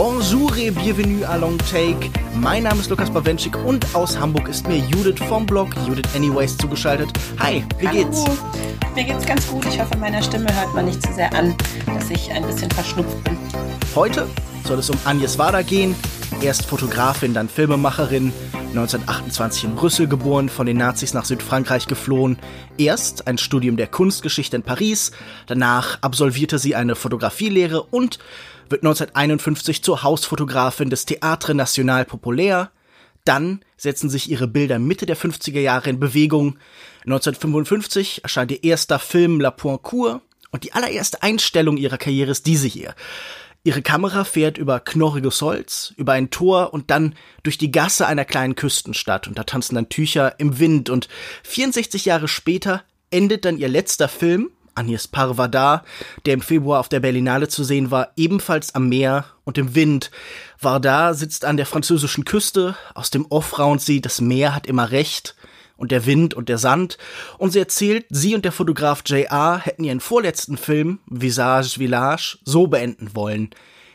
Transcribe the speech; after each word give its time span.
Bonjour 0.00 0.56
et 0.56 0.70
bienvenue 0.70 1.24
à 1.24 1.36
Long 1.38 1.58
Take. 1.72 2.12
Mein 2.36 2.62
Name 2.62 2.78
ist 2.78 2.88
Lukas 2.88 3.10
Bawenschik 3.10 3.56
und 3.64 3.84
aus 3.96 4.16
Hamburg 4.16 4.46
ist 4.46 4.68
mir 4.68 4.76
Judith 4.76 5.18
vom 5.26 5.44
Blog 5.44 5.70
Judith 5.88 6.06
Anyways 6.14 6.56
zugeschaltet. 6.56 7.08
Hi, 7.40 7.64
wie 7.80 7.88
Hallo. 7.88 7.98
geht's? 7.98 8.24
Mir 8.94 9.02
geht's 9.02 9.26
ganz 9.26 9.48
gut. 9.48 9.66
Ich 9.66 9.80
hoffe, 9.80 9.98
meiner 9.98 10.22
Stimme 10.22 10.54
hört 10.54 10.72
man 10.72 10.84
nicht 10.84 11.02
zu 11.02 11.12
sehr 11.14 11.34
an, 11.34 11.52
dass 11.86 12.10
ich 12.10 12.30
ein 12.30 12.46
bisschen 12.46 12.70
verschnupft 12.70 13.24
bin. 13.24 13.36
Heute 13.96 14.28
soll 14.62 14.78
es 14.78 14.88
um 14.88 14.96
Agnes 15.04 15.36
Wader 15.36 15.64
gehen. 15.64 15.96
Erst 16.40 16.66
Fotografin, 16.66 17.34
dann 17.34 17.48
Filmemacherin. 17.48 18.32
1928 18.68 19.64
in 19.64 19.74
Brüssel 19.74 20.08
geboren, 20.08 20.50
von 20.50 20.66
den 20.66 20.76
Nazis 20.76 21.14
nach 21.14 21.24
Südfrankreich 21.24 21.86
geflohen. 21.86 22.38
Erst 22.76 23.26
ein 23.26 23.38
Studium 23.38 23.78
der 23.78 23.86
Kunstgeschichte 23.86 24.56
in 24.56 24.62
Paris. 24.62 25.10
Danach 25.46 26.02
absolvierte 26.02 26.58
sie 26.58 26.74
eine 26.74 26.94
Fotografielehre 26.94 27.82
und 27.82 28.18
wird 28.68 28.82
1951 28.82 29.82
zur 29.82 30.02
Hausfotografin 30.02 30.90
des 30.90 31.08
Théâtre 31.08 31.54
National 31.54 32.04
Populaire. 32.04 32.70
Dann 33.24 33.60
setzen 33.78 34.10
sich 34.10 34.30
ihre 34.30 34.46
Bilder 34.46 34.78
Mitte 34.78 35.06
der 35.06 35.16
50er 35.16 35.60
Jahre 35.60 35.88
in 35.88 35.98
Bewegung. 35.98 36.58
1955 37.04 38.22
erscheint 38.22 38.50
ihr 38.50 38.62
erster 38.62 38.98
Film 38.98 39.40
La 39.40 39.50
Poincourt 39.50 40.20
und 40.50 40.64
die 40.64 40.72
allererste 40.72 41.22
Einstellung 41.22 41.78
ihrer 41.78 41.98
Karriere 41.98 42.32
ist 42.32 42.46
diese 42.46 42.68
hier. 42.68 42.94
Ihre 43.68 43.82
Kamera 43.82 44.24
fährt 44.24 44.56
über 44.56 44.80
knorriges 44.80 45.42
Holz, 45.42 45.92
über 45.98 46.14
ein 46.14 46.30
Tor 46.30 46.72
und 46.72 46.90
dann 46.90 47.14
durch 47.42 47.58
die 47.58 47.70
Gasse 47.70 48.06
einer 48.06 48.24
kleinen 48.24 48.54
Küstenstadt. 48.54 49.28
Und 49.28 49.36
da 49.36 49.44
tanzen 49.44 49.74
dann 49.74 49.90
Tücher 49.90 50.40
im 50.40 50.58
Wind. 50.58 50.88
Und 50.88 51.06
64 51.42 52.06
Jahre 52.06 52.28
später 52.28 52.82
endet 53.10 53.44
dann 53.44 53.58
ihr 53.58 53.68
letzter 53.68 54.08
Film, 54.08 54.48
Agnes 54.74 55.06
Parvada, 55.06 55.84
der 56.24 56.32
im 56.32 56.40
Februar 56.40 56.80
auf 56.80 56.88
der 56.88 57.00
Berlinale 57.00 57.48
zu 57.48 57.62
sehen 57.62 57.90
war, 57.90 58.12
ebenfalls 58.16 58.74
am 58.74 58.88
Meer 58.88 59.26
und 59.44 59.58
im 59.58 59.74
Wind. 59.74 60.10
Varda 60.58 61.12
sitzt 61.12 61.44
an 61.44 61.58
der 61.58 61.66
französischen 61.66 62.24
Küste, 62.24 62.74
aus 62.94 63.10
dem 63.10 63.26
Off 63.28 63.58
raunt 63.58 63.82
sie, 63.82 64.00
das 64.00 64.22
Meer 64.22 64.54
hat 64.54 64.66
immer 64.66 64.92
recht 64.92 65.36
und 65.78 65.90
der 65.90 66.04
Wind 66.04 66.34
und 66.34 66.50
der 66.50 66.58
Sand. 66.58 66.98
Und 67.38 67.52
sie 67.52 67.60
erzählt, 67.60 68.04
sie 68.10 68.34
und 68.34 68.44
der 68.44 68.52
Fotograf 68.52 69.02
J.R. 69.06 69.58
hätten 69.58 69.84
ihren 69.84 70.00
vorletzten 70.00 70.58
Film, 70.58 70.98
Visage 71.06 71.78
Village, 71.78 72.38
so 72.44 72.66
beenden 72.66 73.14
wollen, 73.14 73.50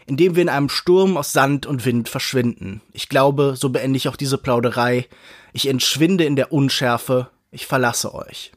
indem 0.08 0.36
wir 0.36 0.42
in 0.42 0.50
einem 0.50 0.70
Sturm 0.70 1.18
aus 1.18 1.34
Sand 1.34 1.68
und 1.68 1.86
Wind 1.86 2.10
verschwinden. 2.10 2.82
Ich 2.94 3.10
glaube, 3.10 3.54
so 3.56 3.70
beende 3.70 3.98
ich 3.98 4.08
auch 4.08 4.16
diese 4.16 4.40
Plauderei. 4.40 5.08
Ich 5.52 5.68
entschwinde 5.68 6.24
in 6.24 6.36
der 6.36 6.52
Unschärfe, 6.52 7.30
ich 7.52 7.68
verlasse 7.68 8.16
euch. 8.16 8.52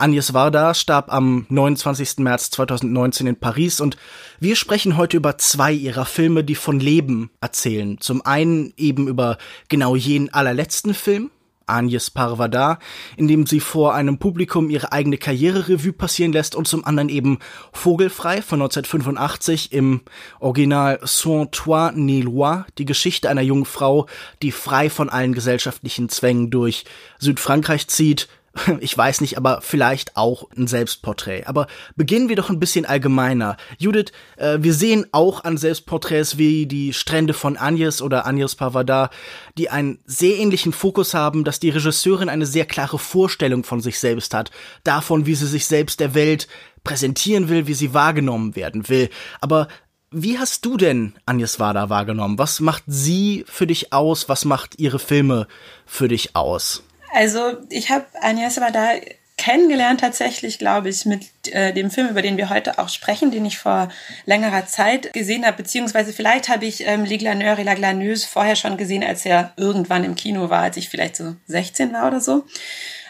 Agnes 0.00 0.32
Varda 0.32 0.74
starb 0.74 1.12
am 1.12 1.44
29. 1.48 2.18
März 2.18 2.50
2019 2.52 3.26
in 3.26 3.36
Paris 3.36 3.80
und 3.80 3.96
wir 4.38 4.54
sprechen 4.54 4.96
heute 4.96 5.16
über 5.16 5.38
zwei 5.38 5.72
ihrer 5.72 6.04
Filme, 6.04 6.44
die 6.44 6.54
von 6.54 6.78
Leben 6.78 7.30
erzählen. 7.40 8.00
Zum 8.00 8.24
einen 8.24 8.72
eben 8.76 9.08
über 9.08 9.38
genau 9.68 9.96
jenen 9.96 10.32
allerletzten 10.32 10.94
Film, 10.94 11.32
Agnes 11.68 12.10
Parvada, 12.10 12.78
in 13.16 13.28
dem 13.28 13.46
sie 13.46 13.60
vor 13.60 13.94
einem 13.94 14.18
Publikum 14.18 14.70
ihre 14.70 14.92
eigene 14.92 15.18
Karriererevue 15.18 15.92
passieren 15.92 16.32
lässt 16.32 16.54
und 16.54 16.66
zum 16.66 16.84
anderen 16.84 17.08
eben 17.08 17.38
Vogelfrei 17.72 18.42
von 18.42 18.62
1985 18.62 19.72
im 19.72 20.00
Original 20.40 21.00
Sans 21.02 21.48
toi 21.50 21.90
ni 21.94 22.22
loi, 22.22 22.62
die 22.78 22.84
Geschichte 22.84 23.28
einer 23.28 23.42
jungen 23.42 23.64
Frau, 23.64 24.06
die 24.42 24.52
frei 24.52 24.90
von 24.90 25.08
allen 25.08 25.34
gesellschaftlichen 25.34 26.08
Zwängen 26.08 26.50
durch 26.50 26.84
Südfrankreich 27.18 27.88
zieht, 27.88 28.28
ich 28.80 28.96
weiß 28.96 29.20
nicht, 29.20 29.36
aber 29.36 29.60
vielleicht 29.62 30.16
auch 30.16 30.48
ein 30.56 30.66
Selbstporträt. 30.66 31.44
Aber 31.46 31.66
beginnen 31.96 32.28
wir 32.28 32.36
doch 32.36 32.50
ein 32.50 32.60
bisschen 32.60 32.86
allgemeiner. 32.86 33.56
Judith, 33.78 34.12
äh, 34.36 34.58
wir 34.60 34.74
sehen 34.74 35.06
auch 35.12 35.44
an 35.44 35.56
Selbstporträts 35.56 36.38
wie 36.38 36.66
die 36.66 36.92
Strände 36.92 37.34
von 37.34 37.56
Agnes 37.56 38.02
oder 38.02 38.26
Agnes 38.26 38.54
Pavada, 38.54 39.10
die 39.56 39.70
einen 39.70 39.98
sehr 40.06 40.36
ähnlichen 40.36 40.72
Fokus 40.72 41.14
haben, 41.14 41.44
dass 41.44 41.60
die 41.60 41.70
Regisseurin 41.70 42.28
eine 42.28 42.46
sehr 42.46 42.64
klare 42.64 42.98
Vorstellung 42.98 43.64
von 43.64 43.80
sich 43.80 43.98
selbst 43.98 44.34
hat, 44.34 44.50
davon, 44.84 45.26
wie 45.26 45.34
sie 45.34 45.46
sich 45.46 45.66
selbst 45.66 46.00
der 46.00 46.14
Welt 46.14 46.48
präsentieren 46.84 47.48
will, 47.48 47.66
wie 47.66 47.74
sie 47.74 47.94
wahrgenommen 47.94 48.56
werden 48.56 48.88
will. 48.88 49.10
Aber 49.40 49.68
wie 50.10 50.38
hast 50.38 50.64
du 50.64 50.78
denn 50.78 51.14
Agnes 51.26 51.60
Wada 51.60 51.90
wahrgenommen? 51.90 52.38
Was 52.38 52.60
macht 52.60 52.84
sie 52.86 53.44
für 53.46 53.66
dich 53.66 53.92
aus? 53.92 54.28
Was 54.28 54.46
macht 54.46 54.78
ihre 54.78 54.98
Filme 54.98 55.46
für 55.84 56.08
dich 56.08 56.34
aus? 56.34 56.82
Also 57.12 57.58
ich 57.70 57.90
habe 57.90 58.06
Agnes 58.20 58.54
da 58.54 58.92
kennengelernt 59.38 60.00
tatsächlich, 60.00 60.58
glaube 60.58 60.90
ich, 60.90 61.06
mit 61.06 61.22
äh, 61.52 61.72
dem 61.72 61.90
Film, 61.90 62.08
über 62.08 62.22
den 62.22 62.36
wir 62.36 62.50
heute 62.50 62.78
auch 62.78 62.88
sprechen, 62.88 63.30
den 63.30 63.46
ich 63.46 63.56
vor 63.56 63.88
längerer 64.26 64.66
Zeit 64.66 65.12
gesehen 65.12 65.46
habe, 65.46 65.56
beziehungsweise 65.56 66.12
vielleicht 66.12 66.48
habe 66.48 66.66
ich 66.66 66.86
ähm, 66.86 67.04
Les 67.04 67.18
Glaneurs 67.18 67.58
et 67.58 67.64
la 67.64 67.74
Glaneuse 67.74 68.26
vorher 68.26 68.56
schon 68.56 68.76
gesehen, 68.76 69.04
als 69.04 69.24
er 69.24 69.52
irgendwann 69.56 70.04
im 70.04 70.16
Kino 70.16 70.50
war, 70.50 70.62
als 70.62 70.76
ich 70.76 70.88
vielleicht 70.88 71.16
so 71.16 71.36
16 71.46 71.92
war 71.92 72.08
oder 72.08 72.20
so. 72.20 72.44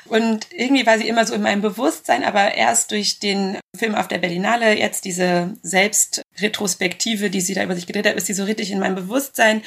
Und 0.04 0.46
irgendwie 0.52 0.86
war 0.86 0.98
sie 0.98 1.08
immer 1.08 1.26
so 1.26 1.34
in 1.34 1.42
meinem 1.42 1.60
Bewusstsein, 1.60 2.24
aber 2.24 2.54
erst 2.54 2.92
durch 2.92 3.18
den 3.18 3.58
Film 3.76 3.94
auf 3.94 4.08
der 4.08 4.18
Berlinale, 4.18 4.78
jetzt 4.78 5.04
diese 5.04 5.54
Selbstretrospektive, 5.62 7.30
die 7.30 7.40
sie 7.40 7.54
da 7.54 7.62
über 7.62 7.74
sich 7.74 7.86
gedreht 7.86 8.06
hat, 8.06 8.16
ist 8.16 8.26
sie 8.26 8.34
so 8.34 8.44
richtig 8.44 8.70
in 8.70 8.80
meinem 8.80 8.94
Bewusstsein 8.94 9.62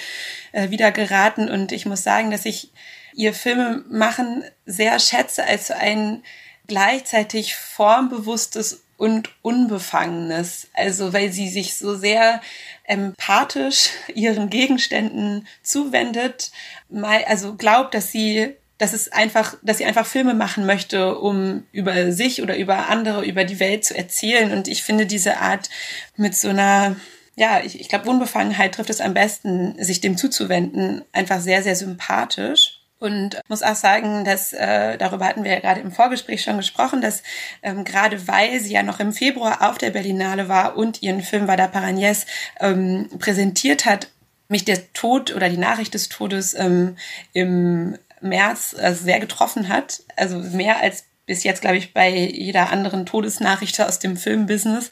äh, 0.51 0.69
wieder 0.69 0.91
geraten. 0.91 1.49
Und 1.49 1.71
ich 1.71 1.85
muss 1.85 2.03
sagen, 2.03 2.31
dass 2.31 2.45
ich 2.45 2.71
ihr 3.13 3.33
Filme 3.33 3.83
machen 3.89 4.43
sehr 4.65 4.99
schätze 4.99 5.43
als 5.43 5.71
ein 5.71 6.23
gleichzeitig 6.67 7.55
formbewusstes 7.55 8.83
und 8.97 9.29
unbefangenes. 9.41 10.69
Also 10.73 11.11
weil 11.11 11.31
sie 11.31 11.49
sich 11.49 11.75
so 11.75 11.95
sehr 11.95 12.41
empathisch 12.83 13.89
ihren 14.13 14.49
Gegenständen 14.49 15.47
zuwendet, 15.63 16.51
mal, 16.89 17.23
also 17.25 17.55
glaubt, 17.55 17.93
dass 17.93 18.11
sie 18.11 18.55
dass 18.81 18.93
es 18.93 19.11
einfach, 19.11 19.57
dass 19.61 19.77
sie 19.77 19.85
einfach 19.85 20.07
Filme 20.07 20.33
machen 20.33 20.65
möchte, 20.65 21.19
um 21.19 21.67
über 21.71 22.11
sich 22.11 22.41
oder 22.41 22.57
über 22.57 22.89
andere, 22.89 23.23
über 23.23 23.43
die 23.43 23.59
Welt 23.59 23.85
zu 23.85 23.95
erzählen. 23.95 24.51
Und 24.51 24.67
ich 24.67 24.81
finde 24.81 25.05
diese 25.05 25.37
Art 25.37 25.69
mit 26.17 26.35
so 26.35 26.49
einer, 26.49 26.95
ja, 27.35 27.61
ich, 27.63 27.79
ich 27.79 27.89
glaube, 27.89 28.09
Unbefangenheit 28.09 28.73
trifft 28.73 28.89
es 28.89 28.99
am 28.99 29.13
besten, 29.13 29.75
sich 29.83 30.01
dem 30.01 30.17
zuzuwenden, 30.17 31.03
einfach 31.11 31.39
sehr, 31.41 31.61
sehr 31.61 31.75
sympathisch. 31.75 32.80
Und 33.01 33.41
muss 33.47 33.63
auch 33.63 33.75
sagen, 33.75 34.25
dass 34.25 34.53
äh, 34.53 34.95
darüber 34.95 35.25
hatten 35.25 35.43
wir 35.43 35.51
ja 35.53 35.59
gerade 35.59 35.81
im 35.81 35.91
Vorgespräch 35.91 36.43
schon 36.43 36.57
gesprochen, 36.57 37.01
dass 37.01 37.23
ähm, 37.63 37.83
gerade 37.83 38.27
weil 38.27 38.59
sie 38.59 38.73
ja 38.73 38.83
noch 38.83 38.99
im 38.99 39.11
Februar 39.11 39.67
auf 39.67 39.79
der 39.79 39.89
Berlinale 39.89 40.49
war 40.49 40.77
und 40.77 41.01
ihren 41.01 41.23
Film 41.23 41.47
Vada 41.47 41.65
Paragnès 41.65 42.27
ähm, 42.59 43.09
präsentiert 43.17 43.85
hat, 43.85 44.09
mich 44.49 44.65
der 44.65 44.93
Tod 44.93 45.35
oder 45.35 45.49
die 45.49 45.57
Nachricht 45.57 45.95
des 45.95 46.09
Todes 46.09 46.53
ähm, 46.53 46.95
im 47.33 47.97
März 48.21 48.75
äh, 48.77 48.93
sehr 48.93 49.19
getroffen 49.19 49.67
hat. 49.67 50.03
Also 50.15 50.37
mehr 50.37 50.79
als 50.79 51.05
bis 51.25 51.43
jetzt, 51.43 51.61
glaube 51.61 51.77
ich, 51.77 51.95
bei 51.95 52.07
jeder 52.07 52.69
anderen 52.69 53.07
Todesnachricht 53.07 53.81
aus 53.81 53.97
dem 53.97 54.15
Filmbusiness. 54.15 54.91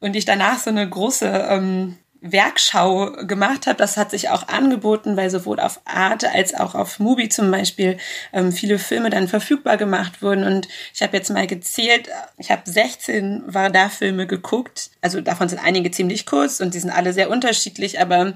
Und 0.00 0.16
ich 0.16 0.24
danach 0.24 0.58
so 0.58 0.70
eine 0.70 0.88
große 0.88 1.46
ähm, 1.50 1.98
Werkschau 2.26 3.12
gemacht 3.26 3.66
habe. 3.66 3.76
Das 3.76 3.98
hat 3.98 4.10
sich 4.10 4.30
auch 4.30 4.48
angeboten, 4.48 5.16
weil 5.16 5.28
sowohl 5.28 5.60
auf 5.60 5.80
Arte 5.84 6.32
als 6.32 6.54
auch 6.54 6.74
auf 6.74 6.98
Mubi 6.98 7.28
zum 7.28 7.50
Beispiel 7.50 7.98
ähm, 8.32 8.50
viele 8.50 8.78
Filme 8.78 9.10
dann 9.10 9.28
verfügbar 9.28 9.76
gemacht 9.76 10.22
wurden. 10.22 10.44
Und 10.44 10.66
ich 10.94 11.02
habe 11.02 11.16
jetzt 11.16 11.28
mal 11.30 11.46
gezählt, 11.46 12.08
ich 12.38 12.50
habe 12.50 12.62
16 12.64 13.42
Varda-Filme 13.46 14.26
geguckt. 14.26 14.90
Also 15.02 15.20
davon 15.20 15.50
sind 15.50 15.58
einige 15.62 15.90
ziemlich 15.90 16.24
kurz 16.24 16.60
und 16.60 16.72
die 16.72 16.80
sind 16.80 16.90
alle 16.90 17.12
sehr 17.12 17.28
unterschiedlich, 17.28 18.00
aber 18.00 18.32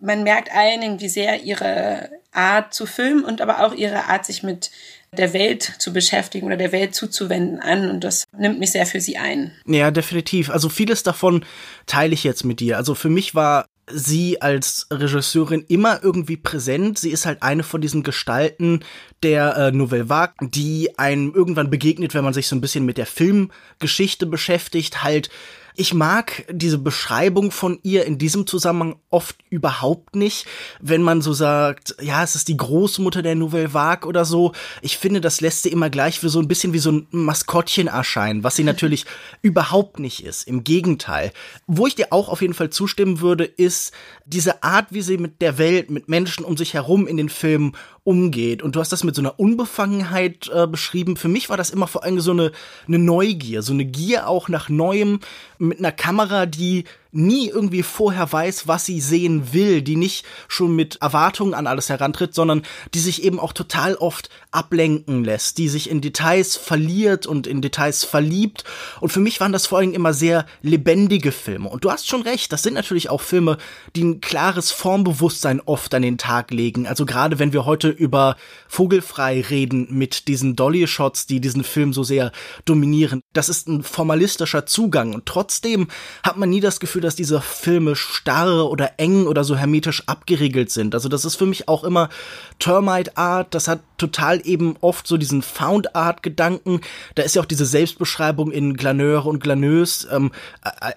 man 0.00 0.24
merkt 0.24 0.52
allen 0.52 0.98
wie 0.98 1.08
sehr 1.08 1.42
ihre 1.42 2.10
Art 2.32 2.74
zu 2.74 2.86
filmen 2.86 3.24
und 3.24 3.40
aber 3.40 3.64
auch 3.64 3.74
ihre 3.74 4.06
Art, 4.06 4.24
sich 4.24 4.42
mit 4.42 4.70
der 5.16 5.32
Welt 5.32 5.74
zu 5.78 5.92
beschäftigen 5.92 6.46
oder 6.46 6.56
der 6.56 6.72
Welt 6.72 6.94
zuzuwenden 6.94 7.58
an 7.60 7.90
und 7.90 8.04
das 8.04 8.24
nimmt 8.36 8.60
mich 8.60 8.72
sehr 8.72 8.86
für 8.86 9.00
sie 9.00 9.16
ein. 9.16 9.52
Ja, 9.66 9.90
definitiv. 9.90 10.50
Also 10.50 10.68
vieles 10.68 11.02
davon 11.02 11.44
teile 11.86 12.14
ich 12.14 12.22
jetzt 12.22 12.44
mit 12.44 12.60
dir. 12.60 12.76
Also 12.76 12.94
für 12.94 13.08
mich 13.08 13.34
war 13.34 13.66
sie 13.92 14.40
als 14.40 14.86
Regisseurin 14.92 15.64
immer 15.66 16.02
irgendwie 16.02 16.36
präsent. 16.36 16.98
Sie 16.98 17.10
ist 17.10 17.26
halt 17.26 17.42
eine 17.42 17.64
von 17.64 17.80
diesen 17.80 18.04
Gestalten 18.04 18.84
der 19.24 19.56
äh, 19.56 19.72
Nouvelle 19.72 20.08
Vague, 20.08 20.48
die 20.48 20.96
einem 20.96 21.34
irgendwann 21.34 21.70
begegnet, 21.70 22.14
wenn 22.14 22.24
man 22.24 22.34
sich 22.34 22.46
so 22.46 22.54
ein 22.54 22.60
bisschen 22.60 22.84
mit 22.84 22.98
der 22.98 23.06
Filmgeschichte 23.06 24.26
beschäftigt, 24.26 25.02
halt 25.02 25.28
ich 25.74 25.94
mag 25.94 26.44
diese 26.50 26.78
Beschreibung 26.78 27.50
von 27.50 27.78
ihr 27.82 28.04
in 28.04 28.18
diesem 28.18 28.46
Zusammenhang 28.46 28.96
oft 29.10 29.36
überhaupt 29.50 30.16
nicht, 30.16 30.46
wenn 30.80 31.02
man 31.02 31.22
so 31.22 31.32
sagt, 31.32 31.96
ja, 32.00 32.22
es 32.22 32.34
ist 32.34 32.48
die 32.48 32.56
Großmutter 32.56 33.22
der 33.22 33.34
Nouvelle 33.34 33.74
Vague 33.74 34.08
oder 34.08 34.24
so. 34.24 34.52
Ich 34.82 34.98
finde, 34.98 35.20
das 35.20 35.40
lässt 35.40 35.62
sie 35.62 35.70
immer 35.70 35.90
gleich 35.90 36.20
für 36.20 36.28
so 36.28 36.40
ein 36.40 36.48
bisschen 36.48 36.72
wie 36.72 36.78
so 36.78 36.92
ein 36.92 37.06
Maskottchen 37.10 37.88
erscheinen, 37.88 38.44
was 38.44 38.56
sie 38.56 38.64
natürlich 38.64 39.06
überhaupt 39.42 39.98
nicht 39.98 40.24
ist. 40.24 40.46
Im 40.46 40.64
Gegenteil. 40.64 41.32
Wo 41.66 41.86
ich 41.86 41.94
dir 41.94 42.08
auch 42.10 42.28
auf 42.28 42.42
jeden 42.42 42.54
Fall 42.54 42.70
zustimmen 42.70 43.20
würde, 43.20 43.44
ist 43.44 43.92
diese 44.26 44.62
Art, 44.62 44.88
wie 44.90 45.02
sie 45.02 45.18
mit 45.18 45.40
der 45.40 45.58
Welt, 45.58 45.90
mit 45.90 46.08
Menschen 46.08 46.44
um 46.44 46.56
sich 46.56 46.74
herum 46.74 47.06
in 47.06 47.16
den 47.16 47.28
Filmen 47.28 47.72
umgeht. 48.04 48.62
Und 48.62 48.76
du 48.76 48.80
hast 48.80 48.92
das 48.92 49.04
mit 49.04 49.14
so 49.14 49.22
einer 49.22 49.38
Unbefangenheit 49.38 50.50
äh, 50.52 50.66
beschrieben. 50.66 51.16
Für 51.16 51.28
mich 51.28 51.48
war 51.48 51.56
das 51.56 51.70
immer 51.70 51.86
vor 51.86 52.04
allem 52.04 52.20
so 52.20 52.32
eine, 52.32 52.52
eine 52.86 52.98
Neugier, 52.98 53.62
so 53.62 53.72
eine 53.72 53.84
Gier 53.84 54.28
auch 54.28 54.48
nach 54.48 54.68
Neuem, 54.68 55.20
mit 55.58 55.78
einer 55.78 55.92
Kamera, 55.92 56.46
die 56.46 56.84
nie 57.12 57.48
irgendwie 57.48 57.82
vorher 57.82 58.30
weiß, 58.32 58.68
was 58.68 58.84
sie 58.84 59.00
sehen 59.00 59.52
will, 59.52 59.82
die 59.82 59.96
nicht 59.96 60.24
schon 60.48 60.76
mit 60.76 60.96
Erwartungen 61.00 61.54
an 61.54 61.66
alles 61.66 61.88
herantritt, 61.88 62.34
sondern 62.34 62.62
die 62.94 63.00
sich 63.00 63.22
eben 63.22 63.40
auch 63.40 63.52
total 63.52 63.96
oft 63.96 64.30
ablenken 64.50 65.24
lässt, 65.24 65.58
die 65.58 65.68
sich 65.68 65.90
in 65.90 66.00
Details 66.00 66.56
verliert 66.56 67.26
und 67.26 67.46
in 67.46 67.62
Details 67.62 68.04
verliebt. 68.04 68.64
Und 69.00 69.10
für 69.10 69.20
mich 69.20 69.40
waren 69.40 69.52
das 69.52 69.66
vor 69.66 69.78
allem 69.78 69.92
immer 69.92 70.12
sehr 70.12 70.46
lebendige 70.62 71.32
Filme. 71.32 71.68
Und 71.68 71.84
du 71.84 71.90
hast 71.90 72.08
schon 72.08 72.22
recht, 72.22 72.52
das 72.52 72.62
sind 72.62 72.74
natürlich 72.74 73.10
auch 73.10 73.20
Filme, 73.20 73.58
die 73.96 74.04
ein 74.04 74.20
klares 74.20 74.70
Formbewusstsein 74.70 75.60
oft 75.60 75.94
an 75.94 76.02
den 76.02 76.18
Tag 76.18 76.50
legen. 76.50 76.86
Also 76.86 77.06
gerade 77.06 77.38
wenn 77.38 77.52
wir 77.52 77.64
heute 77.64 77.88
über 77.88 78.36
Vogelfrei 78.68 79.40
reden 79.40 79.88
mit 79.90 80.28
diesen 80.28 80.56
Dolly-Shots, 80.56 81.26
die 81.26 81.40
diesen 81.40 81.64
Film 81.64 81.92
so 81.92 82.02
sehr 82.02 82.32
dominieren. 82.64 83.22
Das 83.32 83.48
ist 83.48 83.68
ein 83.68 83.82
formalistischer 83.82 84.66
Zugang. 84.66 85.14
Und 85.14 85.26
trotzdem 85.26 85.88
hat 86.22 86.36
man 86.36 86.50
nie 86.50 86.60
das 86.60 86.80
Gefühl, 86.80 86.99
Gefühl, 87.00 87.08
dass 87.08 87.16
diese 87.16 87.40
Filme 87.40 87.96
starr 87.96 88.70
oder 88.70 88.92
eng 88.98 89.26
oder 89.26 89.44
so 89.44 89.56
hermetisch 89.56 90.02
abgeriegelt 90.06 90.70
sind. 90.70 90.94
Also 90.94 91.08
das 91.08 91.24
ist 91.24 91.36
für 91.36 91.46
mich 91.46 91.68
auch 91.68 91.84
immer 91.84 92.08
Termite 92.58 93.16
Art, 93.16 93.54
das 93.54 93.68
hat 93.68 93.80
total 93.96 94.40
eben 94.46 94.76
oft 94.80 95.06
so 95.06 95.16
diesen 95.16 95.42
Found 95.42 95.96
Art 95.96 96.22
Gedanken. 96.22 96.80
Da 97.14 97.22
ist 97.22 97.34
ja 97.34 97.42
auch 97.42 97.46
diese 97.46 97.64
Selbstbeschreibung 97.64 98.52
in 98.52 98.76
Glaneure 98.76 99.26
und 99.26 99.42
Glaneuse 99.42 100.08
ähm, 100.10 100.30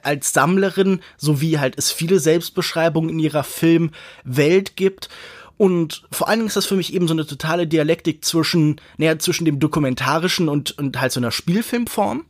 als 0.04 0.34
Sammlerin, 0.34 1.00
sowie 1.18 1.58
halt 1.58 1.78
es 1.78 1.92
viele 1.92 2.20
Selbstbeschreibungen 2.20 3.10
in 3.10 3.20
ihrer 3.20 3.44
Filmwelt 3.44 4.76
gibt. 4.76 5.10
Und 5.56 6.04
vor 6.12 6.28
allen 6.28 6.40
Dingen 6.40 6.48
ist 6.48 6.58
das 6.58 6.66
für 6.66 6.76
mich 6.76 6.94
eben 6.94 7.08
so 7.08 7.14
eine 7.14 7.26
totale 7.26 7.68
Dialektik 7.68 8.26
zwischen, 8.26 8.82
naja, 8.98 9.18
zwischen 9.20 9.46
dem 9.46 9.60
dokumentarischen 9.60 10.50
und, 10.50 10.78
und 10.78 11.00
halt 11.00 11.12
so 11.12 11.20
einer 11.20 11.32
Spielfilmform 11.32 12.26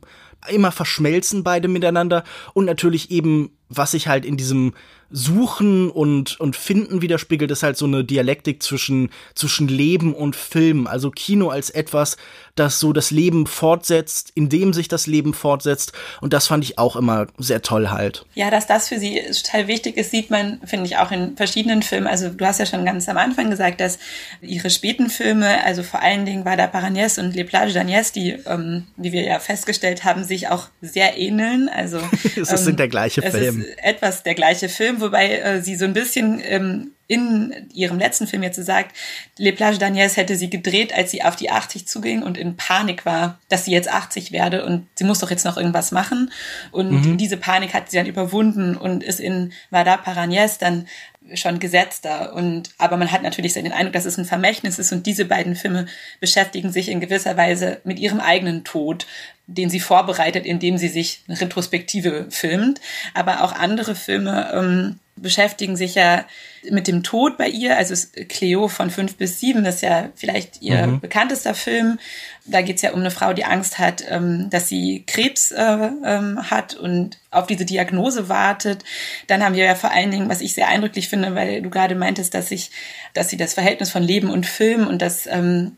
immer 0.48 0.72
verschmelzen 0.72 1.44
beide 1.44 1.68
miteinander. 1.68 2.24
Und 2.52 2.64
natürlich 2.64 3.10
eben 3.10 3.50
was 3.68 3.92
sich 3.92 4.08
halt 4.08 4.24
in 4.24 4.36
diesem 4.36 4.74
Suchen 5.10 5.90
und, 5.90 6.38
und 6.40 6.56
Finden 6.56 7.02
widerspiegelt, 7.02 7.50
ist 7.50 7.62
halt 7.62 7.76
so 7.76 7.86
eine 7.86 8.04
Dialektik 8.04 8.62
zwischen, 8.62 9.10
zwischen 9.34 9.68
Leben 9.68 10.14
und 10.14 10.36
Film. 10.36 10.86
Also 10.86 11.10
Kino 11.10 11.48
als 11.48 11.70
etwas, 11.70 12.16
das 12.54 12.80
so 12.80 12.92
das 12.92 13.10
Leben 13.10 13.46
fortsetzt, 13.46 14.32
indem 14.34 14.72
sich 14.72 14.88
das 14.88 15.06
Leben 15.06 15.34
fortsetzt. 15.34 15.92
Und 16.20 16.32
das 16.32 16.46
fand 16.46 16.64
ich 16.64 16.78
auch 16.78 16.96
immer 16.96 17.26
sehr 17.38 17.62
toll 17.62 17.90
halt. 17.90 18.24
Ja, 18.34 18.50
dass 18.50 18.66
das 18.66 18.88
für 18.88 18.98
sie 18.98 19.20
total 19.42 19.66
wichtig 19.66 19.96
ist, 19.96 20.10
sieht 20.10 20.30
man, 20.30 20.60
finde 20.64 20.86
ich, 20.86 20.96
auch 20.96 21.10
in 21.10 21.36
verschiedenen 21.36 21.82
Filmen. 21.82 22.06
Also 22.06 22.28
du 22.28 22.44
hast 22.44 22.58
ja 22.58 22.66
schon 22.66 22.84
ganz 22.84 23.08
am 23.08 23.16
Anfang 23.16 23.50
gesagt, 23.50 23.80
dass 23.80 23.98
ihre 24.40 24.70
späten 24.70 25.10
Filme, 25.10 25.64
also 25.64 25.82
vor 25.82 26.00
allen 26.00 26.26
Dingen 26.26 26.44
Vada 26.44 26.66
Paranès 26.66 27.18
und 27.18 27.34
Les 27.34 27.44
Plages 27.44 27.74
d'Agnès, 27.74 28.12
die, 28.12 28.30
ähm, 28.46 28.86
wie 28.96 29.12
wir 29.12 29.22
ja 29.22 29.38
festgestellt 29.38 30.04
haben, 30.04 30.24
sich 30.24 30.48
auch 30.48 30.68
sehr 30.80 31.18
ähneln. 31.18 31.68
Also 31.68 31.98
es 32.36 32.50
ähm, 32.50 32.56
sind 32.56 32.78
der 32.78 32.88
gleiche 32.88 33.22
Film 33.22 33.64
etwas 33.82 34.22
der 34.22 34.34
gleiche 34.34 34.68
Film, 34.68 34.93
wobei 35.00 35.38
äh, 35.38 35.62
sie 35.62 35.76
so 35.76 35.84
ein 35.84 35.92
bisschen 35.92 36.40
ähm, 36.42 36.92
in 37.06 37.68
ihrem 37.74 37.98
letzten 37.98 38.26
Film 38.26 38.42
jetzt 38.42 38.56
sagt, 38.64 38.96
Les 39.36 39.54
Plages 39.54 39.78
d'Agnès 39.78 40.16
hätte 40.16 40.36
sie 40.36 40.48
gedreht, 40.48 40.94
als 40.94 41.10
sie 41.10 41.22
auf 41.22 41.36
die 41.36 41.50
80 41.50 41.86
zuging 41.86 42.22
und 42.22 42.38
in 42.38 42.56
Panik 42.56 43.04
war, 43.04 43.38
dass 43.48 43.66
sie 43.66 43.72
jetzt 43.72 43.92
80 43.92 44.32
werde 44.32 44.64
und 44.64 44.86
sie 44.94 45.04
muss 45.04 45.18
doch 45.18 45.30
jetzt 45.30 45.44
noch 45.44 45.58
irgendwas 45.58 45.92
machen. 45.92 46.32
Und 46.70 46.90
mhm. 46.90 47.16
diese 47.18 47.36
Panik 47.36 47.74
hat 47.74 47.90
sie 47.90 47.98
dann 47.98 48.06
überwunden 48.06 48.74
und 48.76 49.04
ist 49.04 49.20
in 49.20 49.52
Vada 49.70 49.96
Paragnès 49.96 50.58
dann 50.58 50.86
schon 51.32 51.58
gesetzter. 51.58 52.34
Und, 52.34 52.70
aber 52.78 52.96
man 52.96 53.10
hat 53.10 53.22
natürlich 53.22 53.54
so 53.54 53.62
den 53.62 53.72
Eindruck, 53.72 53.94
dass 53.94 54.04
es 54.04 54.18
ein 54.18 54.24
Vermächtnis 54.24 54.78
ist 54.78 54.92
und 54.92 55.06
diese 55.06 55.24
beiden 55.24 55.56
Filme 55.56 55.86
beschäftigen 56.20 56.72
sich 56.72 56.88
in 56.88 57.00
gewisser 57.00 57.36
Weise 57.36 57.80
mit 57.84 57.98
ihrem 57.98 58.20
eigenen 58.20 58.64
Tod, 58.64 59.06
den 59.46 59.70
sie 59.70 59.80
vorbereitet, 59.80 60.44
indem 60.44 60.78
sie 60.78 60.88
sich 60.88 61.22
eine 61.28 61.40
Retrospektive 61.40 62.26
filmt. 62.30 62.80
Aber 63.14 63.42
auch 63.42 63.52
andere 63.52 63.94
Filme 63.94 64.50
ähm, 64.54 65.00
beschäftigen 65.16 65.76
sich 65.76 65.94
ja 65.94 66.24
mit 66.70 66.88
dem 66.88 67.02
Tod 67.02 67.36
bei 67.38 67.48
ihr. 67.48 67.76
Also 67.76 67.94
Cleo 68.28 68.68
von 68.68 68.90
fünf 68.90 69.16
bis 69.16 69.40
sieben, 69.40 69.64
das 69.64 69.76
ist 69.76 69.80
ja 69.82 70.10
vielleicht 70.16 70.60
ihr 70.62 70.86
mhm. 70.86 71.00
bekanntester 71.00 71.54
Film. 71.54 71.98
Da 72.46 72.62
geht 72.62 72.76
es 72.76 72.82
ja 72.82 72.92
um 72.92 73.00
eine 73.00 73.10
Frau, 73.10 73.32
die 73.32 73.44
Angst 73.44 73.78
hat, 73.78 74.04
ähm, 74.08 74.50
dass 74.50 74.68
sie 74.68 75.04
Krebs 75.06 75.52
äh, 75.52 75.90
ähm, 76.04 76.50
hat 76.50 76.74
und 76.74 77.18
auf 77.30 77.46
diese 77.46 77.64
Diagnose 77.64 78.28
wartet. 78.28 78.84
Dann 79.26 79.44
haben 79.44 79.54
wir 79.54 79.64
ja 79.64 79.74
vor 79.74 79.92
allen 79.92 80.10
Dingen, 80.10 80.28
was 80.28 80.40
ich 80.40 80.54
sehr 80.54 80.68
eindrücklich 80.68 81.08
finde, 81.08 81.34
weil 81.34 81.62
du 81.62 81.70
gerade 81.70 81.94
meintest, 81.94 82.34
dass 82.34 82.50
ich, 82.50 82.70
dass 83.12 83.30
sie 83.30 83.36
das 83.36 83.54
Verhältnis 83.54 83.90
von 83.90 84.02
Leben 84.02 84.30
und 84.30 84.46
Film 84.46 84.86
und 84.86 85.00
das 85.00 85.26
ähm, 85.26 85.76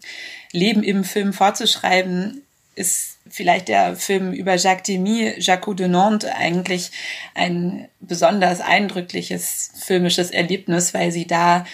Leben 0.53 0.83
im 0.83 1.05
Film 1.05 1.33
vorzuschreiben 1.33 2.43
ist 2.77 3.19
vielleicht 3.29 3.69
der 3.69 3.97
Film 3.97 4.33
über 4.33 4.55
Jacques 4.55 4.85
Demy, 4.85 5.35
Jacques 5.39 5.75
de 5.75 5.89
Nantes, 5.89 6.31
eigentlich 6.31 6.93
ein 7.35 7.89
besonders 8.01 8.61
eindrückliches 8.61 9.73
filmisches 9.85 10.31
Erlebnis, 10.31 10.95
weil 10.95 11.11
sie 11.11 11.27
da 11.27 11.65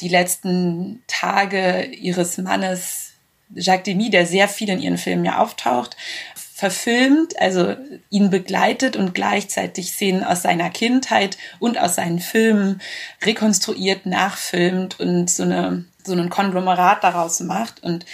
die 0.00 0.08
letzten 0.08 1.02
Tage 1.06 1.84
ihres 1.84 2.38
Mannes 2.38 3.12
Jacques 3.54 3.84
Demy, 3.84 4.10
der 4.10 4.26
sehr 4.26 4.48
viel 4.48 4.70
in 4.70 4.80
ihren 4.80 4.98
Filmen 4.98 5.24
ja 5.24 5.38
auftaucht, 5.38 5.96
verfilmt, 6.34 7.38
also 7.40 7.74
ihn 8.10 8.30
begleitet 8.30 8.96
und 8.96 9.12
gleichzeitig 9.12 9.90
Szenen 9.90 10.22
aus 10.22 10.42
seiner 10.42 10.70
Kindheit 10.70 11.36
und 11.58 11.78
aus 11.78 11.96
seinen 11.96 12.20
Filmen 12.20 12.80
rekonstruiert, 13.22 14.06
nachfilmt 14.06 15.00
und 15.00 15.28
so 15.28 15.42
eine 15.42 15.84
so 16.06 16.12
einen 16.12 16.30
Konglomerat 16.30 17.02
daraus 17.02 17.40
macht. 17.40 17.82
Und 17.82 18.04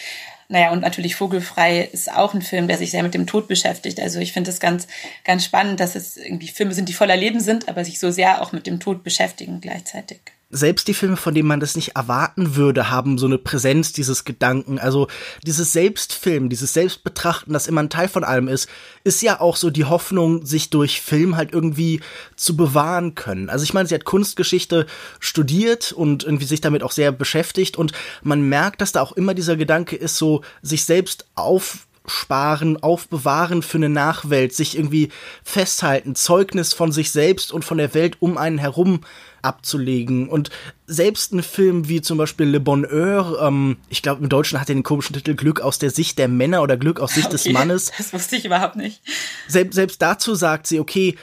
naja, 0.50 0.73
und 0.73 0.81
natürlich 0.81 1.14
Vogelfrei 1.14 1.88
ist 1.93 2.12
auch 2.12 2.35
ein 2.35 2.43
Film, 2.43 2.67
der 2.67 2.76
sich 2.76 2.91
sehr 2.91 3.05
mit 3.05 3.14
dem 3.14 3.26
Tod 3.26 3.47
beschäftigt. 3.47 4.00
Also 4.00 4.19
ich 4.19 4.32
finde 4.32 4.50
es 4.50 4.58
ganz, 4.58 4.88
ganz 5.23 5.44
spannend, 5.44 5.79
dass 5.79 5.94
es 5.94 6.17
irgendwie 6.17 6.49
Filme 6.49 6.75
sind, 6.75 6.88
die 6.88 6.93
voller 6.93 7.17
Leben 7.17 7.38
sind, 7.38 7.69
aber 7.69 7.85
sich 7.85 8.00
so 8.00 8.11
sehr 8.11 8.43
auch 8.43 8.50
mit 8.50 8.67
dem 8.67 8.81
Tod 8.81 9.05
beschäftigen 9.05 9.61
gleichzeitig 9.61 10.20
selbst 10.50 10.88
die 10.88 10.94
Filme, 10.94 11.17
von 11.17 11.35
denen 11.35 11.49
man 11.49 11.61
das 11.61 11.76
nicht 11.76 11.97
erwarten 11.97 12.56
würde, 12.56 12.91
haben 12.91 13.19
so 13.19 13.26
eine 13.26 13.38
Präsenz 13.38 13.93
dieses 13.93 14.25
Gedanken. 14.25 14.79
Also 14.79 15.06
dieses 15.47 15.73
Selbstfilm, 15.73 16.49
dieses 16.49 16.73
Selbstbetrachten, 16.73 17.52
das 17.52 17.69
immer 17.69 17.82
ein 17.82 17.91
Teil 17.91 18.08
von 18.08 18.25
allem 18.25 18.49
ist, 18.49 18.69
ist 19.05 19.23
ja 19.23 19.41
auch 19.41 19.56
so 19.56 19.70
die 19.70 19.85
Hoffnung, 19.85 20.44
sich 20.44 20.70
durch 20.70 21.00
Film 21.00 21.37
halt 21.37 21.52
irgendwie 21.52 22.00
zu 22.37 22.56
bewahren 22.56 23.14
können. 23.14 23.49
Also 23.49 23.62
ich 23.62 23.75
meine, 23.75 23.88
sie 23.88 23.94
hat 23.94 24.05
Kunstgeschichte 24.05 24.87
studiert 25.20 25.93
und 25.93 26.25
irgendwie 26.25 26.47
sich 26.47 26.61
damit 26.61 26.82
auch 26.82 26.93
sehr 26.93 27.13
beschäftigt 27.13 27.77
und 27.77 27.93
man 28.22 28.43
merkt, 28.43 28.81
dass 28.81 28.93
da 28.93 29.03
auch 29.03 29.13
immer 29.13 29.34
dieser 29.34 29.56
Gedanke 29.56 29.94
ist, 29.94 30.17
so 30.17 30.43
sich 30.63 30.84
selbst 30.84 31.27
auf 31.36 31.86
sparen, 32.07 32.83
aufbewahren 32.83 33.63
für 33.63 33.79
eine 33.79 33.89
Nachwelt, 33.89 34.55
sich 34.55 34.77
irgendwie 34.77 35.11
festhalten, 35.45 36.15
Zeugnis 36.15 36.73
von 36.73 36.93
sich 36.93 37.11
selbst 37.11 37.53
und 37.53 37.65
von 37.65 37.79
der 37.79 37.95
Welt 37.95 38.17
um 38.21 38.39
einen 38.39 38.59
herum 38.59 39.01
abzulegen. 39.43 40.29
Und 40.29 40.51
selbst 40.87 41.33
ein 41.33 41.43
Film 41.43 41.89
wie 41.89 42.01
zum 42.01 42.19
Beispiel 42.19 42.47
Le 42.47 42.61
Bonheur, 42.61 43.41
ähm, 43.43 43.79
ich 43.89 44.03
glaube 44.03 44.23
im 44.23 44.29
Deutschen 44.29 44.61
hat 44.61 44.69
er 44.69 44.75
den 44.75 44.83
komischen 44.83 45.15
Titel 45.15 45.35
Glück 45.35 45.61
aus 45.61 45.79
der 45.79 45.91
Sicht 45.91 46.19
der 46.19 46.29
Männer 46.29 46.63
oder 46.63 46.77
Glück 46.77 47.01
aus 47.01 47.15
Sicht 47.15 47.27
okay, 47.27 47.37
des 47.37 47.49
Mannes. 47.51 47.93
Das 47.97 48.13
wusste 48.13 48.37
ich 48.37 48.45
überhaupt 48.45 48.77
nicht. 48.77 49.01
Selbst, 49.49 49.75
selbst 49.75 50.03
dazu 50.03 50.35
sagt 50.35 50.67
sie, 50.67 50.81
okay, 50.81 51.17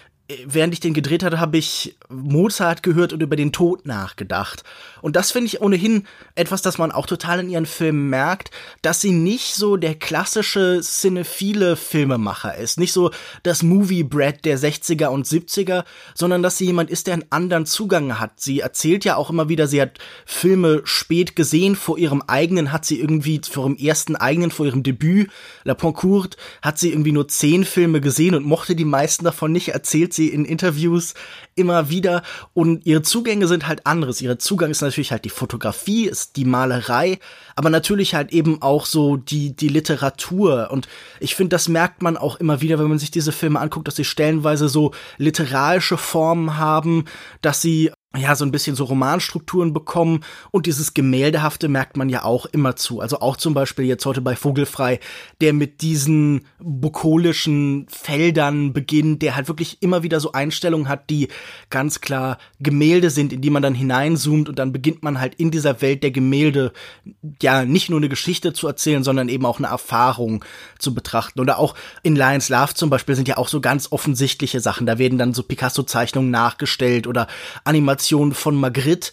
während 0.45 0.73
ich 0.73 0.81
den 0.81 0.93
gedreht 0.93 1.23
hatte, 1.23 1.39
habe 1.39 1.57
ich 1.57 1.95
Mozart 2.09 2.83
gehört 2.83 3.13
und 3.13 3.23
über 3.23 3.37
den 3.37 3.53
Tod 3.53 3.85
nachgedacht. 3.85 4.63
Und 5.01 5.15
das 5.15 5.31
finde 5.31 5.47
ich 5.47 5.61
ohnehin 5.61 6.05
etwas, 6.35 6.61
das 6.61 6.77
man 6.77 6.91
auch 6.91 7.05
total 7.05 7.39
in 7.39 7.49
ihren 7.49 7.65
Filmen 7.65 8.09
merkt, 8.09 8.51
dass 8.81 8.99
sie 8.99 9.11
nicht 9.11 9.55
so 9.55 9.77
der 9.77 9.95
klassische 9.95 10.81
cinephile 10.81 11.77
Filmemacher 11.77 12.55
ist. 12.55 12.77
Nicht 12.77 12.91
so 12.91 13.11
das 13.43 13.63
Movie-Brad 13.63 14.43
der 14.43 14.59
60er 14.59 15.07
und 15.07 15.25
70er, 15.25 15.85
sondern 16.13 16.43
dass 16.43 16.57
sie 16.57 16.65
jemand 16.65 16.89
ist, 16.89 17.07
der 17.07 17.13
einen 17.13 17.31
anderen 17.31 17.65
Zugang 17.65 18.19
hat. 18.19 18.41
Sie 18.41 18.59
erzählt 18.59 19.05
ja 19.05 19.15
auch 19.15 19.29
immer 19.29 19.47
wieder, 19.47 19.67
sie 19.67 19.81
hat 19.81 19.99
Filme 20.25 20.81
spät 20.83 21.37
gesehen. 21.37 21.77
Vor 21.77 21.97
ihrem 21.97 22.21
eigenen 22.21 22.73
hat 22.73 22.83
sie 22.83 22.99
irgendwie, 22.99 23.39
vor 23.49 23.65
ihrem 23.65 23.77
ersten 23.77 24.17
eigenen, 24.17 24.51
vor 24.51 24.65
ihrem 24.65 24.83
Debüt, 24.83 25.29
La 25.63 25.73
Poncourt, 25.73 26.35
hat 26.61 26.79
sie 26.79 26.91
irgendwie 26.91 27.13
nur 27.13 27.29
zehn 27.29 27.63
Filme 27.63 28.01
gesehen 28.01 28.35
und 28.35 28.45
mochte 28.45 28.75
die 28.75 28.83
meisten 28.83 29.23
davon 29.23 29.53
nicht, 29.53 29.69
erzählt 29.69 30.16
sie 30.17 30.27
in 30.27 30.43
Interviews 30.43 31.13
immer 31.55 31.89
wieder. 31.89 32.23
Und 32.53 32.85
ihre 32.85 33.01
Zugänge 33.01 33.47
sind 33.47 33.67
halt 33.67 33.87
anderes. 33.87 34.21
Ihre 34.21 34.37
Zugang 34.37 34.71
ist 34.71 34.81
natürlich 34.81 35.13
halt 35.13 35.23
die 35.23 35.29
Fotografie, 35.29 36.07
ist 36.07 36.35
die 36.35 36.43
Malerei, 36.43 37.19
aber 37.55 37.69
natürlich 37.69 38.13
halt 38.13 38.33
eben 38.33 38.61
auch 38.61 38.85
so 38.85 39.15
die, 39.15 39.55
die 39.55 39.69
Literatur. 39.69 40.69
Und 40.71 40.89
ich 41.21 41.35
finde, 41.35 41.55
das 41.55 41.69
merkt 41.69 42.01
man 42.01 42.17
auch 42.17 42.35
immer 42.35 42.59
wieder, 42.61 42.77
wenn 42.79 42.89
man 42.89 42.99
sich 42.99 43.11
diese 43.11 43.31
Filme 43.31 43.61
anguckt, 43.61 43.87
dass 43.87 43.95
sie 43.95 44.03
stellenweise 44.03 44.67
so 44.67 44.91
literarische 45.17 45.97
Formen 45.97 46.57
haben, 46.57 47.05
dass 47.41 47.61
sie 47.61 47.91
ja, 48.15 48.35
so 48.35 48.45
ein 48.45 48.51
bisschen 48.51 48.75
so 48.75 48.85
Romanstrukturen 48.85 49.73
bekommen 49.73 50.23
und 50.51 50.65
dieses 50.65 50.93
Gemäldehafte 50.93 51.67
merkt 51.67 51.97
man 51.97 52.07
ja 52.07 52.23
auch 52.23 52.45
immer 52.45 52.75
zu. 52.75 53.01
Also 53.01 53.19
auch 53.19 53.35
zum 53.35 53.53
Beispiel 53.53 53.85
jetzt 53.85 54.05
heute 54.05 54.21
bei 54.21 54.35
Vogelfrei, 54.35 54.99
der 55.41 55.53
mit 55.53 55.81
diesen 55.81 56.45
bukolischen 56.57 57.85
Feldern 57.89 58.71
beginnt, 58.71 59.21
der 59.21 59.35
halt 59.35 59.49
wirklich 59.49 59.81
immer 59.81 60.03
wieder 60.03 60.19
so 60.19 60.31
Einstellungen 60.31 60.87
hat, 60.87 61.09
die 61.09 61.27
ganz 61.69 61.99
klar 61.99 62.37
Gemälde 62.59 63.09
sind, 63.09 63.33
in 63.33 63.41
die 63.41 63.49
man 63.49 63.61
dann 63.61 63.75
hineinzoomt 63.75 64.47
und 64.49 64.57
dann 64.57 64.71
beginnt 64.71 65.03
man 65.03 65.19
halt 65.19 65.35
in 65.35 65.51
dieser 65.51 65.81
Welt 65.81 66.01
der 66.01 66.11
Gemälde 66.11 66.71
ja 67.41 67.65
nicht 67.65 67.89
nur 67.89 67.99
eine 67.99 68.09
Geschichte 68.09 68.53
zu 68.53 68.67
erzählen, 68.67 69.03
sondern 69.03 69.27
eben 69.29 69.45
auch 69.45 69.59
eine 69.59 69.67
Erfahrung 69.67 70.43
zu 70.79 70.93
betrachten. 70.95 71.41
Oder 71.41 71.59
auch 71.59 71.75
in 72.03 72.15
Lions 72.15 72.49
Love 72.49 72.73
zum 72.73 72.89
Beispiel 72.89 73.15
sind 73.15 73.27
ja 73.27 73.37
auch 73.37 73.49
so 73.49 73.59
ganz 73.59 73.91
offensichtliche 73.91 74.61
Sachen. 74.61 74.87
Da 74.87 74.97
werden 74.97 75.19
dann 75.19 75.33
so 75.33 75.43
Picasso-Zeichnungen 75.43 76.31
nachgestellt 76.31 77.05
oder 77.05 77.27
Animationen 77.65 77.96
Adaption 77.97 78.33
von 78.33 78.55
Magritte. 78.55 79.11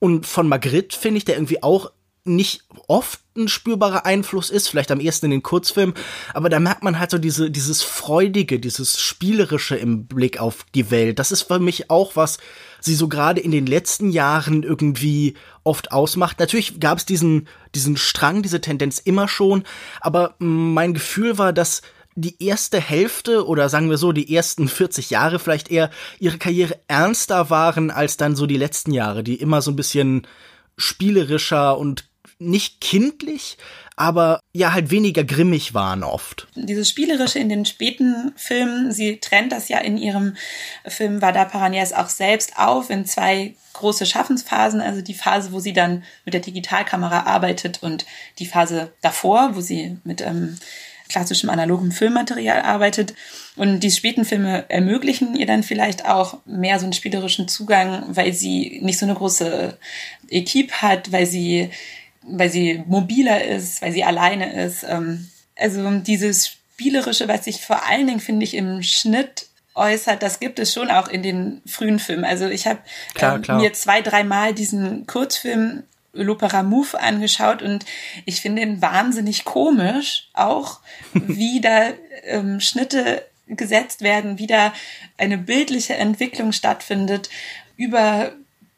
Und 0.00 0.26
von 0.26 0.48
Magritte 0.48 0.98
finde 0.98 1.18
ich, 1.18 1.24
der 1.24 1.36
irgendwie 1.36 1.62
auch 1.62 1.92
nicht 2.24 2.64
oft 2.88 3.20
ein 3.36 3.48
spürbarer 3.48 4.06
Einfluss 4.06 4.48
ist, 4.48 4.68
vielleicht 4.68 4.90
am 4.90 5.00
ersten 5.00 5.26
in 5.26 5.32
den 5.32 5.42
Kurzfilmen, 5.42 5.94
aber 6.32 6.48
da 6.48 6.58
merkt 6.58 6.82
man 6.82 6.98
halt 6.98 7.10
so 7.10 7.18
diese, 7.18 7.50
dieses 7.50 7.82
Freudige, 7.82 8.58
dieses 8.58 8.98
Spielerische 8.98 9.76
im 9.76 10.06
Blick 10.06 10.40
auf 10.40 10.64
die 10.74 10.90
Welt. 10.90 11.18
Das 11.18 11.32
ist 11.32 11.42
für 11.42 11.58
mich 11.58 11.90
auch 11.90 12.16
was, 12.16 12.38
sie 12.80 12.94
so 12.94 13.08
gerade 13.08 13.40
in 13.40 13.50
den 13.50 13.66
letzten 13.66 14.08
Jahren 14.10 14.62
irgendwie 14.62 15.34
oft 15.64 15.92
ausmacht. 15.92 16.38
Natürlich 16.38 16.80
gab 16.80 16.96
es 16.96 17.04
diesen, 17.04 17.46
diesen 17.74 17.98
Strang, 17.98 18.42
diese 18.42 18.62
Tendenz 18.62 19.00
immer 19.00 19.28
schon, 19.28 19.64
aber 20.00 20.34
mein 20.38 20.94
Gefühl 20.94 21.36
war, 21.36 21.52
dass 21.52 21.82
die 22.14 22.42
erste 22.42 22.80
Hälfte 22.80 23.46
oder 23.46 23.68
sagen 23.68 23.90
wir 23.90 23.98
so 23.98 24.12
die 24.12 24.34
ersten 24.34 24.68
40 24.68 25.10
Jahre 25.10 25.38
vielleicht 25.38 25.70
eher 25.70 25.90
ihre 26.18 26.38
Karriere 26.38 26.78
ernster 26.86 27.50
waren 27.50 27.90
als 27.90 28.16
dann 28.16 28.36
so 28.36 28.46
die 28.46 28.56
letzten 28.56 28.92
Jahre, 28.92 29.24
die 29.24 29.36
immer 29.36 29.62
so 29.62 29.70
ein 29.72 29.76
bisschen 29.76 30.26
spielerischer 30.76 31.78
und 31.78 32.04
nicht 32.38 32.80
kindlich, 32.80 33.58
aber 33.96 34.40
ja 34.52 34.72
halt 34.72 34.90
weniger 34.90 35.24
grimmig 35.24 35.72
waren 35.72 36.02
oft. 36.02 36.48
Dieses 36.56 36.88
Spielerische 36.88 37.38
in 37.38 37.48
den 37.48 37.64
späten 37.64 38.32
Filmen, 38.36 38.92
sie 38.92 39.18
trennt 39.18 39.52
das 39.52 39.68
ja 39.68 39.78
in 39.78 39.96
ihrem 39.98 40.36
Film 40.86 41.22
Vada 41.22 41.44
Paranés 41.44 41.94
auch 41.94 42.08
selbst 42.08 42.56
auf 42.56 42.90
in 42.90 43.06
zwei 43.06 43.54
große 43.74 44.06
Schaffensphasen, 44.06 44.80
also 44.80 45.00
die 45.00 45.14
Phase, 45.14 45.52
wo 45.52 45.60
sie 45.60 45.72
dann 45.72 46.04
mit 46.24 46.34
der 46.34 46.40
Digitalkamera 46.40 47.24
arbeitet 47.24 47.82
und 47.82 48.06
die 48.38 48.46
Phase 48.46 48.92
davor, 49.00 49.54
wo 49.54 49.60
sie 49.60 49.98
mit 50.04 50.20
ähm, 50.20 50.58
klassischem 51.08 51.50
analogen 51.50 51.92
Filmmaterial 51.92 52.62
arbeitet. 52.62 53.14
Und 53.56 53.80
die 53.80 53.90
späten 53.90 54.24
Filme 54.24 54.64
ermöglichen 54.68 55.36
ihr 55.36 55.46
dann 55.46 55.62
vielleicht 55.62 56.06
auch 56.06 56.38
mehr 56.44 56.78
so 56.78 56.86
einen 56.86 56.92
spielerischen 56.92 57.48
Zugang, 57.48 58.04
weil 58.08 58.32
sie 58.32 58.80
nicht 58.82 58.98
so 58.98 59.06
eine 59.06 59.14
große 59.14 59.76
Equipe 60.28 60.74
hat, 60.82 61.12
weil 61.12 61.26
sie, 61.26 61.70
weil 62.22 62.50
sie 62.50 62.82
mobiler 62.86 63.44
ist, 63.44 63.82
weil 63.82 63.92
sie 63.92 64.04
alleine 64.04 64.52
ist. 64.64 64.84
Ähm, 64.88 65.28
also 65.56 65.88
dieses 66.00 66.48
Spielerische, 66.48 67.28
was 67.28 67.44
sich 67.44 67.60
vor 67.60 67.86
allen 67.86 68.06
Dingen, 68.06 68.20
finde 68.20 68.44
ich, 68.44 68.54
im 68.54 68.82
Schnitt 68.82 69.46
äußert, 69.74 70.22
das 70.22 70.40
gibt 70.40 70.58
es 70.58 70.72
schon 70.72 70.90
auch 70.90 71.08
in 71.08 71.22
den 71.22 71.62
frühen 71.66 71.98
Filmen. 71.98 72.24
Also 72.24 72.46
ich 72.46 72.66
habe 72.66 72.80
ähm, 73.20 73.42
mir 73.56 73.72
zwei, 73.72 74.00
dreimal 74.02 74.54
diesen 74.54 75.06
Kurzfilm 75.06 75.84
L'Opera 76.14 76.62
Move 76.62 77.00
angeschaut 77.00 77.62
und 77.62 77.84
ich 78.24 78.40
finde 78.40 78.62
ihn 78.62 78.80
wahnsinnig 78.80 79.44
komisch, 79.44 80.28
auch 80.32 80.80
wie 81.12 81.60
da 81.60 81.90
ähm, 82.24 82.60
Schnitte 82.60 83.24
gesetzt 83.46 84.02
werden, 84.02 84.38
wie 84.38 84.46
da 84.46 84.72
eine 85.18 85.38
bildliche 85.38 85.94
Entwicklung 85.94 86.52
stattfindet 86.52 87.28
über 87.76 88.32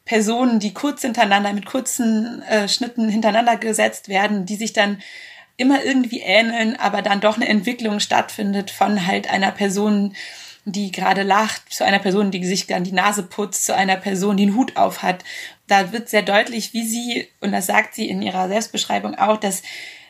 Personen, 0.05 0.59
die 0.59 0.73
kurz 0.73 1.01
hintereinander 1.01 1.53
mit 1.53 1.65
kurzen 1.65 2.41
äh, 2.43 2.67
Schnitten 2.67 3.09
hintereinander 3.09 3.57
gesetzt 3.57 4.09
werden, 4.09 4.45
die 4.45 4.55
sich 4.55 4.73
dann 4.73 5.01
immer 5.57 5.83
irgendwie 5.83 6.21
ähneln, 6.21 6.75
aber 6.77 7.01
dann 7.01 7.19
doch 7.19 7.35
eine 7.35 7.47
Entwicklung 7.47 7.99
stattfindet 7.99 8.71
von 8.71 9.05
halt 9.05 9.29
einer 9.29 9.51
Person, 9.51 10.15
die 10.65 10.91
gerade 10.91 11.23
lacht, 11.23 11.73
zu 11.73 11.83
einer 11.83 11.99
Person, 11.99 12.31
die 12.31 12.45
sich 12.45 12.67
dann 12.67 12.83
die 12.83 12.91
Nase 12.91 13.23
putzt, 13.23 13.65
zu 13.65 13.75
einer 13.75 13.95
Person, 13.97 14.37
die 14.37 14.43
einen 14.43 14.55
Hut 14.55 14.77
auf 14.77 15.01
hat. 15.01 15.23
Da 15.67 15.91
wird 15.91 16.09
sehr 16.09 16.21
deutlich, 16.21 16.73
wie 16.73 16.85
sie, 16.85 17.27
und 17.41 17.51
das 17.51 17.67
sagt 17.67 17.95
sie 17.95 18.09
in 18.09 18.21
ihrer 18.21 18.47
Selbstbeschreibung 18.47 19.15
auch, 19.15 19.37
dass 19.37 19.61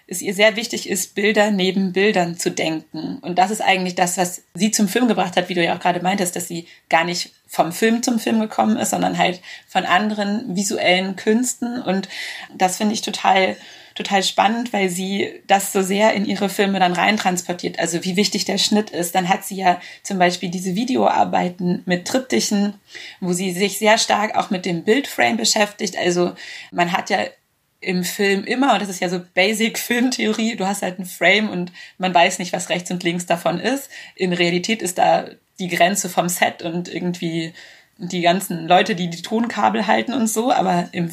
es 0.08 0.22
ihr 0.22 0.34
sehr 0.34 0.56
wichtig 0.56 0.90
ist, 0.90 1.16
Bilder 1.16 1.52
neben 1.52 1.92
Bildern 1.92 2.38
zu 2.38 2.50
denken. 2.50 3.20
Und 3.22 3.38
das 3.38 3.52
ist 3.52 3.62
eigentlich 3.62 3.96
das, 3.96 4.18
was 4.18 4.44
sie 4.54 4.72
zum 4.72 4.88
Film 4.88 5.10
gebracht 5.10 5.36
hat, 5.36 5.50
wie 5.50 5.54
du 5.54 5.64
ja 5.64 5.76
auch 5.76 5.82
gerade 5.82 6.02
meintest, 6.02 6.36
dass 6.36 6.48
sie 6.48 6.66
gar 6.90 7.04
nicht 7.04 7.34
vom 7.46 7.74
Film 7.74 8.02
zum 8.02 8.18
Film 8.18 8.40
gekommen 8.40 8.78
ist, 8.78 8.92
sondern 8.92 9.18
halt 9.18 9.42
von 9.68 9.86
anderen 9.86 10.56
visuellen 10.56 11.18
Künsten. 11.18 11.82
Und 11.82 12.08
das 12.56 12.78
finde 12.78 12.94
ich 12.94 13.02
total 13.02 13.58
total 13.98 14.24
spannend, 14.24 14.72
weil 14.72 14.89
sie 14.89 15.34
das 15.48 15.74
so 15.74 15.82
sehr 15.82 16.13
in 16.13 16.25
ihre 16.25 16.50
Filme 16.50 16.80
dann 16.80 16.94
reintransportiert. 16.94 17.80
Also 17.80 18.04
wie 18.06 18.16
wichtig 18.16 18.46
der 18.46 18.58
Schnitt 18.58 18.92
ist. 18.92 19.16
Dann 19.16 19.27
hat 19.27 19.44
sie 19.44 19.56
ja 19.56 19.82
zum 20.04 20.20
Beispiel 20.20 20.50
diese 20.50 20.75
Videoarbeiten 20.75 21.82
mit 21.86 22.08
Triptychen, 22.08 22.75
wo 23.20 23.34
sie 23.34 23.51
sich 23.51 23.80
sehr 23.80 23.98
stark 23.98 24.36
auch 24.36 24.50
mit 24.50 24.66
dem 24.66 24.84
Bildframe 24.84 25.38
beschäftigt. 25.38 25.98
Also 25.98 26.34
man 26.72 26.92
hat 26.92 27.10
ja 27.10 27.20
im 27.80 28.04
Film 28.04 28.44
immer, 28.44 28.74
und 28.74 28.82
das 28.82 28.89
ist 28.89 29.01
ja 29.01 29.10
so 29.10 29.22
Basic 29.34 29.77
Filmtheorie, 29.77 30.56
du 30.56 30.66
hast 30.66 30.82
halt 30.82 30.98
einen 30.98 31.08
Frame 31.08 31.50
und 31.50 31.72
man 31.98 32.13
weiß 32.13 32.39
nicht, 32.39 32.54
was 32.54 32.70
rechts 32.70 32.89
und 32.92 33.04
links 33.04 33.25
davon 33.25 33.60
ist. 33.60 33.89
In 34.16 34.34
Realität 34.34 34.82
ist 34.82 34.98
da 34.98 35.25
die 35.60 35.68
Grenze 35.68 36.10
vom 36.10 36.30
Set 36.30 36.62
und 36.62 36.88
irgendwie 36.88 37.54
die 37.98 38.22
ganzen 38.22 38.68
Leute, 38.68 38.96
die 38.96 39.10
die 39.10 39.22
Tonkabel 39.22 39.88
halten 39.88 40.13
und 40.13 40.27
so, 40.27 40.51
aber 40.51 40.89
im 40.92 41.12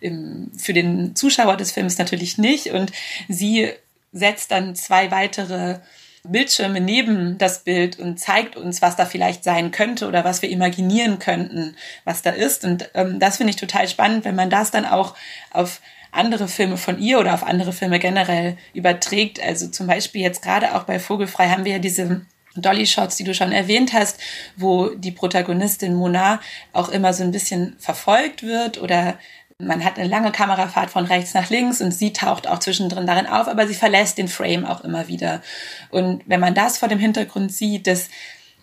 im, 0.00 0.50
für 0.56 0.72
den 0.72 1.14
Zuschauer 1.14 1.56
des 1.56 1.72
Films 1.72 1.98
natürlich 1.98 2.38
nicht. 2.38 2.72
Und 2.72 2.92
sie 3.28 3.70
setzt 4.12 4.50
dann 4.50 4.74
zwei 4.74 5.10
weitere 5.10 5.78
Bildschirme 6.24 6.80
neben 6.80 7.38
das 7.38 7.60
Bild 7.64 7.98
und 7.98 8.18
zeigt 8.18 8.56
uns, 8.56 8.82
was 8.82 8.96
da 8.96 9.06
vielleicht 9.06 9.42
sein 9.42 9.70
könnte 9.70 10.06
oder 10.06 10.24
was 10.24 10.42
wir 10.42 10.50
imaginieren 10.50 11.18
könnten, 11.18 11.76
was 12.04 12.22
da 12.22 12.30
ist. 12.30 12.64
Und 12.64 12.90
ähm, 12.94 13.18
das 13.18 13.38
finde 13.38 13.50
ich 13.50 13.56
total 13.56 13.88
spannend, 13.88 14.24
wenn 14.24 14.34
man 14.34 14.50
das 14.50 14.70
dann 14.70 14.84
auch 14.84 15.14
auf 15.50 15.80
andere 16.12 16.48
Filme 16.48 16.76
von 16.76 16.98
ihr 17.00 17.20
oder 17.20 17.34
auf 17.34 17.44
andere 17.44 17.72
Filme 17.72 17.98
generell 17.98 18.56
überträgt. 18.74 19.40
Also 19.42 19.68
zum 19.68 19.86
Beispiel 19.86 20.22
jetzt 20.22 20.42
gerade 20.42 20.74
auch 20.74 20.84
bei 20.84 20.98
Vogelfrei 20.98 21.48
haben 21.48 21.64
wir 21.64 21.72
ja 21.72 21.78
diese 21.78 22.22
Dolly 22.56 22.86
Shots, 22.86 23.16
die 23.16 23.24
du 23.24 23.32
schon 23.32 23.52
erwähnt 23.52 23.92
hast, 23.92 24.18
wo 24.56 24.88
die 24.88 25.12
Protagonistin 25.12 25.94
Mona 25.94 26.40
auch 26.72 26.88
immer 26.88 27.12
so 27.12 27.22
ein 27.22 27.30
bisschen 27.30 27.76
verfolgt 27.78 28.42
wird 28.42 28.80
oder 28.82 29.18
man 29.60 29.84
hat 29.84 29.98
eine 29.98 30.08
lange 30.08 30.32
Kamerafahrt 30.32 30.90
von 30.90 31.04
rechts 31.04 31.34
nach 31.34 31.50
links 31.50 31.80
und 31.80 31.92
sie 31.92 32.12
taucht 32.12 32.48
auch 32.48 32.58
zwischendrin 32.58 33.06
darin 33.06 33.26
auf, 33.26 33.48
aber 33.48 33.66
sie 33.66 33.74
verlässt 33.74 34.18
den 34.18 34.28
Frame 34.28 34.64
auch 34.64 34.82
immer 34.82 35.08
wieder. 35.08 35.42
Und 35.90 36.22
wenn 36.26 36.40
man 36.40 36.54
das 36.54 36.78
vor 36.78 36.88
dem 36.88 36.98
Hintergrund 36.98 37.52
sieht, 37.52 37.86
das 37.86 38.08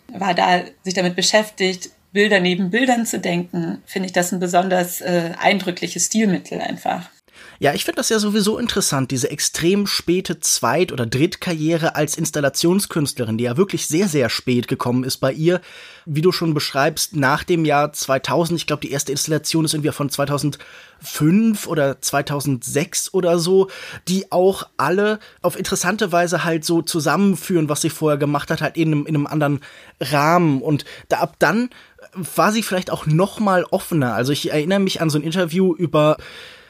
war 0.07 0.33
da 0.33 0.61
sich 0.83 0.93
damit 0.93 1.15
beschäftigt, 1.15 1.89
Bilder 2.13 2.39
neben 2.39 2.69
Bildern 2.69 3.05
zu 3.05 3.19
denken, 3.19 3.81
finde 3.85 4.07
ich 4.07 4.13
das 4.13 4.31
ein 4.31 4.39
besonders 4.39 5.01
äh, 5.01 5.31
eindrückliches 5.39 6.05
Stilmittel 6.05 6.61
einfach. 6.61 7.09
Ja, 7.59 7.73
ich 7.73 7.85
finde 7.85 7.97
das 7.97 8.09
ja 8.09 8.19
sowieso 8.19 8.59
interessant, 8.59 9.09
diese 9.09 9.31
extrem 9.31 9.87
späte 9.87 10.39
Zweit- 10.39 10.91
oder 10.91 11.05
Drittkarriere 11.05 11.95
als 11.95 12.15
Installationskünstlerin, 12.15 13.37
die 13.37 13.45
ja 13.45 13.57
wirklich 13.57 13.87
sehr, 13.87 14.07
sehr 14.07 14.29
spät 14.29 14.67
gekommen 14.67 15.03
ist 15.03 15.17
bei 15.17 15.33
ihr. 15.33 15.61
Wie 16.05 16.21
du 16.21 16.31
schon 16.31 16.53
beschreibst, 16.53 17.15
nach 17.15 17.43
dem 17.43 17.65
Jahr 17.65 17.91
2000, 17.91 18.59
ich 18.59 18.67
glaube, 18.67 18.81
die 18.81 18.91
erste 18.91 19.11
Installation 19.11 19.65
ist 19.65 19.73
irgendwie 19.73 19.91
von 19.91 20.09
2005 20.09 21.67
oder 21.67 21.99
2006 21.99 23.13
oder 23.13 23.39
so, 23.39 23.69
die 24.07 24.31
auch 24.31 24.67
alle 24.77 25.19
auf 25.41 25.57
interessante 25.57 26.11
Weise 26.11 26.43
halt 26.43 26.63
so 26.63 26.83
zusammenführen, 26.83 27.69
was 27.69 27.81
sie 27.81 27.89
vorher 27.89 28.17
gemacht 28.17 28.51
hat, 28.51 28.61
halt 28.61 28.77
in 28.77 28.89
einem, 28.89 29.05
in 29.07 29.15
einem 29.15 29.27
anderen 29.27 29.61
Rahmen. 29.99 30.61
Und 30.61 30.85
da 31.09 31.17
ab 31.17 31.35
dann 31.39 31.69
war 32.13 32.51
sie 32.51 32.63
vielleicht 32.63 32.91
auch 32.91 33.05
noch 33.05 33.39
mal 33.39 33.65
offener. 33.71 34.13
Also 34.13 34.31
ich 34.31 34.51
erinnere 34.51 34.79
mich 34.79 35.01
an 35.01 35.09
so 35.09 35.17
ein 35.17 35.23
Interview 35.23 35.73
über 35.73 36.17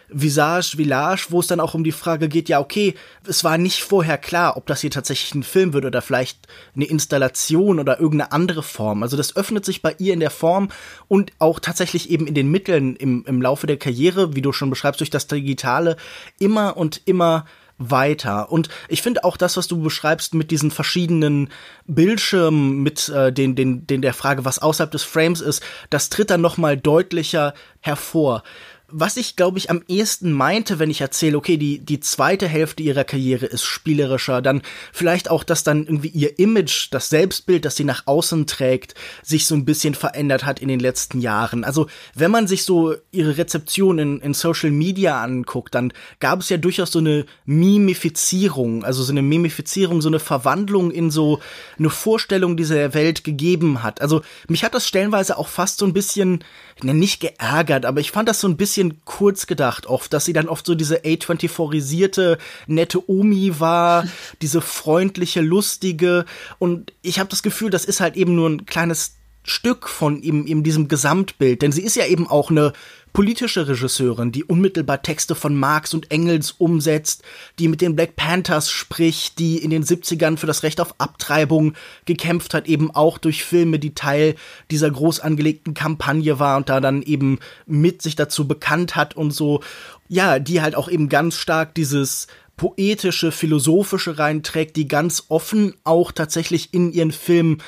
Visage 0.10 0.78
Village, 0.78 1.28
wo 1.30 1.40
es 1.40 1.48
dann 1.48 1.60
auch 1.60 1.74
um 1.74 1.84
die 1.84 1.92
Frage 1.92 2.30
geht, 2.30 2.50
ja, 2.50 2.60
okay, 2.60 2.94
es 3.28 3.44
war 3.44 3.58
nicht 3.58 3.84
vorher 3.84 4.18
klar, 4.18 4.58
ob 4.58 4.66
das 4.66 4.82
hier 4.82 4.92
tatsächlich 4.92 5.36
ein 5.36 5.44
Film 5.44 5.74
wird 5.74 5.86
oder 5.86 6.02
vielleicht 6.02 6.48
eine 6.76 6.86
Installation 6.86 7.80
oder 7.80 8.00
irgendeine 8.00 8.32
andere 8.32 8.64
Form. 8.64 9.04
Also 9.04 9.18
das 9.18 9.36
öffnet 9.36 9.66
sich 9.66 9.82
bei 9.82 9.96
ihr 10.00 10.14
in 10.14 10.20
der 10.20 10.32
Form 10.32 10.70
und 11.08 11.34
auch 11.40 11.60
tatsächlich 11.60 12.10
eben 12.10 12.28
in 12.28 12.36
den 12.36 12.50
Mitteln 12.50 12.96
im, 12.96 13.26
im 13.28 13.42
Laufe 13.42 13.68
der 13.68 13.78
Karriere, 13.78 14.36
wie 14.36 14.42
du 14.42 14.54
schon 14.54 14.70
beschreibst, 14.70 15.02
durch 15.02 15.10
das 15.10 15.28
Digitale, 15.28 15.98
immer 16.40 16.78
und 16.78 17.02
immer 17.06 17.46
weiter. 17.78 18.52
Und 18.52 18.70
ich 18.88 19.02
finde 19.02 19.24
auch 19.24 19.38
das, 19.38 19.58
was 19.58 19.68
du 19.68 19.80
beschreibst 19.82 20.34
mit 20.34 20.52
diesen 20.52 20.72
verschiedenen 20.72 21.50
Bildschirmen, 21.86 22.82
mit 22.82 23.10
äh, 23.10 23.32
den, 23.32 23.56
den, 23.56 23.86
den 23.86 24.02
der 24.02 24.14
Frage, 24.14 24.46
was 24.46 24.60
außerhalb 24.60 24.92
des 24.92 25.04
Frames 25.04 25.42
ist, 25.42 25.62
das 25.90 26.10
tritt 26.10 26.30
dann 26.30 26.42
noch 26.42 26.58
mal 26.58 26.78
deutlicher 26.78 27.54
hervor 27.82 28.44
Was 28.90 29.18
ich, 29.18 29.36
glaube 29.36 29.58
ich, 29.58 29.70
am 29.70 29.84
ehesten 29.90 30.32
meinte, 30.32 30.80
wenn 30.80 30.90
ich 30.90 31.02
erzähle, 31.02 31.38
okay, 31.38 31.58
die, 31.58 31.80
die 31.80 32.00
zweite 32.00 32.48
Hälfte 32.48 32.84
ihrer 32.84 33.04
Karriere 33.04 33.46
ist 33.46 33.66
spielerischer, 33.66 34.42
dann 34.42 34.62
vielleicht 34.94 35.30
auch, 35.30 35.44
dass 35.44 35.66
dann 35.66 35.86
irgendwie 35.86 36.08
ihr 36.08 36.40
Image, 36.40 36.88
das 36.92 37.10
Selbstbild, 37.10 37.66
das 37.66 37.76
sie 37.76 37.84
nach 37.84 38.04
außen 38.06 38.48
trägt, 38.48 38.96
sich 39.24 39.46
so 39.46 39.56
ein 39.56 39.66
bisschen 39.66 39.94
verändert 39.94 40.46
hat 40.46 40.62
in 40.62 40.70
den 40.70 40.80
letzten 40.80 41.20
Jahren. 41.20 41.66
Also, 41.66 41.88
wenn 42.16 42.32
man 42.32 42.48
sich 42.48 42.64
so 42.64 42.96
ihre 43.12 43.38
Rezeption 43.38 44.00
in, 44.00 44.22
in 44.22 44.34
Social 44.34 44.72
Media 44.72 45.22
anguckt, 45.22 45.76
dann 45.76 45.92
gab 46.22 46.40
es 46.40 46.48
ja 46.48 46.56
durchaus 46.56 46.94
so 46.94 47.00
eine 47.00 47.26
Mimifizierung, 47.46 48.86
also 48.86 49.04
so 49.04 49.12
eine 49.12 49.22
Mimifizierung, 49.22 50.02
so 50.02 50.08
eine 50.08 50.20
Verwandlung 50.20 50.92
in 50.92 51.12
so 51.12 51.42
eine 51.78 51.90
Vorstellung 51.90 52.56
dieser 52.56 52.94
Welt 52.94 53.26
gegeben 53.26 53.84
hat. 53.84 54.00
Also, 54.00 54.22
mich 54.48 54.64
hat 54.64 54.74
das 54.74 54.88
stellenweise 54.88 55.38
auch 55.38 55.50
fast 55.50 55.80
so 55.80 55.86
ein 55.86 55.92
bisschen, 55.92 56.42
ne, 56.84 56.94
nicht 56.94 57.20
geärgert, 57.20 57.86
aber 57.86 58.00
ich 58.00 58.12
fand 58.12 58.30
das 58.30 58.40
so 58.40 58.48
ein 58.48 58.56
bisschen 58.56 58.77
bisschen 58.78 59.02
kurz 59.06 59.48
gedacht 59.48 59.88
oft, 59.88 60.14
dass 60.14 60.26
sie 60.26 60.34
dann 60.34 60.48
oft 60.48 60.66
so 60.66 60.76
diese 60.76 61.00
A24-isierte 61.00 62.38
nette 62.68 63.10
Omi 63.10 63.60
war, 63.60 64.06
diese 64.42 64.62
freundliche, 64.62 65.42
lustige. 65.42 66.26
Und 66.60 66.94
ich 67.02 67.20
habe 67.20 67.30
das 67.30 67.42
Gefühl, 67.42 67.72
das 67.72 67.86
ist 67.86 68.02
halt 68.02 68.16
eben 68.16 68.36
nur 68.36 68.50
ein 68.50 68.66
kleines 68.68 69.16
Stück 69.44 69.90
von 69.90 70.22
ihm, 70.22 70.46
in 70.46 70.62
diesem 70.62 70.90
Gesamtbild, 70.90 71.62
denn 71.62 71.72
sie 71.72 71.82
ist 71.82 71.96
ja 71.96 72.06
eben 72.06 72.28
auch 72.28 72.52
eine 72.52 72.74
politische 73.18 73.68
Regisseurin, 73.68 74.32
die 74.32 74.44
unmittelbar 74.44 75.02
Texte 75.02 75.34
von 75.34 75.56
Marx 75.56 75.96
und 75.96 76.12
Engels 76.12 76.52
umsetzt, 76.52 77.24
die 77.58 77.68
mit 77.68 77.82
den 77.82 77.96
Black 77.96 78.16
Panthers 78.16 78.70
spricht, 78.70 79.40
die 79.40 79.58
in 79.58 79.72
den 79.72 79.84
70ern 79.84 80.38
für 80.38 80.46
das 80.46 80.62
Recht 80.62 80.80
auf 80.80 80.94
Abtreibung 81.00 81.74
gekämpft 82.06 82.54
hat, 82.54 82.68
eben 82.68 82.92
auch 82.92 83.18
durch 83.18 83.44
Filme, 83.44 83.80
die 83.80 83.96
Teil 83.96 84.36
dieser 84.70 84.92
groß 84.92 85.20
angelegten 85.22 85.74
Kampagne 85.74 86.38
war 86.38 86.58
und 86.58 86.70
da 86.70 86.80
dann 86.80 87.02
eben 87.02 87.40
mit 87.66 88.04
sich 88.04 88.16
dazu 88.16 88.48
bekannt 88.48 88.96
hat 88.96 89.16
und 89.16 89.32
so. 89.32 89.64
Ja, 90.08 90.38
die 90.38 90.62
halt 90.62 90.76
auch 90.76 90.88
eben 90.88 91.10
ganz 91.10 91.38
stark 91.38 91.74
dieses 91.74 92.28
poetische, 92.56 93.32
philosophische 93.32 94.20
reinträgt, 94.20 94.76
die 94.76 94.88
ganz 94.88 95.24
offen 95.30 95.74
auch 95.84 96.12
tatsächlich 96.12 96.72
in 96.72 96.94
ihren 96.94 97.12
Filmen 97.12 97.64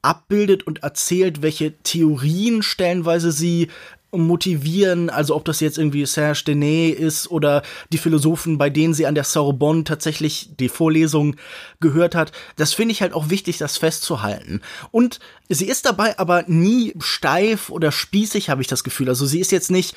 abbildet 0.00 0.64
und 0.64 0.84
erzählt, 0.84 1.42
welche 1.42 1.76
Theorien 1.78 2.62
stellenweise 2.62 3.32
sie 3.32 3.68
motivieren, 4.12 5.10
also 5.10 5.34
ob 5.34 5.44
das 5.44 5.60
jetzt 5.60 5.78
irgendwie 5.78 6.04
Serge 6.04 6.44
Denet 6.46 6.98
ist 6.98 7.30
oder 7.30 7.62
die 7.90 7.98
Philosophen, 7.98 8.58
bei 8.58 8.68
denen 8.68 8.94
sie 8.94 9.06
an 9.06 9.14
der 9.14 9.24
Sorbonne 9.24 9.84
tatsächlich 9.84 10.50
die 10.58 10.68
Vorlesung 10.68 11.36
gehört 11.80 12.14
hat. 12.14 12.32
Das 12.56 12.74
finde 12.74 12.92
ich 12.92 13.02
halt 13.02 13.14
auch 13.14 13.30
wichtig, 13.30 13.58
das 13.58 13.78
festzuhalten. 13.78 14.60
Und 14.90 15.18
sie 15.48 15.66
ist 15.66 15.86
dabei 15.86 16.18
aber 16.18 16.44
nie 16.46 16.94
steif 17.00 17.70
oder 17.70 17.90
spießig, 17.90 18.50
habe 18.50 18.62
ich 18.62 18.68
das 18.68 18.84
Gefühl. 18.84 19.08
Also 19.08 19.24
sie 19.24 19.40
ist 19.40 19.52
jetzt 19.52 19.70
nicht 19.70 19.96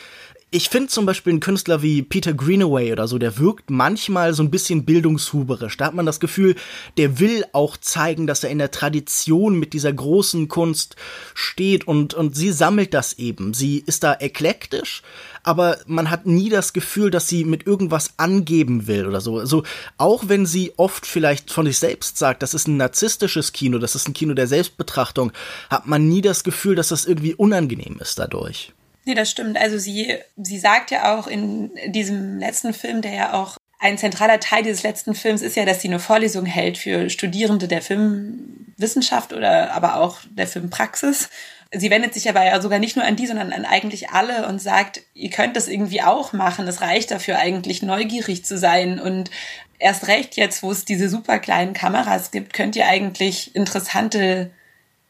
ich 0.51 0.69
finde 0.69 0.87
zum 0.87 1.05
Beispiel 1.05 1.31
einen 1.31 1.41
Künstler 1.41 1.81
wie 1.81 2.01
Peter 2.01 2.33
Greenaway 2.33 2.93
oder 2.93 3.09
so, 3.09 3.17
der 3.17 3.39
wirkt 3.39 3.69
manchmal 3.69 4.33
so 4.33 4.41
ein 4.41 4.51
bisschen 4.51 4.85
bildungshuberisch. 4.85 5.75
Da 5.75 5.87
hat 5.87 5.93
man 5.93 6.05
das 6.05 6.21
Gefühl, 6.21 6.55
der 6.95 7.19
will 7.19 7.43
auch 7.51 7.75
zeigen, 7.75 8.25
dass 8.25 8.43
er 8.43 8.51
in 8.51 8.59
der 8.59 8.71
Tradition 8.71 9.59
mit 9.59 9.73
dieser 9.73 9.91
großen 9.91 10.47
Kunst 10.47 10.95
steht 11.33 11.87
und, 11.87 12.13
und 12.13 12.37
sie 12.37 12.53
sammelt 12.53 12.93
das 12.93 13.13
eben. 13.13 13.53
Sie 13.53 13.79
ist 13.79 14.05
da 14.05 14.13
eklektisch, 14.13 15.01
aber 15.43 15.79
man 15.87 16.09
hat 16.09 16.25
nie 16.25 16.49
das 16.49 16.71
Gefühl, 16.71 17.11
dass 17.11 17.27
sie 17.27 17.43
mit 17.43 17.67
irgendwas 17.67 18.11
angeben 18.15 18.87
will 18.87 19.07
oder 19.07 19.19
so. 19.19 19.39
Also 19.39 19.63
auch 19.97 20.29
wenn 20.29 20.45
sie 20.45 20.71
oft 20.77 21.05
vielleicht 21.05 21.51
von 21.51 21.65
sich 21.65 21.79
selbst 21.79 22.17
sagt, 22.17 22.41
das 22.43 22.53
ist 22.53 22.69
ein 22.69 22.77
narzisstisches 22.77 23.51
Kino, 23.51 23.77
das 23.77 23.95
ist 23.95 24.07
ein 24.07 24.13
Kino 24.13 24.33
der 24.33 24.47
Selbstbetrachtung, 24.47 25.33
hat 25.69 25.85
man 25.85 26.07
nie 26.07 26.21
das 26.21 26.45
Gefühl, 26.45 26.75
dass 26.75 26.89
das 26.89 27.05
irgendwie 27.05 27.33
unangenehm 27.33 27.97
ist 27.99 28.19
dadurch. 28.19 28.71
Nee, 29.05 29.13
das 29.13 29.29
stimmt. 29.29 29.57
Also 29.57 29.77
sie, 29.77 30.17
sie 30.35 30.57
sagt 30.57 30.91
ja 30.91 31.15
auch 31.15 31.27
in 31.27 31.71
diesem 31.87 32.39
letzten 32.39 32.73
Film, 32.73 33.01
der 33.01 33.13
ja 33.13 33.33
auch 33.33 33.57
ein 33.79 33.97
zentraler 33.97 34.39
Teil 34.39 34.63
dieses 34.63 34.83
letzten 34.83 35.13
Films 35.13 35.41
ist 35.41 35.55
ja, 35.55 35.65
dass 35.65 35.81
sie 35.81 35.89
eine 35.89 35.99
Vorlesung 35.99 36.45
hält 36.45 36.77
für 36.77 37.09
Studierende 37.09 37.67
der 37.67 37.81
Filmwissenschaft 37.81 39.31
oder 39.31 39.73
aber 39.73 39.97
auch 39.97 40.17
der 40.31 40.47
Filmpraxis. 40.47 41.29
Sie 41.71 41.91
wendet 41.91 42.13
sich 42.13 42.29
aber 42.29 42.43
ja 42.43 42.59
sogar 42.61 42.79
nicht 42.79 42.95
nur 42.95 43.05
an 43.05 43.15
die, 43.15 43.27
sondern 43.27 43.51
an 43.53 43.65
eigentlich 43.65 44.09
alle 44.09 44.47
und 44.47 44.59
sagt, 44.59 45.01
ihr 45.13 45.29
könnt 45.29 45.55
das 45.55 45.67
irgendwie 45.67 46.01
auch 46.01 46.33
machen. 46.33 46.67
Es 46.67 46.81
reicht 46.81 47.11
dafür 47.11 47.37
eigentlich 47.37 47.83
neugierig 47.83 48.45
zu 48.45 48.57
sein 48.57 48.99
und 48.99 49.29
erst 49.77 50.07
recht 50.07 50.37
jetzt, 50.37 50.63
wo 50.63 50.71
es 50.71 50.85
diese 50.85 51.09
super 51.09 51.37
kleinen 51.37 51.73
Kameras 51.73 52.31
gibt, 52.31 52.53
könnt 52.53 52.75
ihr 52.75 52.87
eigentlich 52.87 53.55
interessante 53.55 54.51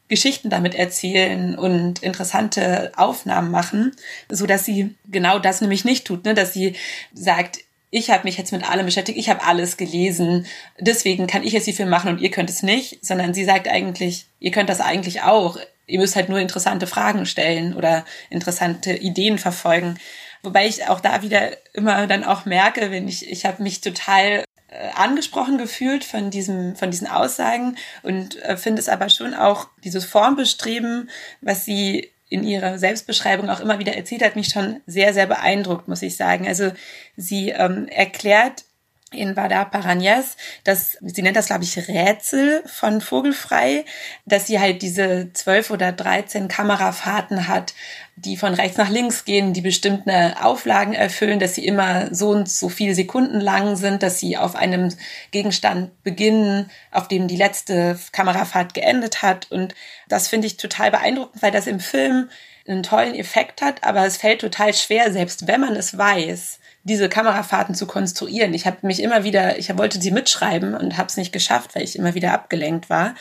Geschichten 0.08 0.50
damit 0.50 0.74
erzählen 0.74 1.58
und 1.58 2.02
interessante 2.02 2.92
Aufnahmen 2.96 3.50
machen, 3.50 3.92
so 4.30 4.46
dass 4.46 4.64
sie 4.64 4.94
genau 5.06 5.38
das 5.38 5.60
nämlich 5.60 5.84
nicht 5.84 6.06
tut, 6.06 6.24
ne? 6.24 6.34
dass 6.34 6.52
sie 6.52 6.76
sagt, 7.12 7.58
ich 7.90 8.10
habe 8.10 8.24
mich 8.24 8.36
jetzt 8.36 8.52
mit 8.52 8.68
allem 8.68 8.86
beschäftigt, 8.86 9.18
ich 9.18 9.30
habe 9.30 9.44
alles 9.44 9.76
gelesen, 9.76 10.46
deswegen 10.78 11.26
kann 11.26 11.42
ich 11.42 11.52
jetzt 11.52 11.66
die 11.66 11.72
Film 11.72 11.88
machen 11.88 12.10
und 12.10 12.20
ihr 12.20 12.30
könnt 12.30 12.50
es 12.50 12.62
nicht, 12.62 13.04
sondern 13.04 13.32
sie 13.34 13.44
sagt 13.44 13.68
eigentlich, 13.68 14.26
ihr 14.40 14.50
könnt 14.50 14.68
das 14.68 14.80
eigentlich 14.80 15.22
auch, 15.22 15.58
ihr 15.86 15.98
müsst 15.98 16.16
halt 16.16 16.28
nur 16.28 16.38
interessante 16.38 16.86
Fragen 16.86 17.26
stellen 17.26 17.74
oder 17.74 18.04
interessante 18.28 18.92
Ideen 18.92 19.38
verfolgen. 19.38 19.98
Wobei 20.42 20.66
ich 20.66 20.86
auch 20.88 21.00
da 21.00 21.22
wieder 21.22 21.56
immer 21.74 22.06
dann 22.06 22.24
auch 22.24 22.44
merke, 22.44 22.90
wenn 22.90 23.08
ich, 23.08 23.30
ich 23.30 23.44
habe 23.44 23.62
mich 23.62 23.80
total 23.80 24.44
angesprochen 24.94 25.58
gefühlt 25.58 26.04
von 26.04 26.30
diesem, 26.30 26.76
von 26.76 26.90
diesen 26.90 27.06
Aussagen 27.06 27.76
und 28.02 28.42
äh, 28.42 28.56
finde 28.56 28.80
es 28.80 28.88
aber 28.88 29.08
schon 29.08 29.34
auch 29.34 29.68
dieses 29.84 30.04
Formbestreben, 30.04 31.10
was 31.40 31.64
sie 31.64 32.12
in 32.28 32.42
ihrer 32.42 32.78
Selbstbeschreibung 32.78 33.48
auch 33.48 33.60
immer 33.60 33.78
wieder 33.78 33.94
erzählt 33.94 34.22
hat, 34.22 34.36
mich 34.36 34.48
schon 34.48 34.80
sehr, 34.86 35.14
sehr 35.14 35.26
beeindruckt, 35.26 35.88
muss 35.88 36.02
ich 36.02 36.16
sagen. 36.16 36.46
Also 36.46 36.72
sie 37.16 37.50
ähm, 37.50 37.86
erklärt 37.88 38.64
in 39.12 39.36
Vada 39.36 39.64
Paragnas, 39.64 40.36
dass 40.64 40.98
sie 41.00 41.22
nennt 41.22 41.36
das, 41.36 41.46
glaube 41.46 41.62
ich, 41.62 41.76
Rätsel 41.88 42.62
von 42.66 43.00
Vogelfrei, 43.00 43.84
dass 44.24 44.48
sie 44.48 44.58
halt 44.58 44.82
diese 44.82 45.32
zwölf 45.32 45.70
oder 45.70 45.92
dreizehn 45.92 46.48
Kamerafahrten 46.48 47.46
hat, 47.46 47.74
die 48.16 48.36
von 48.36 48.54
rechts 48.54 48.78
nach 48.78 48.90
links 48.90 49.24
gehen, 49.24 49.52
die 49.52 49.60
bestimmte 49.60 50.34
Auflagen 50.42 50.92
erfüllen, 50.92 51.38
dass 51.38 51.54
sie 51.54 51.66
immer 51.66 52.12
so 52.12 52.30
und 52.30 52.48
so 52.48 52.68
viele 52.68 52.96
Sekunden 52.96 53.40
lang 53.40 53.76
sind, 53.76 54.02
dass 54.02 54.18
sie 54.18 54.36
auf 54.36 54.56
einem 54.56 54.92
Gegenstand 55.30 56.02
beginnen, 56.02 56.70
auf 56.90 57.06
dem 57.06 57.28
die 57.28 57.36
letzte 57.36 57.98
Kamerafahrt 58.10 58.74
geendet 58.74 59.22
hat. 59.22 59.52
Und 59.52 59.74
das 60.08 60.26
finde 60.26 60.48
ich 60.48 60.56
total 60.56 60.90
beeindruckend, 60.90 61.42
weil 61.42 61.52
das 61.52 61.68
im 61.68 61.78
Film 61.78 62.28
einen 62.66 62.82
tollen 62.82 63.14
Effekt 63.14 63.62
hat, 63.62 63.84
aber 63.84 64.04
es 64.04 64.16
fällt 64.16 64.40
total 64.40 64.74
schwer, 64.74 65.12
selbst 65.12 65.46
wenn 65.46 65.60
man 65.60 65.76
es 65.76 65.96
weiß, 65.96 66.58
diese 66.86 67.08
Kamerafahrten 67.08 67.74
zu 67.74 67.86
konstruieren. 67.86 68.54
Ich 68.54 68.64
habe 68.64 68.78
mich 68.82 69.02
immer 69.02 69.24
wieder, 69.24 69.58
ich 69.58 69.76
wollte 69.76 70.00
sie 70.00 70.12
mitschreiben 70.12 70.74
und 70.74 70.96
habe 70.96 71.08
es 71.08 71.16
nicht 71.16 71.32
geschafft, 71.32 71.74
weil 71.74 71.82
ich 71.82 71.98
immer 71.98 72.14
wieder 72.14 72.32
abgelenkt 72.32 72.88
war 72.88 73.16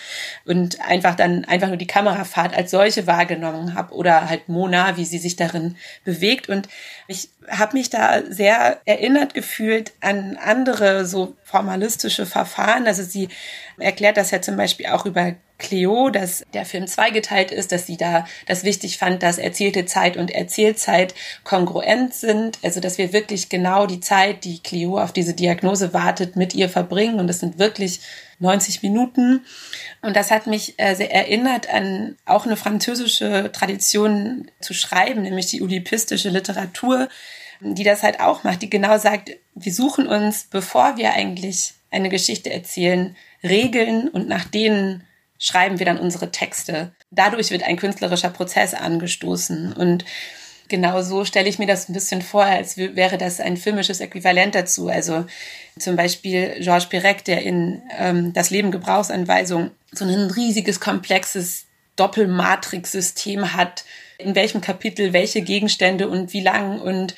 und 0.45 0.79
einfach 0.81 1.15
dann 1.15 1.45
einfach 1.45 1.69
nur 1.69 1.77
die 1.77 1.87
Kamerafahrt 1.87 2.55
als 2.55 2.69
solche 2.69 3.07
wahrgenommen 3.07 3.73
habe 3.73 3.95
oder 3.95 4.29
halt 4.29 4.49
Mona, 4.49 4.97
wie 4.97 5.05
sie 5.05 5.17
sich 5.17 5.35
darin 5.35 5.77
bewegt 6.03 6.47
und 6.47 6.69
ich 7.07 7.29
habe 7.49 7.75
mich 7.75 7.89
da 7.89 8.21
sehr 8.29 8.81
erinnert 8.85 9.33
gefühlt 9.33 9.93
an 9.99 10.37
andere 10.37 11.05
so 11.05 11.35
formalistische 11.43 12.25
Verfahren. 12.27 12.85
Also 12.85 13.03
sie 13.03 13.29
erklärt 13.79 14.17
das 14.17 14.31
ja 14.31 14.41
zum 14.41 14.57
Beispiel 14.57 14.87
auch 14.87 15.05
über 15.05 15.33
Cleo, 15.57 16.09
dass 16.09 16.43
der 16.53 16.65
Film 16.65 16.85
zweigeteilt 16.85 17.51
ist, 17.51 17.71
dass 17.71 17.87
sie 17.87 17.97
da 17.97 18.27
das 18.45 18.63
wichtig 18.63 18.97
fand, 18.97 19.23
dass 19.23 19.37
erzählte 19.37 19.85
Zeit 19.85 20.17
und 20.17 20.31
Erzählzeit 20.31 21.15
kongruent 21.43 22.13
sind. 22.13 22.59
Also, 22.61 22.79
dass 22.81 22.97
wir 22.97 23.13
wirklich 23.13 23.49
genau 23.49 23.87
die 23.87 24.01
Zeit, 24.01 24.43
die 24.43 24.61
Cleo 24.61 24.99
auf 24.99 25.13
diese 25.13 25.33
Diagnose 25.33 25.93
wartet, 25.93 26.35
mit 26.35 26.53
ihr 26.53 26.67
verbringen. 26.67 27.19
Und 27.19 27.27
das 27.27 27.39
sind 27.39 27.57
wirklich 27.57 28.01
90 28.39 28.83
Minuten. 28.83 29.45
Und 30.01 30.15
das 30.15 30.29
hat 30.29 30.45
mich 30.45 30.75
äh, 30.77 30.93
sehr 30.93 31.13
erinnert 31.13 31.69
an 31.73 32.17
auch 32.25 32.45
eine 32.45 32.57
französische 32.57 33.49
Tradition 33.53 34.51
zu 34.59 34.73
schreiben, 34.73 35.21
nämlich 35.21 35.47
die 35.47 35.61
oedipistische 35.61 36.29
Literatur, 36.29 37.07
die 37.61 37.83
das 37.83 38.03
halt 38.03 38.19
auch 38.19 38.43
macht, 38.43 38.61
die 38.61 38.69
genau 38.69 38.97
sagt, 38.97 39.31
wir 39.53 39.73
suchen 39.73 40.07
uns, 40.07 40.47
bevor 40.51 40.97
wir 40.97 41.13
eigentlich 41.13 41.73
eine 41.91 42.09
Geschichte 42.09 42.51
erzählen, 42.51 43.15
Regeln 43.41 44.09
und 44.09 44.27
nach 44.27 44.45
denen 44.45 45.03
schreiben 45.45 45.77
wir 45.77 45.85
dann 45.85 45.99
unsere 45.99 46.31
Texte. 46.31 46.91
Dadurch 47.11 47.51
wird 47.51 47.61
ein 47.61 47.77
künstlerischer 47.77 48.31
Prozess 48.31 48.73
angestoßen 48.73 49.73
und 49.73 50.03
genau 50.69 51.03
so 51.03 51.23
stelle 51.23 51.47
ich 51.47 51.59
mir 51.59 51.67
das 51.67 51.87
ein 51.87 51.93
bisschen 51.93 52.23
vor, 52.23 52.43
als 52.43 52.77
wäre 52.77 53.19
das 53.19 53.39
ein 53.39 53.55
filmisches 53.55 53.99
Äquivalent 53.99 54.55
dazu. 54.55 54.89
Also 54.89 55.25
zum 55.77 55.95
Beispiel 55.95 56.55
Georges 56.61 56.89
Perec, 56.89 57.23
der 57.25 57.43
in 57.43 57.83
ähm, 57.95 58.33
Das 58.33 58.49
Leben 58.49 58.71
Gebrauchsanweisung 58.71 59.69
so 59.91 60.03
ein 60.03 60.31
riesiges, 60.31 60.79
komplexes 60.79 61.65
Doppelmatrix-System 61.95 63.53
hat, 63.53 63.85
in 64.17 64.33
welchem 64.33 64.61
Kapitel 64.61 65.13
welche 65.13 65.43
Gegenstände 65.43 66.09
und 66.09 66.33
wie 66.33 66.41
lang 66.41 66.81
und 66.81 67.15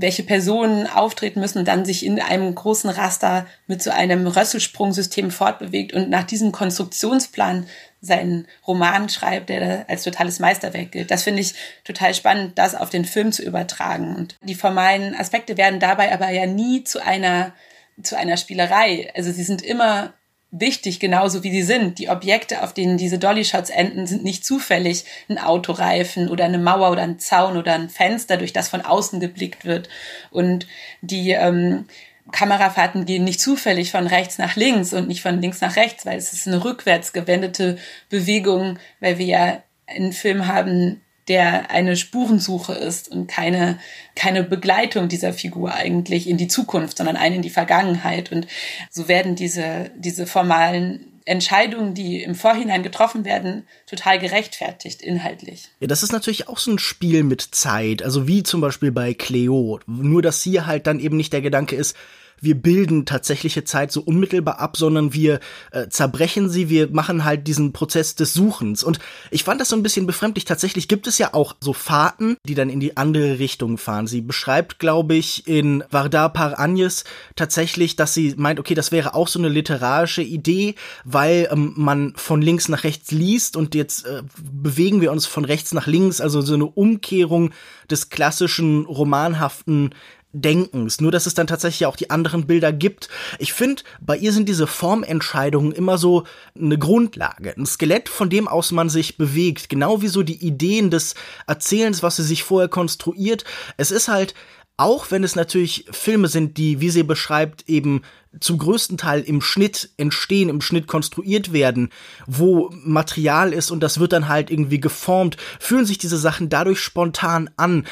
welche 0.00 0.22
Personen 0.22 0.86
auftreten 0.86 1.40
müssen, 1.40 1.64
dann 1.64 1.84
sich 1.84 2.06
in 2.06 2.20
einem 2.20 2.54
großen 2.54 2.88
Raster 2.88 3.46
mit 3.66 3.82
so 3.82 3.90
einem 3.90 4.28
Rösselsprungsystem 4.28 5.32
fortbewegt 5.32 5.92
und 5.92 6.08
nach 6.08 6.22
diesem 6.22 6.52
Konstruktionsplan 6.52 7.66
seinen 8.00 8.46
Roman 8.64 9.08
schreibt, 9.08 9.48
der 9.48 9.86
als 9.88 10.04
totales 10.04 10.38
Meisterwerk 10.38 10.92
gilt. 10.92 11.10
Das 11.10 11.24
finde 11.24 11.40
ich 11.40 11.54
total 11.82 12.14
spannend, 12.14 12.56
das 12.56 12.76
auf 12.76 12.90
den 12.90 13.04
Film 13.04 13.32
zu 13.32 13.42
übertragen. 13.42 14.14
Und 14.14 14.36
die 14.40 14.54
formalen 14.54 15.16
Aspekte 15.16 15.56
werden 15.56 15.80
dabei 15.80 16.12
aber 16.14 16.30
ja 16.30 16.46
nie 16.46 16.84
zu 16.84 17.04
einer, 17.04 17.52
zu 18.00 18.16
einer 18.16 18.36
Spielerei. 18.36 19.10
Also 19.16 19.32
sie 19.32 19.42
sind 19.42 19.62
immer 19.62 20.14
wichtig, 20.50 20.98
genauso 21.00 21.42
wie 21.42 21.50
sie 21.50 21.62
sind. 21.62 21.98
Die 21.98 22.08
Objekte, 22.08 22.62
auf 22.62 22.72
denen 22.72 22.96
diese 22.96 23.18
Dolly-Shots 23.18 23.70
enden, 23.70 24.06
sind 24.06 24.24
nicht 24.24 24.44
zufällig 24.44 25.04
ein 25.28 25.38
Autoreifen 25.38 26.28
oder 26.28 26.44
eine 26.44 26.58
Mauer 26.58 26.90
oder 26.90 27.02
ein 27.02 27.18
Zaun 27.18 27.56
oder 27.56 27.74
ein 27.74 27.90
Fenster, 27.90 28.36
durch 28.36 28.52
das 28.52 28.68
von 28.68 28.80
außen 28.80 29.20
geblickt 29.20 29.64
wird. 29.64 29.88
Und 30.30 30.66
die 31.02 31.32
ähm, 31.32 31.86
Kamerafahrten 32.32 33.04
gehen 33.04 33.24
nicht 33.24 33.40
zufällig 33.40 33.90
von 33.90 34.06
rechts 34.06 34.38
nach 34.38 34.56
links 34.56 34.92
und 34.92 35.08
nicht 35.08 35.22
von 35.22 35.40
links 35.40 35.60
nach 35.60 35.76
rechts, 35.76 36.06
weil 36.06 36.18
es 36.18 36.32
ist 36.32 36.46
eine 36.46 36.64
rückwärts 36.64 37.12
gewendete 37.12 37.78
Bewegung, 38.08 38.78
weil 39.00 39.18
wir 39.18 39.26
ja 39.26 39.62
einen 39.86 40.12
Film 40.12 40.46
haben, 40.46 41.02
der 41.28 41.70
eine 41.70 41.96
Spurensuche 41.96 42.72
ist 42.72 43.08
und 43.08 43.26
keine, 43.26 43.78
keine 44.14 44.42
Begleitung 44.42 45.08
dieser 45.08 45.32
Figur 45.32 45.74
eigentlich 45.74 46.28
in 46.28 46.38
die 46.38 46.48
Zukunft, 46.48 46.96
sondern 46.96 47.16
eine 47.16 47.36
in 47.36 47.42
die 47.42 47.50
Vergangenheit. 47.50 48.32
Und 48.32 48.46
so 48.90 49.08
werden 49.08 49.36
diese, 49.36 49.90
diese 49.96 50.26
formalen 50.26 51.18
Entscheidungen, 51.28 51.92
die 51.92 52.22
im 52.22 52.34
Vorhinein 52.34 52.82
getroffen 52.82 53.24
werden, 53.24 53.64
total 53.86 54.18
gerechtfertigt 54.18 55.02
inhaltlich. 55.02 55.68
Ja, 55.78 55.86
das 55.86 56.02
ist 56.02 56.12
natürlich 56.12 56.48
auch 56.48 56.58
so 56.58 56.72
ein 56.72 56.78
Spiel 56.78 57.22
mit 57.22 57.42
Zeit, 57.42 58.02
also 58.02 58.26
wie 58.26 58.42
zum 58.42 58.62
Beispiel 58.62 58.90
bei 58.90 59.12
Cleo. 59.12 59.78
Nur, 59.86 60.22
dass 60.22 60.42
hier 60.42 60.66
halt 60.66 60.86
dann 60.86 61.00
eben 61.00 61.18
nicht 61.18 61.34
der 61.34 61.42
Gedanke 61.42 61.76
ist, 61.76 61.94
wir 62.40 62.54
bilden 62.54 63.06
tatsächliche 63.06 63.64
Zeit 63.64 63.92
so 63.92 64.00
unmittelbar 64.00 64.58
ab, 64.58 64.76
sondern 64.76 65.12
wir 65.12 65.40
äh, 65.72 65.88
zerbrechen 65.88 66.48
sie, 66.48 66.68
wir 66.68 66.90
machen 66.90 67.24
halt 67.24 67.46
diesen 67.46 67.72
Prozess 67.72 68.14
des 68.14 68.34
Suchens. 68.34 68.82
Und 68.84 68.98
ich 69.30 69.44
fand 69.44 69.60
das 69.60 69.68
so 69.68 69.76
ein 69.76 69.82
bisschen 69.82 70.06
befremdlich. 70.06 70.44
Tatsächlich 70.44 70.88
gibt 70.88 71.06
es 71.06 71.18
ja 71.18 71.34
auch 71.34 71.56
so 71.60 71.72
Fahrten, 71.72 72.36
die 72.44 72.54
dann 72.54 72.70
in 72.70 72.80
die 72.80 72.96
andere 72.96 73.38
Richtung 73.38 73.78
fahren. 73.78 74.06
Sie 74.06 74.20
beschreibt, 74.20 74.78
glaube 74.78 75.14
ich, 75.14 75.46
in 75.46 75.84
Vardar 75.90 76.32
par 76.32 76.58
Agnes 76.58 77.04
tatsächlich, 77.36 77.96
dass 77.96 78.14
sie 78.14 78.34
meint, 78.36 78.60
okay, 78.60 78.74
das 78.74 78.92
wäre 78.92 79.14
auch 79.14 79.28
so 79.28 79.38
eine 79.38 79.48
literarische 79.48 80.22
Idee, 80.22 80.74
weil 81.04 81.48
ähm, 81.50 81.72
man 81.76 82.12
von 82.16 82.42
links 82.42 82.68
nach 82.68 82.84
rechts 82.84 83.10
liest 83.10 83.56
und 83.56 83.74
jetzt 83.74 84.06
äh, 84.06 84.22
bewegen 84.52 85.00
wir 85.00 85.12
uns 85.12 85.26
von 85.26 85.44
rechts 85.44 85.72
nach 85.72 85.86
links, 85.86 86.20
also 86.20 86.40
so 86.40 86.54
eine 86.54 86.66
Umkehrung 86.66 87.50
des 87.90 88.10
klassischen 88.10 88.84
romanhaften 88.84 89.94
Denkens, 90.32 91.00
nur 91.00 91.10
dass 91.10 91.26
es 91.26 91.34
dann 91.34 91.46
tatsächlich 91.46 91.86
auch 91.86 91.96
die 91.96 92.10
anderen 92.10 92.46
Bilder 92.46 92.72
gibt. 92.72 93.08
Ich 93.38 93.54
finde, 93.54 93.82
bei 94.00 94.16
ihr 94.16 94.32
sind 94.32 94.48
diese 94.48 94.66
Formentscheidungen 94.66 95.72
immer 95.72 95.96
so 95.96 96.24
eine 96.54 96.78
Grundlage, 96.78 97.54
ein 97.56 97.64
Skelett, 97.64 98.08
von 98.08 98.28
dem 98.28 98.46
aus 98.46 98.70
man 98.70 98.90
sich 98.90 99.16
bewegt, 99.16 99.68
genau 99.70 100.02
wie 100.02 100.08
so 100.08 100.22
die 100.22 100.44
Ideen 100.44 100.90
des 100.90 101.14
Erzählens, 101.46 102.02
was 102.02 102.16
sie 102.16 102.24
sich 102.24 102.42
vorher 102.42 102.68
konstruiert. 102.68 103.44
Es 103.78 103.90
ist 103.90 104.08
halt, 104.08 104.34
auch 104.76 105.10
wenn 105.10 105.24
es 105.24 105.34
natürlich 105.34 105.86
Filme 105.90 106.28
sind, 106.28 106.56
die, 106.56 106.80
wie 106.80 106.90
sie 106.90 107.02
beschreibt, 107.02 107.68
eben 107.68 108.02
zum 108.38 108.58
größten 108.58 108.96
Teil 108.96 109.22
im 109.22 109.40
Schnitt 109.40 109.90
entstehen, 109.96 110.48
im 110.50 110.60
Schnitt 110.60 110.86
konstruiert 110.86 111.52
werden, 111.52 111.88
wo 112.26 112.70
Material 112.72 113.52
ist 113.52 113.70
und 113.70 113.80
das 113.80 113.98
wird 113.98 114.12
dann 114.12 114.28
halt 114.28 114.50
irgendwie 114.50 114.78
geformt, 114.78 115.36
fühlen 115.58 115.84
sich 115.84 115.98
diese 115.98 116.18
Sachen 116.18 116.48
dadurch 116.48 116.80
spontan 116.80 117.50
an 117.56 117.86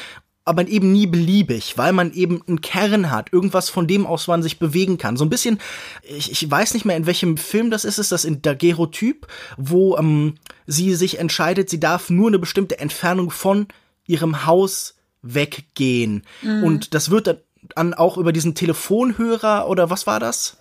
aber 0.47 0.67
eben 0.67 0.91
nie 0.91 1.07
beliebig, 1.07 1.77
weil 1.77 1.93
man 1.93 2.13
eben 2.13 2.41
einen 2.47 2.61
Kern 2.61 3.11
hat, 3.11 3.33
irgendwas 3.33 3.69
von 3.69 3.87
dem 3.87 4.05
aus 4.05 4.27
man 4.27 4.41
sich 4.41 4.59
bewegen 4.59 4.97
kann. 4.97 5.17
So 5.17 5.25
ein 5.25 5.29
bisschen, 5.29 5.59
ich, 6.03 6.31
ich 6.31 6.49
weiß 6.49 6.73
nicht 6.73 6.85
mehr, 6.85 6.95
in 6.95 7.05
welchem 7.05 7.37
Film 7.37 7.69
das 7.69 7.85
ist, 7.85 7.97
ist 7.97 8.11
das 8.11 8.25
in 8.25 8.41
Daguerreotyp, 8.41 9.27
wo 9.57 9.97
ähm, 9.97 10.35
sie 10.65 10.95
sich 10.95 11.19
entscheidet, 11.19 11.69
sie 11.69 11.79
darf 11.79 12.09
nur 12.09 12.29
eine 12.29 12.39
bestimmte 12.39 12.79
Entfernung 12.79 13.29
von 13.29 13.67
ihrem 14.05 14.45
Haus 14.45 14.95
weggehen. 15.21 16.23
Mhm. 16.41 16.63
Und 16.63 16.93
das 16.93 17.09
wird 17.09 17.43
dann 17.75 17.93
auch 17.93 18.17
über 18.17 18.31
diesen 18.31 18.55
Telefonhörer 18.55 19.67
oder 19.67 19.89
was 19.89 20.07
war 20.07 20.19
das? 20.19 20.57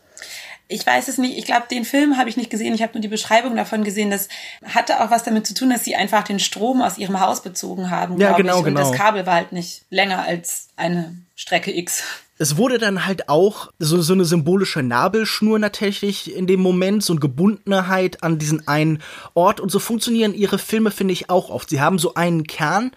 Ich 0.68 0.84
weiß 0.84 1.08
es 1.08 1.18
nicht. 1.18 1.38
Ich 1.38 1.44
glaube, 1.44 1.66
den 1.70 1.84
Film 1.84 2.16
habe 2.16 2.28
ich 2.28 2.36
nicht 2.36 2.50
gesehen. 2.50 2.74
Ich 2.74 2.82
habe 2.82 2.94
nur 2.94 3.00
die 3.00 3.08
Beschreibung 3.08 3.54
davon 3.54 3.84
gesehen. 3.84 4.10
Das 4.10 4.28
hatte 4.64 5.00
auch 5.00 5.10
was 5.10 5.22
damit 5.22 5.46
zu 5.46 5.54
tun, 5.54 5.70
dass 5.70 5.84
sie 5.84 5.94
einfach 5.94 6.24
den 6.24 6.40
Strom 6.40 6.82
aus 6.82 6.98
ihrem 6.98 7.20
Haus 7.20 7.42
bezogen 7.42 7.90
haben. 7.90 8.18
Ja, 8.18 8.32
genau, 8.32 8.58
ich. 8.58 8.64
genau. 8.64 8.80
Und 8.80 8.90
das 8.90 8.98
Kabel 8.98 9.26
war 9.26 9.34
halt 9.34 9.52
nicht 9.52 9.84
länger 9.90 10.24
als 10.24 10.68
eine 10.76 11.16
Strecke 11.36 11.76
X. 11.76 12.02
Es 12.38 12.56
wurde 12.56 12.78
dann 12.78 13.06
halt 13.06 13.28
auch 13.28 13.70
so, 13.78 14.02
so 14.02 14.12
eine 14.12 14.24
symbolische 14.24 14.82
Nabelschnur 14.82 15.58
natürlich 15.58 16.34
in 16.34 16.46
dem 16.46 16.60
Moment, 16.60 17.02
so 17.02 17.14
eine 17.14 17.20
Gebundenheit 17.20 18.22
an 18.22 18.38
diesen 18.38 18.68
einen 18.68 19.02
Ort. 19.34 19.60
Und 19.60 19.70
so 19.70 19.78
funktionieren 19.78 20.34
ihre 20.34 20.58
Filme, 20.58 20.90
finde 20.90 21.12
ich, 21.12 21.30
auch 21.30 21.48
oft. 21.48 21.70
Sie 21.70 21.80
haben 21.80 21.98
so 21.98 22.14
einen 22.14 22.44
Kern 22.44 22.90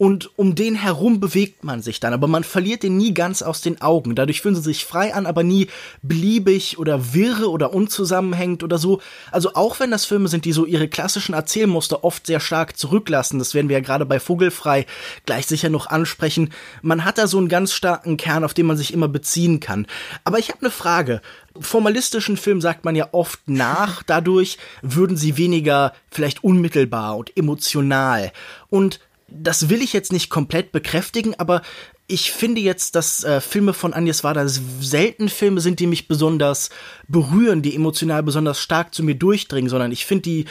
und 0.00 0.30
um 0.38 0.54
den 0.54 0.76
herum 0.76 1.20
bewegt 1.20 1.62
man 1.62 1.82
sich 1.82 2.00
dann, 2.00 2.14
aber 2.14 2.26
man 2.26 2.42
verliert 2.42 2.84
den 2.84 2.96
nie 2.96 3.12
ganz 3.12 3.42
aus 3.42 3.60
den 3.60 3.82
Augen. 3.82 4.14
Dadurch 4.14 4.40
fühlen 4.40 4.54
sie 4.54 4.62
sich 4.62 4.86
frei 4.86 5.12
an, 5.12 5.26
aber 5.26 5.42
nie 5.42 5.66
beliebig 6.00 6.78
oder 6.78 7.12
wirre 7.12 7.50
oder 7.50 7.74
unzusammenhängend 7.74 8.62
oder 8.62 8.78
so. 8.78 9.02
Also 9.30 9.52
auch 9.56 9.78
wenn 9.78 9.90
das 9.90 10.06
Filme 10.06 10.28
sind, 10.28 10.46
die 10.46 10.52
so 10.52 10.64
ihre 10.64 10.88
klassischen 10.88 11.34
Erzählmuster 11.34 12.02
oft 12.02 12.26
sehr 12.26 12.40
stark 12.40 12.78
zurücklassen, 12.78 13.38
das 13.38 13.52
werden 13.52 13.68
wir 13.68 13.76
ja 13.76 13.82
gerade 13.82 14.06
bei 14.06 14.20
Vogelfrei 14.20 14.86
gleich 15.26 15.46
sicher 15.46 15.68
noch 15.68 15.86
ansprechen, 15.86 16.48
man 16.80 17.04
hat 17.04 17.18
da 17.18 17.26
so 17.26 17.36
einen 17.36 17.50
ganz 17.50 17.74
starken 17.74 18.16
Kern, 18.16 18.42
auf 18.42 18.54
den 18.54 18.64
man 18.64 18.78
sich 18.78 18.94
immer 18.94 19.08
beziehen 19.08 19.60
kann. 19.60 19.86
Aber 20.24 20.38
ich 20.38 20.48
habe 20.48 20.60
eine 20.62 20.70
Frage 20.70 21.20
formalistischen 21.58 22.36
Film 22.36 22.60
sagt 22.60 22.84
man 22.84 22.94
ja 22.94 23.08
oft 23.12 23.40
nach, 23.46 24.02
dadurch 24.06 24.56
würden 24.80 25.18
sie 25.18 25.36
weniger 25.36 25.92
vielleicht 26.10 26.42
unmittelbar 26.42 27.18
und 27.18 27.36
emotional. 27.36 28.32
Und 28.70 29.00
das 29.30 29.68
will 29.68 29.82
ich 29.82 29.92
jetzt 29.92 30.12
nicht 30.12 30.30
komplett 30.30 30.72
bekräftigen, 30.72 31.34
aber 31.38 31.62
ich 32.06 32.32
finde 32.32 32.60
jetzt, 32.60 32.96
dass 32.96 33.22
äh, 33.22 33.40
Filme 33.40 33.72
von 33.72 33.94
Agnes 33.94 34.24
Varda 34.24 34.46
selten 34.48 35.28
Filme 35.28 35.60
sind, 35.60 35.78
die 35.78 35.86
mich 35.86 36.08
besonders 36.08 36.70
berühren, 37.06 37.62
die 37.62 37.74
emotional 37.74 38.22
besonders 38.22 38.60
stark 38.60 38.94
zu 38.94 39.04
mir 39.04 39.14
durchdringen, 39.14 39.70
sondern 39.70 39.92
ich 39.92 40.06
finde 40.06 40.22
die 40.22 40.44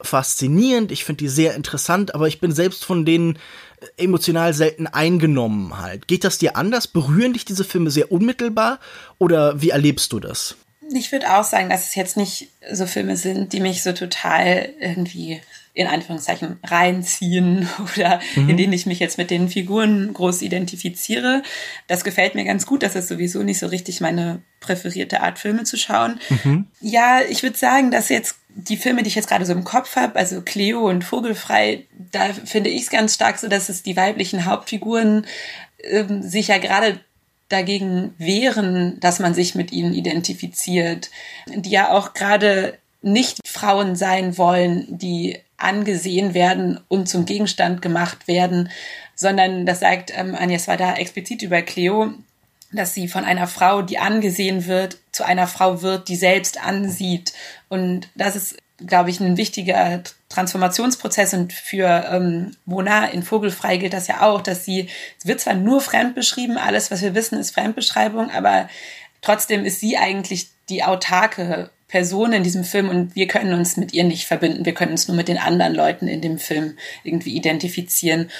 faszinierend, 0.00 0.90
ich 0.90 1.04
finde 1.04 1.18
die 1.18 1.28
sehr 1.28 1.54
interessant, 1.54 2.14
aber 2.14 2.28
ich 2.28 2.40
bin 2.40 2.52
selbst 2.52 2.84
von 2.84 3.04
denen 3.04 3.36
äh, 3.36 4.04
emotional 4.04 4.54
selten 4.54 4.86
eingenommen 4.86 5.78
halt. 5.78 6.08
Geht 6.08 6.24
das 6.24 6.38
dir 6.38 6.56
anders? 6.56 6.88
Berühren 6.88 7.34
dich 7.34 7.44
diese 7.44 7.64
Filme 7.64 7.90
sehr 7.90 8.10
unmittelbar 8.10 8.80
oder 9.18 9.60
wie 9.60 9.70
erlebst 9.70 10.12
du 10.12 10.20
das? 10.20 10.56
Ich 10.94 11.12
würde 11.12 11.34
auch 11.36 11.44
sagen, 11.44 11.70
dass 11.70 11.88
es 11.88 11.94
jetzt 11.94 12.16
nicht 12.16 12.48
so 12.70 12.86
Filme 12.86 13.16
sind, 13.16 13.52
die 13.52 13.60
mich 13.60 13.82
so 13.82 13.92
total 13.92 14.70
irgendwie 14.80 15.40
in 15.74 15.86
Anführungszeichen 15.86 16.58
reinziehen 16.62 17.68
oder 17.96 18.20
mhm. 18.36 18.50
in 18.50 18.56
denen 18.56 18.72
ich 18.72 18.86
mich 18.86 18.98
jetzt 18.98 19.18
mit 19.18 19.30
den 19.30 19.48
Figuren 19.48 20.12
groß 20.12 20.42
identifiziere. 20.42 21.42
Das 21.86 22.04
gefällt 22.04 22.34
mir 22.34 22.44
ganz 22.44 22.66
gut. 22.66 22.82
Das 22.82 22.94
ist 22.94 23.08
sowieso 23.08 23.42
nicht 23.42 23.58
so 23.58 23.66
richtig 23.66 24.00
meine 24.00 24.42
präferierte 24.60 25.22
Art, 25.22 25.38
Filme 25.38 25.64
zu 25.64 25.76
schauen. 25.76 26.20
Mhm. 26.28 26.66
Ja, 26.80 27.20
ich 27.28 27.42
würde 27.42 27.56
sagen, 27.56 27.90
dass 27.90 28.10
jetzt 28.10 28.36
die 28.54 28.76
Filme, 28.76 29.02
die 29.02 29.08
ich 29.08 29.14
jetzt 29.14 29.28
gerade 29.28 29.46
so 29.46 29.52
im 29.52 29.64
Kopf 29.64 29.96
habe, 29.96 30.16
also 30.16 30.42
Cleo 30.42 30.88
und 30.88 31.04
Vogelfrei, 31.04 31.86
da 32.12 32.32
finde 32.44 32.68
ich 32.68 32.82
es 32.82 32.90
ganz 32.90 33.14
stark 33.14 33.38
so, 33.38 33.48
dass 33.48 33.70
es 33.70 33.82
die 33.82 33.96
weiblichen 33.96 34.44
Hauptfiguren 34.44 35.26
ähm, 35.82 36.22
sich 36.22 36.48
ja 36.48 36.58
gerade 36.58 37.00
dagegen 37.48 38.14
wehren, 38.18 38.98
dass 39.00 39.20
man 39.20 39.34
sich 39.34 39.54
mit 39.54 39.72
ihnen 39.72 39.94
identifiziert, 39.94 41.10
die 41.46 41.70
ja 41.70 41.90
auch 41.90 42.14
gerade 42.14 42.78
nicht 43.02 43.40
Frauen 43.46 43.96
sein 43.96 44.38
wollen, 44.38 44.86
die 44.88 45.38
angesehen 45.62 46.34
werden 46.34 46.80
und 46.88 47.08
zum 47.08 47.24
Gegenstand 47.24 47.82
gemacht 47.82 48.28
werden, 48.28 48.70
sondern 49.14 49.66
das 49.66 49.80
sagt 49.80 50.12
ähm, 50.16 50.34
Agnes 50.34 50.66
da 50.66 50.94
explizit 50.94 51.42
über 51.42 51.62
Cleo, 51.62 52.12
dass 52.72 52.94
sie 52.94 53.08
von 53.08 53.24
einer 53.24 53.46
Frau, 53.46 53.82
die 53.82 53.98
angesehen 53.98 54.66
wird, 54.66 54.98
zu 55.12 55.24
einer 55.24 55.46
Frau 55.46 55.82
wird, 55.82 56.08
die 56.08 56.16
selbst 56.16 56.62
ansieht. 56.62 57.32
Und 57.68 58.08
das 58.14 58.34
ist, 58.34 58.56
glaube 58.84 59.10
ich, 59.10 59.20
ein 59.20 59.36
wichtiger 59.36 60.02
Transformationsprozess. 60.30 61.34
Und 61.34 61.52
für 61.52 62.08
ähm, 62.10 62.56
Mona 62.64 63.06
in 63.06 63.22
Vogelfrei 63.22 63.76
gilt 63.76 63.92
das 63.92 64.08
ja 64.08 64.22
auch, 64.22 64.40
dass 64.40 64.64
sie, 64.64 64.88
es 65.18 65.26
wird 65.26 65.40
zwar 65.40 65.54
nur 65.54 65.80
fremd 65.80 66.14
beschrieben, 66.14 66.56
alles, 66.56 66.90
was 66.90 67.02
wir 67.02 67.14
wissen, 67.14 67.38
ist 67.38 67.52
Fremdbeschreibung, 67.52 68.30
aber 68.30 68.68
trotzdem 69.20 69.64
ist 69.64 69.80
sie 69.80 69.98
eigentlich 69.98 70.48
die 70.68 70.82
autarke 70.82 71.70
Person 71.92 72.32
in 72.32 72.42
diesem 72.42 72.64
Film 72.64 72.88
und 72.88 73.14
wir 73.14 73.26
können 73.26 73.52
uns 73.52 73.76
mit 73.76 73.92
ihr 73.92 74.04
nicht 74.04 74.24
verbinden. 74.24 74.64
Wir 74.64 74.72
können 74.72 74.92
uns 74.92 75.08
nur 75.08 75.16
mit 75.16 75.28
den 75.28 75.36
anderen 75.36 75.74
Leuten 75.74 76.08
in 76.08 76.22
dem 76.22 76.38
Film 76.38 76.78
irgendwie 77.04 77.36
identifizieren. 77.36 78.30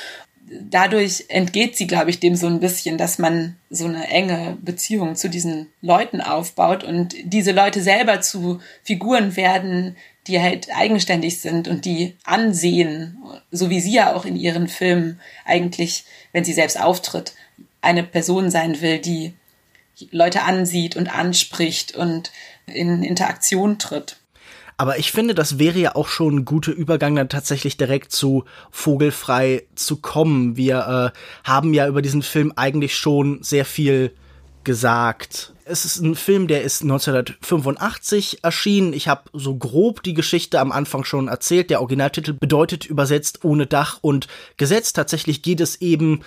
Dadurch 0.70 1.26
entgeht 1.28 1.76
sie, 1.76 1.86
glaube 1.86 2.08
ich, 2.08 2.18
dem 2.18 2.34
so 2.34 2.46
ein 2.46 2.60
bisschen, 2.60 2.96
dass 2.96 3.18
man 3.18 3.56
so 3.68 3.84
eine 3.84 4.08
enge 4.08 4.56
Beziehung 4.62 5.16
zu 5.16 5.28
diesen 5.28 5.66
Leuten 5.82 6.22
aufbaut 6.22 6.82
und 6.82 7.14
diese 7.24 7.52
Leute 7.52 7.82
selber 7.82 8.22
zu 8.22 8.58
Figuren 8.84 9.36
werden, 9.36 9.96
die 10.28 10.40
halt 10.40 10.68
eigenständig 10.74 11.42
sind 11.42 11.68
und 11.68 11.84
die 11.84 12.16
ansehen, 12.24 13.18
so 13.50 13.68
wie 13.68 13.80
sie 13.80 13.92
ja 13.92 14.16
auch 14.16 14.24
in 14.24 14.36
ihren 14.36 14.66
Filmen 14.66 15.20
eigentlich, 15.44 16.04
wenn 16.32 16.44
sie 16.44 16.54
selbst 16.54 16.80
auftritt, 16.80 17.34
eine 17.82 18.02
Person 18.02 18.50
sein 18.50 18.80
will, 18.80 18.98
die 18.98 19.34
Leute 20.10 20.42
ansieht 20.42 20.96
und 20.96 21.14
anspricht 21.14 21.94
und 21.94 22.32
in 22.66 23.02
Interaktion 23.02 23.78
tritt. 23.78 24.18
Aber 24.76 24.98
ich 24.98 25.12
finde, 25.12 25.34
das 25.34 25.58
wäre 25.58 25.78
ja 25.78 25.94
auch 25.94 26.08
schon 26.08 26.38
ein 26.38 26.44
guter 26.44 26.72
Übergang, 26.72 27.14
dann 27.14 27.28
tatsächlich 27.28 27.76
direkt 27.76 28.10
zu 28.10 28.44
Vogelfrei 28.70 29.64
zu 29.74 29.96
kommen. 29.96 30.56
Wir 30.56 31.12
äh, 31.14 31.18
haben 31.48 31.74
ja 31.74 31.86
über 31.86 32.02
diesen 32.02 32.22
Film 32.22 32.52
eigentlich 32.56 32.96
schon 32.96 33.42
sehr 33.42 33.64
viel 33.64 34.12
gesagt. 34.64 35.52
Es 35.64 35.84
ist 35.84 36.00
ein 36.00 36.16
Film, 36.16 36.48
der 36.48 36.62
ist 36.62 36.82
1985 36.82 38.42
erschienen. 38.42 38.92
Ich 38.92 39.08
habe 39.08 39.30
so 39.32 39.54
grob 39.54 40.02
die 40.02 40.14
Geschichte 40.14 40.58
am 40.58 40.72
Anfang 40.72 41.04
schon 41.04 41.28
erzählt. 41.28 41.70
Der 41.70 41.80
Originaltitel 41.80 42.32
bedeutet 42.32 42.86
übersetzt 42.86 43.44
ohne 43.44 43.66
Dach 43.66 43.98
und 44.02 44.26
Gesetz. 44.56 44.92
Tatsächlich 44.92 45.42
geht 45.42 45.60
es 45.60 45.80
eben 45.80 46.22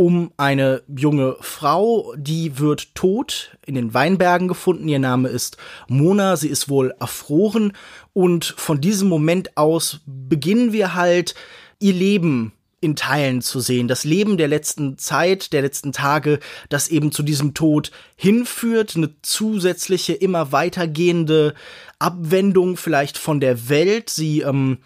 um 0.00 0.32
eine 0.38 0.82
junge 0.88 1.36
Frau, 1.42 2.14
die 2.16 2.58
wird 2.58 2.94
tot 2.94 3.58
in 3.66 3.74
den 3.74 3.92
Weinbergen 3.92 4.48
gefunden. 4.48 4.88
Ihr 4.88 4.98
Name 4.98 5.28
ist 5.28 5.58
Mona, 5.88 6.38
sie 6.38 6.48
ist 6.48 6.70
wohl 6.70 6.94
erfroren 6.98 7.74
und 8.14 8.46
von 8.56 8.80
diesem 8.80 9.10
Moment 9.10 9.58
aus 9.58 10.00
beginnen 10.06 10.72
wir 10.72 10.94
halt 10.94 11.34
ihr 11.80 11.92
Leben 11.92 12.52
in 12.80 12.96
Teilen 12.96 13.42
zu 13.42 13.60
sehen. 13.60 13.88
Das 13.88 14.04
Leben 14.04 14.38
der 14.38 14.48
letzten 14.48 14.96
Zeit, 14.96 15.52
der 15.52 15.60
letzten 15.60 15.92
Tage, 15.92 16.40
das 16.70 16.88
eben 16.88 17.12
zu 17.12 17.22
diesem 17.22 17.52
Tod 17.52 17.90
hinführt, 18.16 18.96
eine 18.96 19.10
zusätzliche, 19.20 20.14
immer 20.14 20.50
weitergehende 20.50 21.52
Abwendung 21.98 22.78
vielleicht 22.78 23.18
von 23.18 23.38
der 23.38 23.68
Welt. 23.68 24.08
Sie 24.08 24.40
ähm, 24.40 24.78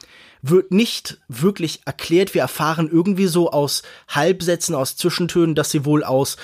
wird 0.47 0.73
nicht 0.73 1.19
wirklich 1.29 1.81
erklärt. 1.87 2.35
Wir 2.35 2.43
erfahren 2.43 2.91
irgendwie 2.91 3.27
so 3.27 3.51
aus 3.51 3.83
Halbsätzen, 4.09 4.75
aus 4.75 4.97
Zwischentönen, 4.97 5.55
dass 5.55 5.71
sie 5.71 5.85
wohl 5.87 6.05
aus 6.05 6.37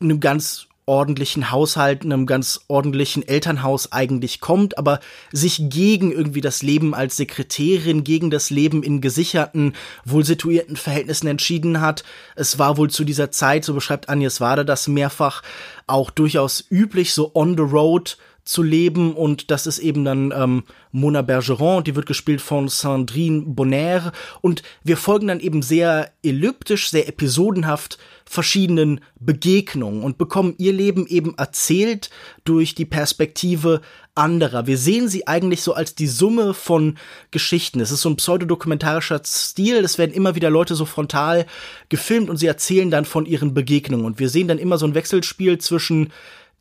einem 0.00 0.20
ganz 0.20 0.68
ordentlichen 0.86 1.50
Haushalt, 1.50 2.02
einem 2.02 2.26
ganz 2.26 2.62
ordentlichen 2.66 3.26
Elternhaus 3.26 3.92
eigentlich 3.92 4.40
kommt, 4.40 4.78
aber 4.78 5.00
sich 5.30 5.68
gegen 5.68 6.10
irgendwie 6.10 6.40
das 6.40 6.62
Leben 6.62 6.94
als 6.94 7.16
Sekretärin, 7.16 8.04
gegen 8.04 8.30
das 8.30 8.50
Leben 8.50 8.82
in 8.82 9.00
gesicherten, 9.00 9.74
wohl 10.04 10.24
situierten 10.24 10.76
Verhältnissen 10.76 11.28
entschieden 11.28 11.80
hat. 11.80 12.02
Es 12.34 12.58
war 12.58 12.78
wohl 12.78 12.90
zu 12.90 13.04
dieser 13.04 13.30
Zeit, 13.30 13.64
so 13.64 13.74
beschreibt 13.74 14.08
Agnes 14.08 14.40
Wade 14.40 14.64
das 14.64 14.88
mehrfach, 14.88 15.42
auch 15.86 16.10
durchaus 16.10 16.64
üblich, 16.70 17.12
so 17.12 17.30
on 17.34 17.56
the 17.56 17.62
road 17.62 18.16
zu 18.44 18.62
leben 18.62 19.14
und 19.14 19.50
das 19.50 19.66
ist 19.66 19.78
eben 19.78 20.04
dann 20.04 20.32
ähm, 20.36 20.64
Mona 20.90 21.22
Bergeron, 21.22 21.84
die 21.84 21.94
wird 21.94 22.06
gespielt 22.06 22.40
von 22.40 22.68
Sandrine 22.68 23.42
Bonner 23.42 24.12
und 24.40 24.62
wir 24.82 24.96
folgen 24.96 25.28
dann 25.28 25.40
eben 25.40 25.62
sehr 25.62 26.10
elliptisch, 26.22 26.90
sehr 26.90 27.08
episodenhaft 27.08 27.98
verschiedenen 28.24 29.00
Begegnungen 29.20 30.02
und 30.02 30.18
bekommen 30.18 30.54
ihr 30.58 30.72
Leben 30.72 31.06
eben 31.06 31.36
erzählt 31.36 32.10
durch 32.44 32.74
die 32.74 32.84
Perspektive 32.84 33.80
anderer. 34.14 34.66
Wir 34.66 34.78
sehen 34.78 35.08
sie 35.08 35.26
eigentlich 35.26 35.62
so 35.62 35.74
als 35.74 35.94
die 35.94 36.06
Summe 36.06 36.54
von 36.54 36.98
Geschichten. 37.30 37.80
Es 37.80 37.90
ist 37.90 38.02
so 38.02 38.10
ein 38.10 38.16
pseudodokumentarischer 38.16 39.20
Stil. 39.24 39.76
Es 39.84 39.98
werden 39.98 40.12
immer 40.12 40.34
wieder 40.34 40.50
Leute 40.50 40.74
so 40.74 40.84
frontal 40.84 41.46
gefilmt 41.88 42.28
und 42.28 42.36
sie 42.36 42.46
erzählen 42.46 42.90
dann 42.90 43.04
von 43.04 43.26
ihren 43.26 43.54
Begegnungen. 43.54 44.04
Und 44.04 44.18
wir 44.18 44.28
sehen 44.28 44.48
dann 44.48 44.58
immer 44.58 44.78
so 44.78 44.86
ein 44.86 44.94
Wechselspiel 44.94 45.58
zwischen 45.58 46.12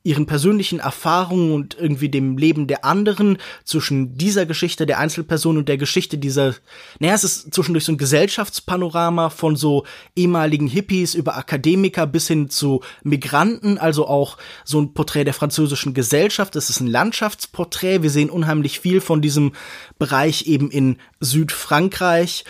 ihren 0.04 0.26
persönlichen 0.26 0.80
Erfahrungen 0.80 1.54
und 1.54 1.78
irgendwie 1.80 2.10
dem 2.10 2.38
Leben 2.38 2.68
der 2.68 2.86
anderen, 2.86 3.38
zwischen 3.64 4.18
dieser 4.18 4.46
Geschichte 4.46 4.86
der 4.86 5.00
Einzelperson 5.00 5.58
und 5.58 5.70
der 5.70 5.78
Geschichte 5.78 6.18
dieser, 6.18 6.56
naja, 7.00 7.14
es 7.14 7.24
ist 7.24 7.54
zwischendurch 7.54 7.86
so 7.86 7.92
ein 7.92 7.98
Gesellschaftspanorama 7.98 9.30
von 9.30 9.56
so 9.56 9.86
ehemaligen 10.16 10.68
Hippies 10.68 11.14
über 11.14 11.38
Akademiker 11.38 12.08
bis 12.08 12.28
hin 12.28 12.50
zu 12.50 12.82
Migranten, 13.04 13.78
also 13.78 14.08
auch 14.08 14.38
so 14.66 14.82
ein 14.82 14.94
Porträt 14.94 15.26
der 15.26 15.34
französischen 15.34 15.94
Gesellschaft. 15.94 16.56
Es 16.56 16.70
ist 16.70 16.80
ein 16.80 16.88
Landschaftsporträt. 16.88 18.02
Wir 18.02 18.10
sehen 18.10 18.30
unheimlich 18.30 18.80
viel 18.80 19.02
von 19.02 19.22
diesem 19.22 19.54
Bereich 20.00 20.48
eben 20.48 20.72
in 20.72 20.98
Südfrankreich. 21.20 22.46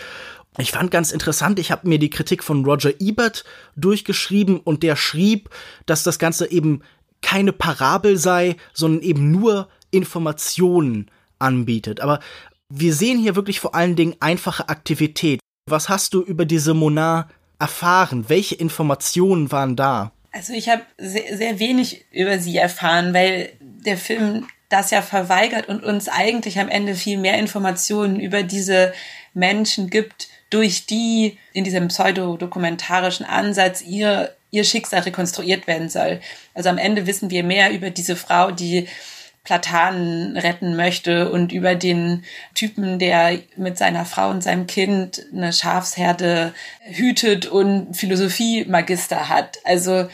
Ich 0.58 0.72
fand 0.72 0.90
ganz 0.90 1.12
interessant, 1.12 1.58
ich 1.58 1.70
habe 1.70 1.88
mir 1.88 1.98
die 1.98 2.10
Kritik 2.10 2.44
von 2.44 2.64
Roger 2.64 3.00
Ebert 3.00 3.44
durchgeschrieben 3.74 4.60
und 4.60 4.82
der 4.82 4.96
schrieb, 4.96 5.48
dass 5.86 6.02
das 6.02 6.18
Ganze 6.18 6.50
eben 6.50 6.82
keine 7.22 7.52
Parabel 7.52 8.16
sei, 8.18 8.56
sondern 8.74 9.02
eben 9.02 9.30
nur 9.30 9.68
Informationen 9.90 11.10
anbietet. 11.38 12.00
Aber 12.00 12.20
wir 12.68 12.94
sehen 12.94 13.18
hier 13.18 13.36
wirklich 13.36 13.60
vor 13.60 13.74
allen 13.74 13.96
Dingen 13.96 14.16
einfache 14.20 14.68
Aktivität. 14.68 15.40
Was 15.68 15.88
hast 15.88 16.14
du 16.14 16.22
über 16.22 16.44
diese 16.44 16.74
Monar 16.74 17.28
erfahren? 17.58 18.24
Welche 18.28 18.54
Informationen 18.54 19.52
waren 19.52 19.76
da? 19.76 20.12
Also 20.32 20.54
ich 20.54 20.68
habe 20.68 20.82
sehr, 20.98 21.36
sehr 21.36 21.58
wenig 21.58 22.06
über 22.10 22.38
sie 22.38 22.56
erfahren, 22.56 23.12
weil 23.12 23.52
der 23.60 23.98
Film 23.98 24.46
das 24.70 24.90
ja 24.90 25.02
verweigert 25.02 25.68
und 25.68 25.84
uns 25.84 26.08
eigentlich 26.08 26.58
am 26.58 26.68
Ende 26.68 26.94
viel 26.94 27.18
mehr 27.18 27.38
Informationen 27.38 28.18
über 28.18 28.42
diese 28.42 28.94
Menschen 29.34 29.90
gibt, 29.90 30.28
durch 30.48 30.86
die 30.86 31.38
in 31.52 31.64
diesem 31.64 31.88
pseudodokumentarischen 31.88 33.26
Ansatz 33.26 33.82
ihr 33.82 34.34
ihr 34.52 34.62
Schicksal 34.62 35.00
rekonstruiert 35.00 35.66
werden 35.66 35.88
soll. 35.88 36.20
Also 36.54 36.68
am 36.68 36.78
Ende 36.78 37.08
wissen 37.08 37.30
wir 37.30 37.42
mehr 37.42 37.72
über 37.72 37.90
diese 37.90 38.14
Frau, 38.14 38.52
die 38.52 38.86
Platanen 39.44 40.36
retten 40.36 40.76
möchte 40.76 41.32
und 41.32 41.50
über 41.50 41.74
den 41.74 42.22
Typen, 42.54 43.00
der 43.00 43.40
mit 43.56 43.76
seiner 43.76 44.04
Frau 44.04 44.30
und 44.30 44.42
seinem 44.42 44.68
Kind 44.68 45.26
eine 45.32 45.52
Schafsherde 45.52 46.54
hütet 46.84 47.46
und 47.46 47.96
Philosophie-Magister 47.96 49.28
hat. 49.28 49.58
Also 49.64 49.92
äh, 49.92 50.08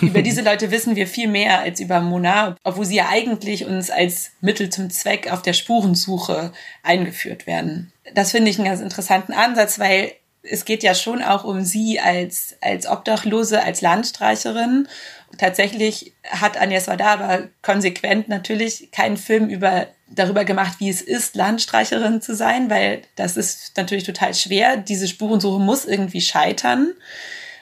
über 0.00 0.22
diese 0.22 0.40
Leute 0.40 0.70
wissen 0.70 0.96
wir 0.96 1.06
viel 1.06 1.28
mehr 1.28 1.60
als 1.60 1.80
über 1.80 2.00
Mona, 2.00 2.56
obwohl 2.64 2.86
sie 2.86 2.96
ja 2.96 3.08
eigentlich 3.10 3.66
uns 3.66 3.90
als 3.90 4.30
Mittel 4.40 4.70
zum 4.70 4.88
Zweck 4.88 5.30
auf 5.30 5.42
der 5.42 5.52
Spurensuche 5.52 6.52
eingeführt 6.82 7.46
werden. 7.46 7.92
Das 8.14 8.30
finde 8.30 8.50
ich 8.50 8.58
einen 8.58 8.68
ganz 8.68 8.80
interessanten 8.80 9.34
Ansatz, 9.34 9.78
weil 9.78 10.12
es 10.50 10.64
geht 10.64 10.82
ja 10.82 10.94
schon 10.94 11.22
auch 11.22 11.44
um 11.44 11.62
sie 11.62 12.00
als, 12.00 12.56
als 12.60 12.86
Obdachlose, 12.86 13.62
als 13.62 13.80
Landstreicherin. 13.80 14.88
Tatsächlich 15.36 16.14
hat 16.28 16.60
Agnes 16.60 16.86
Varda 16.86 17.12
aber 17.12 17.48
konsequent 17.62 18.28
natürlich 18.28 18.90
keinen 18.90 19.16
Film 19.16 19.48
über, 19.48 19.88
darüber 20.08 20.44
gemacht, 20.44 20.76
wie 20.78 20.88
es 20.88 21.02
ist, 21.02 21.36
Landstreicherin 21.36 22.20
zu 22.20 22.34
sein, 22.34 22.70
weil 22.70 23.02
das 23.16 23.36
ist 23.36 23.76
natürlich 23.76 24.04
total 24.04 24.34
schwer. 24.34 24.76
Diese 24.76 25.08
Spurensuche 25.08 25.60
muss 25.60 25.84
irgendwie 25.84 26.20
scheitern. 26.20 26.92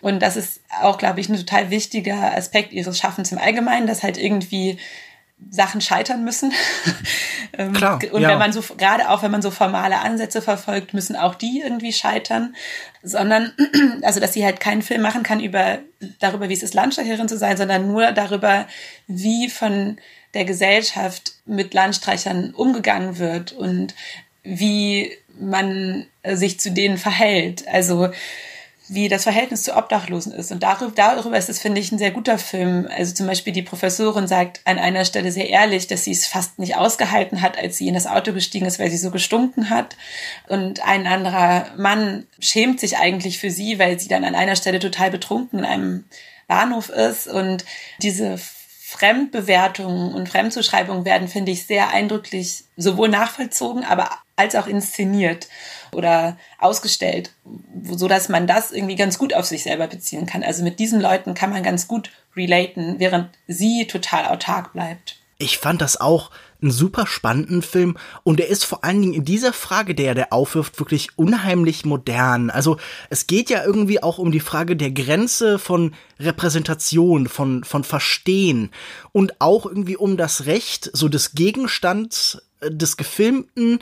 Und 0.00 0.20
das 0.20 0.36
ist 0.36 0.60
auch, 0.82 0.98
glaube 0.98 1.20
ich, 1.20 1.28
ein 1.28 1.36
total 1.36 1.70
wichtiger 1.70 2.36
Aspekt 2.36 2.72
ihres 2.72 2.98
Schaffens 2.98 3.32
im 3.32 3.38
Allgemeinen, 3.38 3.86
dass 3.86 4.02
halt 4.02 4.18
irgendwie 4.18 4.78
Sachen 5.50 5.80
scheitern 5.80 6.24
müssen. 6.24 6.52
Ähm, 7.58 7.72
Klar, 7.72 8.00
und 8.12 8.20
ja. 8.20 8.28
wenn 8.28 8.38
man 8.38 8.52
so, 8.52 8.60
gerade 8.76 9.08
auch 9.08 9.22
wenn 9.22 9.30
man 9.30 9.40
so 9.40 9.50
formale 9.50 10.00
Ansätze 10.00 10.42
verfolgt, 10.42 10.92
müssen 10.92 11.16
auch 11.16 11.34
die 11.34 11.62
irgendwie 11.62 11.92
scheitern. 11.92 12.54
Sondern, 13.02 13.52
also, 14.02 14.20
dass 14.20 14.34
sie 14.34 14.44
halt 14.44 14.60
keinen 14.60 14.82
Film 14.82 15.00
machen 15.00 15.22
kann 15.22 15.40
über, 15.40 15.78
darüber, 16.18 16.50
wie 16.50 16.52
es 16.52 16.62
ist, 16.62 16.74
Landstreicherin 16.74 17.28
zu 17.28 17.38
sein, 17.38 17.56
sondern 17.56 17.86
nur 17.86 18.12
darüber, 18.12 18.66
wie 19.06 19.48
von 19.48 19.96
der 20.34 20.44
Gesellschaft 20.44 21.32
mit 21.46 21.72
Landstreichern 21.72 22.52
umgegangen 22.52 23.18
wird 23.18 23.52
und 23.52 23.94
wie 24.42 25.16
man 25.40 26.06
sich 26.24 26.60
zu 26.60 26.72
denen 26.72 26.98
verhält. 26.98 27.66
Also, 27.68 28.10
wie 28.88 29.08
das 29.08 29.24
Verhältnis 29.24 29.64
zu 29.64 29.76
Obdachlosen 29.76 30.32
ist. 30.32 30.52
Und 30.52 30.62
darüber, 30.62 30.92
darüber 30.94 31.36
ist 31.36 31.48
es, 31.48 31.58
finde 31.60 31.80
ich, 31.80 31.90
ein 31.90 31.98
sehr 31.98 32.12
guter 32.12 32.38
Film. 32.38 32.88
Also 32.96 33.14
zum 33.14 33.26
Beispiel 33.26 33.52
die 33.52 33.62
Professorin 33.62 34.28
sagt 34.28 34.60
an 34.64 34.78
einer 34.78 35.04
Stelle 35.04 35.32
sehr 35.32 35.48
ehrlich, 35.50 35.88
dass 35.88 36.04
sie 36.04 36.12
es 36.12 36.26
fast 36.26 36.58
nicht 36.58 36.76
ausgehalten 36.76 37.42
hat, 37.42 37.58
als 37.58 37.78
sie 37.78 37.88
in 37.88 37.94
das 37.94 38.06
Auto 38.06 38.32
gestiegen 38.32 38.66
ist, 38.66 38.78
weil 38.78 38.90
sie 38.90 38.96
so 38.96 39.10
gestunken 39.10 39.70
hat. 39.70 39.96
Und 40.48 40.86
ein 40.86 41.06
anderer 41.06 41.66
Mann 41.76 42.26
schämt 42.38 42.78
sich 42.78 42.98
eigentlich 42.98 43.38
für 43.38 43.50
sie, 43.50 43.78
weil 43.78 43.98
sie 43.98 44.08
dann 44.08 44.24
an 44.24 44.36
einer 44.36 44.56
Stelle 44.56 44.78
total 44.78 45.10
betrunken 45.10 45.60
in 45.60 45.64
einem 45.64 46.04
Bahnhof 46.46 46.88
ist. 46.88 47.26
Und 47.26 47.64
diese 48.02 48.38
Fremdbewertungen 48.38 50.14
und 50.14 50.28
Fremdzuschreibungen 50.28 51.04
werden, 51.04 51.26
finde 51.26 51.50
ich, 51.50 51.66
sehr 51.66 51.88
eindrücklich 51.88 52.62
sowohl 52.76 53.08
nachvollzogen, 53.08 53.84
aber 53.84 54.10
als 54.36 54.54
auch 54.54 54.68
inszeniert 54.68 55.48
oder 55.96 56.36
ausgestellt, 56.58 57.32
so 57.90 58.06
dass 58.06 58.28
man 58.28 58.46
das 58.46 58.70
irgendwie 58.70 58.96
ganz 58.96 59.18
gut 59.18 59.34
auf 59.34 59.46
sich 59.46 59.62
selber 59.64 59.88
beziehen 59.88 60.26
kann. 60.26 60.42
Also 60.42 60.62
mit 60.62 60.78
diesen 60.78 61.00
Leuten 61.00 61.34
kann 61.34 61.50
man 61.50 61.62
ganz 61.62 61.88
gut 61.88 62.10
relaten, 62.36 62.96
während 62.98 63.30
sie 63.48 63.86
total 63.86 64.26
autark 64.26 64.72
bleibt. 64.72 65.16
Ich 65.38 65.58
fand 65.58 65.82
das 65.82 66.00
auch 66.00 66.30
einen 66.62 66.70
super 66.70 67.06
spannenden 67.06 67.60
Film 67.60 67.98
und 68.22 68.40
er 68.40 68.48
ist 68.48 68.64
vor 68.64 68.84
allen 68.84 69.02
Dingen 69.02 69.12
in 69.12 69.24
dieser 69.24 69.52
Frage, 69.52 69.94
der 69.94 70.14
der 70.14 70.32
aufwirft, 70.32 70.78
wirklich 70.78 71.10
unheimlich 71.16 71.84
modern. 71.84 72.48
Also 72.48 72.78
es 73.10 73.26
geht 73.26 73.50
ja 73.50 73.62
irgendwie 73.62 74.02
auch 74.02 74.16
um 74.16 74.32
die 74.32 74.40
Frage 74.40 74.76
der 74.76 74.90
Grenze 74.90 75.58
von 75.58 75.94
Repräsentation, 76.18 77.28
von, 77.28 77.64
von 77.64 77.84
Verstehen 77.84 78.70
und 79.12 79.40
auch 79.40 79.66
irgendwie 79.66 79.96
um 79.96 80.16
das 80.16 80.46
Recht, 80.46 80.90
so 80.94 81.08
des 81.08 81.32
Gegenstands 81.32 82.40
äh, 82.60 82.70
des 82.70 82.96
Gefilmten 82.96 83.80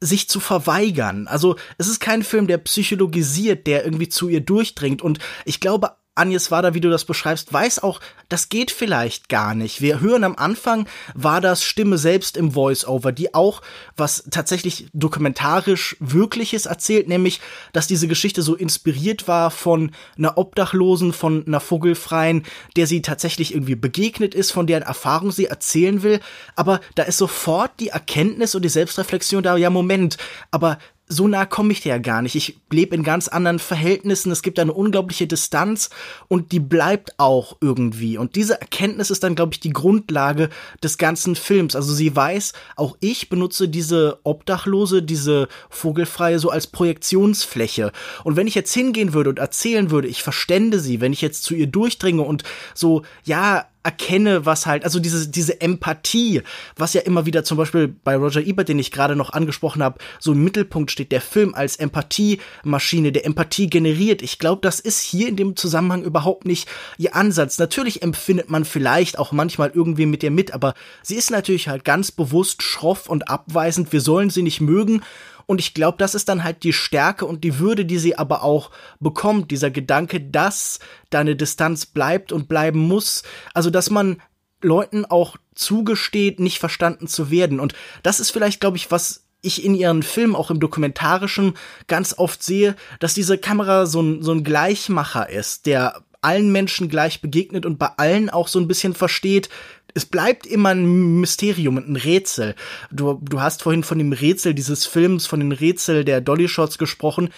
sich 0.00 0.28
zu 0.28 0.40
verweigern. 0.40 1.28
Also 1.28 1.56
es 1.78 1.88
ist 1.88 2.00
kein 2.00 2.22
Film, 2.22 2.46
der 2.46 2.58
psychologisiert, 2.58 3.66
der 3.66 3.84
irgendwie 3.84 4.08
zu 4.08 4.28
ihr 4.28 4.40
durchdringt. 4.40 5.02
Und 5.02 5.18
ich 5.44 5.60
glaube, 5.60 5.92
Agnes 6.14 6.50
Wader, 6.50 6.74
wie 6.74 6.80
du 6.80 6.90
das 6.90 7.04
beschreibst, 7.04 7.52
weiß 7.52 7.82
auch, 7.82 8.00
das 8.28 8.48
geht 8.48 8.70
vielleicht 8.70 9.28
gar 9.28 9.54
nicht. 9.54 9.80
Wir 9.80 10.00
hören 10.00 10.24
am 10.24 10.36
Anfang 10.36 10.86
war 11.14 11.40
das 11.40 11.64
Stimme 11.64 11.98
selbst 11.98 12.36
im 12.36 12.52
Voice-Over, 12.52 13.12
die 13.12 13.32
auch 13.34 13.62
was 13.96 14.24
tatsächlich 14.30 14.88
dokumentarisch 14.92 15.96
Wirkliches 16.00 16.66
erzählt, 16.66 17.08
nämlich, 17.08 17.40
dass 17.72 17.86
diese 17.86 18.08
Geschichte 18.08 18.42
so 18.42 18.54
inspiriert 18.54 19.28
war 19.28 19.50
von 19.50 19.92
einer 20.18 20.36
Obdachlosen, 20.36 21.12
von 21.12 21.46
einer 21.46 21.60
Vogelfreien, 21.60 22.44
der 22.76 22.86
sie 22.86 23.02
tatsächlich 23.02 23.54
irgendwie 23.54 23.76
begegnet 23.76 24.34
ist, 24.34 24.50
von 24.50 24.66
deren 24.66 24.82
Erfahrung 24.82 25.30
sie 25.30 25.46
erzählen 25.46 26.02
will. 26.02 26.20
Aber 26.56 26.80
da 26.96 27.04
ist 27.04 27.18
sofort 27.18 27.70
die 27.78 27.88
Erkenntnis 27.88 28.54
und 28.54 28.62
die 28.62 28.68
Selbstreflexion 28.68 29.42
da, 29.42 29.56
ja, 29.56 29.70
Moment, 29.70 30.18
aber 30.50 30.78
so 31.12 31.26
nah 31.26 31.44
komme 31.44 31.72
ich 31.72 31.80
dir 31.80 31.88
ja 31.90 31.98
gar 31.98 32.22
nicht. 32.22 32.36
Ich 32.36 32.56
lebe 32.70 32.94
in 32.94 33.02
ganz 33.02 33.26
anderen 33.26 33.58
Verhältnissen. 33.58 34.30
Es 34.30 34.42
gibt 34.42 34.60
eine 34.60 34.72
unglaubliche 34.72 35.26
Distanz 35.26 35.90
und 36.28 36.52
die 36.52 36.60
bleibt 36.60 37.18
auch 37.18 37.56
irgendwie. 37.60 38.16
Und 38.16 38.36
diese 38.36 38.60
Erkenntnis 38.60 39.10
ist 39.10 39.24
dann, 39.24 39.34
glaube 39.34 39.52
ich, 39.52 39.60
die 39.60 39.72
Grundlage 39.72 40.50
des 40.84 40.98
ganzen 40.98 41.34
Films. 41.34 41.74
Also 41.74 41.92
sie 41.92 42.14
weiß, 42.14 42.52
auch 42.76 42.96
ich 43.00 43.28
benutze 43.28 43.68
diese 43.68 44.20
Obdachlose, 44.22 45.02
diese 45.02 45.48
Vogelfreie 45.68 46.38
so 46.38 46.48
als 46.48 46.68
Projektionsfläche. 46.68 47.90
Und 48.22 48.36
wenn 48.36 48.46
ich 48.46 48.54
jetzt 48.54 48.72
hingehen 48.72 49.12
würde 49.12 49.30
und 49.30 49.40
erzählen 49.40 49.90
würde, 49.90 50.06
ich 50.06 50.22
verstände 50.22 50.78
sie, 50.78 51.00
wenn 51.00 51.12
ich 51.12 51.22
jetzt 51.22 51.42
zu 51.42 51.54
ihr 51.56 51.66
durchdringe 51.66 52.22
und 52.22 52.44
so, 52.72 53.02
ja, 53.24 53.66
erkenne, 53.82 54.44
was 54.44 54.66
halt, 54.66 54.84
also 54.84 55.00
diese, 55.00 55.28
diese 55.28 55.60
Empathie, 55.60 56.42
was 56.76 56.92
ja 56.92 57.00
immer 57.00 57.24
wieder 57.24 57.44
zum 57.44 57.56
Beispiel 57.56 57.88
bei 57.88 58.16
Roger 58.16 58.42
Ebert, 58.42 58.68
den 58.68 58.78
ich 58.78 58.90
gerade 58.90 59.16
noch 59.16 59.32
angesprochen 59.32 59.82
habe, 59.82 59.98
so 60.18 60.32
im 60.32 60.44
Mittelpunkt 60.44 60.90
steht, 60.90 61.12
der 61.12 61.22
Film 61.22 61.54
als 61.54 61.76
Empathiemaschine, 61.76 63.12
der 63.12 63.24
Empathie 63.24 63.68
generiert. 63.68 64.20
Ich 64.20 64.38
glaube, 64.38 64.60
das 64.62 64.80
ist 64.80 65.00
hier 65.00 65.28
in 65.28 65.36
dem 65.36 65.56
Zusammenhang 65.56 66.02
überhaupt 66.02 66.44
nicht 66.44 66.68
ihr 66.98 67.16
Ansatz. 67.16 67.58
Natürlich 67.58 68.02
empfindet 68.02 68.50
man 68.50 68.64
vielleicht 68.64 69.18
auch 69.18 69.32
manchmal 69.32 69.70
irgendwie 69.74 70.06
mit 70.06 70.22
ihr 70.22 70.30
mit, 70.30 70.52
aber 70.52 70.74
sie 71.02 71.16
ist 71.16 71.30
natürlich 71.30 71.68
halt 71.68 71.84
ganz 71.84 72.12
bewusst 72.12 72.62
schroff 72.62 73.08
und 73.08 73.28
abweisend. 73.28 73.92
Wir 73.92 74.02
sollen 74.02 74.28
sie 74.28 74.42
nicht 74.42 74.60
mögen 74.60 75.02
und 75.50 75.58
ich 75.58 75.74
glaube, 75.74 75.98
das 75.98 76.14
ist 76.14 76.28
dann 76.28 76.44
halt 76.44 76.62
die 76.62 76.72
Stärke 76.72 77.26
und 77.26 77.42
die 77.42 77.58
Würde, 77.58 77.84
die 77.84 77.98
sie 77.98 78.16
aber 78.16 78.44
auch 78.44 78.70
bekommt. 79.00 79.50
Dieser 79.50 79.72
Gedanke, 79.72 80.20
dass 80.20 80.78
da 81.10 81.18
eine 81.18 81.34
Distanz 81.34 81.86
bleibt 81.86 82.30
und 82.30 82.46
bleiben 82.48 82.78
muss. 82.78 83.24
Also, 83.52 83.68
dass 83.68 83.90
man 83.90 84.22
Leuten 84.62 85.04
auch 85.04 85.38
zugesteht, 85.56 86.38
nicht 86.38 86.60
verstanden 86.60 87.08
zu 87.08 87.32
werden. 87.32 87.58
Und 87.58 87.74
das 88.04 88.20
ist 88.20 88.30
vielleicht, 88.30 88.60
glaube 88.60 88.76
ich, 88.76 88.92
was 88.92 89.24
ich 89.42 89.64
in 89.64 89.74
ihren 89.74 90.04
Filmen, 90.04 90.36
auch 90.36 90.52
im 90.52 90.60
dokumentarischen, 90.60 91.54
ganz 91.88 92.16
oft 92.16 92.44
sehe, 92.44 92.76
dass 93.00 93.14
diese 93.14 93.36
Kamera 93.36 93.86
so 93.86 94.02
ein, 94.02 94.22
so 94.22 94.30
ein 94.30 94.44
Gleichmacher 94.44 95.30
ist, 95.30 95.66
der 95.66 96.00
allen 96.22 96.52
Menschen 96.52 96.88
gleich 96.88 97.22
begegnet 97.22 97.66
und 97.66 97.76
bei 97.76 97.88
allen 97.96 98.30
auch 98.30 98.46
so 98.46 98.60
ein 98.60 98.68
bisschen 98.68 98.94
versteht, 98.94 99.48
es 99.94 100.06
bleibt 100.06 100.46
immer 100.46 100.70
ein 100.70 101.20
Mysterium 101.20 101.76
und 101.76 101.88
ein 101.88 101.96
Rätsel. 101.96 102.54
Du, 102.90 103.20
du 103.22 103.40
hast 103.40 103.62
vorhin 103.62 103.84
von 103.84 103.98
dem 103.98 104.12
Rätsel 104.12 104.54
dieses 104.54 104.86
Films, 104.86 105.26
von 105.26 105.40
den 105.40 105.52
Rätsel 105.52 106.04
der 106.04 106.20
Dolly 106.20 106.48
Shots 106.48 106.78
gesprochen. 106.78 107.30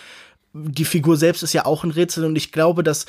Die 0.53 0.85
Figur 0.85 1.17
selbst 1.17 1.43
ist 1.43 1.55
ja 1.55 1.65
auch 1.65 1.85
ein 1.85 1.91
Rätsel 1.91 2.25
und 2.25 2.37
ich 2.37 2.53
glaube, 2.53 2.83
dass 2.83 3.07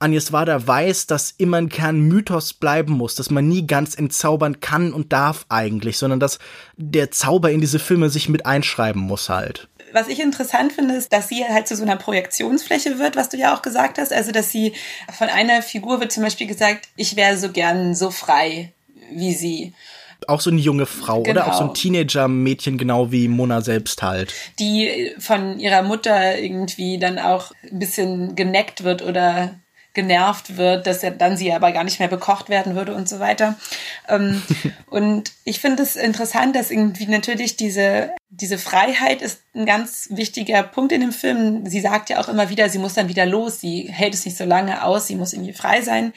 Agnes 0.00 0.32
Wader 0.32 0.66
weiß, 0.66 1.06
dass 1.06 1.30
immer 1.30 1.58
ein 1.58 1.68
Kern 1.68 2.00
Mythos 2.00 2.54
bleiben 2.54 2.94
muss, 2.94 3.14
dass 3.16 3.30
man 3.30 3.46
nie 3.46 3.66
ganz 3.66 3.94
entzaubern 3.94 4.60
kann 4.60 4.94
und 4.94 5.12
darf 5.12 5.44
eigentlich, 5.50 5.98
sondern 5.98 6.18
dass 6.18 6.38
der 6.76 7.10
Zauber 7.10 7.50
in 7.50 7.60
diese 7.60 7.78
Filme 7.78 8.08
sich 8.08 8.28
mit 8.28 8.46
einschreiben 8.46 9.02
muss 9.02 9.28
halt 9.28 9.68
was 9.92 10.08
ich 10.08 10.20
interessant 10.20 10.72
finde, 10.72 10.94
ist, 10.94 11.12
dass 11.12 11.28
sie 11.28 11.44
halt 11.44 11.68
zu 11.68 11.76
so 11.76 11.82
einer 11.82 11.96
Projektionsfläche 11.96 12.98
wird, 12.98 13.16
was 13.16 13.28
du 13.28 13.36
ja 13.36 13.54
auch 13.54 13.62
gesagt 13.62 13.98
hast. 13.98 14.12
Also, 14.12 14.32
dass 14.32 14.50
sie 14.50 14.74
von 15.16 15.28
einer 15.28 15.62
Figur 15.62 16.00
wird 16.00 16.12
zum 16.12 16.22
Beispiel 16.22 16.46
gesagt, 16.46 16.88
ich 16.96 17.16
wäre 17.16 17.36
so 17.36 17.50
gern 17.50 17.94
so 17.94 18.10
frei 18.10 18.72
wie 19.12 19.34
sie. 19.34 19.72
Auch 20.26 20.40
so 20.40 20.50
eine 20.50 20.60
junge 20.60 20.86
Frau 20.86 21.22
genau. 21.22 21.40
oder 21.40 21.50
auch 21.50 21.58
so 21.58 21.64
ein 21.64 21.74
Teenager-Mädchen, 21.74 22.76
genau 22.76 23.10
wie 23.10 23.28
Mona 23.28 23.62
selbst 23.62 24.02
halt. 24.02 24.34
Die 24.58 25.12
von 25.18 25.58
ihrer 25.58 25.82
Mutter 25.82 26.38
irgendwie 26.38 26.98
dann 26.98 27.18
auch 27.18 27.52
ein 27.62 27.78
bisschen 27.78 28.34
geneckt 28.36 28.84
wird 28.84 29.02
oder 29.02 29.54
genervt 29.92 30.56
wird, 30.56 30.86
dass 30.86 31.02
er 31.02 31.10
dann 31.10 31.36
sie 31.36 31.52
aber 31.52 31.72
gar 31.72 31.82
nicht 31.82 31.98
mehr 31.98 32.08
bekocht 32.08 32.48
werden 32.48 32.76
würde 32.76 32.94
und 32.94 33.08
so 33.08 33.18
weiter. 33.18 33.56
Ähm, 34.08 34.42
und 34.86 35.32
ich 35.44 35.58
finde 35.58 35.82
es 35.82 35.96
interessant, 35.96 36.54
dass 36.54 36.70
irgendwie 36.70 37.06
natürlich 37.06 37.56
diese, 37.56 38.10
diese 38.28 38.58
Freiheit 38.58 39.20
ist 39.20 39.40
ein 39.54 39.66
ganz 39.66 40.08
wichtiger 40.10 40.62
Punkt 40.62 40.92
in 40.92 41.00
dem 41.00 41.12
Film. 41.12 41.66
Sie 41.66 41.80
sagt 41.80 42.08
ja 42.08 42.20
auch 42.20 42.28
immer 42.28 42.50
wieder, 42.50 42.68
sie 42.68 42.78
muss 42.78 42.94
dann 42.94 43.08
wieder 43.08 43.26
los, 43.26 43.60
sie 43.60 43.88
hält 43.90 44.14
es 44.14 44.24
nicht 44.24 44.36
so 44.36 44.44
lange 44.44 44.84
aus, 44.84 45.08
sie 45.08 45.16
muss 45.16 45.32
irgendwie 45.32 45.52
frei 45.52 45.82
sein. 45.82 46.12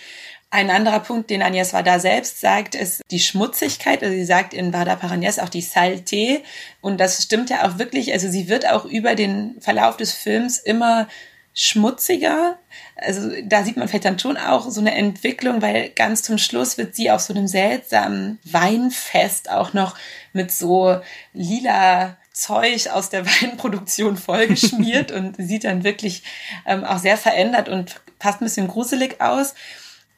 Ein 0.53 0.69
anderer 0.69 0.99
Punkt, 0.99 1.31
den 1.31 1.41
Agnes 1.41 1.73
Vada 1.73 1.97
selbst 1.97 2.39
sagt, 2.39 2.75
ist 2.75 3.01
die 3.09 3.19
Schmutzigkeit. 3.19 4.03
Also 4.03 4.13
sie 4.13 4.23
sagt 4.23 4.53
in 4.53 4.71
Vada 4.71 4.95
Paragnes 4.95 5.39
auch 5.39 5.49
die 5.49 5.63
Saleté. 5.63 6.41
Und 6.79 6.99
das 6.99 7.23
stimmt 7.23 7.49
ja 7.49 7.67
auch 7.67 7.79
wirklich. 7.79 8.13
Also 8.13 8.29
sie 8.29 8.49
wird 8.49 8.69
auch 8.69 8.85
über 8.85 9.15
den 9.15 9.55
Verlauf 9.61 9.97
des 9.97 10.13
Films 10.13 10.59
immer 10.59 11.07
schmutziger. 11.55 12.59
Also 12.95 13.31
da 13.43 13.63
sieht 13.63 13.77
man 13.77 13.87
vielleicht 13.87 14.05
dann 14.05 14.19
schon 14.19 14.37
auch 14.37 14.69
so 14.69 14.79
eine 14.79 14.93
Entwicklung, 14.93 15.63
weil 15.63 15.89
ganz 15.89 16.21
zum 16.21 16.37
Schluss 16.37 16.77
wird 16.77 16.95
sie 16.95 17.09
auf 17.09 17.21
so 17.21 17.33
einem 17.33 17.47
seltsamen 17.47 18.37
Weinfest 18.43 19.49
auch 19.49 19.73
noch 19.73 19.97
mit 20.33 20.51
so 20.51 21.01
lila 21.33 22.15
Zeug 22.31 22.89
aus 22.89 23.09
der 23.09 23.25
Weinproduktion 23.41 24.17
vollgeschmiert 24.17 25.11
und 25.13 25.35
sieht 25.39 25.63
dann 25.63 25.83
wirklich 25.83 26.21
ähm, 26.67 26.83
auch 26.83 26.99
sehr 26.99 27.17
verändert 27.17 27.69
und 27.69 28.01
passt 28.19 28.39
ein 28.39 28.45
bisschen 28.45 28.67
gruselig 28.67 29.19
aus. 29.19 29.55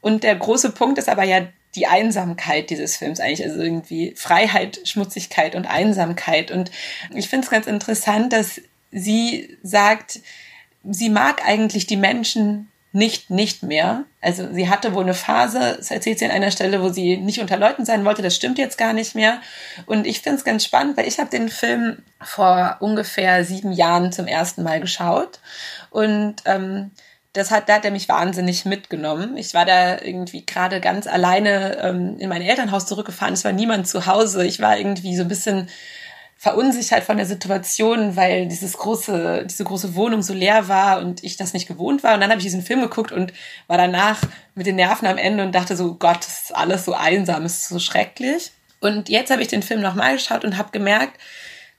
Und 0.06 0.24
der 0.24 0.36
große 0.36 0.70
Punkt 0.70 1.00
ist 1.00 1.10
aber 1.10 1.24
ja 1.24 1.48
die 1.74 1.88
Einsamkeit 1.88 2.70
dieses 2.70 2.96
Films 2.96 3.20
eigentlich, 3.20 3.44
also 3.44 3.60
irgendwie 3.60 4.13
Freiheit, 4.15 4.82
Schmutzigkeit 4.84 5.56
und 5.56 5.65
Einsamkeit. 5.65 6.52
Und 6.52 6.70
ich 7.15 7.28
finde 7.28 7.46
es 7.46 7.50
ganz 7.50 7.65
interessant, 7.65 8.32
dass 8.32 8.62
sie 8.91 9.58
sagt, 9.63 10.20
sie 10.84 11.10
mag 11.10 11.41
eigentlich 11.44 11.88
die 11.88 11.98
Menschen 11.98 12.70
nicht, 12.91 13.32
nicht 13.32 13.63
mehr. 13.63 14.04
Also 14.22 14.54
sie 14.54 14.70
hatte 14.70 14.94
wohl 14.94 15.06
eine 15.06 15.15
Phase, 15.15 15.74
das 15.78 15.89
erzählt 15.89 16.20
sie 16.20 16.26
an 16.26 16.32
einer 16.32 16.52
Stelle, 16.52 16.84
wo 16.84 16.89
sie 16.89 17.18
nicht 17.18 17.39
unter 17.39 17.58
Leuten 17.58 17.84
sein 17.84 18.06
wollte, 18.06 18.22
das 18.22 18.36
stimmt 18.36 18.60
jetzt 18.60 18.78
gar 18.78 18.94
nicht 18.94 19.15
mehr. 19.15 19.41
Und 19.88 20.06
ich 20.06 20.22
finde 20.22 20.38
es 20.38 20.46
ganz 20.46 20.63
spannend, 20.63 20.98
weil 20.98 21.08
ich 21.08 21.18
habe 21.18 21.32
den 21.32 21.50
Film 21.50 22.04
vor 22.22 22.78
ungefähr 22.80 23.44
sieben 23.44 23.72
Jahren 23.72 24.12
zum 24.12 24.28
ersten 24.28 24.62
Mal 24.62 24.80
geschaut. 24.82 25.39
Und 25.89 26.36
ähm, 26.46 26.91
das 27.36 27.52
hat, 27.52 27.67
da 27.67 27.76
hat 27.76 27.86
er 27.86 27.91
mich 27.91 28.08
wahnsinnig 28.08 28.65
mitgenommen. 28.65 29.36
Ich 29.36 29.54
war 29.54 29.65
da 29.65 30.02
irgendwie 30.02 30.45
gerade 30.45 30.80
ganz 30.80 31.06
alleine 31.06 31.78
ähm, 31.82 32.17
in 32.17 32.30
mein 32.30 32.41
Elternhaus 32.41 32.86
zurückgefahren. 32.86 33.34
Es 33.34 33.43
war 33.43 33.52
niemand 33.52 33.88
zu 33.88 34.06
Hause. 34.06 34.45
Ich 34.45 34.62
war 34.62 34.78
irgendwie 34.78 35.15
so 35.17 35.24
ein 35.24 35.28
bisschen 35.28 35.67
verunsichert 36.38 37.04
von 37.04 37.17
der 37.17 37.26
Situation, 37.26 38.15
weil 38.15 38.48
dieses 38.48 38.78
große, 38.78 39.45
diese 39.50 39.63
große 39.65 39.95
Wohnung 39.95 40.21
so 40.21 40.34
leer 40.34 40.67
war 40.69 41.00
und 41.00 41.24
ich 41.24 41.36
das 41.36 41.54
nicht 41.54 41.67
gewohnt 41.67 42.04
war. 42.04 42.13
Und 42.13 42.21
dann 42.21 42.30
habe 42.30 42.39
ich 42.39 42.45
diesen 42.45 42.62
Film 42.62 42.82
geguckt 42.82 43.12
und 43.12 43.34
war 43.67 43.78
danach 43.78 44.21
mit 44.54 44.65
den 44.65 44.76
Nerven 44.76 45.08
am 45.08 45.17
Ende 45.17 45.43
und 45.43 45.54
dachte 45.54 45.76
so, 45.76 45.95
Gott, 45.95 46.19
das 46.19 46.43
ist 46.43 46.56
alles 46.56 46.86
so 46.86 46.93
einsam, 46.93 47.45
ist 47.45 47.67
so 47.67 47.80
schrecklich. 47.80 48.52
Und 48.80 49.10
jetzt 49.10 49.32
habe 49.32 49.41
ich 49.41 49.48
den 49.50 49.63
Film 49.63 49.82
nochmal 49.82 50.13
geschaut 50.13 50.45
und 50.45 50.58
habe 50.58 50.71
gemerkt, 50.71 51.19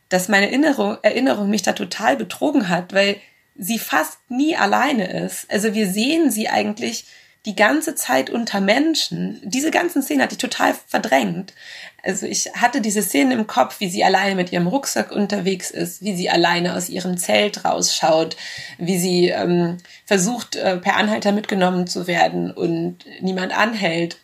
dass 0.09 0.29
meine 0.29 0.47
Erinnerung, 0.47 0.99
Erinnerung 1.03 1.49
mich 1.49 1.63
da 1.63 1.73
total 1.73 2.17
betrogen 2.17 2.69
hat, 2.69 2.93
weil 2.93 3.17
sie 3.59 3.79
fast 3.79 4.19
nie 4.29 4.57
alleine 4.57 5.25
ist. 5.25 5.51
Also 5.51 5.75
wir 5.75 5.89
sehen 5.89 6.31
sie 6.31 6.49
eigentlich 6.49 7.07
die 7.47 7.55
ganze 7.55 7.95
Zeit 7.95 8.29
unter 8.29 8.61
Menschen. 8.61 9.41
Diese 9.45 9.71
ganzen 9.71 10.03
Szenen 10.03 10.23
hat 10.23 10.33
die 10.33 10.37
total 10.37 10.75
verdrängt. 10.89 11.55
Also 12.03 12.27
ich 12.27 12.53
hatte 12.55 12.81
diese 12.81 13.03
Szenen 13.03 13.33
im 13.33 13.47
Kopf, 13.47 13.79
wie 13.79 13.89
sie 13.89 14.05
alleine 14.05 14.35
mit 14.35 14.53
ihrem 14.53 14.67
Rucksack 14.67 15.13
unterwegs 15.13 15.71
ist, 15.71 16.03
wie 16.03 16.15
sie 16.15 16.29
alleine 16.29 16.75
aus 16.75 16.89
ihrem 16.89 17.17
Zelt 17.17 17.65
rausschaut, 17.65 18.37
wie 18.79 18.99
sie 18.99 19.29
ähm, 19.29 19.79
versucht, 20.05 20.57
äh, 20.57 20.77
per 20.77 20.97
Anhalter 20.97 21.31
mitgenommen 21.31 21.87
zu 21.87 22.09
werden 22.09 22.51
und 22.51 22.99
niemand 23.21 23.57
anhält. 23.57 24.19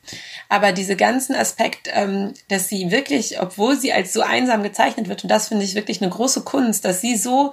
Aber 0.48 0.72
diese 0.72 0.96
ganzen 0.96 1.34
Aspekt, 1.34 1.88
ähm, 1.92 2.34
dass 2.48 2.68
sie 2.68 2.90
wirklich, 2.90 3.40
obwohl 3.40 3.78
sie 3.78 3.92
als 3.92 4.12
so 4.12 4.22
einsam 4.22 4.64
gezeichnet 4.64 5.08
wird, 5.08 5.22
und 5.22 5.30
das 5.30 5.48
finde 5.48 5.64
ich 5.64 5.76
wirklich 5.76 6.02
eine 6.02 6.10
große 6.10 6.42
Kunst, 6.42 6.84
dass 6.84 7.00
sie 7.00 7.16
so 7.16 7.52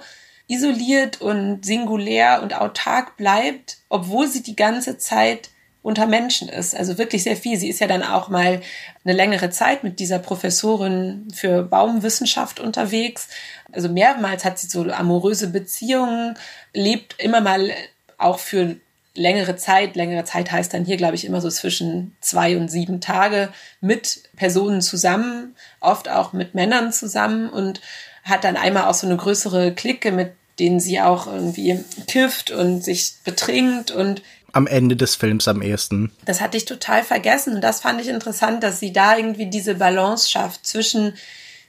isoliert 0.50 1.20
und 1.20 1.64
singulär 1.64 2.42
und 2.42 2.54
autark 2.54 3.16
bleibt, 3.16 3.78
obwohl 3.88 4.26
sie 4.26 4.42
die 4.42 4.56
ganze 4.56 4.98
Zeit 4.98 5.50
unter 5.82 6.06
Menschen 6.06 6.48
ist. 6.48 6.76
Also 6.76 6.98
wirklich 6.98 7.22
sehr 7.22 7.36
viel. 7.36 7.56
Sie 7.56 7.68
ist 7.68 7.80
ja 7.80 7.86
dann 7.86 8.02
auch 8.02 8.28
mal 8.28 8.60
eine 9.04 9.14
längere 9.14 9.50
Zeit 9.50 9.82
mit 9.82 9.98
dieser 9.98 10.18
Professorin 10.18 11.28
für 11.34 11.62
Baumwissenschaft 11.62 12.60
unterwegs. 12.60 13.28
Also 13.72 13.88
mehrmals 13.88 14.44
hat 14.44 14.58
sie 14.58 14.66
so 14.66 14.82
amoröse 14.82 15.48
Beziehungen, 15.48 16.36
lebt 16.74 17.22
immer 17.22 17.40
mal 17.40 17.70
auch 18.18 18.40
für 18.40 18.76
längere 19.14 19.56
Zeit. 19.56 19.96
Längere 19.96 20.24
Zeit 20.24 20.52
heißt 20.52 20.74
dann 20.74 20.84
hier, 20.84 20.96
glaube 20.96 21.14
ich, 21.14 21.24
immer 21.24 21.40
so 21.40 21.48
zwischen 21.48 22.16
zwei 22.20 22.56
und 22.56 22.68
sieben 22.68 23.00
Tage 23.00 23.48
mit 23.80 24.22
Personen 24.36 24.82
zusammen, 24.82 25.54
oft 25.80 26.08
auch 26.08 26.32
mit 26.32 26.54
Männern 26.54 26.92
zusammen 26.92 27.48
und 27.48 27.80
hat 28.24 28.44
dann 28.44 28.56
einmal 28.56 28.84
auch 28.84 28.94
so 28.94 29.06
eine 29.06 29.16
größere 29.16 29.72
Clique 29.74 30.12
mit 30.12 30.32
denen 30.60 30.78
sie 30.78 31.00
auch 31.00 31.26
irgendwie 31.26 31.82
kifft 32.06 32.50
und 32.50 32.84
sich 32.84 33.14
betrinkt 33.24 33.90
und 33.90 34.22
am 34.52 34.66
Ende 34.66 34.96
des 34.96 35.14
Films 35.16 35.48
am 35.48 35.62
ehesten. 35.62 36.12
Das 36.24 36.40
hatte 36.40 36.56
ich 36.56 36.64
total 36.64 37.02
vergessen 37.02 37.54
und 37.54 37.60
das 37.60 37.80
fand 37.80 38.00
ich 38.00 38.08
interessant, 38.08 38.62
dass 38.62 38.80
sie 38.80 38.92
da 38.92 39.16
irgendwie 39.16 39.46
diese 39.46 39.76
Balance 39.76 40.28
schafft 40.28 40.66
zwischen 40.66 41.14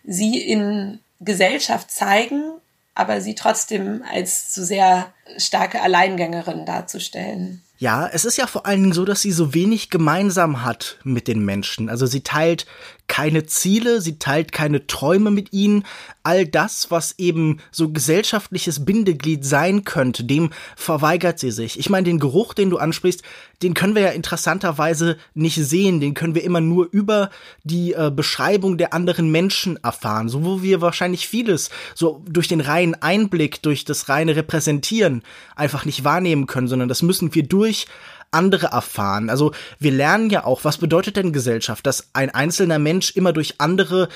sie 0.03 0.39
in 0.39 0.99
Gesellschaft 1.19 1.91
zeigen, 1.91 2.43
aber 2.95 3.21
sie 3.21 3.35
trotzdem 3.35 4.03
als 4.11 4.53
so 4.53 4.63
sehr 4.63 5.13
starke 5.37 5.81
Alleingängerin 5.81 6.65
darzustellen. 6.65 7.61
Ja, 7.81 8.05
es 8.05 8.25
ist 8.25 8.37
ja 8.37 8.45
vor 8.45 8.67
allen 8.67 8.83
Dingen 8.83 8.93
so, 8.93 9.05
dass 9.05 9.23
sie 9.23 9.31
so 9.31 9.55
wenig 9.55 9.89
gemeinsam 9.89 10.63
hat 10.63 10.99
mit 11.03 11.27
den 11.27 11.43
Menschen. 11.43 11.89
Also 11.89 12.05
sie 12.05 12.21
teilt 12.21 12.67
keine 13.07 13.47
Ziele, 13.47 14.01
sie 14.01 14.19
teilt 14.19 14.51
keine 14.51 14.85
Träume 14.85 15.31
mit 15.31 15.51
ihnen. 15.51 15.83
All 16.21 16.45
das, 16.45 16.91
was 16.91 17.17
eben 17.17 17.57
so 17.71 17.89
gesellschaftliches 17.89 18.85
Bindeglied 18.85 19.43
sein 19.43 19.83
könnte, 19.83 20.23
dem 20.23 20.51
verweigert 20.75 21.39
sie 21.39 21.49
sich. 21.49 21.79
Ich 21.79 21.89
meine, 21.89 22.05
den 22.05 22.19
Geruch, 22.19 22.53
den 22.53 22.69
du 22.69 22.77
ansprichst, 22.77 23.23
den 23.63 23.73
können 23.73 23.95
wir 23.95 24.03
ja 24.03 24.09
interessanterweise 24.09 25.17
nicht 25.33 25.55
sehen, 25.55 25.99
den 25.99 26.13
können 26.13 26.35
wir 26.35 26.43
immer 26.43 26.61
nur 26.61 26.87
über 26.91 27.31
die 27.63 27.93
äh, 27.93 28.11
Beschreibung 28.15 28.77
der 28.77 28.93
anderen 28.93 29.31
Menschen 29.31 29.77
erfahren, 29.83 30.29
so 30.29 30.45
wo 30.45 30.61
wir 30.61 30.81
wahrscheinlich 30.81 31.27
vieles 31.27 31.69
so 31.95 32.23
durch 32.29 32.47
den 32.47 32.61
reinen 32.61 32.95
Einblick, 32.95 33.61
durch 33.61 33.85
das 33.85 34.07
reine 34.07 34.35
Repräsentieren 34.35 35.21
einfach 35.55 35.85
nicht 35.85 36.03
wahrnehmen 36.03 36.47
können, 36.47 36.67
sondern 36.67 36.89
das 36.89 37.01
müssen 37.01 37.35
wir 37.35 37.43
durch 37.43 37.70
andere 38.31 38.67
erfahren. 38.67 39.29
Also 39.29 39.51
wir 39.79 39.91
lernen 39.91 40.29
ja 40.29 40.45
auch, 40.45 40.63
was 40.63 40.77
bedeutet 40.77 41.17
denn 41.17 41.33
Gesellschaft, 41.33 41.85
dass 41.85 42.09
ein 42.13 42.29
einzelner 42.29 42.79
Mensch 42.79 43.11
immer 43.11 43.33
durch 43.33 43.59
andere 43.59 44.07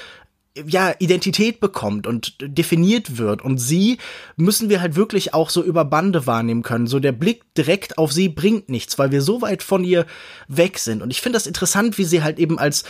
ja, 0.66 0.94
Identität 1.00 1.60
bekommt 1.60 2.08
und 2.08 2.36
definiert 2.42 3.18
wird. 3.18 3.42
Und 3.42 3.58
sie 3.58 3.98
müssen 4.38 4.70
wir 4.70 4.82
halt 4.82 4.96
wirklich 4.96 5.34
auch 5.34 5.50
so 5.50 5.64
über 5.64 5.84
Bande 5.84 6.28
wahrnehmen 6.28 6.64
können. 6.64 6.88
So 6.88 7.00
der 7.00 7.12
Blick 7.12 7.44
direkt 7.56 7.98
auf 7.98 8.12
sie 8.12 8.30
bringt 8.30 8.70
nichts, 8.70 8.98
weil 8.98 9.12
wir 9.12 9.22
so 9.22 9.42
weit 9.42 9.64
von 9.64 9.84
ihr 9.84 10.06
weg 10.48 10.80
sind. 10.80 11.02
Und 11.02 11.12
ich 11.12 11.22
finde 11.22 11.36
das 11.36 11.48
interessant, 11.48 11.98
wie 11.98 12.06
sie 12.06 12.24
halt 12.24 12.40
eben 12.40 12.58
als 12.58 12.86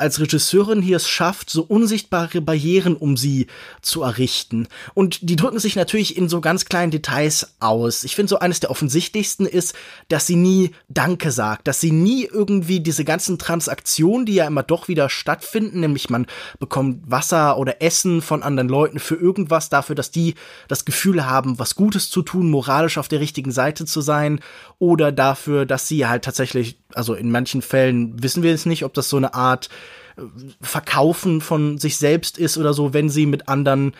als 0.00 0.18
Regisseurin 0.18 0.80
hier 0.80 0.96
es 0.96 1.08
schafft, 1.08 1.50
so 1.50 1.62
unsichtbare 1.62 2.40
Barrieren 2.40 2.96
um 2.96 3.16
sie 3.16 3.46
zu 3.82 4.02
errichten. 4.02 4.66
Und 4.94 5.28
die 5.28 5.36
drücken 5.36 5.58
sich 5.58 5.76
natürlich 5.76 6.16
in 6.16 6.28
so 6.28 6.40
ganz 6.40 6.64
kleinen 6.64 6.90
Details 6.90 7.54
aus. 7.60 8.04
Ich 8.04 8.16
finde 8.16 8.30
so 8.30 8.38
eines 8.38 8.60
der 8.60 8.70
offensichtlichsten 8.70 9.46
ist, 9.46 9.74
dass 10.08 10.26
sie 10.26 10.36
nie 10.36 10.70
Danke 10.88 11.30
sagt, 11.30 11.68
dass 11.68 11.80
sie 11.80 11.92
nie 11.92 12.24
irgendwie 12.24 12.80
diese 12.80 13.04
ganzen 13.04 13.38
Transaktionen, 13.38 14.24
die 14.24 14.34
ja 14.34 14.46
immer 14.46 14.62
doch 14.62 14.88
wieder 14.88 15.10
stattfinden, 15.10 15.80
nämlich 15.80 16.08
man 16.08 16.26
bekommt 16.58 17.09
Wasser 17.10 17.58
oder 17.58 17.82
Essen 17.82 18.22
von 18.22 18.42
anderen 18.42 18.68
Leuten 18.68 18.98
für 18.98 19.16
irgendwas 19.16 19.68
dafür, 19.68 19.94
dass 19.94 20.10
die 20.10 20.34
das 20.68 20.84
Gefühl 20.84 21.26
haben, 21.26 21.58
was 21.58 21.74
Gutes 21.74 22.10
zu 22.10 22.22
tun, 22.22 22.50
moralisch 22.50 22.98
auf 22.98 23.08
der 23.08 23.20
richtigen 23.20 23.52
Seite 23.52 23.84
zu 23.84 24.00
sein 24.00 24.40
oder 24.78 25.12
dafür, 25.12 25.66
dass 25.66 25.88
sie 25.88 26.06
halt 26.06 26.24
tatsächlich, 26.24 26.78
also 26.94 27.14
in 27.14 27.30
manchen 27.30 27.62
Fällen 27.62 28.22
wissen 28.22 28.42
wir 28.42 28.54
es 28.54 28.66
nicht, 28.66 28.84
ob 28.84 28.94
das 28.94 29.08
so 29.08 29.16
eine 29.16 29.34
Art 29.34 29.68
äh, 30.16 30.22
Verkaufen 30.60 31.40
von 31.40 31.78
sich 31.78 31.96
selbst 31.96 32.38
ist 32.38 32.58
oder 32.58 32.74
so, 32.74 32.92
wenn 32.92 33.08
sie 33.08 33.26
mit 33.26 33.48
anderen 33.48 33.92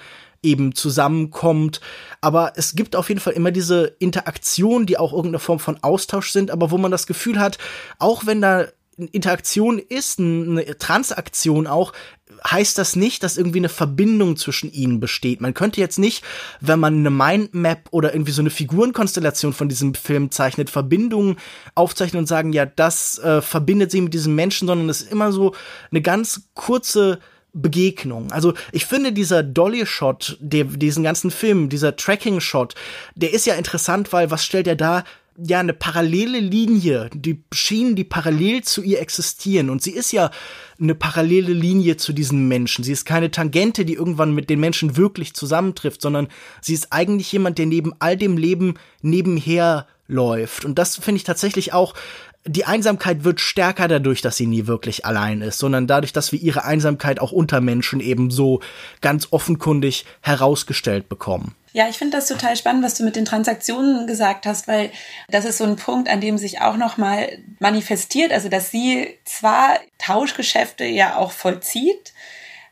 eben 0.42 0.74
zusammenkommt. 0.74 1.80
Aber 2.20 2.52
es 2.56 2.74
gibt 2.74 2.96
auf 2.96 3.08
jeden 3.08 3.20
Fall 3.20 3.34
immer 3.34 3.50
diese 3.50 3.96
Interaktion, 3.98 4.86
die 4.86 4.98
auch 4.98 5.12
irgendeine 5.12 5.38
Form 5.38 5.58
von 5.58 5.82
Austausch 5.82 6.30
sind, 6.30 6.50
aber 6.50 6.70
wo 6.70 6.78
man 6.78 6.90
das 6.90 7.06
Gefühl 7.06 7.38
hat, 7.38 7.58
auch 7.98 8.26
wenn 8.26 8.40
da 8.40 8.66
Interaktion 9.08 9.78
ist, 9.78 10.18
eine 10.18 10.78
Transaktion 10.78 11.66
auch, 11.66 11.92
heißt 12.46 12.78
das 12.78 12.96
nicht, 12.96 13.22
dass 13.22 13.36
irgendwie 13.36 13.58
eine 13.58 13.68
Verbindung 13.68 14.36
zwischen 14.36 14.72
ihnen 14.72 15.00
besteht. 15.00 15.40
Man 15.40 15.54
könnte 15.54 15.80
jetzt 15.80 15.98
nicht, 15.98 16.24
wenn 16.60 16.78
man 16.78 16.94
eine 16.94 17.10
Mindmap 17.10 17.88
oder 17.90 18.14
irgendwie 18.14 18.32
so 18.32 18.42
eine 18.42 18.50
Figurenkonstellation 18.50 19.52
von 19.52 19.68
diesem 19.68 19.94
Film 19.94 20.30
zeichnet, 20.30 20.70
Verbindungen 20.70 21.36
aufzeichnen 21.74 22.20
und 22.20 22.26
sagen, 22.26 22.52
ja, 22.52 22.66
das 22.66 23.18
äh, 23.18 23.42
verbindet 23.42 23.90
sie 23.90 24.00
mit 24.00 24.14
diesem 24.14 24.34
Menschen, 24.34 24.68
sondern 24.68 24.88
es 24.88 25.02
ist 25.02 25.12
immer 25.12 25.32
so 25.32 25.54
eine 25.90 26.02
ganz 26.02 26.48
kurze 26.54 27.18
Begegnung. 27.52 28.30
Also 28.30 28.54
ich 28.72 28.86
finde 28.86 29.12
dieser 29.12 29.42
Dolly-Shot, 29.42 30.38
diesen 30.40 31.02
ganzen 31.02 31.30
Film, 31.30 31.68
dieser 31.68 31.96
Tracking-Shot, 31.96 32.74
der 33.16 33.32
ist 33.32 33.46
ja 33.46 33.54
interessant, 33.54 34.12
weil 34.12 34.30
was 34.30 34.44
stellt 34.44 34.68
er 34.68 34.76
da? 34.76 35.04
Ja 35.46 35.60
eine 35.60 35.72
parallele 35.72 36.38
Linie, 36.38 37.10
die 37.14 37.42
Schienen, 37.52 37.96
die 37.96 38.04
parallel 38.04 38.62
zu 38.62 38.82
ihr 38.82 39.00
existieren. 39.00 39.70
Und 39.70 39.82
sie 39.82 39.92
ist 39.92 40.12
ja 40.12 40.30
eine 40.80 40.94
parallele 40.94 41.52
Linie 41.52 41.96
zu 41.96 42.12
diesen 42.12 42.48
Menschen. 42.48 42.84
Sie 42.84 42.92
ist 42.92 43.04
keine 43.04 43.30
Tangente, 43.30 43.84
die 43.84 43.94
irgendwann 43.94 44.34
mit 44.34 44.50
den 44.50 44.60
Menschen 44.60 44.96
wirklich 44.96 45.34
zusammentrifft, 45.34 46.02
sondern 46.02 46.28
sie 46.60 46.74
ist 46.74 46.92
eigentlich 46.92 47.30
jemand, 47.32 47.58
der 47.58 47.66
neben 47.66 47.92
all 47.98 48.16
dem 48.16 48.36
Leben 48.36 48.74
nebenher 49.02 49.86
läuft. 50.06 50.64
Und 50.64 50.78
das 50.78 50.96
finde 50.96 51.16
ich 51.16 51.24
tatsächlich 51.24 51.72
auch 51.72 51.94
die 52.46 52.64
Einsamkeit 52.64 53.24
wird 53.24 53.38
stärker 53.38 53.86
dadurch, 53.86 54.22
dass 54.22 54.36
sie 54.38 54.46
nie 54.46 54.66
wirklich 54.66 55.04
allein 55.04 55.42
ist, 55.42 55.58
sondern 55.58 55.86
dadurch, 55.86 56.14
dass 56.14 56.32
wir 56.32 56.40
ihre 56.40 56.64
Einsamkeit 56.64 57.20
auch 57.20 57.32
unter 57.32 57.60
Menschen 57.60 58.00
eben 58.00 58.30
so 58.30 58.60
ganz 59.02 59.28
offenkundig 59.30 60.06
herausgestellt 60.22 61.10
bekommen. 61.10 61.54
Ja, 61.72 61.88
ich 61.88 61.98
finde 61.98 62.16
das 62.16 62.26
total 62.26 62.56
spannend, 62.56 62.82
was 62.82 62.94
du 62.94 63.04
mit 63.04 63.14
den 63.14 63.24
Transaktionen 63.24 64.06
gesagt 64.06 64.44
hast, 64.44 64.66
weil 64.66 64.90
das 65.28 65.44
ist 65.44 65.58
so 65.58 65.64
ein 65.64 65.76
Punkt, 65.76 66.08
an 66.08 66.20
dem 66.20 66.36
sich 66.36 66.60
auch 66.60 66.76
nochmal 66.76 67.38
manifestiert, 67.60 68.32
also 68.32 68.48
dass 68.48 68.70
sie 68.70 69.16
zwar 69.24 69.78
Tauschgeschäfte 69.98 70.84
ja 70.84 71.16
auch 71.16 71.30
vollzieht, 71.30 72.12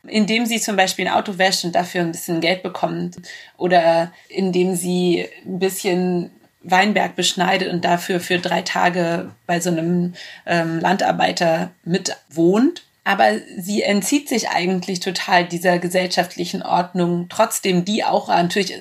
indem 0.05 0.45
sie 0.45 0.59
zum 0.59 0.75
Beispiel 0.75 1.07
ein 1.07 1.13
Auto 1.13 1.37
wäscht 1.37 1.63
und 1.63 1.75
dafür 1.75 2.01
ein 2.01 2.11
bisschen 2.11 2.41
Geld 2.41 2.61
bekommt 2.61 3.17
oder 3.57 4.11
indem 4.27 4.75
sie 4.75 5.27
ein 5.45 5.59
bisschen 5.59 6.31
Weinberg 6.61 7.15
beschneidet 7.15 7.71
und 7.71 7.85
dafür 7.85 8.19
für 8.19 8.39
drei 8.39 8.61
Tage 8.61 9.31
bei 9.45 9.61
so 9.61 9.69
einem 9.69 10.13
ähm, 10.45 10.79
Landarbeiter 10.79 11.71
mit 11.85 12.17
wohnt. 12.29 12.83
Aber 13.05 13.31
sie 13.57 13.81
entzieht 13.81 14.29
sich 14.29 14.49
eigentlich 14.49 14.99
total 14.99 15.45
dieser 15.45 15.79
gesellschaftlichen 15.79 16.61
Ordnung, 16.61 17.27
trotzdem 17.29 17.85
die 17.85 18.03
auch 18.03 18.27
natürlich 18.27 18.73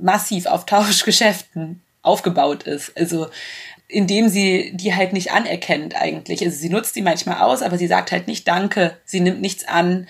massiv 0.00 0.46
auf 0.46 0.66
Tauschgeschäften 0.66 1.82
aufgebaut 2.02 2.64
ist. 2.64 2.96
Also 2.96 3.28
indem 3.88 4.28
sie 4.28 4.72
die 4.74 4.94
halt 4.94 5.12
nicht 5.12 5.32
anerkennt 5.32 5.94
eigentlich. 5.94 6.44
Also 6.44 6.56
sie 6.56 6.70
nutzt 6.70 6.96
die 6.96 7.02
manchmal 7.02 7.42
aus, 7.42 7.62
aber 7.62 7.78
sie 7.78 7.86
sagt 7.86 8.12
halt 8.12 8.26
nicht 8.26 8.48
Danke, 8.48 8.96
sie 9.04 9.20
nimmt 9.20 9.40
nichts 9.40 9.66
an 9.66 10.06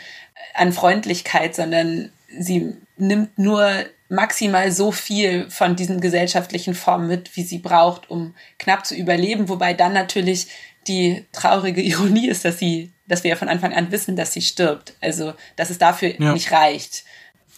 an 0.54 0.72
Freundlichkeit, 0.72 1.54
sondern 1.54 2.10
sie 2.38 2.74
nimmt 2.96 3.38
nur 3.38 3.84
maximal 4.08 4.70
so 4.70 4.92
viel 4.92 5.50
von 5.50 5.76
diesen 5.76 6.00
gesellschaftlichen 6.00 6.74
Formen 6.74 7.08
mit, 7.08 7.36
wie 7.36 7.42
sie 7.42 7.58
braucht, 7.58 8.10
um 8.10 8.34
knapp 8.58 8.86
zu 8.86 8.94
überleben, 8.94 9.48
wobei 9.48 9.74
dann 9.74 9.92
natürlich 9.92 10.48
die 10.86 11.24
traurige 11.32 11.82
Ironie 11.82 12.28
ist, 12.28 12.44
dass 12.44 12.58
sie, 12.58 12.92
dass 13.06 13.24
wir 13.24 13.30
ja 13.30 13.36
von 13.36 13.48
Anfang 13.48 13.74
an 13.74 13.90
wissen, 13.90 14.16
dass 14.16 14.32
sie 14.32 14.42
stirbt. 14.42 14.94
Also, 15.00 15.34
dass 15.56 15.70
es 15.70 15.78
dafür 15.78 16.20
ja. 16.20 16.32
nicht 16.32 16.52
reicht. 16.52 17.04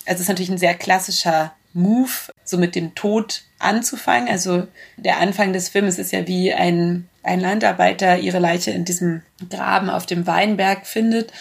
Also, 0.07 0.17
es 0.17 0.21
ist 0.21 0.29
natürlich 0.29 0.51
ein 0.51 0.59
sehr 0.59 0.75
klassischer 0.75 1.55
Move, 1.77 2.33
so 2.45 2.59
mit 2.59 2.75
dem 2.75 2.95
Tod 2.95 3.43
anzufangen. 3.59 4.29
Also, 4.29 4.67
der 4.97 5.19
Anfang 5.19 5.53
des 5.53 5.69
Films 5.69 5.99
ist 5.99 6.13
ja 6.13 6.27
wie 6.27 6.53
ein, 6.53 7.09
ein 7.23 7.41
Landarbeiter 7.41 8.19
ihre 8.19 8.39
Leiche 8.39 8.71
in 8.71 8.85
diesem 8.85 9.23
Graben 9.51 9.91
auf 9.91 10.07
dem 10.07 10.27
Weinberg 10.27 10.87
findet 10.87 11.33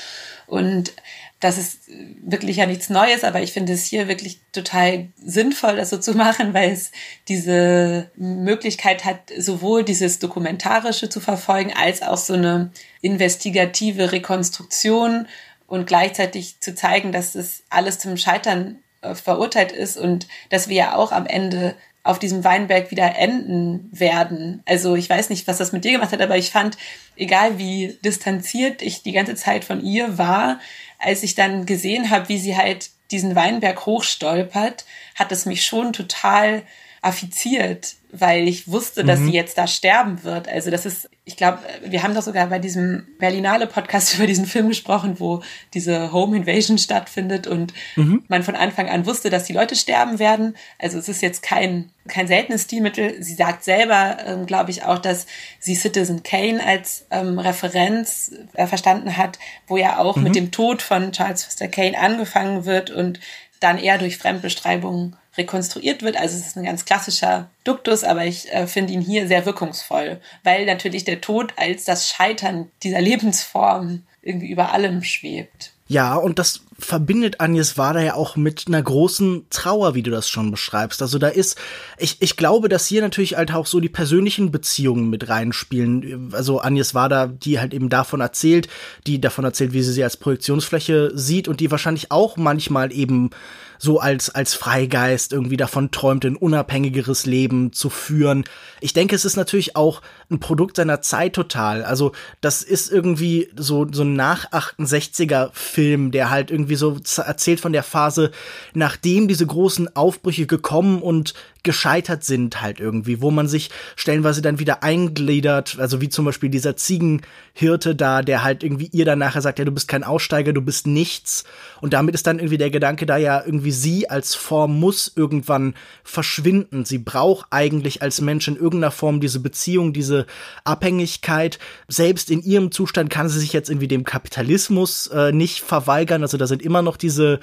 und 0.48 0.94
das 1.40 1.58
ist 1.58 1.82
wirklich 2.24 2.58
ja 2.58 2.66
nichts 2.66 2.90
Neues, 2.90 3.24
aber 3.24 3.42
ich 3.42 3.52
finde 3.52 3.74
es 3.74 3.86
hier 3.86 4.08
wirklich 4.08 4.40
total 4.52 5.10
sinnvoll, 5.24 5.76
das 5.76 5.90
so 5.90 5.98
zu 5.98 6.14
machen, 6.14 6.54
weil 6.54 6.72
es 6.72 6.92
diese 7.28 8.10
Möglichkeit 8.16 9.06
hat, 9.06 9.32
sowohl 9.38 9.84
dieses 9.84 10.20
Dokumentarische 10.20 11.10
zu 11.10 11.20
verfolgen, 11.20 11.74
als 11.74 12.02
auch 12.02 12.18
so 12.18 12.34
eine 12.34 12.72
investigative 13.02 14.12
Rekonstruktion 14.12 15.28
und 15.68 15.88
gleichzeitig 15.88 16.62
zu 16.62 16.74
zeigen, 16.74 17.12
dass 17.12 17.36
es 17.36 17.64
alles 17.70 18.00
zum 18.00 18.18
Scheitern 18.18 18.80
verurteilt 19.14 19.72
ist 19.72 19.98
und 19.98 20.28
dass 20.50 20.68
wir 20.68 20.76
ja 20.76 20.96
auch 20.96 21.12
am 21.12 21.26
Ende 21.26 21.76
auf 22.04 22.20
diesem 22.20 22.44
Weinberg 22.44 22.92
wieder 22.92 23.18
enden 23.18 23.90
werden. 23.92 24.62
Also 24.66 24.96
ich 24.96 25.10
weiß 25.10 25.30
nicht, 25.30 25.48
was 25.48 25.58
das 25.58 25.72
mit 25.72 25.84
dir 25.84 25.92
gemacht 25.94 26.12
hat, 26.12 26.22
aber 26.22 26.38
ich 26.38 26.52
fand, 26.52 26.78
egal 27.16 27.58
wie 27.58 27.98
distanziert 28.04 28.84
ich 28.84 29.02
die 29.02 29.12
ganze 29.12 29.36
Zeit 29.36 29.66
von 29.66 29.84
ihr 29.84 30.18
war, 30.18 30.60
als 31.00 31.24
ich 31.24 31.34
dann 31.34 31.66
gesehen 31.66 32.12
habe, 32.12 32.30
wie 32.30 32.38
sie 32.38 32.56
halt 32.56 32.92
diesen 33.12 33.36
Weinberg 33.36 33.86
hochstolpert, 33.88 34.86
hat 35.16 35.32
es 35.32 35.46
mich 35.46 35.66
schon 35.66 35.94
total 35.94 36.64
affiziert, 37.02 37.96
weil 38.12 38.48
ich 38.48 38.68
wusste, 38.68 39.04
dass 39.04 39.20
mhm. 39.20 39.28
sie 39.28 39.34
jetzt 39.34 39.58
da 39.58 39.68
sterben 39.68 40.24
wird. 40.24 40.48
Also 40.48 40.72
das 40.72 40.86
ist, 40.86 41.10
ich 41.28 41.38
glaube, 41.38 41.58
wir 41.84 42.04
haben 42.04 42.14
doch 42.14 42.22
sogar 42.22 42.48
bei 42.48 42.60
diesem 42.60 43.08
Berlinale 43.18 43.66
Podcast 43.66 44.14
über 44.16 44.28
diesen 44.28 44.46
Film 44.46 44.70
gesprochen, 44.70 45.20
wo 45.20 45.42
diese 45.74 46.12
Home 46.12 46.38
Invasion 46.38 46.78
stattfindet 46.78 47.48
und 47.48 47.74
mhm. 47.96 48.24
man 48.28 48.44
von 48.44 48.56
Anfang 48.56 48.90
an 48.90 49.08
wusste, 49.08 49.32
dass 49.32 49.46
die 49.46 49.54
Leute 49.54 49.76
sterben 49.76 50.20
werden. 50.20 50.56
Also 50.78 51.00
es 51.00 51.10
ist 51.10 51.22
jetzt 51.22 51.42
kein 51.42 51.92
kein 52.08 52.28
seltenes 52.28 52.64
Stilmittel. 52.64 53.24
Sie 53.24 53.34
sagt 53.34 53.64
selber, 53.64 54.18
ähm, 54.28 54.46
glaube 54.46 54.70
ich, 54.70 54.84
auch, 54.84 55.00
dass 55.00 55.26
sie 55.60 55.74
Citizen 55.74 56.22
Kane 56.22 56.64
als 56.64 57.08
ähm, 57.10 57.40
Referenz 57.40 58.32
äh, 58.54 58.68
verstanden 58.68 59.18
hat, 59.18 59.40
wo 59.66 59.78
ja 59.78 59.98
auch 59.98 60.16
mhm. 60.16 60.24
mit 60.24 60.36
dem 60.36 60.52
Tod 60.52 60.84
von 60.84 61.12
Charles 61.12 61.44
Foster 61.44 61.68
Kane 61.68 61.98
angefangen 61.98 62.66
wird 62.66 62.92
und 62.92 63.20
dann 63.60 63.80
eher 63.80 63.98
durch 63.98 64.18
Fremdbestreibungen 64.18 65.16
rekonstruiert 65.38 66.02
wird. 66.02 66.18
Also 66.18 66.38
es 66.38 66.48
ist 66.48 66.58
ein 66.58 66.66
ganz 66.66 66.86
klassischer 66.86 67.50
Duktus, 67.64 68.04
aber 68.04 68.26
ich 68.26 68.52
äh, 68.52 68.68
finde 68.68 68.94
ihn 68.94 69.02
hier 69.02 69.28
sehr 69.28 69.46
wirkungsvoll, 69.46 70.20
weil 70.44 70.66
natürlich 70.66 71.04
der 71.04 71.22
Tod 71.22 71.54
als 71.58 71.84
das 71.84 72.10
Scheitern 72.10 72.70
dieser 72.84 73.02
Lebensform 73.02 74.04
irgendwie 74.22 74.50
über 74.50 74.72
allem 74.72 75.04
schwebt. 75.04 75.72
Ja, 75.88 76.16
und 76.16 76.40
das 76.40 76.62
verbindet 76.80 77.40
Agnes 77.40 77.78
Wader 77.78 78.02
ja 78.02 78.16
auch 78.16 78.36
mit 78.36 78.66
einer 78.68 78.82
großen 78.82 79.46
Trauer, 79.52 79.94
wie 79.94 80.02
du 80.02 80.10
das 80.10 80.28
schon 80.28 80.50
beschreibst. 80.50 81.00
Also 81.04 81.20
da 81.20 81.28
ist, 81.28 81.60
ich, 82.00 82.18
ich 82.22 82.38
glaube, 82.38 82.70
dass 82.70 82.88
hier 82.88 83.02
natürlich 83.02 83.38
halt 83.38 83.54
auch 83.54 83.68
so 83.68 83.80
die 83.80 83.90
persönlichen 83.90 84.52
Beziehungen 84.52 85.12
mit 85.12 85.30
reinspielen. 85.30 86.34
Also 86.34 86.60
Agnes 86.60 86.96
Wader, 86.96 87.28
die 87.28 87.60
halt 87.60 87.76
eben 87.76 87.90
davon 87.90 88.20
erzählt, 88.20 88.68
die 89.06 89.22
davon 89.22 89.46
erzählt, 89.46 89.74
wie 89.74 89.84
sie 89.84 89.94
sie 89.94 90.04
als 90.04 90.18
Projektionsfläche 90.18 91.12
sieht 91.14 91.48
und 91.48 91.60
die 91.60 91.70
wahrscheinlich 91.70 92.12
auch 92.12 92.36
manchmal 92.36 92.92
eben 92.92 93.30
so 93.78 94.00
als, 94.00 94.30
als 94.30 94.54
Freigeist 94.54 95.34
irgendwie 95.34 95.58
davon 95.58 95.92
träumt, 95.92 96.26
ein 96.26 96.36
unabhängigeres 96.36 97.26
Leben 97.26 97.74
zu 97.74 97.90
führen. 97.90 98.44
Ich 98.82 98.94
denke, 98.94 99.16
es 99.16 99.26
ist 99.26 99.36
natürlich 99.36 99.76
auch 99.76 100.02
ein 100.30 100.40
Produkt 100.40 100.78
seiner 100.78 101.02
Zeit 101.02 101.34
total. 101.34 101.84
Also, 101.84 102.12
das 102.42 102.64
ist 102.64 102.92
irgendwie 102.92 103.50
so, 103.56 103.88
so 103.92 104.04
ein 104.04 104.14
nach 104.14 104.52
68er 104.52 105.50
Film, 105.54 106.12
der 106.12 106.30
halt 106.30 106.52
irgendwie 106.52 106.76
so 106.76 106.98
erzählt 107.18 107.60
von 107.60 107.74
der 107.74 107.84
Phase, 107.84 108.32
nachdem 108.74 109.28
diese 109.28 109.46
großen 109.46 109.96
Aufbrüche 109.96 110.48
gekommen 110.48 111.02
und 111.02 111.34
gescheitert 111.66 112.24
sind 112.24 112.62
halt 112.62 112.80
irgendwie, 112.80 113.22
wo 113.22 113.32
man 113.32 113.50
sich 113.50 113.70
stellenweise 113.98 114.42
dann 114.42 114.60
wieder 114.60 114.84
eingliedert, 114.84 115.78
also 115.80 116.00
wie 116.00 116.08
zum 116.08 116.24
Beispiel 116.24 116.50
dieser 116.50 116.78
Ziegenhirte 116.78 117.96
da, 117.96 118.22
der 118.22 118.44
halt 118.44 118.64
irgendwie 118.64 118.90
ihr 118.94 119.04
dann 119.04 119.20
nachher 119.20 119.42
sagt, 119.42 119.60
ja, 119.60 119.66
du 119.66 119.72
bist 119.72 119.90
kein 119.90 120.06
Aussteiger, 120.06 120.54
du 120.54 120.62
bist 120.62 120.88
nichts. 120.88 121.44
Und 121.82 121.92
damit 121.92 122.16
ist 122.16 122.28
dann 122.28 122.40
irgendwie 122.40 122.58
der 122.58 122.70
Gedanke 122.70 123.06
da 123.06 123.18
ja 123.18 123.44
irgendwie 123.46 123.72
sie 123.72 124.10
als 124.10 124.36
Form 124.36 124.80
muss 124.80 125.12
irgendwann 125.14 125.74
verschwinden. 126.04 126.86
Sie 126.86 127.00
braucht 127.00 127.48
eigentlich 127.50 128.02
als 128.02 128.22
Mensch 128.22 128.48
in 128.48 128.56
irgendeiner 128.56 128.92
Form 128.92 129.20
diese 129.20 129.42
Beziehung, 129.42 129.92
diese 129.92 130.26
Abhängigkeit. 130.64 131.60
Selbst 131.88 132.32
in 132.32 132.44
ihrem 132.44 132.72
Zustand 132.72 133.10
kann 133.10 133.28
sie 133.28 133.40
sich 133.40 133.52
jetzt 133.52 133.70
irgendwie 133.70 133.88
dem 133.88 134.06
Kapitalismus 134.06 135.08
äh, 135.08 135.32
nicht 135.32 135.62
verweigern. 135.62 136.22
Also 136.22 136.38
da 136.38 136.48
sind 136.48 136.62
immer 136.62 136.82
noch 136.82 136.96
diese 136.96 137.40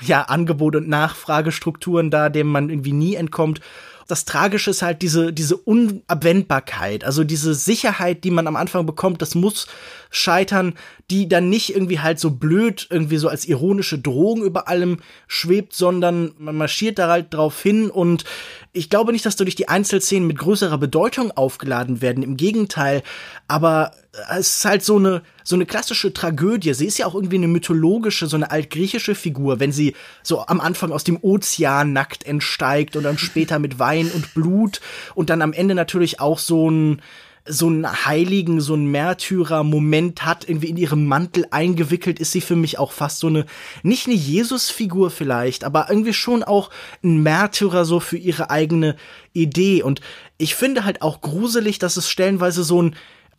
ja, 0.00 0.22
Angebot- 0.22 0.76
und 0.76 0.88
Nachfragestrukturen 0.88 2.10
da, 2.10 2.28
dem 2.28 2.48
man 2.48 2.70
irgendwie 2.70 2.92
nie 2.92 3.14
entkommt. 3.14 3.60
Das 4.08 4.24
Tragische 4.24 4.70
ist 4.70 4.82
halt 4.82 5.00
diese, 5.00 5.32
diese 5.32 5.56
Unabwendbarkeit, 5.56 7.04
also 7.04 7.24
diese 7.24 7.54
Sicherheit, 7.54 8.24
die 8.24 8.30
man 8.30 8.46
am 8.46 8.56
Anfang 8.56 8.84
bekommt, 8.84 9.22
das 9.22 9.34
muss 9.34 9.68
scheitern, 10.10 10.74
die 11.10 11.28
dann 11.28 11.48
nicht 11.48 11.74
irgendwie 11.74 12.00
halt 12.00 12.18
so 12.18 12.32
blöd, 12.32 12.88
irgendwie 12.90 13.16
so 13.16 13.28
als 13.28 13.46
ironische 13.46 13.98
Drohung 13.98 14.42
über 14.42 14.68
allem 14.68 14.98
schwebt, 15.28 15.72
sondern 15.72 16.34
man 16.36 16.56
marschiert 16.56 16.98
da 16.98 17.08
halt 17.08 17.32
drauf 17.32 17.62
hin 17.62 17.90
und 17.90 18.24
ich 18.72 18.90
glaube 18.90 19.12
nicht, 19.12 19.24
dass 19.24 19.36
durch 19.36 19.54
die 19.54 19.68
Einzelszenen 19.68 20.26
mit 20.26 20.38
größerer 20.38 20.78
Bedeutung 20.78 21.30
aufgeladen 21.30 22.02
werden. 22.02 22.22
Im 22.22 22.36
Gegenteil. 22.36 23.02
Aber 23.46 23.92
es 24.30 24.56
ist 24.56 24.64
halt 24.64 24.84
so 24.84 24.96
eine, 24.96 25.22
so 25.42 25.56
eine 25.56 25.64
klassische 25.64 26.12
Tragödie. 26.12 26.74
Sie 26.74 26.86
ist 26.86 26.98
ja 26.98 27.06
auch 27.06 27.14
irgendwie 27.14 27.36
eine 27.36 27.48
mythologische, 27.48 28.26
so 28.26 28.36
eine 28.36 28.50
altgriechische 28.50 29.14
Figur, 29.14 29.58
wenn 29.58 29.72
sie 29.72 29.94
so 30.22 30.46
am 30.46 30.60
Anfang 30.60 30.92
aus 30.92 31.04
dem 31.04 31.18
Ozean 31.22 31.92
nackt 31.92 32.26
entsteigt 32.26 32.96
und 32.96 33.04
dann 33.04 33.16
später 33.16 33.58
mit 33.58 33.78
Wein 33.78 34.10
und 34.10 34.34
Blut 34.34 34.80
und 35.14 35.30
dann 35.30 35.40
am 35.40 35.54
Ende 35.54 35.74
natürlich 35.74 36.20
auch 36.20 36.38
so 36.38 36.70
ein, 36.70 37.00
so 37.46 37.66
einen 37.66 38.06
heiligen, 38.06 38.60
so 38.60 38.74
einen 38.74 38.90
Märtyrer-Moment 38.90 40.24
hat, 40.26 40.46
irgendwie 40.46 40.68
in 40.68 40.76
ihrem 40.76 41.06
Mantel 41.06 41.46
eingewickelt, 41.50 42.20
ist 42.20 42.32
sie 42.32 42.42
für 42.42 42.54
mich 42.54 42.78
auch 42.78 42.92
fast 42.92 43.18
so 43.18 43.28
eine, 43.28 43.46
nicht 43.82 44.06
eine 44.06 44.14
Jesus-Figur 44.14 45.10
vielleicht, 45.10 45.64
aber 45.64 45.86
irgendwie 45.88 46.12
schon 46.12 46.42
auch 46.42 46.70
ein 47.02 47.22
Märtyrer 47.22 47.86
so 47.86 47.98
für 47.98 48.18
ihre 48.18 48.50
eigene 48.50 48.94
Idee. 49.32 49.82
Und 49.82 50.02
ich 50.36 50.54
finde 50.54 50.84
halt 50.84 51.00
auch 51.00 51.22
gruselig, 51.22 51.78
dass 51.78 51.96
es 51.96 52.10
stellenweise 52.10 52.62
so 52.62 52.82
ein 52.82 52.94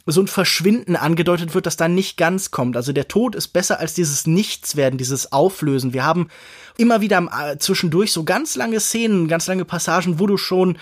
so 0.05 0.21
ein 0.21 0.27
Verschwinden 0.27 0.97
angedeutet 0.97 1.55
wird, 1.55 1.65
das 1.65 1.77
dann 1.77 1.95
nicht 1.95 2.17
ganz 2.17 2.51
kommt. 2.51 2.75
Also 2.75 2.91
der 2.91 3.07
Tod 3.07 3.35
ist 3.35 3.49
besser 3.49 3.79
als 3.79 3.93
dieses 3.93 4.27
Nichtswerden, 4.27 4.97
dieses 4.97 5.31
Auflösen. 5.31 5.93
Wir 5.93 6.03
haben 6.03 6.27
immer 6.77 6.99
wieder 6.99 7.19
äh, 7.19 7.57
zwischendurch 7.57 8.11
so 8.11 8.25
ganz 8.25 8.55
lange 8.57 8.81
Szenen, 8.81 9.29
ganz 9.29 9.47
lange 9.47 9.63
Passagen, 9.63 10.19
wo 10.19 10.27
du 10.27 10.35
schon, 10.35 10.75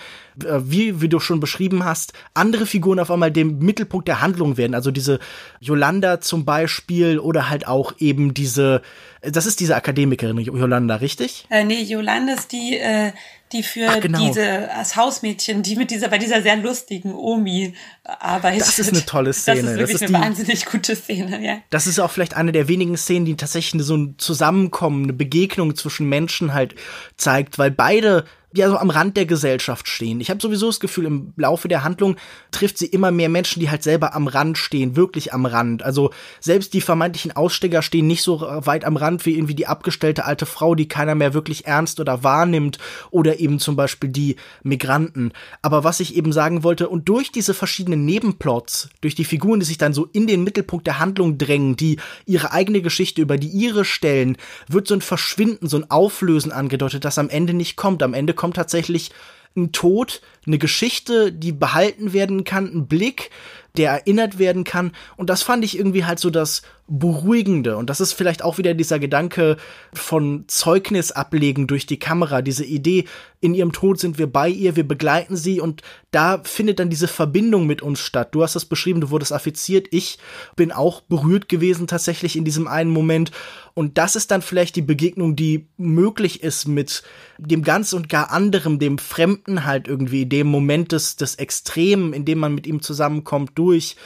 äh, 0.44 0.58
wie, 0.64 1.00
wie 1.00 1.08
du 1.08 1.20
schon 1.20 1.38
beschrieben 1.38 1.84
hast, 1.84 2.14
andere 2.34 2.66
Figuren 2.66 2.98
auf 2.98 3.12
einmal 3.12 3.30
dem 3.30 3.60
Mittelpunkt 3.60 4.08
der 4.08 4.20
Handlung 4.20 4.56
werden. 4.56 4.74
Also 4.74 4.90
diese 4.90 5.20
Yolanda 5.60 6.20
zum 6.20 6.44
Beispiel 6.44 7.20
oder 7.20 7.48
halt 7.48 7.68
auch 7.68 7.94
eben 7.98 8.34
diese, 8.34 8.82
das 9.20 9.46
ist 9.46 9.60
diese 9.60 9.76
Akademikerin, 9.76 10.38
Yolanda, 10.38 10.96
richtig? 10.96 11.46
Äh, 11.48 11.64
nee, 11.64 11.82
Yolanda 11.82 12.34
ist 12.34 12.50
die, 12.50 12.76
äh, 12.76 13.12
die 13.52 13.62
für 13.62 13.88
Ach, 13.88 14.00
genau. 14.00 14.26
diese 14.26 14.72
als 14.72 14.96
Hausmädchen, 14.96 15.62
die 15.62 15.76
mit 15.76 15.90
dieser 15.90 16.08
bei 16.08 16.18
dieser 16.18 16.42
sehr 16.42 16.56
lustigen 16.56 17.14
Omi 17.14 17.74
arbeitet. 18.04 18.62
Das 18.62 18.78
ist 18.78 18.88
eine 18.88 19.04
tolle 19.04 19.32
Szene. 19.32 19.62
Das 19.62 19.70
ist 19.72 19.78
wirklich 19.78 19.92
das 19.92 20.02
ist 20.02 20.08
eine 20.08 20.18
die, 20.18 20.24
wahnsinnig 20.24 20.66
gute 20.66 20.96
Szene, 20.96 21.44
ja. 21.44 21.58
Das 21.70 21.86
ist 21.86 21.98
auch 21.98 22.10
vielleicht 22.10 22.34
eine 22.34 22.52
der 22.52 22.68
wenigen 22.68 22.96
Szenen, 22.96 23.26
die 23.26 23.36
tatsächlich 23.36 23.82
so 23.84 23.96
ein 23.96 24.14
Zusammenkommen, 24.18 25.04
eine 25.04 25.12
Begegnung 25.12 25.76
zwischen 25.76 26.08
Menschen 26.08 26.54
halt 26.54 26.74
zeigt, 27.16 27.58
weil 27.58 27.70
beide 27.70 28.24
ja 28.54 28.68
so 28.68 28.76
am 28.76 28.90
Rand 28.90 29.16
der 29.16 29.26
Gesellschaft 29.26 29.88
stehen. 29.88 30.20
Ich 30.20 30.30
habe 30.30 30.40
sowieso 30.40 30.66
das 30.66 30.80
Gefühl, 30.80 31.06
im 31.06 31.32
Laufe 31.36 31.68
der 31.68 31.84
Handlung 31.84 32.16
trifft 32.50 32.78
sie 32.78 32.86
immer 32.86 33.10
mehr 33.10 33.28
Menschen, 33.28 33.60
die 33.60 33.70
halt 33.70 33.82
selber 33.82 34.14
am 34.14 34.26
Rand 34.26 34.58
stehen, 34.58 34.96
wirklich 34.96 35.32
am 35.32 35.46
Rand. 35.46 35.82
Also 35.82 36.10
selbst 36.40 36.74
die 36.74 36.80
vermeintlichen 36.80 37.32
Aussteiger 37.32 37.82
stehen 37.82 38.06
nicht 38.06 38.22
so 38.22 38.40
weit 38.40 38.84
am 38.84 38.96
Rand 38.96 39.24
wie 39.26 39.34
irgendwie 39.34 39.54
die 39.54 39.66
abgestellte 39.66 40.24
alte 40.24 40.46
Frau, 40.46 40.74
die 40.74 40.88
keiner 40.88 41.14
mehr 41.14 41.34
wirklich 41.34 41.66
ernst 41.66 42.00
oder 42.00 42.22
wahrnimmt 42.22 42.78
oder 43.10 43.40
eben 43.40 43.58
zum 43.58 43.76
Beispiel 43.76 44.10
die 44.10 44.36
Migranten. 44.62 45.32
Aber 45.62 45.84
was 45.84 46.00
ich 46.00 46.16
eben 46.16 46.32
sagen 46.32 46.62
wollte, 46.62 46.88
und 46.88 47.08
durch 47.08 47.32
diese 47.32 47.54
verschiedenen 47.54 48.04
Nebenplots, 48.04 48.90
durch 49.00 49.14
die 49.14 49.24
Figuren, 49.24 49.60
die 49.60 49.66
sich 49.66 49.78
dann 49.78 49.94
so 49.94 50.08
in 50.12 50.26
den 50.26 50.44
Mittelpunkt 50.44 50.86
der 50.86 50.98
Handlung 50.98 51.38
drängen, 51.38 51.76
die 51.76 51.98
ihre 52.26 52.52
eigene 52.52 52.82
Geschichte 52.82 53.22
über 53.22 53.38
die 53.38 53.48
ihre 53.48 53.84
stellen, 53.84 54.36
wird 54.68 54.88
so 54.88 54.94
ein 54.94 55.00
Verschwinden, 55.00 55.68
so 55.68 55.76
ein 55.76 55.90
Auflösen 55.90 56.52
angedeutet, 56.52 57.04
das 57.04 57.18
am 57.18 57.28
Ende 57.28 57.54
nicht 57.54 57.76
kommt. 57.76 58.02
Am 58.02 58.14
Ende 58.14 58.34
kommt 58.42 58.56
tatsächlich 58.56 59.12
ein 59.56 59.70
Tod, 59.70 60.20
eine 60.48 60.58
Geschichte, 60.58 61.32
die 61.32 61.52
behalten 61.52 62.12
werden 62.12 62.42
kann, 62.42 62.66
ein 62.74 62.88
Blick, 62.88 63.30
der 63.76 63.92
erinnert 63.92 64.40
werden 64.40 64.64
kann. 64.64 64.90
Und 65.16 65.30
das 65.30 65.42
fand 65.42 65.64
ich 65.64 65.78
irgendwie 65.78 66.04
halt 66.04 66.18
so 66.18 66.28
das 66.28 66.62
Beruhigende. 66.94 67.78
Und 67.78 67.88
das 67.88 68.02
ist 68.02 68.12
vielleicht 68.12 68.44
auch 68.44 68.58
wieder 68.58 68.74
dieser 68.74 68.98
Gedanke 68.98 69.56
von 69.94 70.44
Zeugnis 70.46 71.10
ablegen 71.10 71.66
durch 71.66 71.86
die 71.86 71.98
Kamera, 71.98 72.42
diese 72.42 72.66
Idee, 72.66 73.06
in 73.40 73.54
ihrem 73.54 73.72
Tod 73.72 73.98
sind 73.98 74.18
wir 74.18 74.30
bei 74.30 74.50
ihr, 74.50 74.76
wir 74.76 74.86
begleiten 74.86 75.34
sie 75.34 75.58
und 75.58 75.80
da 76.10 76.42
findet 76.44 76.78
dann 76.78 76.90
diese 76.90 77.08
Verbindung 77.08 77.66
mit 77.66 77.80
uns 77.80 77.98
statt. 77.98 78.34
Du 78.34 78.42
hast 78.42 78.54
das 78.54 78.66
beschrieben, 78.66 79.00
du 79.00 79.08
wurdest 79.08 79.32
affiziert. 79.32 79.88
Ich 79.90 80.18
bin 80.54 80.70
auch 80.70 81.00
berührt 81.00 81.48
gewesen 81.48 81.86
tatsächlich 81.86 82.36
in 82.36 82.44
diesem 82.44 82.68
einen 82.68 82.90
Moment. 82.90 83.30
Und 83.72 83.96
das 83.96 84.14
ist 84.14 84.30
dann 84.30 84.42
vielleicht 84.42 84.76
die 84.76 84.82
Begegnung, 84.82 85.34
die 85.34 85.66
möglich 85.78 86.42
ist 86.42 86.68
mit 86.68 87.02
dem 87.38 87.62
ganz 87.62 87.94
und 87.94 88.10
gar 88.10 88.30
anderem, 88.30 88.78
dem 88.78 88.98
Fremden 88.98 89.64
halt 89.64 89.88
irgendwie, 89.88 90.26
dem 90.26 90.46
Moment 90.46 90.92
des, 90.92 91.16
des 91.16 91.36
Extremen, 91.36 92.12
in 92.12 92.26
dem 92.26 92.38
man 92.38 92.54
mit 92.54 92.66
ihm 92.66 92.82
zusammenkommt 92.82 93.52
durch 93.54 93.96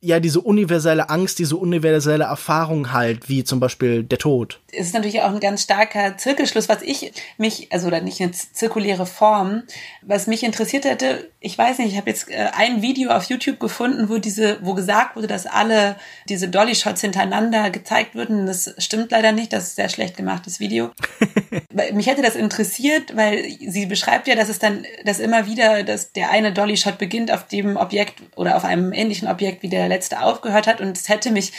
ja 0.00 0.20
diese 0.20 0.40
universelle 0.40 1.10
Angst, 1.10 1.38
diese 1.38 1.56
universelle 1.56 2.24
Erfahrung 2.24 2.92
halt, 2.92 3.28
wie 3.28 3.44
zum 3.44 3.60
Beispiel 3.60 4.04
der 4.04 4.18
Tod. 4.18 4.60
Es 4.72 4.88
ist 4.88 4.94
natürlich 4.94 5.22
auch 5.22 5.32
ein 5.32 5.40
ganz 5.40 5.62
starker 5.62 6.16
Zirkelschluss, 6.18 6.68
was 6.68 6.82
ich 6.82 7.12
mich, 7.38 7.72
also 7.72 7.86
oder 7.86 8.00
nicht 8.00 8.20
eine 8.20 8.32
zirkuläre 8.32 9.06
Form, 9.06 9.62
was 10.02 10.26
mich 10.26 10.42
interessiert 10.42 10.84
hätte, 10.84 11.30
ich 11.40 11.56
weiß 11.56 11.78
nicht, 11.78 11.92
ich 11.92 11.96
habe 11.96 12.10
jetzt 12.10 12.30
äh, 12.30 12.50
ein 12.52 12.82
Video 12.82 13.10
auf 13.10 13.24
YouTube 13.24 13.60
gefunden, 13.60 14.08
wo 14.08 14.18
diese, 14.18 14.58
wo 14.60 14.74
gesagt 14.74 15.16
wurde, 15.16 15.28
dass 15.28 15.46
alle 15.46 15.96
diese 16.28 16.48
Dolly-Shots 16.48 17.00
hintereinander 17.00 17.70
gezeigt 17.70 18.14
würden. 18.14 18.46
Das 18.46 18.74
stimmt 18.78 19.12
leider 19.12 19.32
nicht, 19.32 19.52
das 19.52 19.64
ist 19.64 19.72
ein 19.72 19.82
sehr 19.82 19.88
schlecht 19.88 20.16
gemachtes 20.16 20.60
Video. 20.60 20.90
mich 21.92 22.08
hätte 22.08 22.22
das 22.22 22.34
interessiert, 22.34 23.16
weil 23.16 23.44
sie 23.66 23.86
beschreibt 23.86 24.26
ja, 24.26 24.34
dass 24.34 24.48
es 24.48 24.58
dann, 24.58 24.84
dass 25.04 25.20
immer 25.20 25.46
wieder, 25.46 25.84
dass 25.84 26.12
der 26.12 26.30
eine 26.30 26.52
Dolly-Shot 26.52 26.98
beginnt 26.98 27.32
auf 27.32 27.46
dem 27.46 27.76
Objekt 27.76 28.20
oder 28.36 28.56
auf 28.56 28.64
einem 28.64 28.92
ähnlichen 28.92 29.28
Objekt 29.28 29.62
wie 29.62 29.68
der 29.68 29.78
der 29.78 29.88
letzte 29.88 30.20
aufgehört 30.22 30.66
hat. 30.66 30.80
Und 30.80 30.96
es 30.96 31.08
hätte 31.08 31.30
mich 31.30 31.52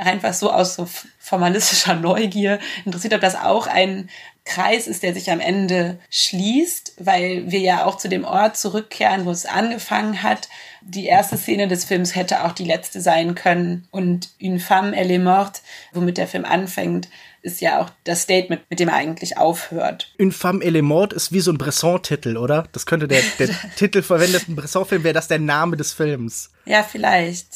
einfach 0.00 0.34
so 0.34 0.50
aus 0.50 0.74
so 0.74 0.88
formalistischer 1.18 1.94
Neugier 1.94 2.58
interessiert, 2.84 3.14
ob 3.14 3.20
das 3.20 3.36
auch 3.36 3.66
ein 3.66 4.08
Kreis 4.44 4.88
ist, 4.88 5.04
der 5.04 5.14
sich 5.14 5.30
am 5.30 5.38
Ende 5.38 5.98
schließt, 6.10 6.94
weil 6.98 7.50
wir 7.50 7.60
ja 7.60 7.84
auch 7.84 7.96
zu 7.96 8.08
dem 8.08 8.24
Ort 8.24 8.56
zurückkehren, 8.56 9.24
wo 9.24 9.30
es 9.30 9.46
angefangen 9.46 10.22
hat. 10.22 10.48
Die 10.80 11.06
erste 11.06 11.36
Szene 11.36 11.68
des 11.68 11.84
Films 11.84 12.16
hätte 12.16 12.44
auch 12.44 12.52
die 12.52 12.64
letzte 12.64 13.00
sein 13.00 13.36
können. 13.36 13.86
Und 13.92 14.30
Une 14.40 14.58
femme, 14.58 14.94
elle 14.94 15.14
est 15.14 15.22
morte, 15.22 15.60
womit 15.92 16.18
der 16.18 16.26
Film 16.26 16.44
anfängt, 16.44 17.08
ist 17.42 17.60
ja 17.60 17.80
auch 17.80 17.90
das 18.04 18.22
Statement, 18.22 18.62
mit 18.68 18.80
dem 18.80 18.88
er 18.88 18.96
eigentlich 18.96 19.38
aufhört. 19.38 20.12
Une 20.18 20.32
femme 20.32 20.60
elle 20.60 20.78
est 20.78 20.84
morte 20.84 21.14
ist 21.14 21.30
wie 21.30 21.40
so 21.40 21.52
ein 21.52 21.58
Bresson-Titel, 21.58 22.36
oder? 22.36 22.66
Das 22.72 22.84
könnte 22.84 23.06
der, 23.06 23.22
der 23.38 23.48
Titel 23.76 24.02
verwendeten 24.02 24.56
Bresson-Film, 24.56 25.04
wäre 25.04 25.14
das 25.14 25.28
der 25.28 25.38
Name 25.38 25.76
des 25.76 25.92
Films. 25.92 26.50
Ja, 26.66 26.82
vielleicht. 26.82 27.46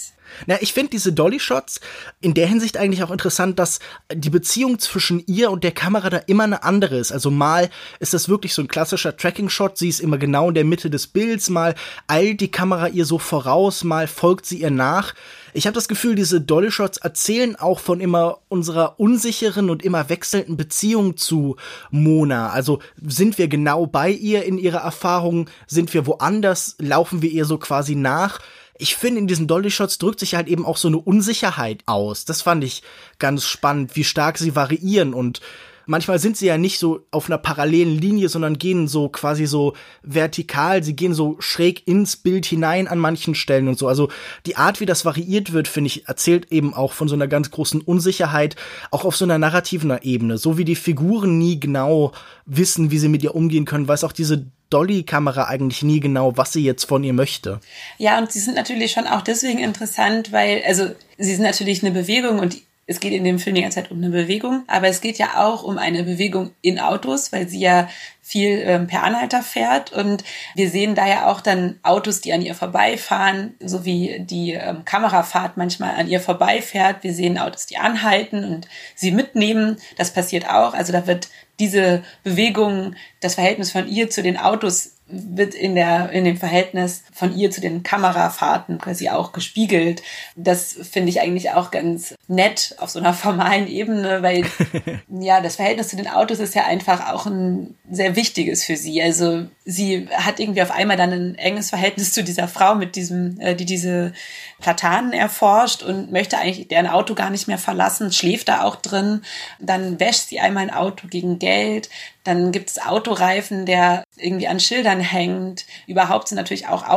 Na, 0.46 0.60
ich 0.60 0.72
finde 0.72 0.90
diese 0.90 1.12
Dolly-Shots 1.12 1.80
in 2.20 2.34
der 2.34 2.46
Hinsicht 2.46 2.76
eigentlich 2.76 3.02
auch 3.02 3.10
interessant, 3.10 3.58
dass 3.58 3.80
die 4.12 4.30
Beziehung 4.30 4.78
zwischen 4.78 5.22
ihr 5.26 5.50
und 5.50 5.64
der 5.64 5.72
Kamera 5.72 6.10
da 6.10 6.18
immer 6.18 6.44
eine 6.44 6.62
andere 6.62 6.96
ist. 6.96 7.12
Also 7.12 7.30
mal 7.30 7.70
ist 8.00 8.14
das 8.14 8.28
wirklich 8.28 8.54
so 8.54 8.62
ein 8.62 8.68
klassischer 8.68 9.16
Tracking-Shot, 9.16 9.78
sie 9.78 9.88
ist 9.88 10.00
immer 10.00 10.18
genau 10.18 10.48
in 10.48 10.54
der 10.54 10.64
Mitte 10.64 10.90
des 10.90 11.06
Bilds, 11.06 11.50
mal 11.50 11.74
eilt 12.06 12.40
die 12.40 12.50
Kamera 12.50 12.88
ihr 12.88 13.04
so 13.04 13.18
voraus, 13.18 13.84
mal 13.84 14.06
folgt 14.06 14.46
sie 14.46 14.60
ihr 14.60 14.70
nach. 14.70 15.14
Ich 15.56 15.66
habe 15.66 15.74
das 15.74 15.88
Gefühl, 15.88 16.16
diese 16.16 16.42
Dolly-Shots 16.42 16.98
erzählen 16.98 17.56
auch 17.56 17.80
von 17.80 18.00
immer 18.00 18.40
unserer 18.48 19.00
unsicheren 19.00 19.70
und 19.70 19.82
immer 19.82 20.10
wechselnden 20.10 20.58
Beziehung 20.58 21.16
zu 21.16 21.56
Mona. 21.90 22.50
Also 22.50 22.80
sind 23.02 23.38
wir 23.38 23.48
genau 23.48 23.86
bei 23.86 24.10
ihr 24.10 24.44
in 24.44 24.58
ihrer 24.58 24.80
Erfahrung? 24.80 25.48
Sind 25.66 25.94
wir 25.94 26.06
woanders? 26.06 26.76
Laufen 26.78 27.22
wir 27.22 27.30
ihr 27.30 27.46
so 27.46 27.56
quasi 27.56 27.94
nach? 27.94 28.38
Ich 28.78 28.96
finde, 28.96 29.20
in 29.20 29.26
diesen 29.26 29.46
Dolly-Shots 29.46 29.98
drückt 29.98 30.20
sich 30.20 30.34
halt 30.34 30.48
eben 30.48 30.64
auch 30.64 30.76
so 30.76 30.88
eine 30.88 30.98
Unsicherheit 30.98 31.82
aus. 31.86 32.24
Das 32.24 32.42
fand 32.42 32.64
ich 32.64 32.82
ganz 33.18 33.44
spannend, 33.44 33.96
wie 33.96 34.04
stark 34.04 34.38
sie 34.38 34.54
variieren 34.54 35.14
und 35.14 35.40
manchmal 35.86 36.18
sind 36.18 36.36
sie 36.36 36.46
ja 36.46 36.58
nicht 36.58 36.78
so 36.78 37.06
auf 37.10 37.28
einer 37.28 37.38
parallelen 37.38 37.96
Linie, 37.96 38.28
sondern 38.28 38.58
gehen 38.58 38.88
so 38.88 39.08
quasi 39.08 39.46
so 39.46 39.74
vertikal, 40.02 40.82
sie 40.82 40.94
gehen 40.94 41.14
so 41.14 41.36
schräg 41.38 41.86
ins 41.86 42.16
Bild 42.16 42.44
hinein 42.44 42.88
an 42.88 42.98
manchen 42.98 43.34
Stellen 43.34 43.68
und 43.68 43.78
so. 43.78 43.88
Also 43.88 44.10
die 44.44 44.56
Art, 44.56 44.80
wie 44.80 44.86
das 44.86 45.04
variiert 45.04 45.52
wird, 45.52 45.68
finde 45.68 45.88
ich, 45.88 46.08
erzählt 46.08 46.52
eben 46.52 46.74
auch 46.74 46.92
von 46.92 47.08
so 47.08 47.14
einer 47.14 47.28
ganz 47.28 47.50
großen 47.50 47.80
Unsicherheit, 47.80 48.56
auch 48.90 49.04
auf 49.04 49.16
so 49.16 49.24
einer 49.24 49.38
narrativen 49.38 49.96
Ebene. 50.02 50.38
So 50.38 50.58
wie 50.58 50.64
die 50.64 50.76
Figuren 50.76 51.38
nie 51.38 51.58
genau 51.58 52.12
wissen, 52.44 52.90
wie 52.90 52.98
sie 52.98 53.08
mit 53.08 53.22
ihr 53.22 53.34
umgehen 53.34 53.64
können, 53.64 53.88
weiß 53.88 54.04
auch 54.04 54.12
diese 54.12 54.46
Dolly-Kamera 54.70 55.44
eigentlich 55.44 55.82
nie 55.82 56.00
genau, 56.00 56.36
was 56.36 56.52
sie 56.52 56.64
jetzt 56.64 56.84
von 56.84 57.04
ihr 57.04 57.12
möchte. 57.12 57.60
Ja, 57.98 58.18
und 58.18 58.32
sie 58.32 58.40
sind 58.40 58.54
natürlich 58.54 58.92
schon 58.92 59.06
auch 59.06 59.22
deswegen 59.22 59.58
interessant, 59.58 60.32
weil, 60.32 60.62
also, 60.66 60.90
sie 61.18 61.34
sind 61.34 61.44
natürlich 61.44 61.82
eine 61.84 61.92
Bewegung 61.92 62.38
und 62.38 62.56
es 62.86 63.00
geht 63.00 63.12
in 63.12 63.24
dem 63.24 63.38
Film 63.38 63.56
die 63.56 63.62
ganze 63.62 63.82
Zeit 63.82 63.90
um 63.90 63.98
eine 63.98 64.10
Bewegung, 64.10 64.62
aber 64.68 64.86
es 64.88 65.00
geht 65.00 65.18
ja 65.18 65.44
auch 65.44 65.64
um 65.64 65.76
eine 65.76 66.04
Bewegung 66.04 66.52
in 66.62 66.78
Autos, 66.78 67.32
weil 67.32 67.48
sie 67.48 67.58
ja 67.58 67.88
viel 68.26 68.60
ähm, 68.64 68.88
per 68.88 69.04
Anhalter 69.04 69.40
fährt 69.40 69.92
und 69.92 70.24
wir 70.56 70.68
sehen 70.68 70.96
da 70.96 71.06
ja 71.06 71.26
auch 71.30 71.40
dann 71.40 71.78
Autos, 71.84 72.20
die 72.20 72.32
an 72.32 72.42
ihr 72.42 72.56
vorbeifahren, 72.56 73.54
so 73.60 73.84
wie 73.84 74.18
die 74.18 74.54
ähm, 74.54 74.84
Kamerafahrt 74.84 75.56
manchmal 75.56 75.94
an 75.94 76.08
ihr 76.08 76.18
vorbeifährt. 76.18 77.04
Wir 77.04 77.14
sehen 77.14 77.38
Autos, 77.38 77.66
die 77.66 77.76
anhalten 77.76 78.42
und 78.42 78.68
sie 78.96 79.12
mitnehmen. 79.12 79.76
Das 79.96 80.12
passiert 80.12 80.50
auch. 80.50 80.74
Also 80.74 80.92
da 80.92 81.06
wird 81.06 81.28
diese 81.60 82.02
Bewegung, 82.24 82.96
das 83.20 83.36
Verhältnis 83.36 83.70
von 83.70 83.86
ihr 83.86 84.10
zu 84.10 84.24
den 84.24 84.38
Autos 84.38 84.95
wird 85.08 85.54
in 85.54 85.74
der 85.74 86.10
in 86.10 86.24
dem 86.24 86.36
Verhältnis 86.36 87.04
von 87.12 87.36
ihr 87.36 87.50
zu 87.50 87.60
den 87.60 87.82
Kamerafahrten 87.82 88.78
quasi 88.78 89.08
auch 89.08 89.32
gespiegelt. 89.32 90.02
Das 90.34 90.72
finde 90.72 91.10
ich 91.10 91.20
eigentlich 91.20 91.52
auch 91.52 91.70
ganz 91.70 92.14
nett 92.26 92.74
auf 92.78 92.90
so 92.90 92.98
einer 92.98 93.14
formalen 93.14 93.68
Ebene, 93.68 94.22
weil 94.22 94.44
ja 95.08 95.40
das 95.40 95.56
Verhältnis 95.56 95.88
zu 95.88 95.96
den 95.96 96.08
Autos 96.08 96.40
ist 96.40 96.54
ja 96.54 96.64
einfach 96.64 97.12
auch 97.12 97.26
ein 97.26 97.76
sehr 97.90 98.16
wichtiges 98.16 98.64
für 98.64 98.76
sie. 98.76 99.00
Also 99.00 99.46
sie 99.64 100.08
hat 100.12 100.40
irgendwie 100.40 100.62
auf 100.62 100.70
einmal 100.70 100.96
dann 100.96 101.12
ein 101.12 101.34
enges 101.36 101.70
Verhältnis 101.70 102.12
zu 102.12 102.24
dieser 102.24 102.48
Frau 102.48 102.74
mit 102.74 102.96
diesem, 102.96 103.38
äh, 103.40 103.54
die 103.54 103.64
diese 103.64 104.12
Platanen 104.60 105.12
erforscht 105.12 105.82
und 105.82 106.12
möchte 106.12 106.38
eigentlich 106.38 106.68
deren 106.68 106.86
Auto 106.86 107.14
gar 107.14 107.30
nicht 107.30 107.46
mehr 107.46 107.58
verlassen, 107.58 108.12
schläft 108.12 108.48
da 108.48 108.62
auch 108.62 108.76
drin. 108.76 109.22
Dann 109.58 110.00
wäscht 110.00 110.28
sie 110.28 110.40
einmal 110.40 110.64
ein 110.64 110.74
Auto 110.74 111.08
gegen 111.08 111.38
Geld. 111.38 111.90
Dann 112.24 112.52
gibt 112.52 112.70
es 112.70 112.82
Autoreifen, 112.82 113.66
der 113.66 114.04
irgendwie 114.16 114.48
an 114.48 114.60
Schildern 114.60 115.00
hängt. 115.00 115.66
Überhaupt 115.86 116.28
sind 116.28 116.36
natürlich 116.36 116.68
auch 116.68 116.88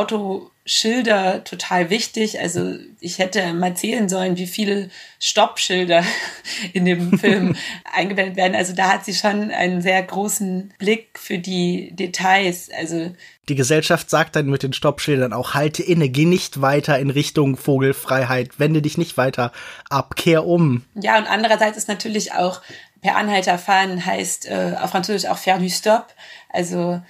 Autoschilder 0.70 1.44
total 1.44 1.90
wichtig. 1.90 2.40
Also 2.40 2.76
ich 3.00 3.18
hätte 3.18 3.54
mal 3.54 3.76
zählen 3.76 4.08
sollen, 4.08 4.38
wie 4.38 4.46
viele 4.46 4.90
Stoppschilder 5.20 6.04
in 6.74 6.86
dem 6.86 7.18
Film 7.18 7.56
eingeblendet 7.94 8.38
werden. 8.38 8.56
Also 8.56 8.74
da 8.74 8.94
hat 8.94 9.04
sie 9.04 9.16
schon 9.16 9.50
einen 9.50 9.82
sehr 9.82 10.02
großen 10.04 10.72
Blick 10.78 11.18
für 11.18 11.40
die 11.40 11.92
Details. 11.94 12.70
Also 12.78 13.12
die 13.50 13.56
Gesellschaft 13.56 14.12
sagt 14.12 14.36
dann 14.36 14.46
mit 14.46 14.62
den 14.62 14.74
Stoppschildern 14.74 15.34
auch, 15.34 15.56
halte 15.56 15.82
inne, 15.82 16.08
geh 16.08 16.26
nicht 16.26 16.62
weiter 16.62 17.00
in 17.00 17.10
Richtung 17.10 17.58
Vogelfreiheit, 17.58 18.60
wende 18.60 18.84
dich 18.84 19.00
nicht 19.00 19.18
weiter 19.18 19.52
ab, 19.90 20.16
kehr 20.16 20.46
um. 20.46 20.86
Ja, 20.94 21.18
und 21.18 21.26
andererseits 21.26 21.78
ist 21.78 21.88
natürlich 21.88 22.34
auch 22.34 22.62
per 23.02 23.16
Anhalter 23.16 23.58
fahren 23.58 24.06
heißt 24.06 24.48
äh, 24.48 24.76
auf 24.80 24.92
Französisch 24.92 25.30
auch 25.30 25.38
faire 25.38 25.58
du 25.58 25.70
stop. 25.70 26.08
Also 26.50 27.02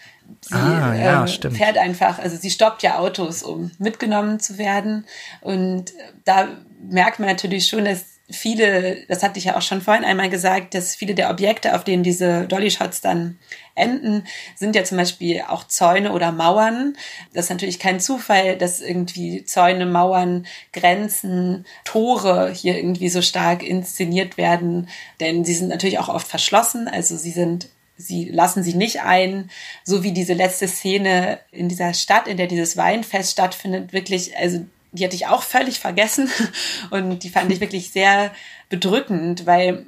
sie 0.42 0.56
ah, 0.56 0.94
ja, 0.94 1.26
äh, 1.26 1.52
fährt 1.52 1.78
einfach, 1.78 2.20
also 2.20 2.38
sie 2.38 2.50
stoppt 2.50 2.84
ja 2.84 3.00
Autos, 3.00 3.44
um 3.44 3.72
mitgenommen 3.78 4.40
zu 4.40 4.58
werden. 4.58 5.06
Und 5.42 5.94
da 6.26 6.48
merkt 6.82 7.20
man 7.20 7.30
natürlich 7.30 7.68
schon, 7.68 7.86
dass 7.86 8.20
viele, 8.32 9.06
das 9.08 9.24
hatte 9.24 9.40
ich 9.40 9.46
ja 9.46 9.58
auch 9.58 9.62
schon 9.62 9.82
vorhin 9.82 10.04
einmal 10.04 10.30
gesagt, 10.30 10.74
dass 10.74 10.96
viele 10.96 11.16
der 11.16 11.30
Objekte, 11.30 11.76
auf 11.76 11.84
denen 11.84 12.04
diese 12.04 12.48
Dolly 12.48 12.70
Shots 12.70 13.02
dann 13.02 13.40
enden, 13.76 14.26
sind 14.56 14.76
ja 14.76 14.84
zum 14.84 14.98
Beispiel 14.98 15.42
auch 15.48 15.66
Zäune 15.66 16.12
oder 16.12 16.32
Mauern. 16.32 16.96
Das 17.34 17.46
ist 17.46 17.50
natürlich 17.50 17.80
kein 17.80 18.00
Zufall, 18.00 18.58
dass 18.58 18.82
irgendwie 18.82 19.46
Zäune, 19.46 19.86
Mauern, 19.86 20.46
Grenzen, 20.74 21.66
Tore 21.86 22.52
hier 22.52 22.78
irgendwie 22.78 23.10
so 23.10 23.22
stark 23.22 23.64
inszeniert 23.64 24.38
werden, 24.38 24.90
denn 25.20 25.44
sie 25.44 25.56
sind 25.56 25.70
natürlich 25.70 26.00
auch 26.00 26.10
oft 26.10 26.28
verschlossen, 26.28 26.88
also 26.88 27.16
sie 27.16 27.32
sind 27.32 27.70
sie 28.00 28.30
lassen 28.30 28.64
sie 28.64 28.74
nicht 28.74 29.02
ein, 29.02 29.52
so 29.84 30.04
wie 30.04 30.14
diese 30.14 30.34
letzte 30.34 30.68
Szene 30.68 31.40
in 31.52 31.68
dieser 31.68 31.94
Stadt, 31.94 32.28
in 32.28 32.38
der 32.38 32.48
dieses 32.48 32.78
Weinfest 32.78 33.34
stattfindet, 33.34 33.94
wirklich, 33.94 34.36
also 34.38 34.66
die 34.92 35.04
hatte 35.04 35.16
ich 35.16 35.28
auch 35.28 35.44
völlig 35.44 35.80
vergessen 35.80 36.30
und 36.90 37.24
die 37.24 37.30
fand 37.30 37.52
ich 37.52 37.60
wirklich 37.60 37.92
sehr 37.92 38.32
bedrückend, 38.70 39.46
weil 39.46 39.86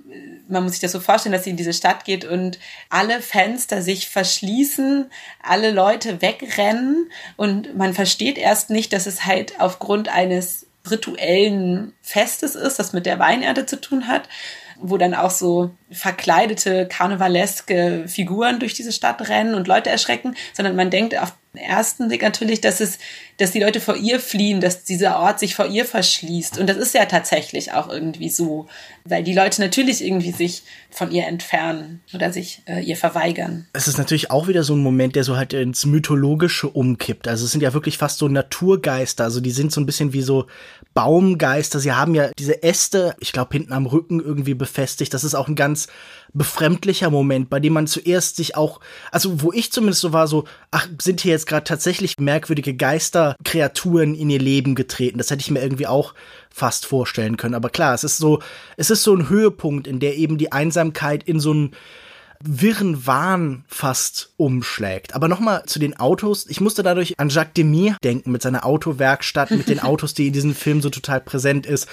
man 0.47 0.63
muss 0.63 0.73
sich 0.73 0.81
das 0.81 0.91
so 0.91 0.99
vorstellen, 0.99 1.31
dass 1.31 1.45
sie 1.45 1.51
in 1.51 1.57
diese 1.57 1.73
Stadt 1.73 2.03
geht 2.03 2.25
und 2.25 2.59
alle 2.89 3.21
Fenster 3.21 3.81
sich 3.81 4.09
verschließen, 4.09 5.09
alle 5.41 5.71
Leute 5.71 6.21
wegrennen 6.21 7.09
und 7.37 7.77
man 7.77 7.93
versteht 7.93 8.37
erst 8.37 8.69
nicht, 8.69 8.91
dass 8.91 9.05
es 9.05 9.25
halt 9.25 9.59
aufgrund 9.59 10.09
eines 10.09 10.67
rituellen 10.89 11.93
Festes 12.01 12.55
ist, 12.55 12.77
das 12.77 12.91
mit 12.91 13.05
der 13.05 13.19
Weinerde 13.19 13.65
zu 13.65 13.79
tun 13.79 14.07
hat, 14.07 14.27
wo 14.81 14.97
dann 14.97 15.13
auch 15.13 15.31
so 15.31 15.71
verkleidete 15.91 16.87
karnevaleske 16.87 18.05
Figuren 18.07 18.59
durch 18.59 18.73
diese 18.73 18.91
Stadt 18.91 19.27
rennen 19.29 19.55
und 19.55 19.67
Leute 19.67 19.89
erschrecken, 19.89 20.35
sondern 20.53 20.75
man 20.75 20.89
denkt 20.89 21.17
auf 21.17 21.33
ersten 21.53 22.07
Blick 22.07 22.21
natürlich, 22.21 22.61
dass 22.61 22.79
es, 22.79 22.97
dass 23.37 23.51
die 23.51 23.59
Leute 23.59 23.81
vor 23.81 23.97
ihr 23.97 24.19
fliehen, 24.19 24.61
dass 24.61 24.83
dieser 24.83 25.19
Ort 25.19 25.39
sich 25.39 25.55
vor 25.55 25.67
ihr 25.67 25.85
verschließt. 25.85 26.57
Und 26.57 26.67
das 26.67 26.77
ist 26.77 26.93
ja 26.93 27.05
tatsächlich 27.05 27.73
auch 27.73 27.89
irgendwie 27.89 28.29
so, 28.29 28.67
weil 29.03 29.23
die 29.23 29.33
Leute 29.33 29.61
natürlich 29.61 30.03
irgendwie 30.03 30.31
sich 30.31 30.63
von 30.89 31.11
ihr 31.11 31.27
entfernen 31.27 32.01
oder 32.13 32.31
sich 32.31 32.61
äh, 32.67 32.81
ihr 32.81 32.95
verweigern. 32.95 33.67
Es 33.73 33.87
ist 33.87 33.97
natürlich 33.97 34.31
auch 34.31 34.47
wieder 34.47 34.63
so 34.63 34.75
ein 34.75 34.83
Moment, 34.83 35.15
der 35.15 35.23
so 35.23 35.35
halt 35.35 35.53
ins 35.53 35.85
Mythologische 35.85 36.69
umkippt. 36.69 37.27
Also 37.27 37.45
es 37.45 37.51
sind 37.51 37.61
ja 37.61 37.73
wirklich 37.73 37.97
fast 37.97 38.19
so 38.19 38.27
Naturgeister. 38.27 39.25
Also 39.25 39.41
die 39.41 39.51
sind 39.51 39.71
so 39.71 39.81
ein 39.81 39.85
bisschen 39.85 40.13
wie 40.13 40.21
so 40.21 40.47
Baumgeister. 40.93 41.79
Sie 41.79 41.91
haben 41.91 42.15
ja 42.15 42.31
diese 42.37 42.63
Äste, 42.63 43.15
ich 43.19 43.31
glaube, 43.31 43.53
hinten 43.53 43.73
am 43.73 43.85
Rücken 43.85 44.19
irgendwie 44.19 44.53
befestigt. 44.53 45.13
Das 45.13 45.23
ist 45.23 45.35
auch 45.35 45.47
ein 45.47 45.55
ganz 45.55 45.87
befremdlicher 46.33 47.09
Moment, 47.09 47.49
bei 47.49 47.59
dem 47.59 47.73
man 47.73 47.87
zuerst 47.87 48.35
sich 48.35 48.55
auch, 48.55 48.79
also 49.11 49.41
wo 49.41 49.51
ich 49.51 49.71
zumindest 49.71 50.01
so 50.01 50.13
war, 50.13 50.27
so, 50.27 50.45
ach, 50.71 50.87
sind 51.01 51.21
hier 51.21 51.31
jetzt 51.31 51.47
gerade 51.47 51.63
tatsächlich 51.63 52.17
merkwürdige 52.19 52.73
Geisterkreaturen 52.73 54.15
in 54.15 54.29
ihr 54.29 54.39
Leben 54.39 54.75
getreten. 54.75 55.17
Das 55.17 55.29
hätte 55.29 55.41
ich 55.41 55.51
mir 55.51 55.61
irgendwie 55.61 55.87
auch 55.87 56.13
fast 56.49 56.85
vorstellen 56.85 57.37
können. 57.37 57.55
Aber 57.55 57.69
klar, 57.69 57.93
es 57.93 58.03
ist 58.03 58.17
so, 58.17 58.41
es 58.77 58.89
ist 58.89 59.03
so 59.03 59.15
ein 59.15 59.29
Höhepunkt, 59.29 59.87
in 59.87 59.99
der 59.99 60.15
eben 60.15 60.37
die 60.37 60.51
Einsamkeit 60.51 61.23
in 61.23 61.39
so 61.39 61.53
ein 61.53 61.75
wirren 62.43 63.05
Wahn 63.05 63.63
fast 63.67 64.33
umschlägt. 64.37 65.15
Aber 65.15 65.27
nochmal 65.27 65.63
zu 65.65 65.79
den 65.79 65.99
Autos. 65.99 66.47
Ich 66.47 66.61
musste 66.61 66.83
dadurch 66.83 67.19
an 67.19 67.29
Jacques 67.29 67.53
Demy 67.53 67.95
denken 68.03 68.31
mit 68.31 68.41
seiner 68.41 68.65
Autowerkstatt, 68.65 69.51
mit 69.51 69.69
den 69.69 69.79
Autos, 69.83 70.13
die 70.13 70.27
in 70.27 70.33
diesem 70.33 70.55
Film 70.55 70.81
so 70.81 70.89
total 70.89 71.21
präsent 71.21 71.65
ist. 71.65 71.87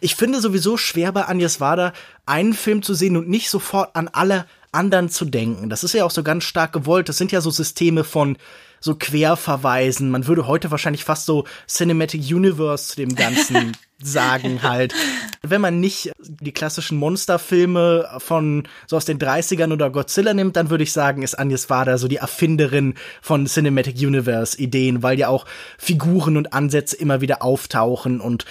Ich 0.00 0.16
finde 0.16 0.40
sowieso 0.40 0.76
schwer 0.76 1.12
bei 1.12 1.28
Agnes 1.28 1.60
Wader 1.60 1.92
einen 2.26 2.54
Film 2.54 2.82
zu 2.82 2.94
sehen 2.94 3.16
und 3.16 3.28
nicht 3.28 3.50
sofort 3.50 3.94
an 3.96 4.08
alle 4.08 4.46
anderen 4.72 5.08
zu 5.08 5.24
denken. 5.24 5.70
Das 5.70 5.84
ist 5.84 5.94
ja 5.94 6.04
auch 6.04 6.10
so 6.10 6.22
ganz 6.22 6.44
stark 6.44 6.72
gewollt. 6.72 7.08
Das 7.08 7.16
sind 7.16 7.32
ja 7.32 7.40
so 7.40 7.50
Systeme 7.50 8.04
von 8.04 8.36
so 8.80 8.96
Querverweisen. 8.96 10.10
Man 10.10 10.26
würde 10.26 10.46
heute 10.46 10.70
wahrscheinlich 10.70 11.04
fast 11.04 11.26
so 11.26 11.44
Cinematic 11.68 12.20
Universe 12.22 12.88
zu 12.88 12.96
dem 12.96 13.14
Ganzen 13.14 13.76
sagen 14.06 14.62
halt. 14.62 14.94
Wenn 15.42 15.60
man 15.60 15.80
nicht 15.80 16.12
die 16.18 16.52
klassischen 16.52 16.96
Monsterfilme 16.98 18.08
von 18.18 18.66
so 18.86 18.96
aus 18.96 19.04
den 19.04 19.18
30ern 19.18 19.72
oder 19.72 19.90
Godzilla 19.90 20.32
nimmt, 20.32 20.56
dann 20.56 20.70
würde 20.70 20.84
ich 20.84 20.92
sagen, 20.92 21.22
ist 21.22 21.38
Agnes 21.38 21.68
Wader 21.70 21.98
so 21.98 22.08
die 22.08 22.16
Erfinderin 22.16 22.94
von 23.20 23.46
Cinematic 23.46 23.96
Universe 23.96 24.58
Ideen, 24.58 25.02
weil 25.02 25.18
ja 25.18 25.28
auch 25.28 25.46
Figuren 25.78 26.36
und 26.36 26.52
Ansätze 26.52 26.96
immer 26.96 27.20
wieder 27.20 27.42
auftauchen 27.42 28.20
und 28.20 28.44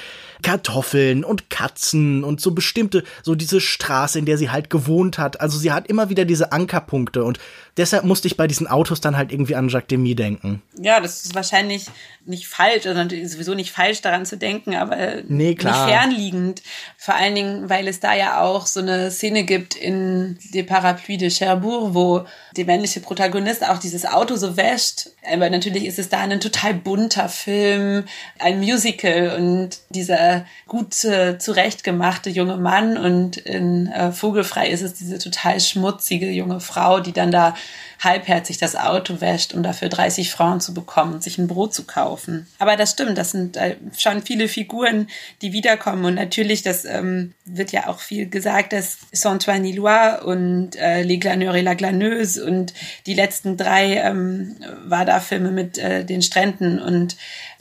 Kartoffeln 0.44 1.24
und 1.24 1.50
Katzen 1.50 2.24
und 2.24 2.42
so 2.42 2.52
bestimmte, 2.52 3.04
so 3.24 3.34
diese 3.34 3.62
Straße, 3.62 4.20
in 4.20 4.26
der 4.26 4.38
sie 4.38 4.52
halt 4.52 4.70
gewohnt 4.70 5.18
hat. 5.18 5.42
Also 5.42 5.58
sie 5.58 5.72
hat 5.72 5.88
immer 5.88 6.10
wieder 6.10 6.26
diese 6.26 6.52
Ankerpunkte 6.52 7.24
und 7.24 7.40
deshalb 7.78 8.04
musste 8.04 8.28
ich 8.28 8.38
bei 8.38 8.48
diesen 8.48 8.68
Autos 8.68 9.02
dann 9.02 9.18
halt 9.18 9.32
irgendwie 9.32 9.56
an 9.56 9.70
Jacques 9.70 9.88
Demy 9.88 10.16
denken. 10.16 10.62
Ja, 10.78 11.00
das 11.00 11.24
ist 11.24 11.34
wahrscheinlich 11.34 11.88
nicht 12.26 12.48
falsch, 12.48 12.86
oder 12.86 13.08
sowieso 13.10 13.54
nicht 13.54 13.72
falsch 13.72 14.02
daran 14.02 14.26
zu 14.26 14.38
denken, 14.38 14.76
aber 14.76 15.24
nee, 15.28 15.43
klar. 15.52 15.86
nicht 15.86 15.94
fernliegend. 15.94 16.62
Vor 16.98 17.16
allen 17.16 17.36
Dingen, 17.36 17.70
weil 17.70 17.88
es 17.88 18.00
da 18.00 18.14
ja 18.16 18.42
auch 18.42 18.66
so 18.66 18.80
eine 18.80 19.12
Szene 19.12 19.44
gibt 19.44 19.76
in 19.76 20.38
De 20.54 20.64
Parapluie 20.64 21.18
de 21.18 21.30
Cherbourg, 21.30 21.94
wo 21.94 22.26
der 22.56 22.66
männliche 22.66 23.00
Protagonist 23.00 23.68
auch 23.68 23.78
dieses 23.78 24.06
Auto 24.06 24.36
so 24.36 24.58
wäscht. 24.58 25.10
Aber 25.32 25.50
natürlich 25.50 25.86
ist 25.86 26.00
es 26.00 26.10
da 26.10 26.20
ein 26.20 26.40
total 26.40 26.74
bunter 26.74 27.30
Film, 27.30 28.06
ein 28.40 28.60
Musical 28.60 29.36
und 29.38 29.80
dieser 29.90 30.46
gut 30.68 31.04
äh, 31.04 31.38
zurechtgemachte 31.38 32.30
junge 32.30 32.58
Mann 32.58 32.98
und 32.98 33.38
in 33.38 33.88
äh, 33.88 34.12
Vogelfrei 34.12 34.70
ist 34.70 34.82
es 34.82 34.94
diese 34.94 35.20
total 35.20 35.60
schmutzige 35.60 36.30
junge 36.30 36.60
Frau, 36.60 37.00
die 37.00 37.14
dann 37.14 37.32
da 37.32 37.56
halbherzig 38.04 38.58
das 38.58 38.76
Auto 38.76 39.22
wäscht, 39.22 39.54
um 39.54 39.64
dafür 39.64 39.90
30 39.90 40.32
Frauen 40.32 40.60
zu 40.60 40.74
bekommen 40.74 41.14
und 41.14 41.24
sich 41.24 41.38
ein 41.38 41.48
Brot 41.48 41.74
zu 41.74 41.86
kaufen. 41.86 42.48
Aber 42.60 42.76
das 42.76 42.92
stimmt, 42.92 43.18
das 43.18 43.32
sind 43.32 43.58
äh, 43.58 43.78
schon 43.98 44.22
viele 44.22 44.48
Figuren, 44.48 45.08
die 45.42 45.54
wiederkommen. 45.54 46.06
Und 46.06 46.16
natürlich, 46.16 46.64
das 46.64 46.86
ähm, 46.86 47.34
wird 47.46 47.72
ja 47.72 47.88
auch 47.88 48.00
viel 48.00 48.28
gesagt, 48.28 48.74
dass 48.74 48.98
Saint-Ouen 49.12 49.62
Nilois 49.62 50.22
und 50.24 50.76
äh, 50.76 51.04
Les 51.04 51.20
Glaneurs 51.20 51.56
et 51.56 51.64
la 51.64 51.74
Glaneuse 51.74 52.44
und 52.44 52.74
die 53.06 53.14
letzten 53.14 53.58
drei 53.58 53.98
ähm, 53.98 54.56
Wada-Filme 54.86 55.52
mit 55.52 55.78
äh, 55.78 56.04
den 56.04 56.22
Stränden 56.22 56.80
und 56.80 57.16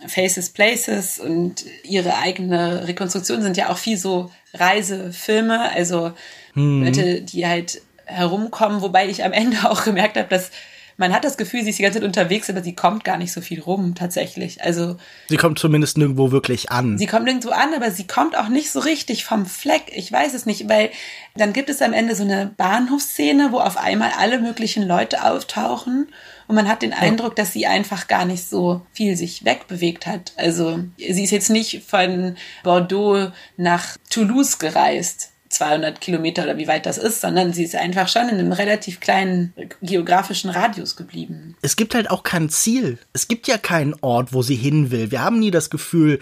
Faces 0.06 0.50
Places 0.50 1.18
und 1.18 1.64
ihre 1.84 2.18
eigene 2.18 2.88
Rekonstruktion 2.88 3.42
sind 3.42 3.56
ja 3.56 3.68
auch 3.68 3.78
viel 3.78 3.96
so 3.96 4.30
Reisefilme, 4.54 5.70
also 5.72 6.12
mhm. 6.54 6.84
Leute, 6.84 7.22
die 7.22 7.46
halt 7.46 7.80
herumkommen, 8.12 8.82
wobei 8.82 9.08
ich 9.08 9.24
am 9.24 9.32
Ende 9.32 9.58
auch 9.70 9.84
gemerkt 9.84 10.16
habe, 10.16 10.28
dass 10.28 10.50
man 10.96 11.12
hat 11.12 11.24
das 11.24 11.36
Gefühl, 11.36 11.62
sie 11.62 11.70
ist 11.70 11.78
die 11.78 11.82
ganze 11.82 11.98
Zeit 11.98 12.06
unterwegs, 12.06 12.50
aber 12.50 12.62
sie 12.62 12.74
kommt 12.74 13.02
gar 13.02 13.16
nicht 13.16 13.32
so 13.32 13.40
viel 13.40 13.60
rum 13.60 13.94
tatsächlich. 13.94 14.62
Also 14.62 14.96
sie 15.28 15.36
kommt 15.36 15.58
zumindest 15.58 15.98
nirgendwo 15.98 16.30
wirklich 16.30 16.70
an. 16.70 16.98
Sie 16.98 17.06
kommt 17.06 17.24
nirgendwo 17.24 17.50
an, 17.50 17.74
aber 17.74 17.90
sie 17.90 18.06
kommt 18.06 18.36
auch 18.36 18.48
nicht 18.48 18.70
so 18.70 18.80
richtig 18.80 19.24
vom 19.24 19.46
Fleck. 19.46 19.84
Ich 19.94 20.12
weiß 20.12 20.34
es 20.34 20.46
nicht, 20.46 20.68
weil 20.68 20.90
dann 21.34 21.52
gibt 21.52 21.70
es 21.70 21.82
am 21.82 21.92
Ende 21.92 22.14
so 22.14 22.24
eine 22.24 22.52
Bahnhofsszene, 22.56 23.52
wo 23.52 23.58
auf 23.58 23.78
einmal 23.78 24.10
alle 24.18 24.38
möglichen 24.38 24.86
Leute 24.86 25.24
auftauchen 25.24 26.08
und 26.46 26.56
man 26.56 26.68
hat 26.68 26.82
den 26.82 26.92
Eindruck, 26.92 27.34
dass 27.36 27.52
sie 27.52 27.66
einfach 27.66 28.08
gar 28.08 28.24
nicht 28.24 28.46
so 28.46 28.82
viel 28.92 29.16
sich 29.16 29.44
wegbewegt 29.44 30.06
hat. 30.06 30.32
Also 30.36 30.80
sie 30.98 31.24
ist 31.24 31.30
jetzt 31.30 31.50
nicht 31.50 31.82
von 31.86 32.36
Bordeaux 32.62 33.32
nach 33.56 33.96
Toulouse 34.10 34.58
gereist 34.58 35.31
200 35.52 36.00
Kilometer 36.00 36.44
oder 36.44 36.58
wie 36.58 36.68
weit 36.68 36.86
das 36.86 36.98
ist, 36.98 37.20
sondern 37.20 37.52
sie 37.52 37.64
ist 37.64 37.74
einfach 37.74 38.08
schon 38.08 38.28
in 38.28 38.38
einem 38.38 38.52
relativ 38.52 39.00
kleinen 39.00 39.52
geografischen 39.82 40.50
Radius 40.50 40.96
geblieben. 40.96 41.56
Es 41.62 41.76
gibt 41.76 41.94
halt 41.94 42.10
auch 42.10 42.22
kein 42.22 42.48
Ziel. 42.48 42.98
Es 43.12 43.28
gibt 43.28 43.48
ja 43.48 43.58
keinen 43.58 43.94
Ort, 44.00 44.32
wo 44.32 44.42
sie 44.42 44.56
hin 44.56 44.90
will. 44.90 45.10
Wir 45.10 45.22
haben 45.22 45.38
nie 45.38 45.50
das 45.50 45.70
Gefühl, 45.70 46.18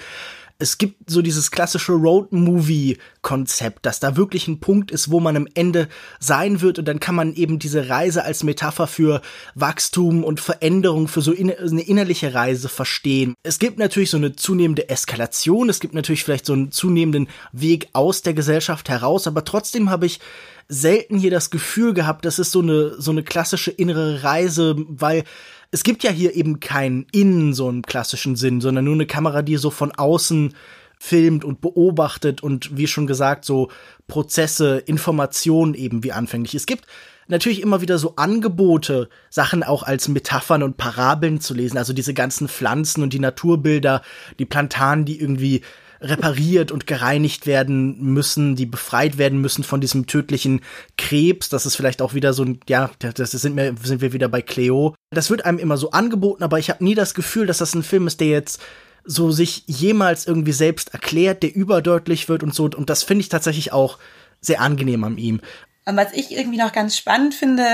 es 0.60 0.78
gibt 0.78 1.10
so 1.10 1.22
dieses 1.22 1.50
klassische 1.50 1.92
Road-Movie-Konzept, 1.92 3.84
dass 3.86 3.98
da 3.98 4.16
wirklich 4.16 4.46
ein 4.46 4.60
Punkt 4.60 4.90
ist, 4.90 5.10
wo 5.10 5.18
man 5.18 5.36
am 5.36 5.48
Ende 5.54 5.88
sein 6.18 6.60
wird 6.60 6.78
und 6.78 6.86
dann 6.86 7.00
kann 7.00 7.14
man 7.14 7.34
eben 7.34 7.58
diese 7.58 7.88
Reise 7.88 8.24
als 8.24 8.44
Metapher 8.44 8.86
für 8.86 9.22
Wachstum 9.54 10.22
und 10.22 10.38
Veränderung, 10.40 11.08
für 11.08 11.22
so 11.22 11.32
in 11.32 11.50
eine 11.50 11.82
innerliche 11.82 12.34
Reise 12.34 12.68
verstehen. 12.68 13.34
Es 13.42 13.58
gibt 13.58 13.78
natürlich 13.78 14.10
so 14.10 14.18
eine 14.18 14.36
zunehmende 14.36 14.88
Eskalation, 14.88 15.68
es 15.68 15.80
gibt 15.80 15.94
natürlich 15.94 16.24
vielleicht 16.24 16.46
so 16.46 16.52
einen 16.52 16.70
zunehmenden 16.70 17.28
Weg 17.52 17.88
aus 17.94 18.22
der 18.22 18.34
Gesellschaft 18.34 18.88
heraus, 18.88 19.26
aber 19.26 19.44
trotzdem 19.44 19.90
habe 19.90 20.06
ich 20.06 20.20
selten 20.68 21.18
hier 21.18 21.32
das 21.32 21.50
Gefühl 21.50 21.94
gehabt, 21.94 22.24
das 22.24 22.38
ist 22.38 22.52
so 22.52 22.60
eine, 22.60 23.00
so 23.00 23.10
eine 23.10 23.24
klassische 23.24 23.72
innere 23.72 24.22
Reise, 24.22 24.76
weil 24.88 25.24
es 25.70 25.82
gibt 25.82 26.02
ja 26.02 26.10
hier 26.10 26.34
eben 26.34 26.60
kein 26.60 27.06
Innen 27.12 27.54
so 27.54 27.68
im 27.68 27.82
klassischen 27.82 28.36
Sinn, 28.36 28.60
sondern 28.60 28.84
nur 28.84 28.94
eine 28.94 29.06
Kamera, 29.06 29.42
die 29.42 29.56
so 29.56 29.70
von 29.70 29.92
außen 29.92 30.54
filmt 30.98 31.44
und 31.44 31.60
beobachtet 31.60 32.42
und 32.42 32.76
wie 32.76 32.86
schon 32.86 33.06
gesagt, 33.06 33.44
so 33.44 33.70
Prozesse, 34.06 34.78
Informationen 34.78 35.74
eben 35.74 36.04
wie 36.04 36.12
anfänglich. 36.12 36.54
Es 36.54 36.66
gibt 36.66 36.86
natürlich 37.26 37.62
immer 37.62 37.80
wieder 37.80 37.98
so 37.98 38.16
Angebote, 38.16 39.08
Sachen 39.30 39.62
auch 39.62 39.82
als 39.82 40.08
Metaphern 40.08 40.62
und 40.62 40.76
Parabeln 40.76 41.40
zu 41.40 41.54
lesen, 41.54 41.78
also 41.78 41.92
diese 41.92 42.12
ganzen 42.12 42.48
Pflanzen 42.48 43.02
und 43.02 43.12
die 43.14 43.18
Naturbilder, 43.18 44.02
die 44.38 44.44
Plantanen, 44.44 45.06
die 45.06 45.18
irgendwie 45.18 45.62
repariert 46.00 46.72
und 46.72 46.86
gereinigt 46.86 47.46
werden 47.46 48.00
müssen, 48.02 48.56
die 48.56 48.66
befreit 48.66 49.18
werden 49.18 49.40
müssen 49.40 49.64
von 49.64 49.80
diesem 49.80 50.06
tödlichen 50.06 50.60
Krebs. 50.96 51.48
Das 51.48 51.66
ist 51.66 51.76
vielleicht 51.76 52.02
auch 52.02 52.14
wieder 52.14 52.32
so 52.32 52.44
ein, 52.44 52.60
ja, 52.68 52.90
das 52.98 53.30
sind 53.32 53.56
wir, 53.56 53.74
sind 53.82 54.00
wir 54.00 54.12
wieder 54.12 54.28
bei 54.28 54.42
Cleo. 54.42 54.94
Das 55.10 55.30
wird 55.30 55.44
einem 55.44 55.58
immer 55.58 55.76
so 55.76 55.90
angeboten, 55.90 56.42
aber 56.42 56.58
ich 56.58 56.70
habe 56.70 56.82
nie 56.82 56.94
das 56.94 57.14
Gefühl, 57.14 57.46
dass 57.46 57.58
das 57.58 57.74
ein 57.74 57.82
Film 57.82 58.06
ist, 58.06 58.20
der 58.20 58.28
jetzt 58.28 58.60
so 59.04 59.30
sich 59.30 59.64
jemals 59.66 60.26
irgendwie 60.26 60.52
selbst 60.52 60.92
erklärt, 60.92 61.42
der 61.42 61.54
überdeutlich 61.54 62.28
wird 62.28 62.42
und 62.42 62.54
so. 62.54 62.64
Und 62.64 62.90
das 62.90 63.02
finde 63.02 63.22
ich 63.22 63.28
tatsächlich 63.28 63.72
auch 63.72 63.98
sehr 64.40 64.60
angenehm 64.60 65.04
an 65.04 65.18
ihm. 65.18 65.40
Was 65.86 66.12
ich 66.12 66.30
irgendwie 66.30 66.58
noch 66.58 66.72
ganz 66.72 66.96
spannend 66.96 67.34
finde, 67.34 67.64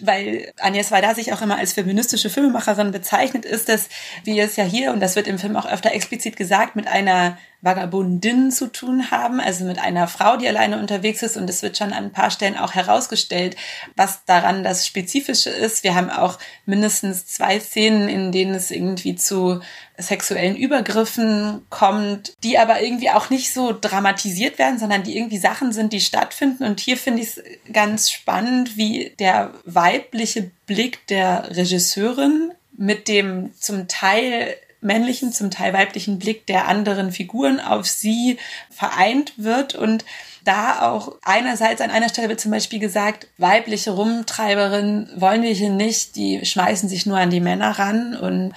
weil 0.00 0.52
Agnes 0.58 0.90
Varda 0.90 1.14
sich 1.14 1.32
auch 1.32 1.42
immer 1.42 1.56
als 1.56 1.72
feministische 1.72 2.30
Filmemacherin 2.30 2.90
bezeichnet, 2.90 3.44
ist, 3.44 3.68
dass 3.68 3.88
wir 4.24 4.44
es 4.44 4.56
ja 4.56 4.64
hier, 4.64 4.92
und 4.92 5.00
das 5.00 5.16
wird 5.16 5.28
im 5.28 5.38
Film 5.38 5.56
auch 5.56 5.66
öfter 5.66 5.92
explizit 5.92 6.36
gesagt, 6.36 6.74
mit 6.76 6.88
einer 6.88 7.38
Vagabundin 7.64 8.50
zu 8.50 8.70
tun 8.70 9.10
haben, 9.10 9.40
also 9.40 9.64
mit 9.64 9.78
einer 9.78 10.06
Frau, 10.06 10.36
die 10.36 10.46
alleine 10.46 10.78
unterwegs 10.78 11.22
ist. 11.22 11.38
Und 11.38 11.48
es 11.48 11.62
wird 11.62 11.78
schon 11.78 11.94
an 11.94 12.04
ein 12.04 12.12
paar 12.12 12.30
Stellen 12.30 12.58
auch 12.58 12.74
herausgestellt, 12.74 13.56
was 13.96 14.24
daran 14.26 14.62
das 14.62 14.86
Spezifische 14.86 15.48
ist. 15.48 15.82
Wir 15.82 15.94
haben 15.94 16.10
auch 16.10 16.38
mindestens 16.66 17.26
zwei 17.26 17.58
Szenen, 17.58 18.08
in 18.08 18.32
denen 18.32 18.54
es 18.54 18.70
irgendwie 18.70 19.16
zu 19.16 19.60
sexuellen 19.96 20.56
Übergriffen 20.56 21.64
kommt, 21.70 22.34
die 22.42 22.58
aber 22.58 22.82
irgendwie 22.82 23.10
auch 23.10 23.30
nicht 23.30 23.52
so 23.52 23.74
dramatisiert 23.78 24.58
werden, 24.58 24.78
sondern 24.78 25.02
die 25.02 25.16
irgendwie 25.16 25.38
Sachen 25.38 25.72
sind, 25.72 25.92
die 25.94 26.00
stattfinden. 26.00 26.64
Und 26.64 26.80
hier 26.80 26.98
finde 26.98 27.22
ich 27.22 27.28
es 27.28 27.42
ganz 27.72 28.10
spannend, 28.10 28.76
wie 28.76 29.14
der 29.18 29.54
weibliche 29.64 30.50
Blick 30.66 31.06
der 31.06 31.56
Regisseurin 31.56 32.52
mit 32.76 33.08
dem 33.08 33.52
zum 33.58 33.88
Teil 33.88 34.56
männlichen, 34.84 35.32
zum 35.32 35.50
Teil 35.50 35.72
weiblichen 35.72 36.18
Blick 36.18 36.46
der 36.46 36.68
anderen 36.68 37.12
Figuren 37.12 37.60
auf 37.60 37.86
sie 37.86 38.38
vereint 38.70 39.32
wird 39.36 39.74
und 39.74 40.04
da 40.44 40.90
auch 40.90 41.16
einerseits 41.22 41.80
an 41.80 41.90
einer 41.90 42.08
Stelle 42.08 42.28
wird 42.28 42.40
zum 42.40 42.50
Beispiel 42.50 42.78
gesagt, 42.78 43.28
weibliche 43.38 43.92
Rumtreiberinnen 43.92 45.08
wollen 45.16 45.42
wir 45.42 45.52
hier 45.52 45.70
nicht, 45.70 46.16
die 46.16 46.44
schmeißen 46.44 46.88
sich 46.88 47.06
nur 47.06 47.18
an 47.18 47.30
die 47.30 47.40
Männer 47.40 47.78
ran 47.78 48.14
und 48.14 48.52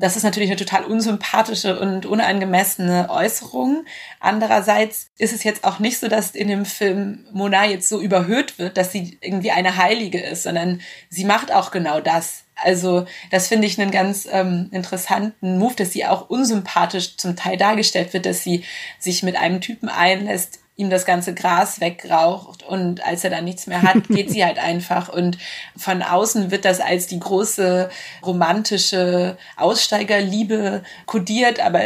das 0.00 0.16
ist 0.16 0.22
natürlich 0.22 0.48
eine 0.48 0.58
total 0.58 0.84
unsympathische 0.84 1.78
und 1.78 2.06
unangemessene 2.06 3.10
Äußerung. 3.10 3.84
Andererseits 4.18 5.10
ist 5.18 5.34
es 5.34 5.44
jetzt 5.44 5.64
auch 5.64 5.78
nicht 5.78 5.98
so, 5.98 6.08
dass 6.08 6.30
in 6.30 6.48
dem 6.48 6.64
Film 6.64 7.26
Mona 7.32 7.66
jetzt 7.66 7.88
so 7.88 8.00
überhöht 8.00 8.58
wird, 8.58 8.78
dass 8.78 8.92
sie 8.92 9.18
irgendwie 9.20 9.50
eine 9.50 9.76
Heilige 9.76 10.18
ist, 10.18 10.44
sondern 10.44 10.80
sie 11.10 11.24
macht 11.24 11.52
auch 11.52 11.70
genau 11.70 12.00
das. 12.00 12.44
Also 12.62 13.06
das 13.30 13.48
finde 13.48 13.66
ich 13.66 13.80
einen 13.80 13.90
ganz 13.90 14.28
ähm, 14.30 14.68
interessanten 14.72 15.58
Move, 15.58 15.74
dass 15.74 15.92
sie 15.92 16.06
auch 16.06 16.28
unsympathisch 16.28 17.16
zum 17.16 17.36
Teil 17.36 17.56
dargestellt 17.56 18.12
wird, 18.12 18.26
dass 18.26 18.42
sie 18.42 18.64
sich 18.98 19.22
mit 19.22 19.36
einem 19.36 19.60
Typen 19.60 19.88
einlässt, 19.88 20.60
ihm 20.80 20.90
das 20.90 21.04
ganze 21.04 21.34
Gras 21.34 21.80
wegraucht 21.80 22.62
und 22.62 23.04
als 23.04 23.22
er 23.22 23.30
dann 23.30 23.44
nichts 23.44 23.66
mehr 23.66 23.82
hat, 23.82 24.08
geht 24.08 24.30
sie 24.30 24.44
halt 24.44 24.58
einfach. 24.58 25.10
Und 25.10 25.36
von 25.76 26.02
außen 26.02 26.50
wird 26.50 26.64
das 26.64 26.80
als 26.80 27.06
die 27.06 27.20
große 27.20 27.90
romantische 28.24 29.36
Aussteigerliebe 29.56 30.82
kodiert, 31.06 31.60
aber 31.60 31.80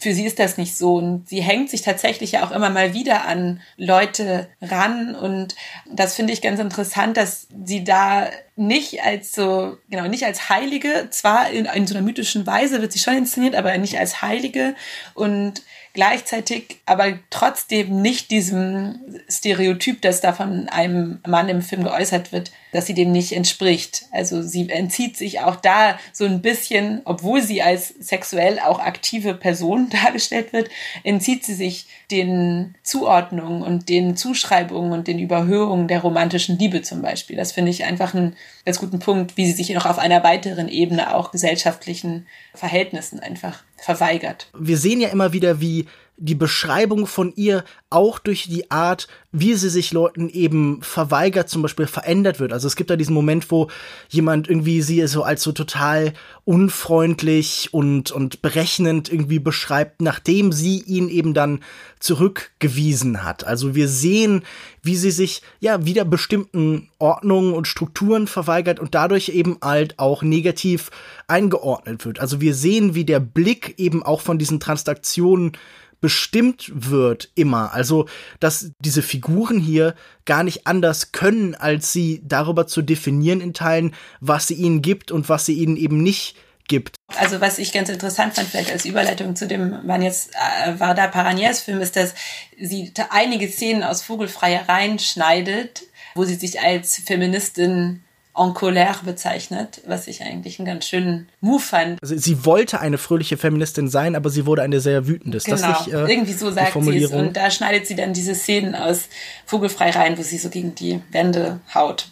für 0.00 0.14
sie 0.14 0.24
ist 0.24 0.38
das 0.38 0.56
nicht 0.56 0.76
so. 0.76 0.94
Und 0.96 1.28
sie 1.28 1.42
hängt 1.42 1.70
sich 1.70 1.82
tatsächlich 1.82 2.32
ja 2.32 2.44
auch 2.44 2.50
immer 2.50 2.70
mal 2.70 2.94
wieder 2.94 3.26
an 3.26 3.60
Leute 3.76 4.48
ran. 4.60 5.14
Und 5.14 5.54
das 5.92 6.14
finde 6.14 6.32
ich 6.32 6.42
ganz 6.42 6.58
interessant, 6.58 7.16
dass 7.16 7.46
sie 7.64 7.84
da 7.84 8.28
nicht 8.56 9.02
als 9.02 9.32
so, 9.32 9.76
genau, 9.88 10.08
nicht 10.08 10.24
als 10.24 10.48
Heilige, 10.48 11.08
zwar 11.10 11.50
in, 11.50 11.66
in 11.66 11.86
so 11.86 11.94
einer 11.94 12.04
mythischen 12.04 12.46
Weise 12.46 12.80
wird 12.80 12.92
sie 12.92 12.98
schon 12.98 13.16
inszeniert, 13.16 13.54
aber 13.54 13.76
nicht 13.78 13.98
als 13.98 14.22
Heilige 14.22 14.74
und 15.14 15.62
gleichzeitig 16.00 16.80
aber 16.86 17.18
trotzdem 17.28 18.00
nicht 18.00 18.30
diesem 18.30 19.00
Stereotyp, 19.28 20.00
das 20.00 20.22
da 20.22 20.32
von 20.32 20.66
einem 20.70 21.20
Mann 21.26 21.50
im 21.50 21.60
Film 21.60 21.84
geäußert 21.84 22.32
wird, 22.32 22.52
dass 22.72 22.86
sie 22.86 22.94
dem 22.94 23.12
nicht 23.12 23.32
entspricht. 23.32 24.06
Also 24.10 24.40
sie 24.40 24.70
entzieht 24.70 25.18
sich 25.18 25.40
auch 25.40 25.56
da 25.56 25.98
so 26.14 26.24
ein 26.24 26.40
bisschen, 26.40 27.02
obwohl 27.04 27.42
sie 27.42 27.60
als 27.60 27.88
sexuell 27.88 28.60
auch 28.60 28.78
aktive 28.78 29.34
Person 29.34 29.90
dargestellt 30.04 30.54
wird, 30.54 30.70
entzieht 31.04 31.44
sie 31.44 31.52
sich 31.52 31.86
den 32.10 32.74
Zuordnungen 32.82 33.62
und 33.62 33.88
den 33.88 34.16
Zuschreibungen 34.16 34.92
und 34.92 35.06
den 35.06 35.18
Überhöhungen 35.18 35.88
der 35.88 36.00
romantischen 36.00 36.58
Liebe 36.58 36.82
zum 36.82 37.02
Beispiel. 37.02 37.36
Das 37.36 37.52
finde 37.52 37.70
ich 37.70 37.84
einfach 37.84 38.14
einen 38.14 38.36
ganz 38.64 38.78
guten 38.78 38.98
Punkt, 38.98 39.36
wie 39.36 39.46
sie 39.46 39.52
sich 39.52 39.70
noch 39.74 39.86
auf 39.86 39.98
einer 39.98 40.22
weiteren 40.24 40.68
Ebene 40.68 41.14
auch 41.14 41.30
gesellschaftlichen 41.30 42.26
Verhältnissen 42.54 43.20
einfach 43.20 43.62
verweigert. 43.76 44.48
Wir 44.58 44.76
sehen 44.76 45.00
ja 45.00 45.08
immer 45.08 45.32
wieder, 45.32 45.60
wie 45.60 45.86
die 46.22 46.34
Beschreibung 46.34 47.06
von 47.06 47.32
ihr 47.34 47.64
auch 47.88 48.18
durch 48.18 48.46
die 48.46 48.70
Art, 48.70 49.08
wie 49.32 49.54
sie 49.54 49.70
sich 49.70 49.90
Leuten 49.90 50.28
eben 50.28 50.82
verweigert, 50.82 51.48
zum 51.48 51.62
Beispiel 51.62 51.86
verändert 51.86 52.40
wird. 52.40 52.52
Also 52.52 52.66
es 52.66 52.76
gibt 52.76 52.90
da 52.90 52.96
diesen 52.96 53.14
Moment, 53.14 53.50
wo 53.50 53.68
jemand 54.10 54.46
irgendwie 54.46 54.82
sie 54.82 55.04
so 55.06 55.22
als 55.22 55.42
so 55.42 55.52
total 55.52 56.12
unfreundlich 56.44 57.70
und, 57.72 58.12
und 58.12 58.42
berechnend 58.42 59.10
irgendwie 59.10 59.38
beschreibt, 59.38 60.02
nachdem 60.02 60.52
sie 60.52 60.82
ihn 60.82 61.08
eben 61.08 61.32
dann 61.32 61.60
zurückgewiesen 62.00 63.24
hat. 63.24 63.44
Also 63.44 63.74
wir 63.74 63.88
sehen, 63.88 64.42
wie 64.82 64.96
sie 64.96 65.10
sich 65.10 65.40
ja 65.58 65.86
wieder 65.86 66.04
bestimmten 66.04 66.88
Ordnungen 66.98 67.54
und 67.54 67.66
Strukturen 67.66 68.26
verweigert 68.26 68.78
und 68.78 68.94
dadurch 68.94 69.30
eben 69.30 69.56
halt 69.62 69.98
auch 69.98 70.22
negativ 70.22 70.90
eingeordnet 71.28 72.04
wird. 72.04 72.20
Also 72.20 72.42
wir 72.42 72.54
sehen, 72.54 72.94
wie 72.94 73.04
der 73.06 73.20
Blick 73.20 73.74
eben 73.78 74.02
auch 74.02 74.20
von 74.20 74.38
diesen 74.38 74.60
Transaktionen 74.60 75.52
bestimmt 76.00 76.70
wird 76.74 77.30
immer. 77.34 77.72
Also, 77.72 78.06
dass 78.40 78.72
diese 78.80 79.02
Figuren 79.02 79.58
hier 79.58 79.94
gar 80.24 80.42
nicht 80.42 80.66
anders 80.66 81.12
können, 81.12 81.54
als 81.54 81.92
sie 81.92 82.22
darüber 82.24 82.66
zu 82.66 82.82
definieren 82.82 83.40
in 83.40 83.54
Teilen, 83.54 83.94
was 84.20 84.46
sie 84.46 84.54
ihnen 84.54 84.82
gibt 84.82 85.10
und 85.10 85.28
was 85.28 85.46
sie 85.46 85.54
ihnen 85.54 85.76
eben 85.76 86.02
nicht 86.02 86.36
gibt. 86.68 86.96
Also 87.18 87.40
was 87.40 87.58
ich 87.58 87.72
ganz 87.72 87.88
interessant 87.88 88.34
fand, 88.34 88.48
vielleicht 88.48 88.70
als 88.70 88.84
Überleitung 88.84 89.34
zu 89.34 89.46
dem, 89.46 89.80
wann 89.84 90.02
jetzt 90.02 90.30
äh, 90.64 90.78
Varda 90.78 91.08
Paraniers 91.08 91.60
Film 91.60 91.80
ist, 91.80 91.96
dass 91.96 92.14
sie 92.58 92.92
einige 93.10 93.48
Szenen 93.48 93.82
aus 93.82 94.02
Vogelfreie 94.02 94.68
reinschneidet, 94.68 95.82
wo 96.14 96.24
sie 96.24 96.36
sich 96.36 96.60
als 96.60 97.02
Feministin 97.04 98.04
en 98.34 98.54
colère 98.54 99.02
bezeichnet, 99.04 99.82
was 99.86 100.06
ich 100.06 100.22
eigentlich 100.22 100.58
einen 100.58 100.66
ganz 100.66 100.86
schönen 100.86 101.28
Move 101.40 101.60
fand. 101.60 101.98
Also 102.00 102.16
sie 102.16 102.44
wollte 102.44 102.80
eine 102.80 102.96
fröhliche 102.96 103.36
Feministin 103.36 103.88
sein, 103.88 104.14
aber 104.14 104.30
sie 104.30 104.46
wurde 104.46 104.62
eine 104.62 104.80
sehr 104.80 105.06
wütende. 105.06 105.38
Ist 105.38 105.46
genau, 105.46 105.56
das 105.58 105.86
nicht, 105.86 105.94
äh, 105.94 106.06
irgendwie 106.06 106.32
so 106.32 106.50
sagt 106.50 106.72
sie 106.80 107.02
es. 107.02 107.10
Und 107.10 107.36
da 107.36 107.50
schneidet 107.50 107.86
sie 107.86 107.96
dann 107.96 108.12
diese 108.12 108.34
Szenen 108.34 108.74
aus 108.74 109.08
Vogelfrei 109.46 109.90
rein, 109.90 110.16
wo 110.16 110.22
sie 110.22 110.38
so 110.38 110.48
gegen 110.48 110.74
die 110.74 111.00
Wände 111.10 111.60
haut. 111.74 112.08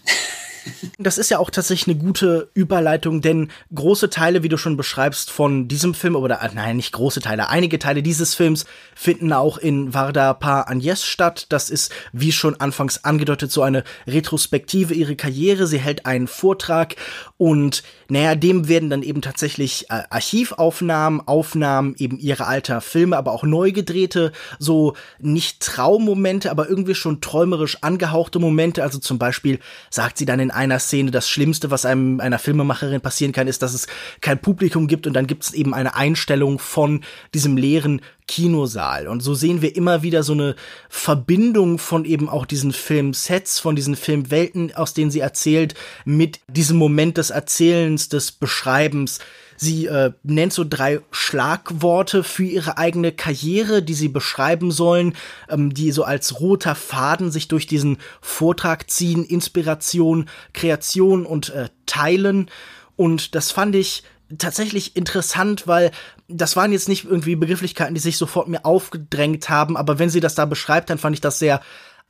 Das 0.98 1.18
ist 1.18 1.30
ja 1.30 1.38
auch 1.38 1.50
tatsächlich 1.50 1.94
eine 1.94 2.04
gute 2.04 2.50
Überleitung, 2.54 3.20
denn 3.20 3.50
große 3.74 4.10
Teile, 4.10 4.42
wie 4.42 4.48
du 4.48 4.56
schon 4.56 4.76
beschreibst, 4.76 5.30
von 5.30 5.68
diesem 5.68 5.94
Film, 5.94 6.16
oder 6.16 6.42
äh, 6.42 6.50
nein, 6.54 6.76
nicht 6.76 6.92
große 6.92 7.20
Teile, 7.20 7.48
einige 7.48 7.78
Teile 7.78 8.02
dieses 8.02 8.34
Films 8.34 8.64
finden 8.94 9.32
auch 9.32 9.58
in 9.58 9.94
Varda 9.94 10.34
Par 10.34 10.68
Agnes 10.68 11.04
statt. 11.04 11.46
Das 11.50 11.70
ist, 11.70 11.92
wie 12.12 12.32
schon 12.32 12.60
anfangs 12.60 13.04
angedeutet, 13.04 13.52
so 13.52 13.62
eine 13.62 13.84
Retrospektive 14.06 14.94
ihrer 14.94 15.14
Karriere. 15.14 15.66
Sie 15.66 15.78
hält 15.78 16.06
einen 16.06 16.26
Vortrag 16.26 16.96
und 17.36 17.82
naja, 18.08 18.34
dem 18.34 18.68
werden 18.68 18.90
dann 18.90 19.02
eben 19.02 19.20
tatsächlich 19.20 19.90
äh, 19.90 20.02
Archivaufnahmen, 20.10 21.20
Aufnahmen 21.26 21.94
eben 21.98 22.18
ihrer 22.18 22.48
alter 22.48 22.80
Filme, 22.80 23.16
aber 23.16 23.32
auch 23.32 23.44
neu 23.44 23.70
gedrehte, 23.72 24.32
so 24.58 24.94
nicht 25.18 25.60
Traummomente, 25.60 26.50
aber 26.50 26.68
irgendwie 26.68 26.94
schon 26.94 27.20
träumerisch 27.20 27.78
angehauchte 27.82 28.38
Momente. 28.38 28.82
Also 28.82 28.98
zum 28.98 29.18
Beispiel 29.18 29.58
sagt 29.90 30.18
sie 30.18 30.24
dann 30.24 30.40
in 30.40 30.50
einer 30.58 30.78
Szene, 30.78 31.10
das 31.10 31.28
Schlimmste, 31.28 31.70
was 31.70 31.86
einem 31.86 32.20
einer 32.20 32.38
Filmemacherin 32.38 33.00
passieren 33.00 33.32
kann, 33.32 33.48
ist, 33.48 33.62
dass 33.62 33.72
es 33.72 33.86
kein 34.20 34.40
Publikum 34.40 34.88
gibt 34.88 35.06
und 35.06 35.14
dann 35.14 35.26
gibt 35.26 35.44
es 35.44 35.54
eben 35.54 35.72
eine 35.72 35.94
Einstellung 35.94 36.58
von 36.58 37.02
diesem 37.32 37.56
leeren 37.56 38.02
Kinosaal. 38.26 39.08
Und 39.08 39.20
so 39.20 39.34
sehen 39.34 39.62
wir 39.62 39.74
immer 39.74 40.02
wieder 40.02 40.22
so 40.22 40.34
eine 40.34 40.56
Verbindung 40.88 41.78
von 41.78 42.04
eben 42.04 42.28
auch 42.28 42.44
diesen 42.44 42.72
Filmsets, 42.72 43.60
von 43.60 43.76
diesen 43.76 43.96
Filmwelten, 43.96 44.74
aus 44.74 44.92
denen 44.94 45.10
sie 45.10 45.20
erzählt, 45.20 45.74
mit 46.04 46.40
diesem 46.48 46.76
Moment 46.76 47.16
des 47.16 47.30
Erzählens, 47.30 48.08
des 48.08 48.32
Beschreibens. 48.32 49.20
Sie 49.60 49.86
äh, 49.86 50.12
nennt 50.22 50.52
so 50.52 50.64
drei 50.64 51.00
Schlagworte 51.10 52.22
für 52.22 52.44
ihre 52.44 52.78
eigene 52.78 53.10
Karriere, 53.10 53.82
die 53.82 53.94
sie 53.94 54.08
beschreiben 54.08 54.70
sollen, 54.70 55.14
ähm, 55.48 55.74
die 55.74 55.90
so 55.90 56.04
als 56.04 56.40
roter 56.40 56.76
Faden 56.76 57.32
sich 57.32 57.48
durch 57.48 57.66
diesen 57.66 57.98
Vortrag 58.20 58.88
ziehen. 58.88 59.24
Inspiration, 59.24 60.30
Kreation 60.54 61.26
und 61.26 61.50
äh, 61.50 61.68
Teilen. 61.86 62.50
Und 62.96 63.34
das 63.34 63.50
fand 63.50 63.74
ich 63.74 64.04
tatsächlich 64.38 64.96
interessant, 64.96 65.66
weil 65.66 65.90
das 66.28 66.54
waren 66.54 66.72
jetzt 66.72 66.88
nicht 66.88 67.04
irgendwie 67.04 67.34
Begrifflichkeiten, 67.34 67.94
die 67.94 68.00
sich 68.00 68.16
sofort 68.16 68.48
mir 68.48 68.64
aufgedrängt 68.64 69.48
haben, 69.48 69.76
aber 69.76 69.98
wenn 69.98 70.10
sie 70.10 70.20
das 70.20 70.34
da 70.34 70.44
beschreibt, 70.44 70.90
dann 70.90 70.98
fand 70.98 71.14
ich 71.14 71.20
das 71.20 71.38
sehr 71.38 71.60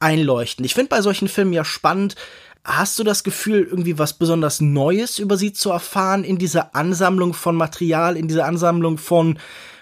einleuchtend. 0.01 0.67
Ich 0.67 0.75
finde 0.75 0.91
bei 0.91 1.03
solchen 1.03 1.29
Filmen 1.29 1.53
ja 1.53 1.65
spannend, 1.65 2.15
hast 2.69 2.99
du 2.99 3.05
das 3.05 3.25
Gefühl, 3.25 3.66
irgendwie 3.69 3.99
was 3.99 4.12
besonders 4.12 4.61
Neues 4.61 5.19
über 5.19 5.37
sie 5.37 5.53
zu 5.53 5.71
erfahren 5.71 6.23
in 6.23 6.39
dieser 6.39 6.75
Ansammlung 6.75 7.33
von 7.33 7.57
Material, 7.57 8.16
in 8.16 8.29
dieser 8.29 8.45
Ansammlung 8.45 8.99
von 8.99 9.39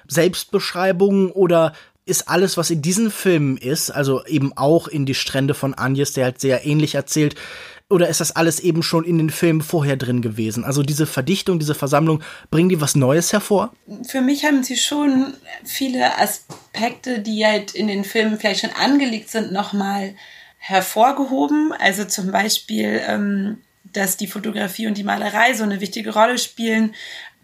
Selbstbeschreibungen 0.09 1.30
oder 1.32 1.72
ist 2.07 2.28
alles, 2.28 2.57
was 2.57 2.70
in 2.70 2.82
diesen 2.82 3.11
Filmen 3.11 3.57
ist, 3.57 3.91
also 3.91 4.24
eben 4.26 4.57
auch 4.57 4.87
in 4.87 5.05
die 5.05 5.14
Strände 5.14 5.55
von 5.55 5.74
Agnes, 5.74 6.12
der 6.12 6.26
halt 6.26 6.41
sehr 6.41 6.64
ähnlich 6.64 6.95
erzählt, 6.95 7.34
oder 7.89 8.09
ist 8.09 8.20
das 8.20 8.34
alles 8.34 8.59
eben 8.61 8.82
schon 8.82 9.05
in 9.05 9.18
den 9.18 9.30
Filmen 9.30 9.62
vorher 9.62 9.97
drin 9.97 10.20
gewesen? 10.20 10.64
Also 10.64 10.82
diese 10.82 11.07
Verdichtung, 11.07 11.59
diese 11.59 11.74
Versammlung, 11.74 12.22
bringen 12.51 12.68
die 12.68 12.80
was 12.80 12.97
Neues 12.97 13.32
hervor? 13.32 13.72
Für 14.09 14.20
mich 14.20 14.45
haben 14.45 14.64
sie 14.64 14.76
schon 14.76 15.34
viele 15.64 16.18
Aspekte, 16.18 17.20
die 17.20 17.47
halt 17.47 17.74
in 17.74 17.87
den 17.87 18.05
Filmen 18.05 18.39
vielleicht 18.39 18.61
schon 18.61 18.70
angelegt 18.70 19.30
sind, 19.30 19.53
nochmal 19.53 20.14
hervorgehoben. 20.67 21.73
Also 21.73 22.05
zum 22.05 22.33
Beispiel, 22.33 23.01
ähm, 23.07 23.59
dass 23.85 24.17
die 24.17 24.27
Fotografie 24.27 24.89
und 24.89 24.99
die 24.99 25.05
Malerei 25.05 25.55
so 25.55 25.62
eine 25.62 25.81
wichtige 25.81 26.12
Rolle 26.12 26.39
spielen. 26.39 26.95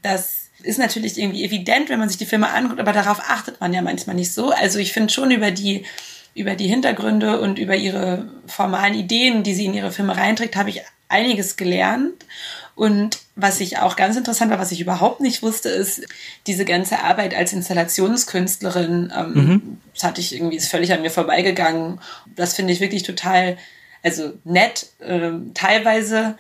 Das 0.03 0.49
ist 0.65 0.79
natürlich 0.79 1.19
irgendwie 1.19 1.45
evident, 1.45 1.89
wenn 1.89 2.01
man 2.01 2.09
sich 2.09 2.19
die 2.19 2.27
Filme 2.27 2.51
anguckt, 2.51 2.81
aber 2.81 2.93
darauf 2.93 3.21
achtet 3.21 3.61
man 3.61 3.73
ja 3.73 3.81
manchmal 3.81 4.17
nicht 4.17 4.35
so. 4.35 4.51
Also 4.51 4.79
ich 4.79 4.93
finde 4.93 5.13
schon 5.13 5.31
über 5.31 5.51
die 5.51 5.85
über 6.35 6.55
die 6.55 6.67
Hintergründe 6.67 7.41
und 7.41 7.59
über 7.59 7.77
ihre 7.77 8.27
formalen 8.47 8.95
Ideen, 8.95 9.43
die 9.43 9.55
sie 9.55 9.67
in 9.67 9.75
ihre 9.75 9.93
Filme 9.93 10.17
reinträgt, 10.17 10.57
habe 10.57 10.71
ich 10.71 10.81
einiges 11.09 11.57
gelernt. 11.57 12.25
Und 12.83 13.21
was 13.37 13.61
ich 13.61 13.79
auch 13.79 13.95
ganz 13.95 14.17
interessant 14.17 14.51
war, 14.51 14.59
was 14.59 14.73
ich 14.73 14.81
überhaupt 14.81 15.21
nicht 15.21 15.41
wusste, 15.45 15.69
ist 15.69 16.05
diese 16.49 16.65
ganze 16.65 16.99
Arbeit 16.99 17.33
als 17.33 17.53
Installationskünstlerin. 17.53 19.13
Ähm, 19.17 19.33
mhm. 19.35 19.79
Das 19.95 20.03
hatte 20.03 20.21
ich 20.21 20.35
irgendwie, 20.35 20.57
ist 20.57 20.69
völlig 20.69 20.93
an 20.93 21.01
mir 21.01 21.13
vorbeigegangen. 21.13 22.01
Das 22.35 22.55
finde 22.55 22.73
ich 22.73 22.81
wirklich 22.81 23.05
total, 23.05 23.57
also 24.03 24.33
nett, 24.43 24.89
äh, 24.99 25.31
teilweise 25.55 26.35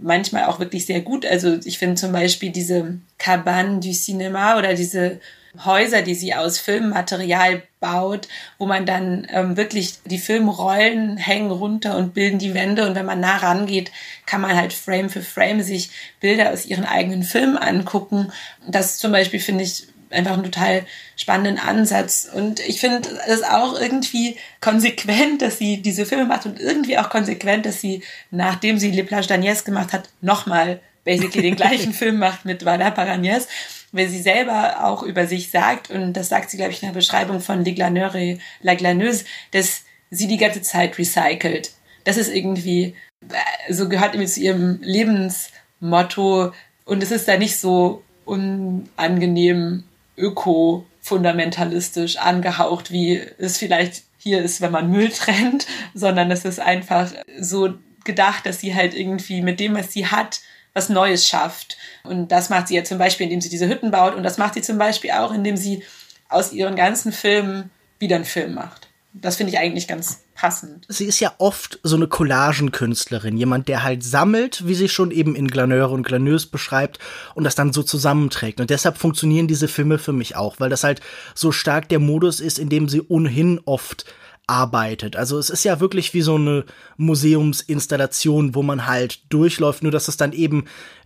manchmal 0.00 0.44
auch 0.44 0.60
wirklich 0.60 0.86
sehr 0.86 1.00
gut. 1.00 1.26
Also 1.26 1.58
ich 1.64 1.78
finde 1.78 1.96
zum 1.96 2.12
Beispiel 2.12 2.50
diese 2.50 3.00
Cabane 3.18 3.80
du 3.80 3.88
Cinéma 3.88 4.56
oder 4.56 4.74
diese 4.74 5.18
Häuser, 5.64 6.02
die 6.02 6.14
sie 6.14 6.34
aus 6.34 6.58
Filmmaterial 6.58 7.62
baut, 7.80 8.28
wo 8.58 8.66
man 8.66 8.86
dann 8.86 9.26
ähm, 9.30 9.56
wirklich 9.56 9.94
die 10.04 10.18
Filmrollen 10.18 11.16
hängen 11.16 11.50
runter 11.50 11.96
und 11.96 12.14
bilden 12.14 12.38
die 12.38 12.54
Wände 12.54 12.86
und 12.86 12.94
wenn 12.94 13.06
man 13.06 13.20
nah 13.20 13.36
rangeht, 13.36 13.90
kann 14.26 14.40
man 14.40 14.56
halt 14.56 14.72
Frame 14.72 15.10
für 15.10 15.22
Frame 15.22 15.62
sich 15.62 15.90
Bilder 16.20 16.52
aus 16.52 16.66
ihren 16.66 16.84
eigenen 16.84 17.22
Filmen 17.22 17.56
angucken. 17.56 18.32
Das 18.66 18.98
zum 18.98 19.12
Beispiel 19.12 19.40
finde 19.40 19.64
ich 19.64 19.88
einfach 20.10 20.34
einen 20.34 20.44
total 20.44 20.86
spannenden 21.16 21.58
Ansatz. 21.58 22.28
Und 22.32 22.60
ich 22.60 22.80
finde 22.80 23.08
es 23.26 23.42
auch 23.42 23.78
irgendwie 23.78 24.36
konsequent, 24.60 25.42
dass 25.42 25.58
sie 25.58 25.82
diese 25.82 26.06
Filme 26.06 26.24
macht 26.24 26.46
und 26.46 26.60
irgendwie 26.60 26.98
auch 26.98 27.10
konsequent, 27.10 27.66
dass 27.66 27.80
sie, 27.80 28.02
nachdem 28.30 28.78
sie 28.78 28.90
Le 28.90 29.04
Plage 29.04 29.26
d'Agnès 29.26 29.64
gemacht 29.64 29.92
hat, 29.92 30.08
nochmal 30.20 30.80
basically 31.04 31.42
den 31.42 31.56
gleichen 31.56 31.92
Film 31.94 32.18
macht 32.18 32.44
mit 32.44 32.64
Vala 32.64 32.88
Paragnès 32.88 33.46
weil 33.92 34.08
sie 34.08 34.20
selber 34.20 34.84
auch 34.84 35.02
über 35.02 35.26
sich 35.26 35.50
sagt, 35.50 35.90
und 35.90 36.12
das 36.12 36.28
sagt 36.28 36.50
sie, 36.50 36.56
glaube 36.56 36.72
ich, 36.72 36.82
in 36.82 36.88
der 36.88 36.94
Beschreibung 36.94 37.40
von 37.40 37.64
Les 37.64 37.74
Glaneurs 37.74 38.38
La 38.60 38.74
Glaneuse, 38.74 39.24
dass 39.52 39.84
sie 40.10 40.26
die 40.26 40.36
ganze 40.36 40.62
Zeit 40.62 40.98
recycelt. 40.98 41.72
Das 42.04 42.16
ist 42.16 42.32
irgendwie, 42.32 42.94
äh, 43.28 43.72
so 43.72 43.88
gehört 43.88 44.14
irgendwie 44.14 44.30
zu 44.30 44.40
ihrem 44.40 44.80
Lebensmotto 44.82 46.52
und 46.84 47.02
es 47.02 47.10
ist 47.10 47.28
da 47.28 47.36
nicht 47.36 47.58
so 47.58 48.02
unangenehm 48.24 49.84
öko-fundamentalistisch 50.16 52.18
angehaucht, 52.18 52.90
wie 52.90 53.20
es 53.38 53.58
vielleicht 53.58 54.02
hier 54.18 54.42
ist, 54.42 54.60
wenn 54.60 54.72
man 54.72 54.90
Müll 54.90 55.10
trennt, 55.10 55.66
sondern 55.94 56.30
es 56.30 56.44
ist 56.44 56.60
einfach 56.60 57.12
so 57.38 57.74
gedacht, 58.04 58.46
dass 58.46 58.60
sie 58.60 58.74
halt 58.74 58.94
irgendwie 58.94 59.42
mit 59.42 59.60
dem, 59.60 59.74
was 59.74 59.92
sie 59.92 60.06
hat, 60.06 60.40
was 60.78 60.88
Neues 60.88 61.26
schafft. 61.26 61.76
Und 62.04 62.28
das 62.28 62.48
macht 62.48 62.68
sie 62.68 62.76
ja 62.76 62.84
zum 62.84 62.98
Beispiel, 62.98 63.24
indem 63.24 63.40
sie 63.40 63.50
diese 63.50 63.68
Hütten 63.68 63.90
baut. 63.90 64.14
Und 64.14 64.22
das 64.22 64.38
macht 64.38 64.54
sie 64.54 64.62
zum 64.62 64.78
Beispiel 64.78 65.10
auch, 65.10 65.32
indem 65.32 65.56
sie 65.56 65.82
aus 66.28 66.52
ihren 66.52 66.76
ganzen 66.76 67.12
Filmen 67.12 67.70
wieder 67.98 68.16
einen 68.16 68.24
Film 68.24 68.54
macht. 68.54 68.88
Das 69.12 69.36
finde 69.36 69.52
ich 69.52 69.58
eigentlich 69.58 69.88
ganz 69.88 70.20
passend. 70.34 70.84
Sie 70.88 71.06
ist 71.06 71.18
ja 71.18 71.34
oft 71.38 71.80
so 71.82 71.96
eine 71.96 72.06
Collagenkünstlerin, 72.06 73.36
jemand, 73.36 73.66
der 73.66 73.82
halt 73.82 74.04
sammelt, 74.04 74.66
wie 74.68 74.74
sie 74.74 74.88
schon 74.88 75.10
eben 75.10 75.34
in 75.34 75.48
Glaneure 75.48 75.90
und 75.90 76.04
Glaneuse 76.04 76.48
beschreibt, 76.48 76.98
und 77.34 77.42
das 77.42 77.56
dann 77.56 77.72
so 77.72 77.82
zusammenträgt. 77.82 78.60
Und 78.60 78.70
deshalb 78.70 78.98
funktionieren 78.98 79.48
diese 79.48 79.66
Filme 79.66 79.98
für 79.98 80.12
mich 80.12 80.36
auch, 80.36 80.60
weil 80.60 80.70
das 80.70 80.84
halt 80.84 81.00
so 81.34 81.50
stark 81.50 81.88
der 81.88 81.98
Modus 81.98 82.38
ist, 82.38 82.58
in 82.58 82.68
dem 82.68 82.88
sie 82.88 83.02
ohnehin 83.08 83.60
oft 83.64 84.04
arbeitet. 84.48 85.14
Also 85.14 85.38
es 85.38 85.50
ist 85.50 85.64
ja 85.64 85.78
wirklich 85.78 86.14
wie 86.14 86.22
so 86.22 86.34
eine 86.34 86.64
Museumsinstallation, 86.96 88.54
wo 88.54 88.62
man 88.62 88.86
halt 88.86 89.20
durchläuft, 89.32 89.82
nur 89.82 89.92
dass 89.92 90.08
es 90.08 90.16
dann 90.16 90.32
eben 90.32 90.64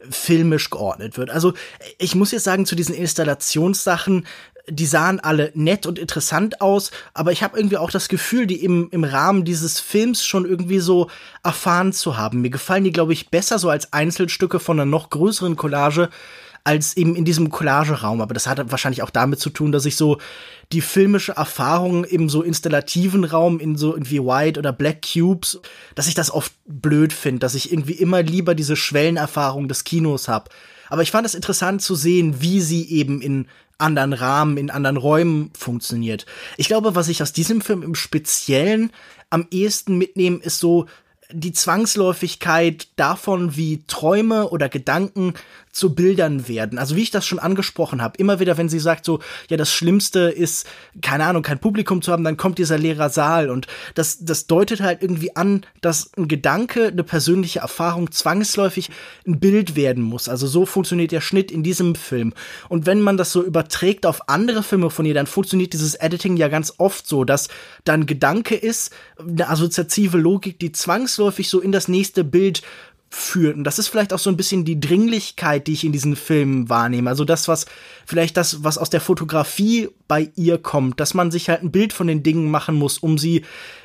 filmisch 0.09 0.71
geordnet 0.71 1.19
wird. 1.19 1.31
Also 1.31 1.53
ich 1.99 2.15
muss 2.15 2.31
jetzt 2.31 2.45
sagen, 2.45 2.67
zu 2.67 2.75
diesen 2.75 2.95
Installationssachen 2.95 4.25
die 4.69 4.87
sahen 4.87 5.21
alle 5.21 5.51
nett 5.55 5.87
und 5.87 5.99
interessant 5.99 6.61
aus, 6.61 6.91
aber 7.15 7.33
ich 7.33 7.43
habe 7.43 7.57
irgendwie 7.59 7.79
auch 7.79 7.91
das 7.91 8.09
Gefühl, 8.09 8.47
die 8.47 8.63
im, 8.65 8.89
im 8.91 9.05
Rahmen 9.05 9.45
dieses 9.45 9.81
Films 9.81 10.25
schon 10.25 10.45
irgendwie 10.45 10.79
so 10.79 11.11
erfahren 11.43 11.93
zu 11.93 12.17
haben. 12.17 12.43
Mir 12.43 12.51
gefallen 12.51 12.85
die, 12.85 12.93
glaube 12.93 13.13
ich, 13.13 13.31
besser 13.31 13.59
so 13.59 13.71
als 13.71 13.93
Einzelstücke 13.93 14.61
von 14.61 14.79
einer 14.79 14.89
noch 14.89 15.11
größeren 15.11 15.57
Collage 15.57 16.11
als 16.65 16.97
eben 16.97 17.17
in 17.17 17.25
diesem 17.25 17.51
Collageraum. 17.51 18.21
Aber 18.21 18.35
das 18.35 18.47
hat 18.47 18.71
wahrscheinlich 18.71 19.03
auch 19.03 19.11
damit 19.11 19.41
zu 19.41 19.51
tun, 19.51 19.73
dass 19.73 19.85
ich 19.85 19.97
so 19.97 20.19
die 20.71 20.81
filmische 20.81 21.33
Erfahrung 21.33 22.05
im 22.05 22.29
so 22.29 22.43
installativen 22.43 23.25
Raum 23.25 23.59
in 23.59 23.77
so 23.77 23.93
irgendwie 23.93 24.21
White 24.21 24.59
oder 24.59 24.73
Black 24.73 25.03
Cubes, 25.03 25.61
dass 25.95 26.07
ich 26.07 26.15
das 26.15 26.31
oft 26.31 26.53
blöd 26.67 27.13
finde, 27.13 27.41
dass 27.41 27.55
ich 27.55 27.73
irgendwie 27.73 27.95
immer 27.95 28.23
lieber 28.23 28.55
diese 28.55 28.77
Schwellenerfahrung 28.77 29.69
des 29.69 29.85
Kinos 29.85 30.29
habe. 30.29 30.51
Aber 30.89 31.03
ich 31.03 31.11
fand 31.11 31.27
es 31.27 31.35
interessant 31.35 31.83
zu 31.83 31.95
sehen, 31.95 32.41
wie 32.41 32.61
sie 32.61 32.89
eben 32.91 33.21
in 33.21 33.47
anderen 33.79 34.13
Rahmen, 34.13 34.57
in 34.57 34.71
anderen 34.71 34.97
Räumen 34.97 35.51
funktioniert. 35.59 36.27
Ich 36.57 36.69
glaube, 36.69 36.95
was 36.95 37.09
ich 37.09 37.23
aus 37.23 37.33
diesem 37.33 37.61
Film 37.61 37.83
im 37.83 37.95
Speziellen 37.95 38.93
am 39.31 39.47
ehesten 39.51 39.99
mitnehme, 39.99 40.39
ist 40.39 40.59
so 40.59 40.87
die 41.33 41.53
Zwangsläufigkeit 41.53 42.89
davon, 42.97 43.57
wie 43.57 43.85
Träume 43.87 44.51
oder 44.51 44.69
Gedanken 44.69 45.35
zu 45.73 45.95
Bildern 45.95 46.49
werden. 46.49 46.79
Also 46.79 46.97
wie 46.97 47.03
ich 47.03 47.11
das 47.11 47.27
schon 47.27 47.39
angesprochen 47.39 48.03
habe, 48.03 48.19
immer 48.19 48.41
wieder, 48.41 48.59
wenn 48.59 48.69
sie 48.69 48.79
sagt 48.79 49.05
so, 49.07 49.21
ja, 49.49 49.57
das 49.57 49.73
Schlimmste 49.73 50.21
ist, 50.21 50.67
keine 51.01 51.25
Ahnung, 51.25 51.43
kein 51.43 51.59
Publikum 51.59 52.03
zu 52.03 52.13
haben, 52.13 52.25
dann 52.25 52.37
kommt 52.37 52.59
dieser 52.59 52.79
leere 52.79 53.09
Saal 53.09 53.51
und 53.51 53.67
das, 53.95 54.19
das 54.21 54.47
deutet 54.47 54.83
halt 54.83 55.03
irgendwie 55.03 55.35
an, 55.35 55.63
dass 55.81 56.11
ein 56.17 56.29
Gedanke, 56.29 56.89
eine 56.89 57.03
persönliche 57.03 57.61
Erfahrung 57.61 58.11
zwangsläufig 58.13 58.91
ein 59.27 59.41
Bild 59.41 59.75
werden 59.75 60.03
muss. 60.03 60.29
Also 60.29 60.47
so 60.47 60.67
funktioniert 60.67 61.11
der 61.11 61.23
Schnitt 61.23 61.51
in 61.51 61.63
diesem 61.63 61.95
Film. 61.95 62.35
Und 62.69 62.85
wenn 62.85 63.01
man 63.01 63.17
das 63.17 63.33
so 63.33 63.43
überträgt 63.43 64.05
auf 64.05 64.29
andere 64.29 64.63
Filme 64.63 64.91
von 64.91 65.07
ihr, 65.07 65.15
dann 65.15 65.27
funktioniert 65.27 65.73
dieses 65.73 65.95
Editing 65.95 66.37
ja 66.37 66.49
ganz 66.49 66.75
oft 66.77 67.09
so, 67.09 67.25
dass 67.25 67.49
dann 67.85 68.05
Gedanke 68.05 68.55
ist, 68.55 68.93
eine 69.19 69.49
assoziative 69.49 70.19
Logik, 70.19 70.59
die 70.59 70.73
zwangsläufig 70.73 71.49
so 71.49 71.61
in 71.61 71.73
das 71.73 71.89
nächste 71.89 72.25
Bild 72.25 72.63
führt. 73.15 73.57
Und 73.57 73.65
das 73.65 73.79
ist 73.79 73.89
vielleicht 73.89 74.15
auch 74.15 74.19
so 74.19 74.31
ein 74.31 74.39
bisschen 74.39 74.65
die 74.65 74.81
Dringlichkeit, 74.81 75.67
die 75.67 75.75
ich 75.75 75.85
in 75.85 75.93
diesen 75.93 76.17
Filmen 76.17 76.71
wahrnehme. 76.71 77.11
Also 77.11 77.27
das, 77.27 77.47
was 77.47 77.67
vielleicht 78.07 78.39
das, 78.39 78.65
was 78.65 78.79
aus 78.79 78.89
der 78.89 79.03
Fotografie 79.03 79.91
bei 80.09 80.31
ihr 80.35 80.57
kommt, 80.57 80.99
dass 80.99 81.13
man 81.13 81.31
sich 81.31 81.51
halt 81.51 81.63
ein 81.63 81.71
Bild 81.71 81.93
von 81.93 82.07
den 82.07 82.23
Dingen 82.23 82.51
machen 82.51 82.75
muss, 82.75 82.97
um 82.97 83.19
sie 83.19 83.45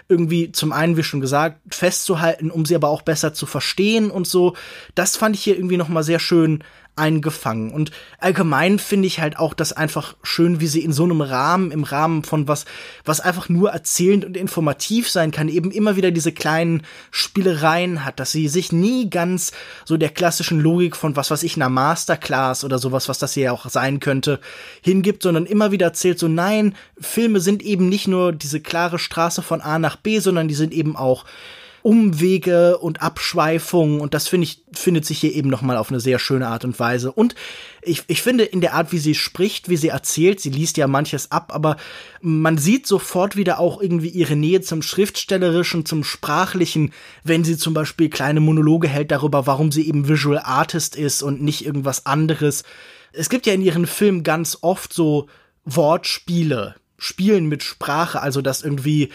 irgendwie 0.09 0.51
zum 0.51 0.71
einen, 0.71 0.97
wie 0.97 1.03
schon 1.03 1.21
gesagt, 1.21 1.59
festzuhalten, 1.73 2.51
um 2.51 2.65
sie 2.65 2.75
aber 2.75 2.89
auch 2.89 3.01
besser 3.01 3.33
zu 3.33 3.45
verstehen 3.45 4.09
und 4.09 4.27
so. 4.27 4.55
Das 4.95 5.17
fand 5.17 5.35
ich 5.35 5.43
hier 5.43 5.55
irgendwie 5.55 5.77
noch 5.77 5.89
mal 5.89 6.03
sehr 6.03 6.19
schön 6.19 6.63
eingefangen. 6.97 7.71
Und 7.71 7.91
allgemein 8.19 8.79
finde 8.79 9.07
ich 9.07 9.19
halt 9.19 9.37
auch 9.37 9.53
das 9.53 9.71
einfach 9.71 10.15
schön, 10.23 10.59
wie 10.59 10.67
sie 10.67 10.83
in 10.83 10.91
so 10.91 11.03
einem 11.03 11.21
Rahmen, 11.21 11.71
im 11.71 11.83
Rahmen 11.83 12.23
von 12.23 12.47
was, 12.47 12.65
was 13.05 13.19
einfach 13.19 13.49
nur 13.49 13.69
erzählend 13.71 14.25
und 14.25 14.35
informativ 14.35 15.09
sein 15.09 15.31
kann, 15.31 15.47
eben 15.47 15.71
immer 15.71 15.95
wieder 15.95 16.11
diese 16.11 16.31
kleinen 16.31 16.83
Spielereien 17.11 18.03
hat, 18.03 18.19
dass 18.19 18.31
sie 18.31 18.47
sich 18.47 18.71
nie 18.71 19.09
ganz 19.09 19.51
so 19.85 19.97
der 19.97 20.09
klassischen 20.09 20.59
Logik 20.59 20.95
von 20.95 21.15
was, 21.15 21.31
was 21.31 21.43
ich 21.43 21.55
einer 21.55 21.69
Masterclass 21.69 22.63
oder 22.63 22.79
sowas, 22.79 23.07
was 23.07 23.19
das 23.19 23.33
hier 23.33 23.53
auch 23.53 23.69
sein 23.69 23.99
könnte, 23.99 24.39
hingibt, 24.81 25.23
sondern 25.23 25.45
immer 25.45 25.71
wieder 25.71 25.87
erzählt 25.87 26.19
so, 26.19 26.27
nein, 26.27 26.75
Filme 26.99 27.39
sind 27.39 27.61
eben 27.61 27.89
nicht 27.89 28.07
nur 28.07 28.33
diese 28.33 28.59
klare 28.59 28.99
Straße 28.99 29.41
von 29.41 29.61
A 29.61 29.77
nach 29.77 29.96
B, 29.97 30.19
sondern 30.19 30.47
die 30.47 30.55
sind 30.55 30.73
eben 30.73 30.95
auch 30.95 31.25
Umwege 31.87 32.79
und 32.79 33.01
Abschweifungen 33.01 34.01
und 34.01 34.13
das 34.13 34.27
finde 34.27 34.43
ich 34.43 34.61
findet 34.73 35.05
sich 35.05 35.19
hier 35.19 35.33
eben 35.33 35.49
noch 35.49 35.61
mal 35.61 35.77
auf 35.77 35.89
eine 35.89 36.01
sehr 36.01 36.19
schöne 36.19 36.47
Art 36.47 36.65
und 36.65 36.77
Weise. 36.79 37.13
Und 37.13 37.33
ich, 37.81 38.03
ich 38.07 38.21
finde 38.21 38.43
in 38.43 38.59
der 38.59 38.73
Art 38.73 38.91
wie 38.91 38.97
sie 38.97 39.15
spricht 39.15 39.69
wie 39.69 39.77
sie 39.77 39.87
erzählt 39.87 40.41
sie 40.41 40.49
liest 40.49 40.75
ja 40.75 40.87
manches 40.87 41.31
ab 41.31 41.55
aber 41.55 41.77
man 42.19 42.57
sieht 42.57 42.87
sofort 42.87 43.37
wieder 43.37 43.59
auch 43.59 43.81
irgendwie 43.81 44.09
ihre 44.09 44.35
Nähe 44.35 44.59
zum 44.59 44.81
schriftstellerischen 44.81 45.85
zum 45.85 46.03
sprachlichen 46.03 46.91
wenn 47.23 47.45
sie 47.45 47.57
zum 47.57 47.73
Beispiel 47.73 48.09
kleine 48.09 48.41
Monologe 48.41 48.89
hält 48.89 49.11
darüber 49.11 49.47
warum 49.47 49.71
sie 49.71 49.87
eben 49.87 50.09
Visual 50.09 50.39
Artist 50.39 50.97
ist 50.97 51.23
und 51.23 51.41
nicht 51.41 51.65
irgendwas 51.65 52.05
anderes. 52.05 52.63
Es 53.13 53.29
gibt 53.29 53.45
ja 53.45 53.53
in 53.53 53.61
ihren 53.61 53.87
Filmen 53.87 54.23
ganz 54.23 54.57
oft 54.59 54.91
so 54.91 55.27
Wortspiele 55.63 56.75
Spielen 56.97 57.45
mit 57.45 57.63
Sprache 57.63 58.21
also 58.21 58.41
dass 58.41 58.61
irgendwie 58.61 59.09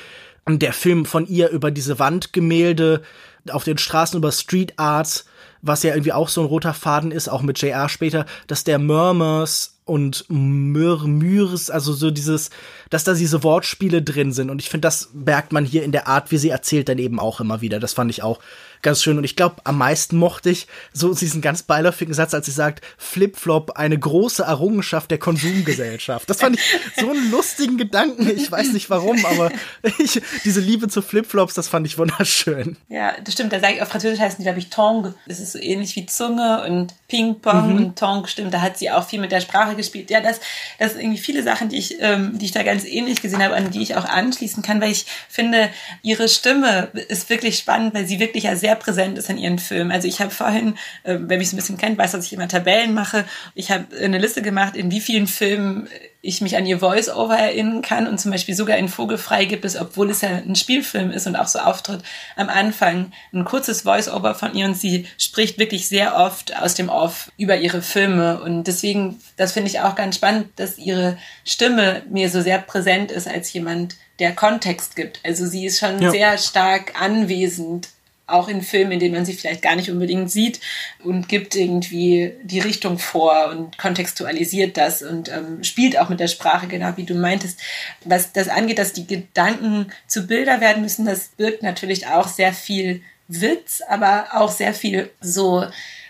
der 0.46 0.72
Film 0.72 1.04
von 1.04 1.26
ihr 1.26 1.50
über 1.50 1.70
diese 1.70 1.98
Wandgemälde 1.98 3.02
auf 3.50 3.64
den 3.64 3.78
Straßen 3.78 4.18
über 4.18 4.32
Street 4.32 4.74
Arts, 4.76 5.24
was 5.62 5.82
ja 5.82 5.94
irgendwie 5.94 6.12
auch 6.12 6.28
so 6.28 6.40
ein 6.40 6.46
roter 6.46 6.74
Faden 6.74 7.10
ist, 7.10 7.28
auch 7.28 7.42
mit 7.42 7.60
JR 7.60 7.88
später, 7.88 8.26
dass 8.46 8.64
der 8.64 8.78
Murmurs 8.78 9.78
und 9.84 10.24
Murmurs, 10.28 11.70
also 11.70 11.92
so 11.92 12.10
dieses, 12.10 12.50
dass 12.90 13.04
da 13.04 13.14
diese 13.14 13.42
Wortspiele 13.42 14.02
drin 14.02 14.32
sind. 14.32 14.50
Und 14.50 14.60
ich 14.60 14.68
finde, 14.68 14.86
das 14.86 15.10
merkt 15.12 15.52
man 15.52 15.64
hier 15.64 15.82
in 15.82 15.92
der 15.92 16.06
Art, 16.06 16.30
wie 16.30 16.38
sie 16.38 16.50
erzählt, 16.50 16.88
dann 16.88 16.98
eben 16.98 17.18
auch 17.18 17.40
immer 17.40 17.60
wieder. 17.60 17.80
Das 17.80 17.92
fand 17.92 18.10
ich 18.10 18.22
auch 18.22 18.38
ganz 18.82 19.02
schön. 19.02 19.16
Und 19.16 19.24
ich 19.24 19.36
glaube, 19.36 19.56
am 19.64 19.78
meisten 19.78 20.16
mochte 20.16 20.50
ich 20.50 20.66
so 20.92 21.14
diesen 21.14 21.40
ganz 21.40 21.62
beiläufigen 21.62 22.14
Satz, 22.14 22.34
als 22.34 22.46
sie 22.46 22.52
sagt, 22.52 22.84
Flipflop, 22.98 23.72
eine 23.72 23.98
große 23.98 24.42
Errungenschaft 24.42 25.10
der 25.10 25.18
Konsumgesellschaft. 25.18 26.28
Das 26.28 26.40
fand 26.40 26.56
ich 26.56 26.62
so 26.98 27.10
einen 27.10 27.30
lustigen 27.30 27.78
Gedanken. 27.78 28.28
Ich 28.28 28.50
weiß 28.50 28.72
nicht 28.72 28.90
warum, 28.90 29.24
aber 29.24 29.50
ich, 29.98 30.20
diese 30.44 30.60
Liebe 30.60 30.88
zu 30.88 31.02
Flipflops, 31.02 31.54
das 31.54 31.68
fand 31.68 31.86
ich 31.86 31.98
wunderschön. 31.98 32.76
Ja, 32.88 33.14
das 33.24 33.34
stimmt. 33.34 33.52
Da 33.52 33.60
sage 33.60 33.74
ich 33.74 33.82
auf 33.82 33.88
Französisch 33.88 34.20
heißen 34.20 34.38
die, 34.38 34.44
glaube 34.44 34.58
ich, 34.58 34.70
Tongue. 34.70 35.14
Das 35.26 35.40
ist 35.40 35.52
so 35.52 35.58
ähnlich 35.58 35.96
wie 35.96 36.06
Zunge 36.06 36.64
und 36.66 36.94
Ping-Pong 37.12 37.70
mhm. 37.70 37.76
und 37.76 37.98
Tongue, 37.98 38.26
stimmt. 38.26 38.52
Da 38.52 38.60
hat 38.60 38.76
sie 38.76 38.90
auch 38.90 39.06
viel 39.08 39.20
mit 39.20 39.30
der 39.30 39.40
Sprache 39.40 39.76
gespielt. 39.76 40.10
Ja, 40.10 40.20
das, 40.20 40.40
das 40.80 40.92
sind 40.92 41.02
irgendwie 41.02 41.20
viele 41.20 41.44
Sachen, 41.44 41.68
die 41.68 41.78
ich, 41.78 41.96
ähm, 42.00 42.36
die 42.36 42.46
ich 42.46 42.52
da 42.52 42.64
ganz 42.64 42.84
ähnlich 42.84 43.22
gesehen 43.22 43.44
habe, 43.44 43.54
an 43.54 43.70
die 43.70 43.82
ich 43.82 43.94
auch 43.94 44.06
anschließen 44.06 44.64
kann, 44.64 44.80
weil 44.80 44.90
ich 44.90 45.06
finde, 45.28 45.68
ihre 46.02 46.28
Stimme 46.28 46.88
ist 47.08 47.30
wirklich 47.30 47.58
spannend, 47.58 47.94
weil 47.94 48.06
sie 48.06 48.18
wirklich 48.18 48.44
ja 48.44 48.56
sehr 48.56 48.72
sehr 48.72 48.76
präsent 48.76 49.18
ist 49.18 49.28
in 49.28 49.38
ihren 49.38 49.58
Filmen. 49.58 49.92
Also 49.92 50.08
ich 50.08 50.20
habe 50.20 50.30
vorhin, 50.30 50.76
äh, 51.02 51.18
wer 51.20 51.38
mich 51.38 51.50
so 51.50 51.56
ein 51.56 51.58
bisschen 51.58 51.76
kennt, 51.76 51.98
weiß, 51.98 52.12
dass 52.12 52.26
ich 52.26 52.32
immer 52.32 52.48
Tabellen 52.48 52.94
mache. 52.94 53.24
Ich 53.54 53.70
habe 53.70 53.84
eine 54.00 54.18
Liste 54.18 54.40
gemacht, 54.40 54.76
in 54.76 54.90
wie 54.90 55.00
vielen 55.00 55.26
Filmen 55.26 55.88
ich 56.24 56.40
mich 56.40 56.56
an 56.56 56.64
ihr 56.66 56.78
Voice-Over 56.78 57.36
erinnern 57.36 57.82
kann 57.82 58.06
und 58.06 58.18
zum 58.18 58.30
Beispiel 58.30 58.54
sogar 58.54 58.76
in 58.76 58.88
Vogelfrei 58.88 59.44
gibt 59.44 59.64
es, 59.64 59.76
obwohl 59.76 60.08
es 60.08 60.20
ja 60.20 60.28
ein 60.28 60.54
Spielfilm 60.54 61.10
ist 61.10 61.26
und 61.26 61.34
auch 61.34 61.48
so 61.48 61.58
auftritt, 61.58 62.02
am 62.36 62.48
Anfang 62.48 63.12
ein 63.34 63.44
kurzes 63.44 63.82
Voice-Over 63.82 64.36
von 64.36 64.54
ihr 64.54 64.66
und 64.66 64.76
sie 64.76 65.06
spricht 65.18 65.58
wirklich 65.58 65.88
sehr 65.88 66.16
oft 66.16 66.56
aus 66.56 66.74
dem 66.74 66.88
Off 66.88 67.32
über 67.36 67.56
ihre 67.56 67.82
Filme 67.82 68.40
und 68.40 68.64
deswegen, 68.64 69.20
das 69.36 69.50
finde 69.50 69.68
ich 69.68 69.80
auch 69.80 69.96
ganz 69.96 70.14
spannend, 70.14 70.48
dass 70.56 70.78
ihre 70.78 71.18
Stimme 71.44 72.02
mir 72.08 72.30
so 72.30 72.40
sehr 72.40 72.58
präsent 72.58 73.10
ist 73.10 73.26
als 73.26 73.52
jemand, 73.52 73.96
der 74.20 74.32
Kontext 74.32 74.94
gibt. 74.94 75.18
Also 75.24 75.46
sie 75.46 75.66
ist 75.66 75.80
schon 75.80 76.00
ja. 76.00 76.10
sehr 76.12 76.38
stark 76.38 77.00
anwesend 77.00 77.88
auch 78.32 78.48
in 78.48 78.62
Filmen, 78.62 78.92
in 78.92 79.00
denen 79.00 79.14
man 79.14 79.24
sie 79.24 79.34
vielleicht 79.34 79.62
gar 79.62 79.76
nicht 79.76 79.90
unbedingt 79.90 80.30
sieht 80.30 80.60
und 81.02 81.28
gibt 81.28 81.54
irgendwie 81.54 82.32
die 82.42 82.60
Richtung 82.60 82.98
vor 82.98 83.50
und 83.50 83.78
kontextualisiert 83.78 84.76
das 84.76 85.02
und 85.02 85.28
ähm, 85.28 85.62
spielt 85.62 85.98
auch 85.98 86.08
mit 86.08 86.20
der 86.20 86.28
Sprache, 86.28 86.66
genau 86.66 86.96
wie 86.96 87.04
du 87.04 87.14
meintest. 87.14 87.60
Was 88.04 88.32
das 88.32 88.48
angeht, 88.48 88.78
dass 88.78 88.92
die 88.92 89.06
Gedanken 89.06 89.92
zu 90.06 90.26
Bilder 90.26 90.60
werden 90.60 90.82
müssen, 90.82 91.04
das 91.04 91.28
birgt 91.36 91.62
natürlich 91.62 92.06
auch 92.06 92.28
sehr 92.28 92.52
viel 92.52 93.02
Witz, 93.28 93.82
aber 93.88 94.26
auch 94.32 94.50
sehr 94.50 94.74
viel 94.74 95.10
so 95.20 95.64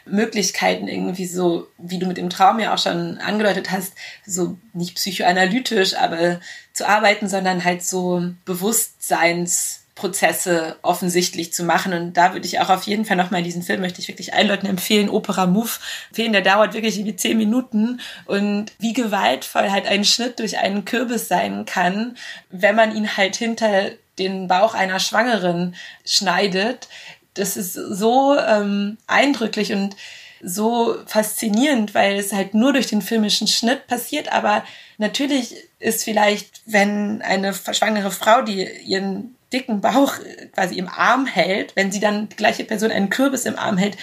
Möglichkeiten 0.05 0.89
irgendwie 0.89 1.27
so, 1.27 1.69
wie 1.79 1.99
du 1.99 2.07
mit 2.07 2.17
dem 2.17 2.31
Traum 2.31 2.59
ja 2.59 2.75
auch 2.75 2.79
schon 2.79 3.19
angedeutet 3.19 3.71
hast, 3.71 3.93
so 4.27 4.59
nicht 4.73 4.97
psychoanalytisch, 4.97 5.95
aber 5.95 6.41
zu 6.73 6.89
arbeiten, 6.89 7.29
sondern 7.29 7.65
halt 7.65 7.83
so 7.83 8.25
Bewusstseins 8.45 9.82
Prozesse 10.03 10.77
offensichtlich 10.83 11.53
zu 11.53 11.63
machen. 11.63 11.93
Und 11.93 12.17
da 12.17 12.33
würde 12.33 12.45
ich 12.45 12.59
auch 12.59 12.71
auf 12.71 12.83
jeden 12.83 13.05
Fall 13.05 13.17
nochmal 13.17 13.45
diesen 13.45 13.63
Film, 13.63 13.81
möchte 13.81 14.01
ich 14.01 14.09
wirklich 14.09 14.35
allen 14.35 14.49
Leuten 14.49 14.67
empfehlen, 14.67 15.09
Opera 15.09 15.47
Move 15.47 15.71
empfehlen. 16.11 16.33
Der 16.33 16.43
dauert 16.43 16.75
wirklich 16.75 16.97
irgendwie 16.97 17.15
zehn 17.15 17.39
Minuten. 17.39 18.01
Und 18.27 18.73
wie 18.81 18.93
gewaltvoll 18.93 19.71
halt 19.71 19.87
ein 19.87 20.05
Schnitt 20.05 20.41
durch 20.41 20.59
einen 20.59 20.85
Kürbis 20.85 21.29
sein 21.29 21.67
kann, 21.67 22.17
wenn 22.51 22.75
man 22.75 22.97
ihn 22.97 23.17
halt 23.17 23.37
hinter 23.37 23.93
den 24.19 24.49
Bauch 24.49 24.75
einer 24.75 24.99
Schwangeren 24.99 25.77
schneidet. 26.05 26.89
Das 27.35 27.57
ist 27.57 27.75
so 27.75 28.37
ähm, 28.37 28.99
eindrücklich 29.07 29.73
und 29.73 29.95
so 30.43 30.97
faszinierend, 31.07 31.95
weil 31.95 32.19
es 32.19 32.33
halt 32.33 32.55
nur 32.55 32.73
durch 32.73 32.89
den 32.89 33.03
filmischen 33.03 33.47
Schnitt 33.47 33.87
passiert. 33.87 34.33
Aber 34.33 34.65
natürlich 34.99 35.55
ist 35.79 36.03
vielleicht, 36.03 36.63
wenn 36.67 37.23
eine 37.23 37.55
schwangere 37.55 38.11
Frau, 38.11 38.43
die 38.43 38.69
ihren 38.85 39.37
dicken 39.53 39.81
Bauch 39.81 40.15
quasi 40.55 40.77
im 40.77 40.89
Arm 40.89 41.27
hält, 41.27 41.77
wenn 41.77 41.93
sie 41.93 42.01
dann 42.01 42.29
die 42.29 42.37
gleiche 42.37 42.65
Person 42.65 42.91
einen 42.91 43.11
Kürbis 43.11 43.45
im 43.45 43.59
Arm 43.59 43.77
hält, 43.79 43.97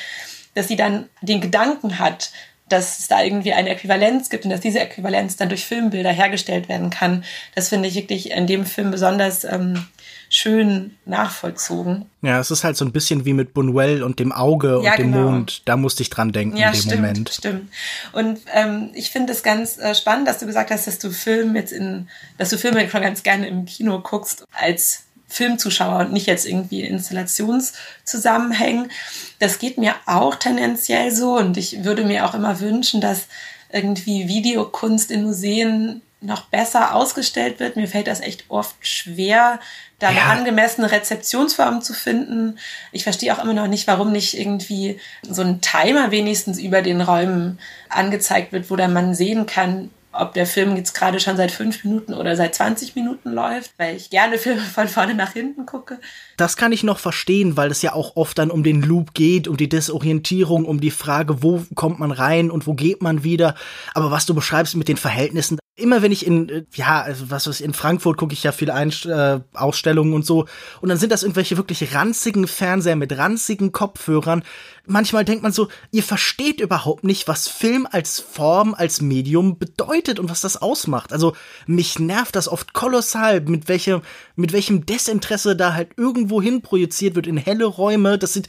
dass 0.55 0.67
sie 0.67 0.75
dann 0.75 1.09
den 1.21 1.41
Gedanken 1.41 1.99
hat, 1.99 2.31
dass 2.67 2.99
es 2.99 3.07
da 3.07 3.23
irgendwie 3.23 3.53
eine 3.53 3.69
Äquivalenz 3.69 4.29
gibt 4.29 4.45
und 4.45 4.51
dass 4.51 4.61
diese 4.61 4.79
Äquivalenz 4.79 5.35
dann 5.35 5.49
durch 5.49 5.65
Filmbilder 5.65 6.11
hergestellt 6.11 6.69
werden 6.69 6.89
kann. 6.91 7.23
Das 7.55 7.69
finde 7.69 7.87
ich 7.87 7.95
wirklich 7.95 8.31
in 8.31 8.45
dem 8.45 8.65
Film 8.65 8.91
besonders 8.91 9.43
ähm, 9.43 9.87
schön 10.29 10.95
nachvollzogen. 11.05 12.05
Ja, 12.21 12.39
es 12.39 12.51
ist 12.51 12.63
halt 12.63 12.77
so 12.77 12.85
ein 12.85 12.91
bisschen 12.91 13.25
wie 13.25 13.33
mit 13.33 13.53
Bunuel 13.55 14.03
und 14.03 14.19
dem 14.19 14.31
Auge 14.31 14.81
Ja, 14.83 14.91
und 14.91 14.99
dem 14.99 15.11
genau. 15.11 15.31
Mond. 15.31 15.63
Da 15.65 15.77
musste 15.77 16.03
ich 16.03 16.09
dran 16.11 16.31
denken 16.31 16.57
Ja, 16.57 16.67
in 16.67 16.73
dem 16.73 16.81
stimmt, 16.81 16.95
Moment. 17.01 17.29
stimmt. 17.29 17.71
Und 18.11 18.39
ähm, 18.53 18.91
ich 18.93 19.09
finde 19.09 19.33
es 19.33 19.41
ganz 19.41 19.79
äh, 19.79 19.95
spannend, 19.95 20.27
dass 20.27 20.37
du 20.37 20.45
gesagt 20.45 20.69
hast, 20.69 20.85
dass 20.85 20.99
du 20.99 21.09
Film 21.09 21.55
jetzt 21.55 21.71
in, 21.71 22.07
dass 22.37 22.49
du 22.49 22.57
Filme 22.57 22.87
schon 22.89 23.01
ganz 23.01 23.23
gerne 23.23 23.47
im 23.47 23.65
Kino 23.65 23.99
guckst 24.01 24.45
als 24.53 25.05
Filmzuschauer 25.29 25.99
und 25.99 26.11
nicht 26.11 26.27
jetzt 26.27 26.45
irgendwie 26.45 26.83
Installationszusammenhängen. 26.83 28.91
Das 29.39 29.59
geht 29.59 29.77
mir 29.77 29.95
auch 30.05 30.35
tendenziell 30.35 31.11
so 31.11 31.37
und 31.37 31.57
ich 31.57 31.83
würde 31.83 32.03
mir 32.03 32.25
auch 32.25 32.33
immer 32.33 32.59
wünschen, 32.59 33.01
dass 33.01 33.27
irgendwie 33.71 34.27
Videokunst 34.27 35.11
in 35.11 35.23
Museen 35.23 36.01
noch 36.21 36.47
besser 36.47 36.95
ausgestellt 36.95 37.61
wird. 37.61 37.77
Mir 37.77 37.87
fällt 37.87 38.07
das 38.07 38.19
echt 38.19 38.43
oft 38.49 38.75
schwer, 38.85 39.59
da 39.99 40.09
eine 40.09 40.17
Ja. 40.17 40.25
angemessene 40.25 40.91
Rezeptionsform 40.91 41.81
zu 41.81 41.93
finden. 41.93 42.59
Ich 42.91 43.03
verstehe 43.03 43.33
auch 43.33 43.41
immer 43.41 43.53
noch 43.53 43.67
nicht, 43.67 43.87
warum 43.87 44.11
nicht 44.11 44.37
irgendwie 44.37 44.99
so 45.21 45.43
ein 45.43 45.61
Timer 45.61 46.11
wenigstens 46.11 46.59
über 46.59 46.81
den 46.81 46.99
Räumen 46.99 47.57
angezeigt 47.87 48.51
wird, 48.51 48.69
wo 48.69 48.75
dann 48.75 48.91
man 48.91 49.15
sehen 49.15 49.45
kann, 49.45 49.91
ob 50.19 50.33
der 50.33 50.45
Film 50.45 50.75
jetzt 50.75 50.93
gerade 50.93 51.19
schon 51.19 51.37
seit 51.37 51.51
fünf 51.51 51.83
Minuten 51.83 52.13
oder 52.13 52.35
seit 52.35 52.55
20 52.55 52.95
Minuten 52.95 53.31
läuft, 53.31 53.71
weil 53.77 53.95
ich 53.95 54.09
gerne 54.09 54.37
Filme 54.37 54.61
von 54.61 54.87
vorne 54.87 55.13
nach 55.13 55.33
hinten 55.33 55.65
gucke. 55.65 55.99
Das 56.37 56.57
kann 56.57 56.71
ich 56.71 56.83
noch 56.83 56.99
verstehen, 56.99 57.57
weil 57.57 57.71
es 57.71 57.81
ja 57.81 57.93
auch 57.93 58.15
oft 58.15 58.37
dann 58.37 58.51
um 58.51 58.63
den 58.63 58.81
Loop 58.81 59.13
geht, 59.13 59.47
um 59.47 59.57
die 59.57 59.69
Desorientierung, 59.69 60.65
um 60.65 60.79
die 60.79 60.91
Frage, 60.91 61.41
wo 61.43 61.63
kommt 61.75 61.99
man 61.99 62.11
rein 62.11 62.51
und 62.51 62.67
wo 62.67 62.73
geht 62.73 63.01
man 63.01 63.23
wieder. 63.23 63.55
Aber 63.93 64.11
was 64.11 64.25
du 64.25 64.33
beschreibst 64.33 64.75
mit 64.75 64.87
den 64.87 64.97
Verhältnissen, 64.97 65.59
immer 65.79 66.01
wenn 66.01 66.11
ich 66.11 66.25
in, 66.25 66.49
äh, 66.49 66.63
ja, 66.73 67.01
also 67.01 67.29
was 67.29 67.47
weiß 67.47 67.59
ich, 67.59 67.65
in 67.65 67.73
Frankfurt 67.73 68.17
gucke 68.17 68.33
ich 68.33 68.43
ja 68.43 68.51
viele 68.51 68.73
Einst 68.73 69.05
äh, 69.05 69.39
Ausstellungen 69.53 70.13
und 70.13 70.25
so, 70.25 70.45
und 70.81 70.89
dann 70.89 70.97
sind 70.97 71.11
das 71.11 71.23
irgendwelche 71.23 71.57
wirklich 71.57 71.93
ranzigen 71.93 72.47
Fernseher 72.47 72.95
mit 72.95 73.17
ranzigen 73.17 73.71
Kopfhörern. 73.71 74.43
Manchmal 74.85 75.23
denkt 75.23 75.43
man 75.43 75.51
so, 75.51 75.67
ihr 75.91 76.01
versteht 76.01 76.59
überhaupt 76.59 77.03
nicht, 77.03 77.27
was 77.27 77.47
Film 77.47 77.87
als 77.89 78.19
Form, 78.19 78.73
als 78.73 79.01
Medium 79.01 79.59
bedeutet 79.59 80.19
und 80.19 80.29
was 80.29 80.41
das 80.41 80.61
ausmacht. 80.61 81.13
Also 81.13 81.35
mich 81.67 81.99
nervt 81.99 82.35
das 82.35 82.47
oft 82.47 82.73
kolossal, 82.73 83.41
mit 83.41 83.67
welchem, 83.67 84.01
mit 84.35 84.51
welchem 84.51 84.87
Desinteresse 84.87 85.55
da 85.55 85.73
halt 85.73 85.91
irgendwo 85.97 86.41
hin 86.41 86.61
projiziert 86.61 87.15
wird 87.15 87.27
in 87.27 87.37
helle 87.37 87.65
Räume. 87.65 88.17
Das 88.17 88.33
sind 88.33 88.47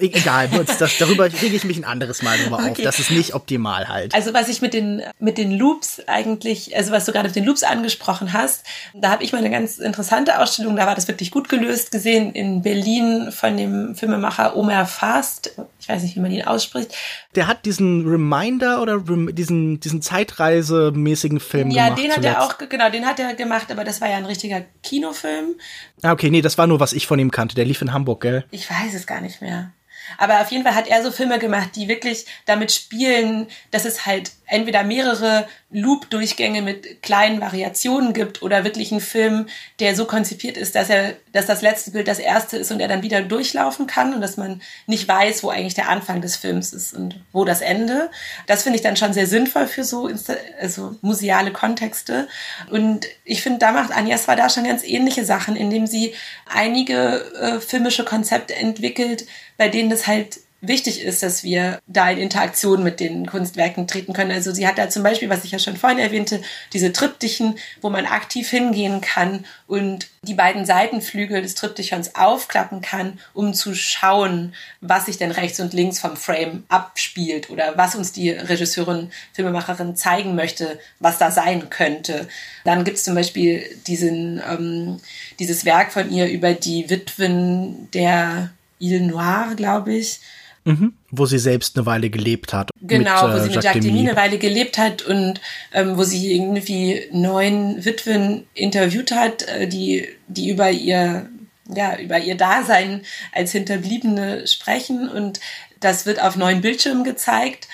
egal, 0.00 0.48
das, 0.78 0.98
darüber 0.98 1.24
rege 1.24 1.54
ich 1.56 1.64
mich 1.64 1.76
ein 1.76 1.84
anderes 1.84 2.22
Mal 2.22 2.38
drüber 2.38 2.56
auf. 2.56 2.70
Okay. 2.70 2.82
Das 2.82 2.98
ist 2.98 3.10
nicht 3.10 3.34
optimal 3.34 3.88
halt. 3.88 4.14
Also 4.14 4.32
was 4.34 4.48
ich 4.48 4.60
mit 4.62 4.74
den 4.74 5.02
mit 5.18 5.38
den 5.38 5.52
Loops 5.52 6.02
eigentlich, 6.06 6.76
also 6.76 6.92
was 6.92 7.04
du 7.04 7.12
gerade 7.12 7.28
mit 7.28 7.36
den 7.36 7.44
Loops 7.44 7.62
angesprochen 7.62 8.32
hast, 8.32 8.64
da 8.94 9.10
habe 9.10 9.22
ich 9.24 9.32
mal 9.32 9.38
eine 9.38 9.50
ganz 9.50 9.78
interessante 9.78 10.38
Ausstellung, 10.38 10.76
da 10.76 10.86
war 10.86 10.94
das 10.94 11.08
wirklich 11.08 11.30
gut 11.30 11.48
gelöst 11.48 11.90
gesehen 11.90 12.32
in 12.32 12.62
Berlin 12.62 13.30
von 13.32 13.56
dem 13.56 13.94
Filmemacher 13.94 14.56
Omer 14.56 14.86
Fast. 14.86 15.52
Ich 15.80 15.88
weiß 15.88 16.02
nicht, 16.02 16.16
wie 16.16 16.20
man 16.20 16.30
ihn 16.30 16.44
ausspricht. 16.44 16.94
Der 17.34 17.46
hat 17.46 17.64
diesen 17.64 18.06
Reminder 18.08 18.82
oder 18.82 18.94
rem 19.08 19.34
diesen, 19.34 19.80
diesen 19.80 20.02
Zeitreisemäßigen 20.02 21.40
Film 21.40 21.70
Ja, 21.70 21.84
gemacht. 21.84 22.02
den 22.02 22.10
hat 22.10 22.16
zuletzt. 22.16 22.36
er 22.36 22.42
auch, 22.44 22.58
ge- 22.58 22.68
genau, 22.68 22.90
den 22.90 23.06
hat 23.06 23.18
er 23.20 23.34
gemacht, 23.34 23.70
aber 23.70 23.84
das 23.84 24.00
war 24.00 24.08
ja 24.08 24.16
ein 24.16 24.26
richtiger 24.26 24.62
Kinofilm. 24.82 25.54
Ah, 26.02 26.12
okay, 26.12 26.30
nee, 26.30 26.42
das 26.42 26.58
war 26.58 26.66
nur, 26.66 26.80
was 26.80 26.92
ich 26.92 27.06
von 27.06 27.18
ihm 27.18 27.30
kannte. 27.30 27.54
Der 27.54 27.64
lief 27.64 27.82
in 27.82 27.92
Hamburg, 27.92 28.20
gell? 28.22 28.44
Ich 28.50 28.68
weiß 28.70 28.94
es 28.94 29.06
gar 29.06 29.20
nicht 29.20 29.40
mehr. 29.40 29.72
Aber 30.18 30.40
auf 30.40 30.50
jeden 30.50 30.64
Fall 30.64 30.74
hat 30.74 30.88
er 30.88 31.02
so 31.02 31.10
Filme 31.10 31.38
gemacht, 31.38 31.70
die 31.76 31.88
wirklich 31.88 32.26
damit 32.46 32.72
spielen, 32.72 33.48
dass 33.70 33.84
es 33.84 34.06
halt 34.06 34.32
entweder 34.46 34.82
mehrere 34.82 35.46
Loop-Durchgänge 35.72 36.62
mit 36.62 37.00
kleinen 37.02 37.40
Variationen 37.40 38.12
gibt 38.12 38.42
oder 38.42 38.64
wirklich 38.64 38.90
einen 38.90 39.00
Film, 39.00 39.46
der 39.78 39.94
so 39.94 40.04
konzipiert 40.04 40.56
ist, 40.56 40.74
dass 40.74 40.90
er, 40.90 41.14
dass 41.32 41.46
das 41.46 41.62
letzte 41.62 41.92
Bild 41.92 42.08
das 42.08 42.18
erste 42.18 42.56
ist 42.56 42.72
und 42.72 42.80
er 42.80 42.88
dann 42.88 43.02
wieder 43.02 43.22
durchlaufen 43.22 43.86
kann 43.86 44.12
und 44.12 44.20
dass 44.20 44.36
man 44.36 44.60
nicht 44.86 45.06
weiß, 45.06 45.44
wo 45.44 45.50
eigentlich 45.50 45.74
der 45.74 45.88
Anfang 45.88 46.20
des 46.20 46.34
Films 46.34 46.72
ist 46.72 46.92
und 46.92 47.20
wo 47.32 47.44
das 47.44 47.60
Ende. 47.60 48.10
Das 48.48 48.64
finde 48.64 48.76
ich 48.76 48.82
dann 48.82 48.96
schon 48.96 49.12
sehr 49.12 49.28
sinnvoll 49.28 49.68
für 49.68 49.84
so 49.84 50.08
Insta 50.08 50.34
also 50.60 50.96
museale 51.02 51.52
Kontexte. 51.52 52.26
Und 52.70 53.06
ich 53.24 53.42
finde, 53.42 53.60
da 53.60 53.70
macht 53.70 53.96
Agnes 53.96 54.26
war 54.26 54.36
da 54.36 54.48
schon 54.50 54.64
ganz 54.64 54.82
ähnliche 54.82 55.24
Sachen, 55.24 55.54
indem 55.54 55.86
sie 55.86 56.14
einige 56.46 57.24
äh, 57.34 57.60
filmische 57.60 58.04
Konzepte 58.04 58.56
entwickelt, 58.56 59.26
bei 59.56 59.68
denen 59.68 59.92
es 59.92 60.08
halt 60.08 60.40
wichtig 60.60 61.02
ist, 61.02 61.22
dass 61.22 61.42
wir 61.42 61.80
da 61.86 62.10
in 62.10 62.18
Interaktion 62.18 62.82
mit 62.82 63.00
den 63.00 63.26
Kunstwerken 63.26 63.86
treten 63.86 64.12
können. 64.12 64.30
Also 64.30 64.52
sie 64.52 64.66
hat 64.66 64.78
da 64.78 64.90
zum 64.90 65.02
Beispiel, 65.02 65.30
was 65.30 65.44
ich 65.44 65.52
ja 65.52 65.58
schon 65.58 65.76
vorhin 65.76 65.98
erwähnte, 65.98 66.42
diese 66.72 66.92
Triptychen, 66.92 67.58
wo 67.80 67.90
man 67.90 68.06
aktiv 68.06 68.48
hingehen 68.48 69.00
kann 69.00 69.44
und 69.66 70.08
die 70.22 70.34
beiden 70.34 70.66
Seitenflügel 70.66 71.40
des 71.40 71.54
Triptychons 71.54 72.14
aufklappen 72.14 72.82
kann, 72.82 73.18
um 73.32 73.54
zu 73.54 73.74
schauen, 73.74 74.54
was 74.82 75.06
sich 75.06 75.16
denn 75.16 75.30
rechts 75.30 75.60
und 75.60 75.72
links 75.72 75.98
vom 75.98 76.16
Frame 76.16 76.64
abspielt 76.68 77.48
oder 77.48 77.78
was 77.78 77.94
uns 77.94 78.12
die 78.12 78.30
Regisseurin, 78.30 79.10
Filmemacherin 79.32 79.96
zeigen 79.96 80.34
möchte, 80.34 80.78
was 80.98 81.16
da 81.16 81.30
sein 81.30 81.70
könnte. 81.70 82.28
Dann 82.64 82.84
gibt 82.84 82.98
es 82.98 83.04
zum 83.04 83.14
Beispiel 83.14 83.64
diesen, 83.86 84.42
ähm, 84.46 85.00
dieses 85.38 85.64
Werk 85.64 85.92
von 85.92 86.10
ihr 86.10 86.28
über 86.28 86.52
die 86.52 86.90
Witwen 86.90 87.90
der 87.92 88.50
Ile 88.78 89.00
Noire, 89.00 89.54
glaube 89.56 89.94
ich. 89.94 90.20
Mhm. 90.64 90.94
Wo 91.10 91.26
sie 91.26 91.38
selbst 91.38 91.76
eine 91.76 91.86
Weile 91.86 92.10
gelebt 92.10 92.52
hat. 92.52 92.70
Genau, 92.82 93.26
mit, 93.26 93.34
wo 93.34 93.38
äh, 93.38 93.40
sie 93.42 93.54
mit 93.54 93.64
Jacques 93.64 93.82
Demy 93.82 94.00
eine 94.00 94.16
Weile 94.16 94.38
gelebt 94.38 94.78
hat 94.78 95.02
und 95.02 95.40
ähm, 95.72 95.96
wo 95.96 96.04
sie 96.04 96.34
irgendwie 96.34 97.08
neun 97.12 97.84
Witwen 97.84 98.46
interviewt 98.54 99.12
hat, 99.12 99.42
äh, 99.48 99.66
die, 99.66 100.08
die 100.28 100.50
über 100.50 100.70
ihr, 100.70 101.28
ja, 101.74 101.96
über 101.98 102.18
ihr 102.18 102.36
Dasein 102.36 103.02
als 103.32 103.52
Hinterbliebene 103.52 104.46
sprechen 104.46 105.08
und 105.08 105.40
das 105.80 106.04
wird 106.04 106.22
auf 106.22 106.36
neun 106.36 106.60
Bildschirmen 106.60 107.04
gezeigt. 107.04 107.66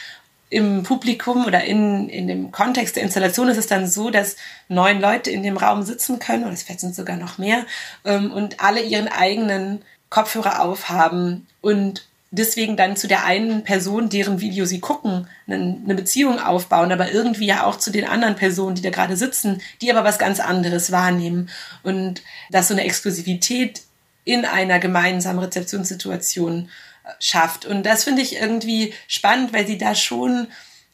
Im 0.48 0.84
Publikum 0.84 1.44
oder 1.44 1.64
in, 1.64 2.08
in 2.08 2.28
dem 2.28 2.52
Kontext 2.52 2.94
der 2.94 3.02
Installation 3.02 3.48
ist 3.48 3.56
es 3.56 3.66
dann 3.66 3.88
so, 3.88 4.10
dass 4.10 4.36
neun 4.68 5.00
Leute 5.00 5.32
in 5.32 5.42
dem 5.42 5.56
Raum 5.56 5.82
sitzen 5.82 6.20
können, 6.20 6.44
oder 6.44 6.52
es 6.52 6.62
vielleicht 6.62 6.80
sind 6.80 6.94
sogar 6.94 7.16
noch 7.16 7.36
mehr, 7.36 7.66
ähm, 8.04 8.30
und 8.30 8.60
alle 8.60 8.80
ihren 8.80 9.08
eigenen 9.08 9.82
Kopfhörer 10.08 10.62
aufhaben 10.62 11.48
und 11.62 12.06
deswegen 12.30 12.76
dann 12.76 12.96
zu 12.96 13.08
der 13.08 13.24
einen 13.24 13.64
Person, 13.64 14.08
deren 14.08 14.40
Video 14.40 14.64
sie 14.64 14.80
gucken, 14.80 15.28
eine, 15.46 15.94
Beziehung 15.94 16.38
aufbauen, 16.38 16.92
aber 16.92 17.12
irgendwie 17.12 17.46
ja 17.46 17.64
auch 17.64 17.76
zu 17.76 17.90
den 17.90 18.06
anderen 18.06 18.36
Personen, 18.36 18.74
die 18.74 18.82
da 18.82 18.90
gerade 18.90 19.16
sitzen, 19.16 19.62
die 19.80 19.90
aber 19.90 20.04
was 20.04 20.18
ganz 20.18 20.40
anderes 20.40 20.90
wahrnehmen. 20.92 21.48
Und 21.82 22.22
dass 22.50 22.68
so 22.68 22.74
eine 22.74 22.84
Exklusivität 22.84 23.82
in 24.24 24.44
einer 24.44 24.78
gemeinsamen 24.78 25.38
Rezeptionssituation 25.38 26.68
äh, 27.04 27.10
schafft. 27.20 27.64
Und 27.64 27.84
das 27.84 28.04
finde 28.04 28.22
ich 28.22 28.36
irgendwie 28.36 28.92
spannend, 29.06 29.52
weil 29.52 29.66
sie 29.66 29.78
da 29.78 29.94
schon 29.94 30.48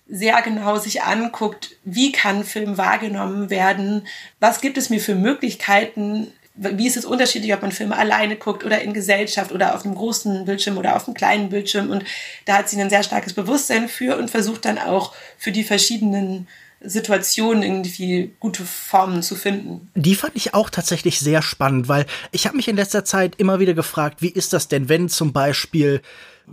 sehr 0.08 0.42
genau 0.42 0.78
sich 0.78 1.02
anguckt, 1.02 1.70
wie 1.84 2.12
kann 2.12 2.44
Film 2.44 2.76
wahrgenommen 2.76 3.48
werden, 3.48 4.06
was 4.40 4.60
gibt 4.60 4.76
es 4.76 4.90
mir 4.90 5.00
für 5.00 5.14
Möglichkeiten, 5.14 6.32
wie 6.54 6.86
ist 6.86 6.96
es 6.96 7.04
unterschiedlich, 7.04 7.54
ob 7.54 7.62
man 7.62 7.72
Filme 7.72 7.96
alleine 7.96 8.36
guckt 8.36 8.64
oder 8.64 8.82
in 8.82 8.92
Gesellschaft 8.92 9.52
oder 9.52 9.74
auf 9.74 9.84
einem 9.84 9.94
großen 9.94 10.44
Bildschirm 10.44 10.76
oder 10.76 10.96
auf 10.96 11.06
einem 11.06 11.14
kleinen 11.14 11.48
Bildschirm. 11.48 11.90
Und 11.90 12.04
da 12.44 12.58
hat 12.58 12.68
sie 12.68 12.80
ein 12.80 12.90
sehr 12.90 13.02
starkes 13.02 13.32
Bewusstsein 13.32 13.88
für 13.88 14.18
und 14.18 14.30
versucht 14.30 14.64
dann 14.64 14.78
auch 14.78 15.14
für 15.38 15.52
die 15.52 15.64
verschiedenen 15.64 16.46
Situationen 16.84 17.62
irgendwie 17.62 18.34
gute 18.40 18.64
Formen 18.64 19.22
zu 19.22 19.36
finden. 19.36 19.90
Die 19.94 20.14
fand 20.14 20.34
ich 20.34 20.52
auch 20.52 20.68
tatsächlich 20.68 21.20
sehr 21.20 21.40
spannend, 21.40 21.88
weil 21.88 22.06
ich 22.32 22.46
habe 22.46 22.56
mich 22.56 22.68
in 22.68 22.76
letzter 22.76 23.04
Zeit 23.04 23.36
immer 23.36 23.60
wieder 23.60 23.74
gefragt, 23.74 24.20
wie 24.20 24.28
ist 24.28 24.52
das 24.52 24.68
denn, 24.68 24.88
wenn 24.88 25.08
zum 25.08 25.32
Beispiel 25.32 26.02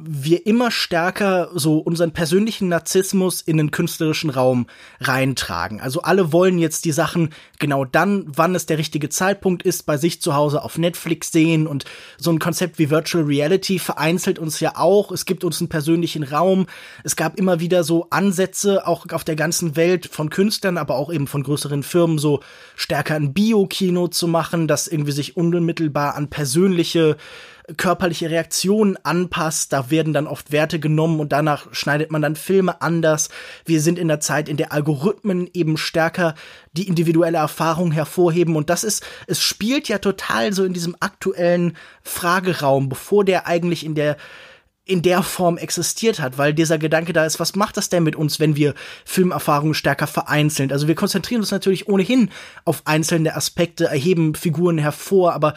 wir 0.03 0.45
immer 0.45 0.71
stärker 0.71 1.49
so 1.53 1.79
unseren 1.79 2.11
persönlichen 2.11 2.69
Narzissmus 2.69 3.41
in 3.41 3.57
den 3.57 3.71
künstlerischen 3.71 4.29
Raum 4.29 4.67
reintragen. 4.99 5.81
Also 5.81 6.01
alle 6.01 6.31
wollen 6.31 6.57
jetzt 6.57 6.85
die 6.85 6.91
Sachen 6.91 7.29
genau 7.59 7.85
dann, 7.85 8.25
wann 8.27 8.55
es 8.55 8.65
der 8.65 8.77
richtige 8.77 9.09
Zeitpunkt 9.09 9.63
ist, 9.63 9.85
bei 9.85 9.97
sich 9.97 10.21
zu 10.21 10.35
Hause 10.35 10.63
auf 10.63 10.77
Netflix 10.77 11.31
sehen 11.31 11.67
und 11.67 11.85
so 12.17 12.31
ein 12.31 12.39
Konzept 12.39 12.79
wie 12.79 12.89
Virtual 12.89 13.23
Reality 13.23 13.79
vereinzelt 13.79 14.39
uns 14.39 14.59
ja 14.59 14.75
auch. 14.75 15.11
Es 15.11 15.25
gibt 15.25 15.43
uns 15.43 15.59
einen 15.59 15.69
persönlichen 15.69 16.23
Raum. 16.23 16.67
Es 17.03 17.15
gab 17.15 17.37
immer 17.37 17.59
wieder 17.59 17.83
so 17.83 18.07
Ansätze, 18.09 18.87
auch 18.87 19.05
auf 19.11 19.23
der 19.23 19.35
ganzen 19.35 19.75
Welt 19.75 20.07
von 20.07 20.29
Künstlern, 20.29 20.77
aber 20.77 20.95
auch 20.95 21.11
eben 21.11 21.27
von 21.27 21.43
größeren 21.43 21.83
Firmen, 21.83 22.17
so 22.17 22.41
stärker 22.75 23.15
ein 23.15 23.33
Biokino 23.33 24.07
zu 24.07 24.27
machen, 24.27 24.67
das 24.67 24.87
irgendwie 24.87 25.11
sich 25.11 25.37
unmittelbar 25.37 26.15
an 26.15 26.29
persönliche 26.29 27.17
körperliche 27.77 28.29
Reaktionen 28.29 28.97
anpasst. 29.03 29.73
Da 29.73 29.89
werden 29.89 30.13
dann 30.13 30.27
oft 30.27 30.51
Werte 30.51 30.79
genommen 30.79 31.19
und 31.19 31.31
danach 31.31 31.73
schneidet 31.73 32.11
man 32.11 32.21
dann 32.21 32.35
Filme 32.35 32.81
anders. 32.81 33.29
Wir 33.65 33.81
sind 33.81 33.99
in 33.99 34.07
der 34.07 34.19
Zeit, 34.19 34.49
in 34.49 34.57
der 34.57 34.71
Algorithmen 34.71 35.49
eben 35.53 35.77
stärker 35.77 36.35
die 36.73 36.87
individuelle 36.87 37.37
Erfahrung 37.37 37.91
hervorheben. 37.91 38.55
Und 38.55 38.69
das 38.69 38.83
ist, 38.83 39.05
es 39.27 39.41
spielt 39.41 39.87
ja 39.87 39.97
total 39.97 40.53
so 40.53 40.63
in 40.63 40.73
diesem 40.73 40.95
aktuellen 40.99 41.77
Frageraum, 42.01 42.89
bevor 42.89 43.25
der 43.25 43.47
eigentlich 43.47 43.85
in 43.85 43.95
der 43.95 44.17
in 44.89 45.03
der 45.03 45.21
Form 45.21 45.59
existiert 45.59 46.19
hat, 46.19 46.39
weil 46.39 46.51
dieser 46.51 46.79
Gedanke 46.79 47.13
da 47.13 47.23
ist, 47.23 47.39
was 47.39 47.55
macht 47.55 47.77
das 47.77 47.89
denn 47.89 48.01
mit 48.01 48.15
uns, 48.15 48.39
wenn 48.39 48.55
wir 48.55 48.73
Filmerfahrungen 49.05 49.75
stärker 49.75 50.07
vereinzeln? 50.07 50.71
Also 50.71 50.87
wir 50.87 50.95
konzentrieren 50.95 51.41
uns 51.41 51.51
natürlich 51.51 51.87
ohnehin 51.87 52.31
auf 52.65 52.81
einzelne 52.85 53.35
Aspekte, 53.35 53.85
erheben 53.85 54.33
Figuren 54.33 54.79
hervor, 54.79 55.33
aber 55.33 55.53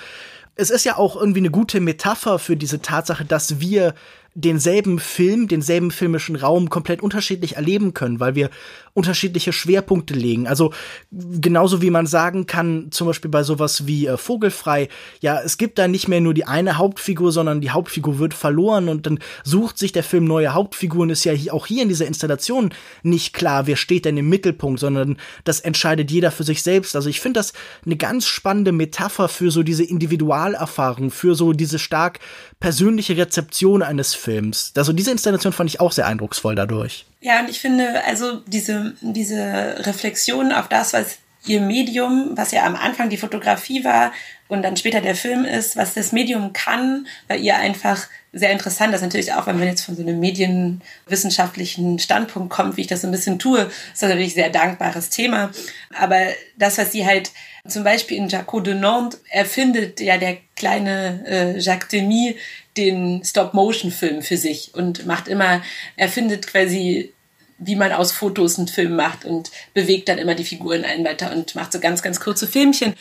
es 0.54 0.70
ist 0.70 0.84
ja 0.84 0.96
auch 0.96 1.16
irgendwie 1.16 1.40
eine 1.40 1.50
gute 1.50 1.80
Metapher 1.80 2.38
für 2.38 2.56
diese 2.56 2.82
Tatsache, 2.82 3.24
dass 3.24 3.60
wir 3.60 3.94
denselben 4.34 4.98
Film, 4.98 5.46
denselben 5.46 5.90
filmischen 5.90 6.36
Raum 6.36 6.70
komplett 6.70 7.02
unterschiedlich 7.02 7.56
erleben 7.56 7.92
können, 7.92 8.18
weil 8.18 8.34
wir 8.34 8.48
unterschiedliche 8.94 9.52
Schwerpunkte 9.52 10.14
legen. 10.14 10.46
Also 10.46 10.72
genauso 11.10 11.82
wie 11.82 11.90
man 11.90 12.06
sagen 12.06 12.46
kann, 12.46 12.88
zum 12.90 13.06
Beispiel 13.06 13.30
bei 13.30 13.42
sowas 13.42 13.86
wie 13.86 14.06
äh, 14.06 14.16
Vogelfrei, 14.16 14.88
ja, 15.20 15.40
es 15.40 15.58
gibt 15.58 15.78
da 15.78 15.88
nicht 15.88 16.08
mehr 16.08 16.20
nur 16.20 16.34
die 16.34 16.46
eine 16.46 16.78
Hauptfigur, 16.78 17.32
sondern 17.32 17.60
die 17.60 17.70
Hauptfigur 17.70 18.18
wird 18.18 18.34
verloren 18.34 18.88
und 18.88 19.06
dann 19.06 19.18
sucht 19.44 19.78
sich 19.78 19.92
der 19.92 20.02
Film 20.02 20.24
neue 20.24 20.54
Hauptfiguren. 20.54 21.10
Ist 21.10 21.24
ja 21.24 21.32
auch 21.52 21.66
hier 21.66 21.82
in 21.82 21.88
dieser 21.88 22.06
Installation 22.06 22.70
nicht 23.02 23.34
klar, 23.34 23.66
wer 23.66 23.76
steht 23.76 24.04
denn 24.04 24.16
im 24.16 24.28
Mittelpunkt, 24.28 24.80
sondern 24.80 25.18
das 25.44 25.60
entscheidet 25.60 26.10
jeder 26.10 26.30
für 26.30 26.44
sich 26.44 26.62
selbst. 26.62 26.96
Also 26.96 27.08
ich 27.08 27.20
finde 27.20 27.40
das 27.40 27.52
eine 27.84 27.96
ganz 27.96 28.26
spannende 28.26 28.72
Metapher 28.72 29.28
für 29.28 29.50
so 29.50 29.62
diese 29.62 29.84
Individualerfahrung, 29.84 31.10
für 31.10 31.34
so 31.34 31.52
diese 31.52 31.78
stark 31.78 32.18
persönliche 32.62 33.16
Rezeption 33.16 33.82
eines 33.82 34.14
Films. 34.14 34.72
Also 34.76 34.92
diese 34.92 35.10
Installation 35.10 35.52
fand 35.52 35.68
ich 35.68 35.80
auch 35.80 35.90
sehr 35.90 36.06
eindrucksvoll 36.06 36.54
dadurch. 36.54 37.06
Ja, 37.20 37.40
und 37.40 37.50
ich 37.50 37.58
finde, 37.58 38.04
also 38.06 38.40
diese, 38.46 38.94
diese 39.00 39.74
Reflexion 39.80 40.52
auf 40.52 40.68
das, 40.68 40.92
was 40.92 41.18
ihr 41.44 41.60
Medium, 41.60 42.30
was 42.36 42.52
ja 42.52 42.64
am 42.64 42.76
Anfang 42.76 43.10
die 43.10 43.16
Fotografie 43.16 43.84
war 43.84 44.12
und 44.46 44.62
dann 44.62 44.76
später 44.76 45.00
der 45.00 45.16
Film 45.16 45.44
ist, 45.44 45.76
was 45.76 45.94
das 45.94 46.12
Medium 46.12 46.52
kann, 46.52 47.08
war 47.26 47.36
ihr 47.36 47.56
einfach 47.56 48.06
sehr 48.32 48.52
interessant. 48.52 48.94
Das 48.94 49.00
ist 49.00 49.06
natürlich 49.06 49.32
auch, 49.32 49.48
wenn 49.48 49.58
man 49.58 49.66
jetzt 49.66 49.84
von 49.84 49.96
so 49.96 50.02
einem 50.02 50.20
medienwissenschaftlichen 50.20 51.98
Standpunkt 51.98 52.50
kommt, 52.50 52.76
wie 52.76 52.82
ich 52.82 52.86
das 52.86 53.00
so 53.00 53.08
ein 53.08 53.12
bisschen 53.12 53.40
tue, 53.40 53.62
ist 53.62 54.02
das 54.02 54.08
natürlich 54.08 54.34
ein 54.34 54.42
sehr 54.42 54.50
dankbares 54.50 55.10
Thema. 55.10 55.50
Aber 55.98 56.18
das, 56.56 56.78
was 56.78 56.92
sie 56.92 57.04
halt 57.04 57.32
zum 57.66 57.82
Beispiel 57.84 58.16
in 58.16 58.28
Jacques 58.28 58.62
de 58.62 58.74
Nantes 58.74 59.20
erfindet 59.30 60.00
ja 60.00 60.16
der 60.16 60.38
kleine 60.62 61.24
äh, 61.26 61.58
Jacques 61.58 61.88
Demy 61.88 62.36
den 62.76 63.24
Stop-Motion-Film 63.24 64.22
für 64.22 64.36
sich 64.36 64.70
und 64.74 65.06
macht 65.06 65.26
immer, 65.26 65.60
erfindet 65.96 66.46
quasi 66.46 67.12
wie 67.58 67.74
man 67.74 67.92
aus 67.92 68.12
Fotos 68.12 68.58
einen 68.58 68.68
Film 68.68 68.94
macht 68.94 69.24
und 69.24 69.50
bewegt 69.74 70.08
dann 70.08 70.18
immer 70.18 70.34
die 70.36 70.44
Figuren 70.44 70.84
ein 70.84 71.04
weiter 71.04 71.32
und 71.32 71.54
macht 71.56 71.72
so 71.72 71.80
ganz, 71.80 72.02
ganz 72.02 72.20
kurze 72.20 72.46
Filmchen. 72.46 72.94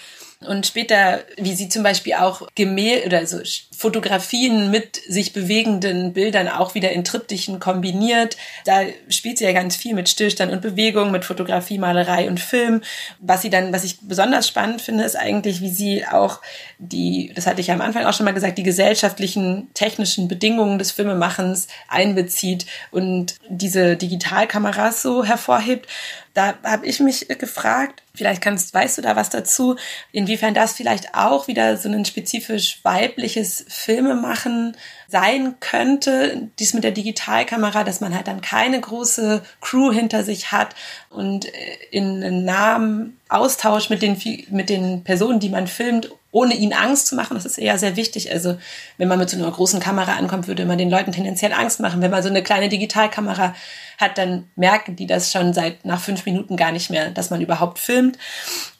Und 0.45 0.65
später, 0.65 1.23
wie 1.37 1.53
sie 1.53 1.69
zum 1.69 1.83
Beispiel 1.83 2.15
auch 2.15 2.47
Gemälde 2.55 3.05
oder 3.05 3.25
so 3.27 3.39
Fotografien 3.81 4.69
mit 4.69 4.97
sich 5.07 5.33
bewegenden 5.33 6.13
Bildern 6.13 6.47
auch 6.47 6.75
wieder 6.75 6.91
in 6.91 7.03
Triptychen 7.03 7.59
kombiniert. 7.59 8.37
Da 8.65 8.81
spielt 9.09 9.39
sie 9.39 9.43
ja 9.43 9.53
ganz 9.53 9.75
viel 9.75 9.95
mit 9.95 10.07
Stillstand 10.07 10.51
und 10.51 10.61
Bewegung, 10.61 11.11
mit 11.11 11.25
Fotografie, 11.25 11.79
Malerei 11.79 12.27
und 12.27 12.39
Film. 12.39 12.81
Was 13.19 13.41
sie 13.41 13.49
dann, 13.49 13.73
was 13.73 13.83
ich 13.83 13.99
besonders 14.01 14.47
spannend 14.47 14.81
finde, 14.81 15.03
ist 15.03 15.15
eigentlich, 15.15 15.61
wie 15.61 15.69
sie 15.69 16.05
auch 16.05 16.41
die, 16.77 17.31
das 17.35 17.47
hatte 17.47 17.61
ich 17.61 17.67
ja 17.67 17.73
am 17.73 17.81
Anfang 17.81 18.05
auch 18.05 18.13
schon 18.13 18.25
mal 18.25 18.33
gesagt, 18.33 18.59
die 18.59 18.63
gesellschaftlichen, 18.63 19.69
technischen 19.73 20.27
Bedingungen 20.27 20.77
des 20.77 20.91
Filmemachens 20.91 21.67
einbezieht 21.87 22.67
und 22.91 23.35
diese 23.49 23.95
Digitalkameras 23.95 25.01
so 25.01 25.23
hervorhebt. 25.23 25.87
Da 26.33 26.53
habe 26.63 26.85
ich 26.85 26.99
mich 27.01 27.27
gefragt, 27.27 28.03
vielleicht 28.15 28.41
kannst, 28.41 28.73
weißt 28.73 28.97
du 28.97 29.01
da 29.01 29.15
was 29.15 29.29
dazu, 29.29 29.75
inwiefern 30.13 30.53
das 30.53 30.73
vielleicht 30.73 31.13
auch 31.13 31.47
wieder 31.47 31.75
so 31.75 31.89
ein 31.89 32.05
spezifisch 32.05 32.79
weibliches 32.83 33.65
Filmemachen 33.67 34.77
sein 35.09 35.55
könnte, 35.59 36.49
dies 36.57 36.73
mit 36.73 36.85
der 36.85 36.91
Digitalkamera, 36.91 37.83
dass 37.83 37.99
man 37.99 38.15
halt 38.15 38.27
dann 38.27 38.39
keine 38.39 38.79
große 38.79 39.41
Crew 39.59 39.91
hinter 39.91 40.23
sich 40.23 40.53
hat 40.53 40.73
und 41.09 41.45
äh, 41.45 41.77
in 41.91 42.23
einem 42.23 42.45
nahen 42.45 43.17
Austausch 43.27 43.89
mit 43.89 44.01
den, 44.01 44.17
mit 44.49 44.69
den 44.69 45.03
Personen, 45.03 45.39
die 45.39 45.49
man 45.49 45.67
filmt, 45.67 46.11
ohne 46.31 46.55
ihnen 46.55 46.73
Angst 46.73 47.07
zu 47.07 47.15
machen, 47.15 47.35
das 47.35 47.45
ist 47.45 47.57
eher 47.57 47.77
sehr 47.77 47.95
wichtig. 47.95 48.31
Also 48.31 48.57
wenn 48.97 49.07
man 49.07 49.19
mit 49.19 49.29
so 49.29 49.37
einer 49.37 49.51
großen 49.51 49.79
Kamera 49.79 50.13
ankommt, 50.13 50.47
würde 50.47 50.65
man 50.65 50.77
den 50.77 50.89
Leuten 50.89 51.11
tendenziell 51.11 51.51
Angst 51.53 51.79
machen. 51.79 52.01
Wenn 52.01 52.11
man 52.11 52.23
so 52.23 52.29
eine 52.29 52.41
kleine 52.41 52.69
Digitalkamera 52.69 53.53
hat, 53.97 54.17
dann 54.17 54.49
merken 54.55 54.95
die 54.95 55.07
das 55.07 55.31
schon 55.31 55.53
seit 55.53 55.85
nach 55.85 55.99
fünf 55.99 56.25
Minuten 56.25 56.55
gar 56.55 56.71
nicht 56.71 56.89
mehr, 56.89 57.11
dass 57.11 57.29
man 57.29 57.41
überhaupt 57.41 57.79
filmt. 57.79 58.17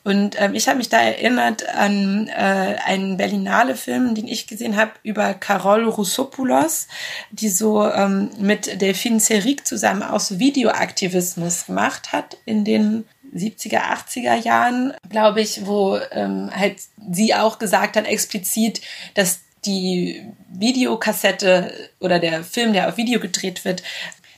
Und 0.03 0.39
ähm, 0.41 0.55
ich 0.55 0.67
habe 0.67 0.77
mich 0.77 0.89
da 0.89 0.99
erinnert 0.99 1.67
an 1.75 2.27
äh, 2.27 2.75
einen 2.85 3.17
Berlinale-Film, 3.17 4.15
den 4.15 4.27
ich 4.27 4.47
gesehen 4.47 4.75
habe, 4.75 4.91
über 5.03 5.33
Carol 5.35 5.87
Roussopoulos, 5.87 6.87
die 7.31 7.49
so 7.49 7.85
ähm, 7.87 8.31
mit 8.39 8.81
Delphine 8.81 9.19
Serik 9.19 9.67
zusammen 9.67 10.01
auch 10.01 10.19
so 10.19 10.39
Videoaktivismus 10.39 11.67
gemacht 11.67 12.13
hat 12.13 12.37
in 12.45 12.65
den 12.65 13.05
70er, 13.33 13.79
80er 13.79 14.35
Jahren, 14.35 14.93
glaube 15.09 15.41
ich, 15.41 15.65
wo 15.65 15.97
ähm, 16.11 16.49
halt 16.53 16.77
sie 17.11 17.33
auch 17.33 17.59
gesagt 17.59 17.95
hat 17.95 18.05
explizit, 18.05 18.81
dass 19.13 19.41
die 19.65 20.25
Videokassette 20.49 21.71
oder 21.99 22.19
der 22.19 22.43
Film, 22.43 22.73
der 22.73 22.89
auf 22.89 22.97
Video 22.97 23.19
gedreht 23.19 23.63
wird, 23.63 23.83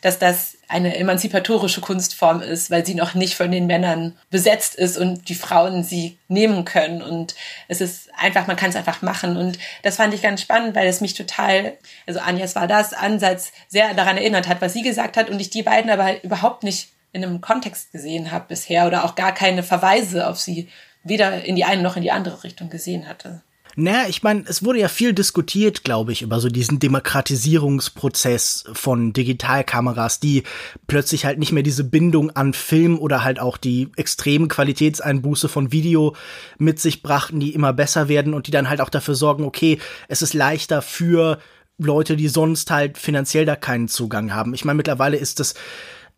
dass 0.01 0.19
das 0.19 0.57
eine 0.67 0.97
emanzipatorische 0.97 1.79
Kunstform 1.79 2.41
ist, 2.41 2.69
weil 2.69 2.85
sie 2.85 2.93
noch 2.93 3.13
nicht 3.13 3.35
von 3.35 3.51
den 3.51 3.67
Männern 3.67 4.17
besetzt 4.29 4.75
ist 4.75 4.97
und 4.97 5.29
die 5.29 5.35
Frauen 5.35 5.83
sie 5.83 6.17
nehmen 6.27 6.65
können. 6.65 7.01
Und 7.01 7.35
es 7.69 7.79
ist 7.79 8.09
einfach, 8.17 8.45
man 8.47 8.57
kann 8.57 8.69
es 8.69 8.75
einfach 8.75 9.01
machen. 9.01 9.37
Und 9.37 9.57
das 9.81 9.95
fand 9.95 10.13
ich 10.13 10.21
ganz 10.21 10.41
spannend, 10.41 10.75
weil 10.75 10.87
es 10.87 10.99
mich 10.99 11.13
total, 11.13 11.77
also 12.05 12.19
Anjas 12.19 12.55
war 12.55 12.67
das, 12.67 12.93
Ansatz 12.93 13.53
sehr 13.69 13.93
daran 13.93 14.17
erinnert 14.17 14.49
hat, 14.49 14.61
was 14.61 14.73
sie 14.73 14.81
gesagt 14.81 15.15
hat 15.15 15.29
und 15.29 15.39
ich 15.39 15.49
die 15.49 15.63
beiden 15.63 15.89
aber 15.89 16.21
überhaupt 16.23 16.63
nicht 16.63 16.89
in 17.13 17.23
einem 17.23 17.41
Kontext 17.41 17.91
gesehen 17.91 18.31
habe 18.31 18.45
bisher 18.49 18.85
oder 18.87 19.05
auch 19.05 19.15
gar 19.15 19.33
keine 19.33 19.63
Verweise 19.63 20.27
auf 20.27 20.39
sie 20.39 20.67
weder 21.03 21.45
in 21.45 21.55
die 21.55 21.63
eine 21.63 21.81
noch 21.81 21.95
in 21.95 22.03
die 22.03 22.11
andere 22.11 22.43
Richtung 22.43 22.69
gesehen 22.69 23.07
hatte. 23.07 23.41
Naja, 23.75 24.05
ich 24.07 24.21
meine, 24.21 24.43
es 24.47 24.63
wurde 24.63 24.79
ja 24.79 24.87
viel 24.87 25.13
diskutiert, 25.13 25.83
glaube 25.83 26.11
ich, 26.11 26.21
über 26.21 26.39
so 26.39 26.47
diesen 26.47 26.77
Demokratisierungsprozess 26.77 28.65
von 28.73 29.13
Digitalkameras, 29.13 30.19
die 30.19 30.43
plötzlich 30.85 31.25
halt 31.25 31.39
nicht 31.39 31.51
mehr 31.51 31.63
diese 31.63 31.83
Bindung 31.83 32.29
an 32.35 32.53
Film 32.53 32.99
oder 32.99 33.23
halt 33.23 33.39
auch 33.39 33.57
die 33.57 33.89
extremen 33.95 34.47
Qualitätseinbuße 34.47 35.49
von 35.49 35.71
Video 35.71 36.15
mit 36.59 36.79
sich 36.79 37.01
brachten, 37.01 37.39
die 37.39 37.55
immer 37.55 37.73
besser 37.73 38.07
werden 38.09 38.35
und 38.35 38.45
die 38.45 38.51
dann 38.51 38.69
halt 38.69 38.79
auch 38.79 38.89
dafür 38.89 39.15
sorgen, 39.15 39.43
okay, 39.43 39.79
es 40.07 40.21
ist 40.21 40.35
leichter 40.35 40.83
für 40.83 41.39
Leute, 41.79 42.15
die 42.15 42.27
sonst 42.27 42.69
halt 42.69 42.99
finanziell 42.99 43.45
da 43.45 43.55
keinen 43.55 43.87
Zugang 43.87 44.35
haben. 44.35 44.53
Ich 44.53 44.65
meine, 44.65 44.77
mittlerweile 44.77 45.17
ist 45.17 45.39
das 45.39 45.55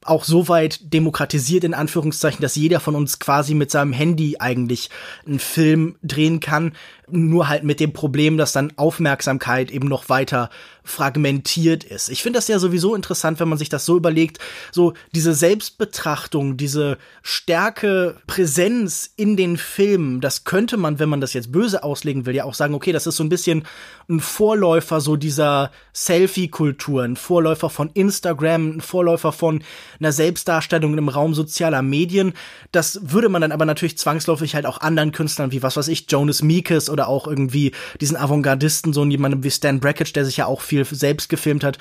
auch 0.05 0.23
so 0.23 0.47
weit 0.47 0.93
demokratisiert 0.93 1.63
in 1.63 1.73
Anführungszeichen, 1.73 2.41
dass 2.41 2.55
jeder 2.55 2.79
von 2.79 2.95
uns 2.95 3.19
quasi 3.19 3.53
mit 3.53 3.71
seinem 3.71 3.91
Handy 3.91 4.37
eigentlich 4.39 4.89
einen 5.25 5.39
Film 5.39 5.95
drehen 6.03 6.39
kann, 6.39 6.73
nur 7.09 7.49
halt 7.49 7.63
mit 7.63 7.79
dem 7.79 7.93
Problem, 7.93 8.37
dass 8.37 8.51
dann 8.51 8.73
Aufmerksamkeit 8.77 9.71
eben 9.71 9.87
noch 9.87 10.09
weiter 10.09 10.49
fragmentiert 10.85 11.83
ist. 11.83 12.09
Ich 12.09 12.23
finde 12.23 12.37
das 12.37 12.47
ja 12.47 12.59
sowieso 12.59 12.95
interessant, 12.95 13.39
wenn 13.39 13.49
man 13.49 13.57
sich 13.57 13.69
das 13.69 13.85
so 13.85 13.97
überlegt, 13.97 14.39
so 14.71 14.93
diese 15.13 15.33
Selbstbetrachtung, 15.33 16.57
diese 16.57 16.97
Stärke, 17.23 18.17
Präsenz 18.27 19.11
in 19.15 19.35
den 19.35 19.57
Filmen, 19.57 20.21
das 20.21 20.43
könnte 20.43 20.77
man, 20.77 20.99
wenn 20.99 21.09
man 21.09 21.21
das 21.21 21.33
jetzt 21.33 21.51
böse 21.51 21.83
auslegen 21.83 22.25
will, 22.25 22.35
ja 22.35 22.43
auch 22.43 22.53
sagen, 22.53 22.75
okay, 22.75 22.91
das 22.91 23.07
ist 23.07 23.15
so 23.15 23.23
ein 23.23 23.29
bisschen 23.29 23.65
ein 24.07 24.19
Vorläufer 24.19 25.01
so 25.01 25.15
dieser 25.15 25.71
Selfie-Kultur, 25.93 27.03
ein 27.03 27.15
Vorläufer 27.15 27.69
von 27.69 27.89
Instagram, 27.93 28.77
ein 28.77 28.81
Vorläufer 28.81 29.31
von 29.31 29.63
einer 29.99 30.11
Selbstdarstellung 30.11 30.97
im 30.97 31.09
Raum 31.09 31.33
sozialer 31.33 31.81
Medien. 31.81 32.33
Das 32.71 32.99
würde 33.01 33.29
man 33.29 33.41
dann 33.41 33.51
aber 33.51 33.65
natürlich 33.65 33.97
zwangsläufig 33.97 34.53
halt 34.53 34.65
auch 34.65 34.81
anderen 34.81 35.11
Künstlern 35.11 35.51
wie 35.51 35.63
was 35.63 35.77
weiß 35.77 35.87
ich, 35.87 36.05
Jonas 36.09 36.43
Meekes 36.43 36.89
oder 36.89 37.07
auch 37.07 37.27
irgendwie 37.27 37.71
diesen 38.01 38.17
Avantgardisten, 38.17 38.93
so 38.93 39.03
jemandem 39.05 39.43
wie 39.43 39.51
Stan 39.51 39.79
Brackage, 39.79 40.13
der 40.13 40.25
sich 40.25 40.37
ja 40.37 40.45
auch 40.45 40.61
viel 40.61 40.74
selbst 40.83 41.29
gefilmt 41.29 41.63
hat, 41.63 41.77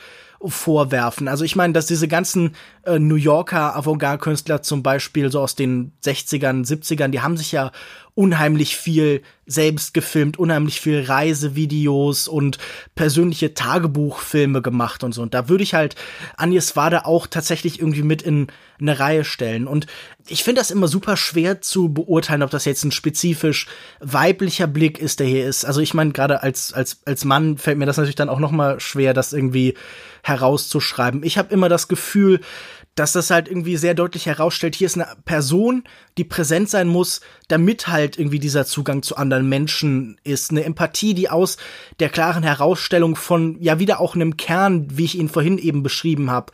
vorwerfen. 0.49 1.29
Also 1.29 1.45
ich 1.45 1.57
meine, 1.57 1.73
dass 1.73 1.87
diese 1.87 2.09
ganzen 2.09 2.55
äh, 2.85 2.99
New 2.99 3.17
Yorker 3.17 3.77
Avantgarde-Künstler 3.77 4.63
zum 4.63 4.83
Beispiel 4.83 5.31
so 5.31 5.41
aus 5.41 5.55
den 5.55 5.93
60ern, 6.05 6.67
70ern, 6.67 7.09
die 7.09 7.21
haben 7.21 7.37
sich 7.37 7.53
ja 7.53 7.73
unheimlich 8.15 8.77
viel 8.77 9.23
selbst 9.47 9.93
gefilmt, 9.93 10.39
unheimlich 10.39 10.81
viel 10.81 11.03
Reisevideos 11.03 12.29
und 12.29 12.59
persönliche 12.95 13.55
Tagebuchfilme 13.55 14.63
gemacht 14.63 15.03
und 15.03 15.13
so. 15.13 15.23
Und 15.23 15.35
da 15.35 15.49
würde 15.49 15.65
ich 15.65 15.75
halt 15.75 15.97
Agnes 16.37 16.77
Wade 16.77 17.07
auch 17.07 17.27
tatsächlich 17.27 17.81
irgendwie 17.81 18.03
mit 18.03 18.23
in 18.23 18.47
eine 18.81 18.99
Reihe 19.01 19.25
stellen. 19.25 19.67
Und 19.67 19.87
ich 20.29 20.45
finde 20.45 20.61
das 20.61 20.71
immer 20.71 20.87
super 20.87 21.17
schwer 21.17 21.61
zu 21.61 21.93
beurteilen, 21.93 22.43
ob 22.43 22.51
das 22.51 22.65
jetzt 22.65 22.85
ein 22.85 22.93
spezifisch 22.93 23.67
weiblicher 24.01 24.69
Blick 24.69 24.99
ist, 24.99 25.19
der 25.19 25.27
hier 25.27 25.47
ist. 25.47 25.65
Also 25.65 25.81
ich 25.81 25.93
meine, 25.93 26.13
gerade 26.13 26.43
als, 26.43 26.73
als, 26.73 27.01
als 27.05 27.25
Mann 27.25 27.59
fällt 27.59 27.79
mir 27.79 27.87
das 27.87 27.97
natürlich 27.97 28.15
dann 28.15 28.29
auch 28.29 28.39
noch 28.39 28.53
mal 28.53 28.79
schwer, 28.79 29.13
das 29.13 29.33
irgendwie 29.33 29.75
herauszuschreiben. 30.25 31.23
Ich 31.23 31.39
habe 31.39 31.53
immer 31.53 31.69
das 31.69 31.87
Gefühl, 31.87 32.41
dass 32.95 33.13
das 33.13 33.31
halt 33.31 33.49
irgendwie 33.49 33.77
sehr 33.77 33.95
deutlich 33.95 34.27
herausstellt, 34.27 34.75
hier 34.75 34.87
ist 34.87 34.97
eine 34.97 35.09
Person, 35.25 35.85
die 36.17 36.25
präsent 36.25 36.71
sein 36.71 36.87
muss, 36.87 37.21
damit 37.49 37.89
halt 37.89 38.19
irgendwie 38.19 38.39
dieser 38.39 38.67
Zugang 38.67 39.03
zu 39.03 39.17
anderen 39.17 39.49
Menschen 39.49 40.17
ist. 40.23 40.51
Eine 40.51 40.65
Empathie, 40.65 41.15
die 41.15 41.29
aus 41.29 41.57
der 41.99 42.09
klaren 42.09 42.45
Herausstellung 42.45 43.17
von, 43.17 43.61
ja, 43.61 43.79
wieder 43.79 44.01
auch 44.01 44.15
einem 44.15 44.37
Kern, 44.37 44.87
wie 44.91 45.05
ich 45.05 45.19
ihn 45.19 45.29
vorhin 45.29 45.59
eben 45.59 45.83
beschrieben 45.83 46.31
habe, 46.31 46.53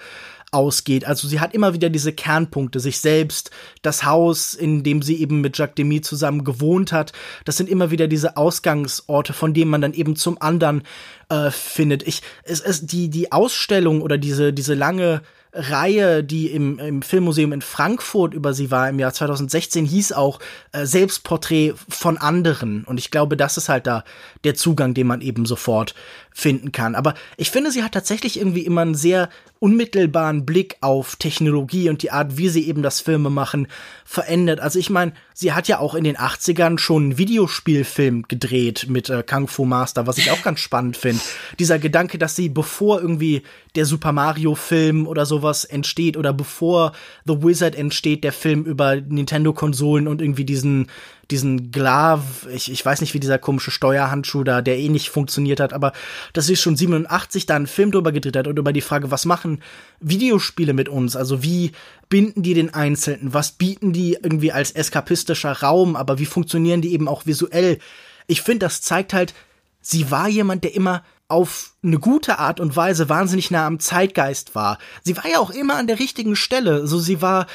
ausgeht. 0.53 1.05
Also 1.05 1.29
sie 1.29 1.41
hat 1.41 1.55
immer 1.55 1.75
wieder 1.75 1.91
diese 1.91 2.13
Kernpunkte, 2.13 2.81
sich 2.81 3.01
selbst, 3.01 3.51
das 3.83 4.05
Haus, 4.05 4.55
in 4.55 4.83
dem 4.83 5.03
sie 5.03 5.21
eben 5.21 5.41
mit 5.41 5.57
Jacques 5.57 5.77
Demy 5.77 6.01
zusammen 6.01 6.45
gewohnt 6.45 6.93
hat. 6.93 7.13
Das 7.45 7.57
sind 7.57 7.69
immer 7.69 7.91
wieder 7.91 8.09
diese 8.09 8.37
Ausgangsorte, 8.37 9.33
von 9.33 9.55
denen 9.55 9.71
man 9.71 9.81
dann 9.81 9.95
eben 9.95 10.17
zum 10.17 10.41
anderen 10.41 10.83
äh, 11.29 11.51
findet. 11.51 12.07
Ich, 12.07 12.23
es, 12.43 12.61
es, 12.61 12.87
die, 12.87 13.09
die 13.09 13.33
Ausstellung 13.33 14.03
oder 14.03 14.19
diese, 14.19 14.53
diese 14.53 14.75
lange 14.75 15.23
Reihe, 15.53 16.23
die 16.23 16.47
im, 16.47 16.79
im 16.79 17.03
Filmmuseum 17.03 17.53
in 17.53 17.63
Frankfurt 17.63 18.35
über 18.35 18.55
sie 18.55 18.71
war 18.71 18.89
im 18.89 19.01
Jahr 19.01 19.13
2016, 19.13 19.85
hieß 19.85 20.13
auch 20.13 20.39
äh, 20.73 20.87
Selbstporträt 20.87 21.75
von 21.89 22.19
anderen. 22.19 22.85
Und 22.85 22.99
ich 22.99 23.11
glaube, 23.11 23.37
das 23.37 23.57
ist 23.57 23.69
halt 23.69 23.87
da 23.87 24.05
der 24.45 24.55
Zugang, 24.55 24.95
den 24.95 25.09
man 25.09 25.21
eben 25.21 25.47
sofort 25.47 25.95
finden 26.33 26.71
kann. 26.71 26.95
Aber 26.95 27.15
ich 27.37 27.51
finde, 27.51 27.73
sie 27.73 27.83
hat 27.83 27.93
tatsächlich 27.93 28.39
irgendwie 28.39 28.65
immer 28.65 28.83
einen 28.83 28.95
sehr 28.95 29.29
unmittelbaren 29.61 30.47
Blick 30.47 30.79
auf 30.81 31.17
Technologie 31.17 31.91
und 31.91 32.03
die 32.03 32.11
Art, 32.11 32.39
wie 32.39 32.49
sie 32.49 32.67
eben 32.67 32.83
das 32.83 33.01
Filme 33.01 33.29
machen, 33.29 33.69
verändert. 34.07 34.59
Also 34.59 34.79
ich 34.79 34.89
meine, 34.89 35.13
sie 35.35 35.53
hat 35.53 35.69
ja 35.69 35.79
auch 35.79 35.95
in 35.95 36.03
den 36.03 36.17
80ern 36.17 36.79
schon 36.79 37.03
einen 37.05 37.19
Videospielfilm 37.19 38.25
gedreht 38.27 38.87
mit 38.89 39.11
äh, 39.11 39.23
Kung 39.23 39.49
Fu 39.49 39.67
Master, 39.67 40.07
was 40.07 40.17
ich 40.17 40.31
auch 40.31 40.43
ganz 40.43 40.61
spannend 40.61 40.97
finde. 40.97 41.21
Dieser 41.59 41.79
Gedanke, 41.79 42.17
dass 42.17 42.35
sie, 42.35 42.49
bevor 42.49 43.03
irgendwie 43.03 43.43
der 43.75 43.85
Super 43.85 44.13
Mario 44.13 44.55
Film 44.55 45.07
oder 45.07 45.27
sowas 45.27 45.65
entsteht 45.65 46.17
oder 46.17 46.33
bevor 46.33 46.93
The 47.27 47.43
Wizard 47.43 47.77
entsteht, 47.77 48.25
der 48.25 48.33
Film 48.33 48.65
über 48.65 48.97
Nintendo-Konsolen 48.97 50.09
und 50.09 50.23
irgendwie 50.23 50.47
diesen 50.47 50.87
diesen 51.31 51.71
Glav, 51.71 52.47
ich, 52.53 52.71
ich 52.71 52.85
weiß 52.85 53.01
nicht, 53.01 53.15
wie 53.15 53.21
dieser 53.21 53.39
komische 53.39 53.71
Steuerhandschuh 53.71 54.45
da, 54.45 54.63
der 54.63 54.79
eh 54.79 54.89
nicht 54.89 55.11
funktioniert 55.11 55.61
hat, 55.61 55.73
aber 55.73 55.93
dass 56.33 56.47
sie 56.47 56.57
schon 56.57 56.77
87 56.77 57.47
da 57.47 57.57
einen 57.57 57.67
Film 57.67 57.93
drüber 57.93 58.13
gedreht 58.13 58.37
hat 58.37 58.47
und 58.47 58.59
über 58.59 58.73
die 58.73 58.81
Frage, 58.81 59.11
was 59.11 59.25
machen 59.25 59.63
Videospiele 60.01 60.73
mit 60.73 60.89
uns? 60.89 61.17
Also 61.17 61.43
wie 61.43 61.73
binden 62.09 62.43
die 62.43 62.55
den 62.55 62.75
Einzelnen? 62.75 63.33
Was 63.33 63.53
bieten 63.53 63.93
die 63.93 64.19
irgendwie 64.23 64.53
als 64.53 64.73
eskapistischer 64.73 65.61
Raum? 65.61 65.97
Aber 65.97 66.19
wie 66.19 66.27
funktionieren 66.27 66.83
die 66.83 66.93
eben 66.93 67.09
auch 67.09 67.27
visuell? 67.27 67.79
Ich 68.27 68.43
finde, 68.43 68.67
das 68.67 68.81
zeigt 68.83 69.13
halt, 69.13 69.35
sie 69.81 70.11
war 70.11 70.29
jemand, 70.29 70.65
der 70.65 70.75
immer 70.75 71.03
auf 71.31 71.75
eine 71.83 71.99
gute 71.99 72.41
Art 72.41 72.59
und 72.59 72.75
Weise 72.75 73.09
wahnsinnig 73.09 73.51
nah 73.53 73.65
am 73.65 73.79
Zeitgeist 73.79 74.57
war. 74.57 74.79
Sie 75.03 75.17
war 75.17 75.29
ja 75.29 75.39
auch 75.39 75.51
immer 75.51 75.77
an 75.77 75.87
der 75.87 76.01
richtigen 76.01 76.35
Stelle. 76.35 76.79
So, 76.79 76.97
also 76.97 76.99
sie 76.99 77.23
war 77.23 77.47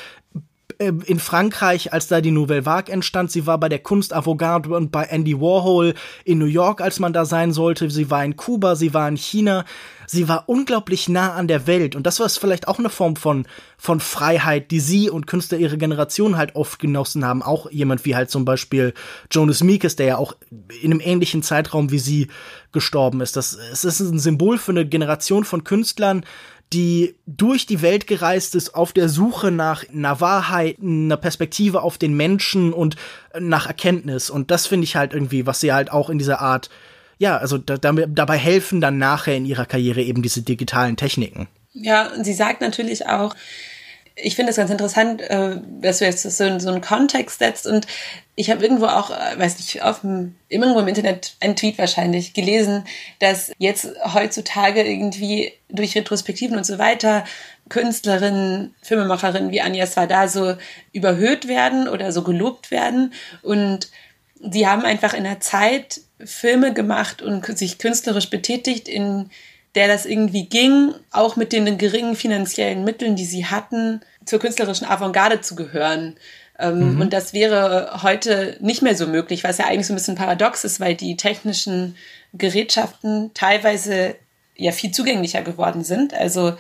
in 0.80 1.19
Frankreich, 1.19 1.93
als 1.93 2.07
da 2.07 2.22
die 2.22 2.31
Nouvelle 2.31 2.65
Vague 2.65 2.91
entstand. 2.91 3.31
Sie 3.31 3.45
war 3.45 3.60
bei 3.60 3.69
der 3.69 3.80
Kunst 3.80 4.14
Avantgarde 4.14 4.69
und 4.69 4.91
bei 4.91 5.03
Andy 5.03 5.39
Warhol 5.39 5.93
in 6.23 6.38
New 6.38 6.45
York, 6.45 6.81
als 6.81 6.99
man 6.99 7.14
da 7.14 7.26
sein 7.26 7.53
sollte. 7.53 7.89
Sie 7.89 8.10
war 8.10 8.23
in 8.23 8.35
Kuba, 8.35 8.76
sie 8.76 8.93
war 8.93 9.07
in 9.07 9.18
China. 9.18 9.65
Sie 10.07 10.27
war 10.27 10.47
unglaublich 10.47 11.10
nah 11.10 11.34
an 11.34 11.47
der 11.47 11.68
Welt. 11.68 11.95
Und 11.95 12.06
das 12.06 12.19
war 12.19 12.30
vielleicht 12.30 12.68
auch 12.68 12.80
eine 12.80 12.89
Form 12.89 13.15
von, 13.15 13.47
von 13.77 13.99
Freiheit, 13.99 14.72
die 14.72 14.80
sie 14.80 15.10
und 15.10 15.27
Künstler 15.27 15.57
ihrer 15.57 15.77
Generation 15.77 16.38
halt 16.38 16.56
oft 16.56 16.80
genossen 16.80 17.26
haben. 17.26 17.41
Auch 17.41 17.69
jemand 17.72 18.06
wie 18.06 18.15
halt 18.15 18.30
zum 18.30 18.45
Beispiel 18.45 18.93
Jonas 19.31 19.64
Meekes, 19.64 19.95
der 19.95 20.06
ja 20.06 20.18
auch 20.18 20.35
in 20.81 20.91
einem 20.91 21.02
ähnlichen 21.02 21.41
Zeitraum 21.41 21.91
wie 21.91 21.99
sie 21.99 22.27
gestorben 22.72 23.22
ist. 23.22 23.35
Das, 23.35 23.57
es 23.72 23.84
ist 23.85 23.99
ein 23.99 24.19
Symbol 24.19 24.57
für 24.57 24.72
eine 24.72 24.85
Generation 24.85 25.45
von 25.45 25.64
Künstlern, 25.64 26.26
die 26.74 27.16
durch 27.26 27.66
die 27.66 27.82
Welt 27.82 28.08
gereist 28.08 28.56
ist, 28.56 28.76
auf 28.76 28.92
der 28.92 29.08
Suche 29.08 29.52
nach 29.52 29.88
einer 29.88 30.20
Wahrheit, 30.20 30.78
einer 30.82 31.18
Perspektive 31.18 31.82
auf 31.82 31.98
den 31.98 32.16
Menschen 32.16 32.74
und 32.74 32.96
nach 33.40 33.68
Erkenntnis. 33.68 34.30
Und 34.30 34.52
das 34.52 34.68
finde 34.68 34.86
ich 34.86 34.96
halt 34.96 35.14
irgendwie, 35.14 35.46
was 35.46 35.60
sie 35.60 35.74
halt 35.74 35.92
auch 35.92 36.10
in 36.10 36.18
dieser 36.18 36.42
Art, 36.42 36.70
ja, 37.18 37.38
also 37.38 37.58
da, 37.58 37.78
dabei 37.78 38.38
helfen 38.38 38.82
dann 38.82 38.98
nachher 38.98 39.36
in 39.36 39.46
ihrer 39.46 39.66
Karriere 39.66 40.02
eben 40.02 40.22
diese 40.22 40.42
digitalen 40.42 40.98
Techniken. 40.98 41.48
Ja, 41.74 42.12
und 42.14 42.24
sie 42.24 42.34
sagt 42.34 42.62
natürlich 42.62 43.06
auch, 43.08 43.36
ich 44.16 44.36
finde 44.36 44.52
es 44.52 44.56
ganz 44.56 44.72
interessant, 44.72 45.22
äh, 45.22 45.58
dass 45.82 46.00
du 46.00 46.06
jetzt 46.06 46.24
so, 46.24 46.44
einen 46.44 46.82
Kontext 46.82 47.40
setzt 47.40 47.68
und 47.68 47.86
ich 48.36 48.50
habe 48.50 48.64
irgendwo 48.64 48.86
auch, 48.86 49.12
äh, 49.12 49.38
weiß 49.38 49.58
nicht, 49.58 49.84
auf 49.84 50.02
dem, 50.02 50.36
irgendwo 50.48 50.80
im 50.80 50.88
Internet, 50.88 51.36
ein 51.42 51.56
Tweet 51.56 51.78
wahrscheinlich, 51.78 52.34
gelesen, 52.34 52.86
dass 53.20 53.52
jetzt 53.58 53.90
heutzutage 54.14 54.84
irgendwie 54.84 55.54
durch 55.70 55.96
Retrospektiven 55.96 56.58
und 56.58 56.66
so 56.66 56.78
weiter 56.78 57.26
Künstlerinnen, 57.68 58.74
Filmemacherinnen 58.82 59.52
wie 59.52 59.62
Anja 59.62 59.86
Svada 59.86 60.28
so 60.28 60.56
überhöht 60.94 61.48
werden 61.48 61.90
oder 61.90 62.12
so 62.12 62.24
gelobt 62.24 62.72
werden 62.72 63.14
und 63.42 63.90
die 64.40 64.68
haben 64.68 64.84
einfach 64.84 65.14
in 65.14 65.24
der 65.24 65.40
Zeit 65.40 66.02
Filme 66.24 66.74
gemacht 66.74 67.22
und 67.22 67.46
sich 67.58 67.78
künstlerisch 67.80 68.30
betätigt, 68.30 68.88
in 68.88 69.30
der 69.76 69.88
das 69.88 70.06
irgendwie 70.06 70.45
ging, 70.45 70.93
auch 71.11 71.35
mit 71.35 71.52
den 71.52 71.77
geringen 71.77 72.15
finanziellen 72.15 72.84
Mitteln, 72.84 73.15
die 73.15 73.26
sie 73.26 73.45
hatten, 73.45 74.02
zur 74.26 74.39
künstlerischen 74.39 74.88
Avantgarde 74.88 75.41
zu 75.41 75.56
gehören. 75.56 76.15
Ähm, 76.57 76.95
mhm. 76.95 77.02
Und 77.02 77.14
das 77.14 77.34
wäre 77.34 77.99
heute 78.02 78.57
nicht 78.61 78.81
mehr 78.81 78.95
so 78.95 79.07
möglich, 79.07 79.43
was 79.43 79.57
ja 79.57 79.65
eigentlich 79.65 79.88
so 79.88 79.93
ein 79.93 79.97
bisschen 79.97 80.15
paradox 80.15 80.64
ist, 80.64 80.80
weil 80.80 80.95
die 80.95 81.18
technischen 81.18 81.95
Gerätschaften 82.34 83.31
teilweise 83.34 84.15
ja 84.56 84.72
viel 84.72 84.91
zugänglicher 84.91 85.41
geworden 85.41 85.84
sind. 85.84 86.14
Also 86.14 86.53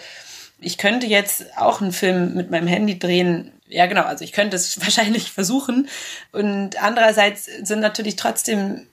ich 0.59 0.77
könnte 0.77 1.07
jetzt 1.07 1.45
auch 1.57 1.81
einen 1.81 1.93
Film 1.93 2.33
mit 2.33 2.51
meinem 2.51 2.67
Handy 2.67 2.99
drehen. 2.99 3.51
Ja, 3.67 3.85
genau. 3.85 4.03
Also 4.03 4.23
ich 4.25 4.33
könnte 4.33 4.57
es 4.57 4.81
wahrscheinlich 4.81 5.31
versuchen. 5.31 5.87
Und 6.33 6.81
andererseits 6.83 7.45
sind 7.45 7.79
natürlich 7.79 8.17
trotzdem 8.17 8.87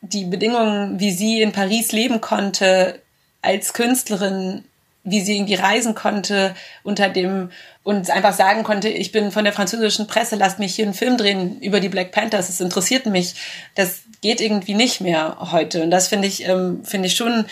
die 0.00 0.24
Bedingungen, 0.24 1.00
wie 1.00 1.12
sie 1.12 1.40
in 1.40 1.52
Paris 1.52 1.92
leben 1.92 2.20
konnte, 2.20 3.00
als 3.44 3.72
Künstlerin, 3.72 4.64
wie 5.04 5.20
sie 5.20 5.36
irgendwie 5.36 5.54
reisen 5.54 5.94
konnte 5.94 6.54
unter 6.82 7.10
dem 7.10 7.50
und 7.82 8.10
einfach 8.10 8.32
sagen 8.32 8.64
konnte, 8.64 8.88
ich 8.88 9.12
bin 9.12 9.30
von 9.30 9.44
der 9.44 9.52
französischen 9.52 10.06
Presse, 10.06 10.36
lasst 10.36 10.58
mich 10.58 10.74
hier 10.74 10.86
einen 10.86 10.94
Film 10.94 11.18
drehen 11.18 11.60
über 11.60 11.80
die 11.80 11.90
Black 11.90 12.10
Panthers, 12.10 12.48
es 12.48 12.60
interessiert 12.60 13.04
mich. 13.04 13.34
Das 13.74 14.00
geht 14.22 14.40
irgendwie 14.40 14.74
nicht 14.74 15.02
mehr 15.02 15.36
heute. 15.52 15.82
Und 15.82 15.90
das 15.90 16.08
finde 16.08 16.26
ich, 16.26 16.48
ähm, 16.48 16.82
finde 16.84 17.08
ich 17.08 17.16
schon 17.16 17.44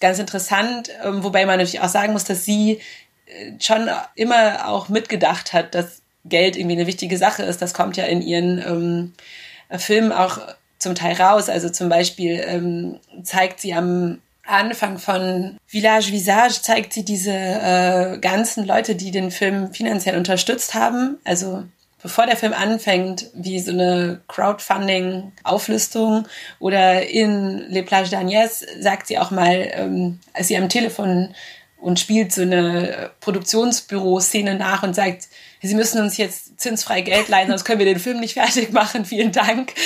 ganz 0.00 0.20
interessant, 0.20 0.90
ähm, 1.04 1.24
wobei 1.24 1.44
man 1.44 1.58
natürlich 1.58 1.80
auch 1.80 1.88
sagen 1.88 2.12
muss, 2.12 2.24
dass 2.24 2.44
sie 2.44 2.80
äh, 3.26 3.52
schon 3.58 3.90
immer 4.14 4.68
auch 4.68 4.88
mitgedacht 4.88 5.52
hat, 5.52 5.74
dass 5.74 6.02
Geld 6.24 6.56
irgendwie 6.56 6.76
eine 6.76 6.86
wichtige 6.86 7.18
Sache 7.18 7.42
ist. 7.42 7.60
Das 7.60 7.74
kommt 7.74 7.96
ja 7.96 8.04
in 8.04 8.22
ihren 8.22 8.58
ähm, 8.58 9.78
Filmen 9.78 10.12
auch 10.12 10.38
zum 10.78 10.94
Teil 10.94 11.14
raus. 11.14 11.48
Also 11.48 11.68
zum 11.68 11.88
Beispiel 11.88 12.42
ähm, 12.46 13.00
zeigt 13.24 13.60
sie 13.60 13.74
am 13.74 14.18
Anfang 14.50 14.98
von 14.98 15.56
Village 15.66 16.12
Visage 16.12 16.60
zeigt 16.62 16.92
sie 16.92 17.04
diese 17.04 17.32
äh, 17.32 18.18
ganzen 18.18 18.66
Leute, 18.66 18.94
die 18.94 19.10
den 19.10 19.30
Film 19.30 19.72
finanziell 19.72 20.16
unterstützt 20.16 20.74
haben. 20.74 21.18
Also 21.24 21.64
bevor 22.02 22.26
der 22.26 22.36
Film 22.36 22.52
anfängt, 22.52 23.30
wie 23.34 23.60
so 23.60 23.72
eine 23.72 24.20
Crowdfunding-Auflistung 24.28 26.26
oder 26.58 27.08
in 27.08 27.58
Les 27.68 27.84
Plages 27.84 28.12
d'Agnès 28.12 28.64
sagt 28.80 29.06
sie 29.06 29.18
auch 29.18 29.30
mal, 29.30 29.70
ähm, 29.72 30.18
als 30.32 30.48
sie 30.48 30.56
am 30.56 30.68
Telefon 30.68 31.34
und 31.78 31.98
spielt 31.98 32.32
so 32.32 32.42
eine 32.42 33.10
Produktionsbüro-Szene 33.20 34.54
nach 34.54 34.82
und 34.82 34.94
sagt, 34.94 35.28
Sie 35.62 35.74
müssen 35.74 36.00
uns 36.00 36.16
jetzt 36.16 36.58
zinsfrei 36.58 37.02
Geld 37.02 37.28
leihen, 37.28 37.48
sonst 37.48 37.64
können 37.64 37.78
wir 37.78 37.86
den 37.86 37.98
Film 37.98 38.20
nicht 38.20 38.34
fertig 38.34 38.72
machen. 38.72 39.04
Vielen 39.04 39.32
Dank. 39.32 39.72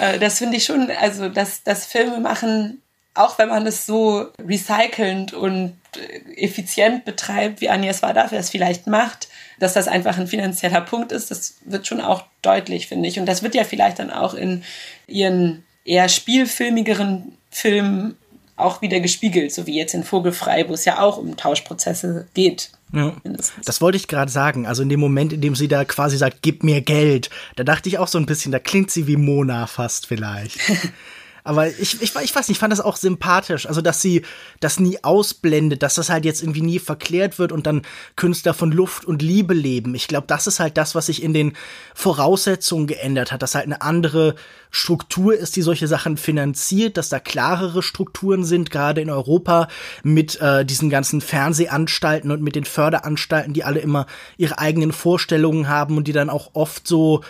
Äh, 0.00 0.18
das 0.20 0.38
finde 0.38 0.56
ich 0.56 0.64
schon, 0.64 0.90
also 0.90 1.28
dass 1.28 1.64
das 1.64 1.84
Filme 1.84 2.20
machen 2.20 2.81
auch 3.14 3.38
wenn 3.38 3.48
man 3.48 3.66
es 3.66 3.86
so 3.86 4.28
recycelnd 4.42 5.32
und 5.34 5.74
äh, 5.96 6.44
effizient 6.44 7.04
betreibt, 7.04 7.60
wie 7.60 7.68
Agnes 7.68 8.02
Wadaf 8.02 8.32
es 8.32 8.50
vielleicht 8.50 8.86
macht, 8.86 9.28
dass 9.58 9.74
das 9.74 9.88
einfach 9.88 10.18
ein 10.18 10.26
finanzieller 10.26 10.80
Punkt 10.80 11.12
ist, 11.12 11.30
das 11.30 11.58
wird 11.64 11.86
schon 11.86 12.00
auch 12.00 12.24
deutlich, 12.40 12.88
finde 12.88 13.08
ich. 13.08 13.18
Und 13.18 13.26
das 13.26 13.42
wird 13.42 13.54
ja 13.54 13.64
vielleicht 13.64 13.98
dann 13.98 14.10
auch 14.10 14.34
in 14.34 14.64
ihren 15.06 15.64
eher 15.84 16.08
spielfilmigeren 16.08 17.36
Filmen 17.50 18.16
auch 18.56 18.80
wieder 18.80 19.00
gespiegelt, 19.00 19.52
so 19.52 19.66
wie 19.66 19.76
jetzt 19.76 19.94
in 19.94 20.04
Vogelfrei, 20.04 20.68
wo 20.68 20.74
es 20.74 20.84
ja 20.84 21.00
auch 21.00 21.18
um 21.18 21.36
Tauschprozesse 21.36 22.26
geht. 22.34 22.70
Ja, 22.92 23.16
das 23.64 23.80
wollte 23.80 23.96
ich 23.96 24.06
gerade 24.06 24.30
sagen. 24.30 24.66
Also 24.66 24.82
in 24.82 24.88
dem 24.88 25.00
Moment, 25.00 25.32
in 25.32 25.40
dem 25.40 25.56
sie 25.56 25.68
da 25.68 25.84
quasi 25.84 26.16
sagt, 26.16 26.38
gib 26.42 26.62
mir 26.62 26.82
Geld, 26.82 27.30
da 27.56 27.64
dachte 27.64 27.88
ich 27.88 27.98
auch 27.98 28.08
so 28.08 28.18
ein 28.18 28.26
bisschen, 28.26 28.52
da 28.52 28.58
klingt 28.58 28.90
sie 28.90 29.06
wie 29.06 29.16
Mona 29.16 29.66
fast 29.66 30.06
vielleicht. 30.06 30.58
Aber 31.44 31.68
ich, 31.68 32.00
ich, 32.00 32.14
ich 32.14 32.14
weiß 32.14 32.48
nicht, 32.48 32.50
ich 32.50 32.58
fand 32.58 32.72
das 32.72 32.80
auch 32.80 32.96
sympathisch. 32.96 33.66
Also, 33.66 33.80
dass 33.80 34.00
sie 34.00 34.22
das 34.60 34.78
nie 34.78 35.02
ausblendet, 35.02 35.82
dass 35.82 35.96
das 35.96 36.08
halt 36.08 36.24
jetzt 36.24 36.42
irgendwie 36.42 36.62
nie 36.62 36.78
verklärt 36.78 37.38
wird 37.38 37.50
und 37.50 37.66
dann 37.66 37.82
Künstler 38.14 38.54
von 38.54 38.70
Luft 38.70 39.04
und 39.04 39.22
Liebe 39.22 39.54
leben. 39.54 39.94
Ich 39.94 40.06
glaube, 40.06 40.26
das 40.28 40.46
ist 40.46 40.60
halt 40.60 40.76
das, 40.76 40.94
was 40.94 41.06
sich 41.06 41.22
in 41.22 41.34
den 41.34 41.54
Voraussetzungen 41.94 42.86
geändert 42.86 43.32
hat, 43.32 43.42
dass 43.42 43.54
halt 43.54 43.66
eine 43.66 43.82
andere 43.82 44.36
Struktur 44.70 45.34
ist, 45.34 45.56
die 45.56 45.62
solche 45.62 45.88
Sachen 45.88 46.16
finanziert, 46.16 46.96
dass 46.96 47.08
da 47.08 47.18
klarere 47.18 47.82
Strukturen 47.82 48.44
sind, 48.44 48.70
gerade 48.70 49.00
in 49.00 49.10
Europa 49.10 49.68
mit 50.02 50.40
äh, 50.40 50.64
diesen 50.64 50.90
ganzen 50.90 51.20
Fernsehanstalten 51.20 52.30
und 52.30 52.42
mit 52.42 52.54
den 52.54 52.64
Förderanstalten, 52.64 53.52
die 53.52 53.64
alle 53.64 53.80
immer 53.80 54.06
ihre 54.36 54.58
eigenen 54.58 54.92
Vorstellungen 54.92 55.68
haben 55.68 55.96
und 55.96 56.06
die 56.06 56.12
dann 56.12 56.30
auch 56.30 56.50
oft 56.54 56.86
so 56.86 57.22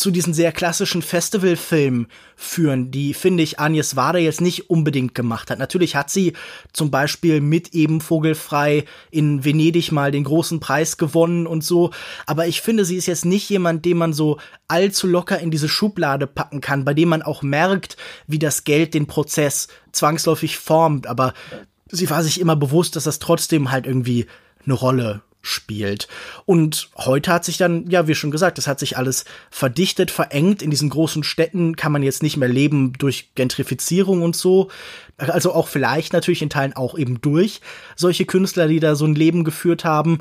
zu 0.00 0.10
diesen 0.10 0.32
sehr 0.32 0.50
klassischen 0.50 1.02
Festivalfilmen 1.02 2.06
führen, 2.34 2.90
die, 2.90 3.12
finde 3.12 3.42
ich, 3.42 3.60
Agnes 3.60 3.96
Wader 3.96 4.18
jetzt 4.18 4.40
nicht 4.40 4.70
unbedingt 4.70 5.14
gemacht 5.14 5.50
hat. 5.50 5.58
Natürlich 5.58 5.94
hat 5.94 6.08
sie 6.08 6.32
zum 6.72 6.90
Beispiel 6.90 7.42
mit 7.42 7.74
eben 7.74 8.00
Vogelfrei 8.00 8.86
in 9.10 9.44
Venedig 9.44 9.92
mal 9.92 10.10
den 10.10 10.24
großen 10.24 10.58
Preis 10.58 10.96
gewonnen 10.96 11.46
und 11.46 11.62
so, 11.62 11.90
aber 12.24 12.46
ich 12.46 12.62
finde, 12.62 12.86
sie 12.86 12.96
ist 12.96 13.04
jetzt 13.04 13.26
nicht 13.26 13.50
jemand, 13.50 13.84
den 13.84 13.98
man 13.98 14.14
so 14.14 14.38
allzu 14.68 15.06
locker 15.06 15.38
in 15.38 15.50
diese 15.50 15.68
Schublade 15.68 16.26
packen 16.26 16.62
kann, 16.62 16.86
bei 16.86 16.94
dem 16.94 17.10
man 17.10 17.20
auch 17.20 17.42
merkt, 17.42 17.98
wie 18.26 18.38
das 18.38 18.64
Geld 18.64 18.94
den 18.94 19.06
Prozess 19.06 19.68
zwangsläufig 19.92 20.56
formt, 20.56 21.06
aber 21.08 21.34
sie 21.90 22.08
war 22.08 22.22
sich 22.22 22.40
immer 22.40 22.56
bewusst, 22.56 22.96
dass 22.96 23.04
das 23.04 23.18
trotzdem 23.18 23.70
halt 23.70 23.84
irgendwie 23.84 24.24
eine 24.64 24.72
Rolle 24.72 25.20
spielt. 25.42 26.08
Und 26.44 26.90
heute 26.96 27.32
hat 27.32 27.44
sich 27.44 27.56
dann, 27.56 27.88
ja, 27.90 28.06
wie 28.06 28.14
schon 28.14 28.30
gesagt, 28.30 28.58
es 28.58 28.66
hat 28.66 28.78
sich 28.78 28.96
alles 28.96 29.24
verdichtet, 29.50 30.10
verengt. 30.10 30.62
In 30.62 30.70
diesen 30.70 30.90
großen 30.90 31.22
Städten 31.22 31.76
kann 31.76 31.92
man 31.92 32.02
jetzt 32.02 32.22
nicht 32.22 32.36
mehr 32.36 32.48
leben 32.48 32.92
durch 32.94 33.30
Gentrifizierung 33.34 34.22
und 34.22 34.36
so. 34.36 34.68
Also 35.16 35.52
auch 35.52 35.68
vielleicht 35.68 36.12
natürlich 36.12 36.42
in 36.42 36.50
Teilen 36.50 36.74
auch 36.74 36.98
eben 36.98 37.20
durch 37.20 37.60
solche 37.96 38.26
Künstler, 38.26 38.68
die 38.68 38.80
da 38.80 38.94
so 38.94 39.06
ein 39.06 39.14
Leben 39.14 39.44
geführt 39.44 39.84
haben. 39.84 40.18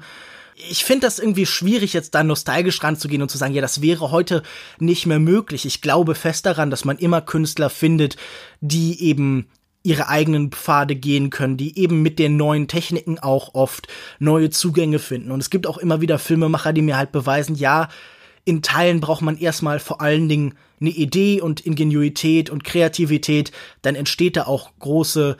Ich 0.70 0.84
finde 0.84 1.08
das 1.08 1.20
irgendwie 1.20 1.46
schwierig, 1.46 1.94
jetzt 1.94 2.16
da 2.16 2.24
nostalgisch 2.24 2.84
ranzugehen 2.84 3.22
und 3.22 3.30
zu 3.30 3.38
sagen, 3.38 3.54
ja, 3.54 3.62
das 3.62 3.82
wäre 3.82 4.12
heute 4.12 4.44
nicht 4.78 5.06
mehr 5.06 5.20
möglich. 5.20 5.66
Ich 5.66 5.82
glaube 5.82 6.16
fest 6.16 6.46
daran, 6.46 6.70
dass 6.70 6.84
man 6.84 6.98
immer 6.98 7.22
Künstler 7.22 7.70
findet, 7.70 8.18
die 8.60 9.02
eben 9.02 9.48
ihre 9.84 10.10
eigenen 10.10 10.52
Pfade 10.52 10.96
gehen 10.96 11.30
können, 11.30 11.58
die 11.58 11.78
eben 11.80 12.02
mit 12.02 12.20
den 12.20 12.38
neuen 12.38 12.68
Techniken 12.68 13.18
auch 13.20 13.54
oft 13.54 13.88
neue 14.20 14.50
Zugänge 14.50 15.00
finden. 15.00 15.32
Und 15.32 15.40
es 15.40 15.50
gibt 15.50 15.68
auch 15.68 15.78
immer 15.78 16.02
wieder 16.02 16.20
Filmemacher, 16.20 16.74
die 16.74 16.82
mir 16.82 16.98
halt 16.98 17.12
beweisen, 17.12 17.56
ja, 17.56 17.90
in 18.46 18.62
Teilen 18.62 19.00
braucht 19.00 19.22
man 19.22 19.38
erstmal 19.38 19.80
vor 19.80 20.02
allen 20.02 20.28
Dingen 20.28 20.56
eine 20.82 20.90
Idee 20.90 21.42
und 21.42 21.62
Ingenuität 21.62 22.50
und 22.50 22.64
Kreativität, 22.64 23.52
dann 23.82 23.96
entsteht 23.96 24.38
da 24.38 24.46
auch 24.46 24.72
große 24.80 25.38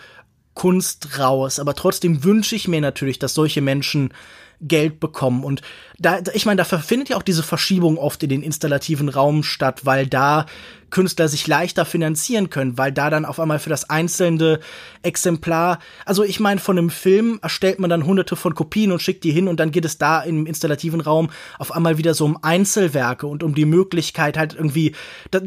Kunst 0.54 1.20
raus. 1.20 1.60
Aber 1.60 1.74
trotzdem 1.74 2.24
wünsche 2.24 2.56
ich 2.56 2.68
mir 2.68 2.82
natürlich, 2.82 3.20
dass 3.20 3.34
solche 3.34 3.62
Menschen 3.62 4.14
Geld 4.62 5.00
bekommen. 5.00 5.44
Und 5.44 5.62
da, 5.98 6.20
ich 6.34 6.46
meine, 6.46 6.58
da 6.58 6.64
findet 6.64 7.10
ja 7.10 7.18
auch 7.18 7.24
diese 7.24 7.44
Verschiebung 7.44 7.98
oft 7.98 8.22
in 8.24 8.30
den 8.30 8.44
installativen 8.44 9.10
Raum 9.10 9.44
statt, 9.44 9.86
weil 9.86 10.08
da 10.08 10.46
Künstler 10.90 11.28
sich 11.28 11.48
leichter 11.48 11.86
finanzieren 11.86 12.50
können, 12.50 12.78
weil 12.78 12.92
da 12.92 13.10
dann 13.10 13.26
auf 13.26 13.40
einmal 13.40 13.60
für 13.60 13.70
das 13.70 13.90
einzelne 13.90 14.60
Exemplar, 15.04 15.80
also 16.06 16.24
ich 16.24 16.40
meine, 16.40 16.60
von 16.60 16.78
einem 16.78 16.90
Film 16.90 17.40
erstellt 17.42 17.80
man 17.80 17.90
dann 17.90 18.06
hunderte 18.06 18.36
von 18.36 18.56
Kopien 18.56 18.92
und 18.92 19.02
schickt 19.02 19.24
die 19.24 19.32
hin 19.32 19.48
und 19.48 19.60
dann 19.60 19.72
geht 19.72 19.86
es 19.86 19.98
da 19.98 20.22
im 20.22 20.46
installativen 20.46 21.02
Raum 21.02 21.30
auf 21.58 21.72
einmal 21.72 21.98
wieder 21.98 22.14
so 22.14 22.26
um 22.26 22.44
Einzelwerke 22.44 23.28
und 23.28 23.44
um 23.44 23.56
die 23.56 23.66
Möglichkeit 23.66 24.38
halt 24.38 24.56
irgendwie, 24.56 24.94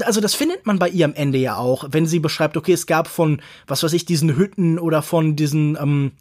also 0.04 0.20
das 0.20 0.34
findet 0.34 0.64
man 0.66 0.78
bei 0.78 0.88
ihr 0.88 1.04
am 1.04 1.14
Ende 1.14 1.38
ja 1.38 1.56
auch, 1.56 1.86
wenn 1.90 2.06
sie 2.06 2.20
beschreibt, 2.20 2.56
okay, 2.56 2.72
es 2.72 2.86
gab 2.86 3.08
von, 3.08 3.42
was 3.66 3.82
weiß 3.82 3.92
ich, 3.94 4.04
diesen 4.04 4.36
Hütten 4.36 4.78
oder 4.78 5.02
von 5.02 5.36
diesen, 5.36 5.76
ähm, 5.80 6.12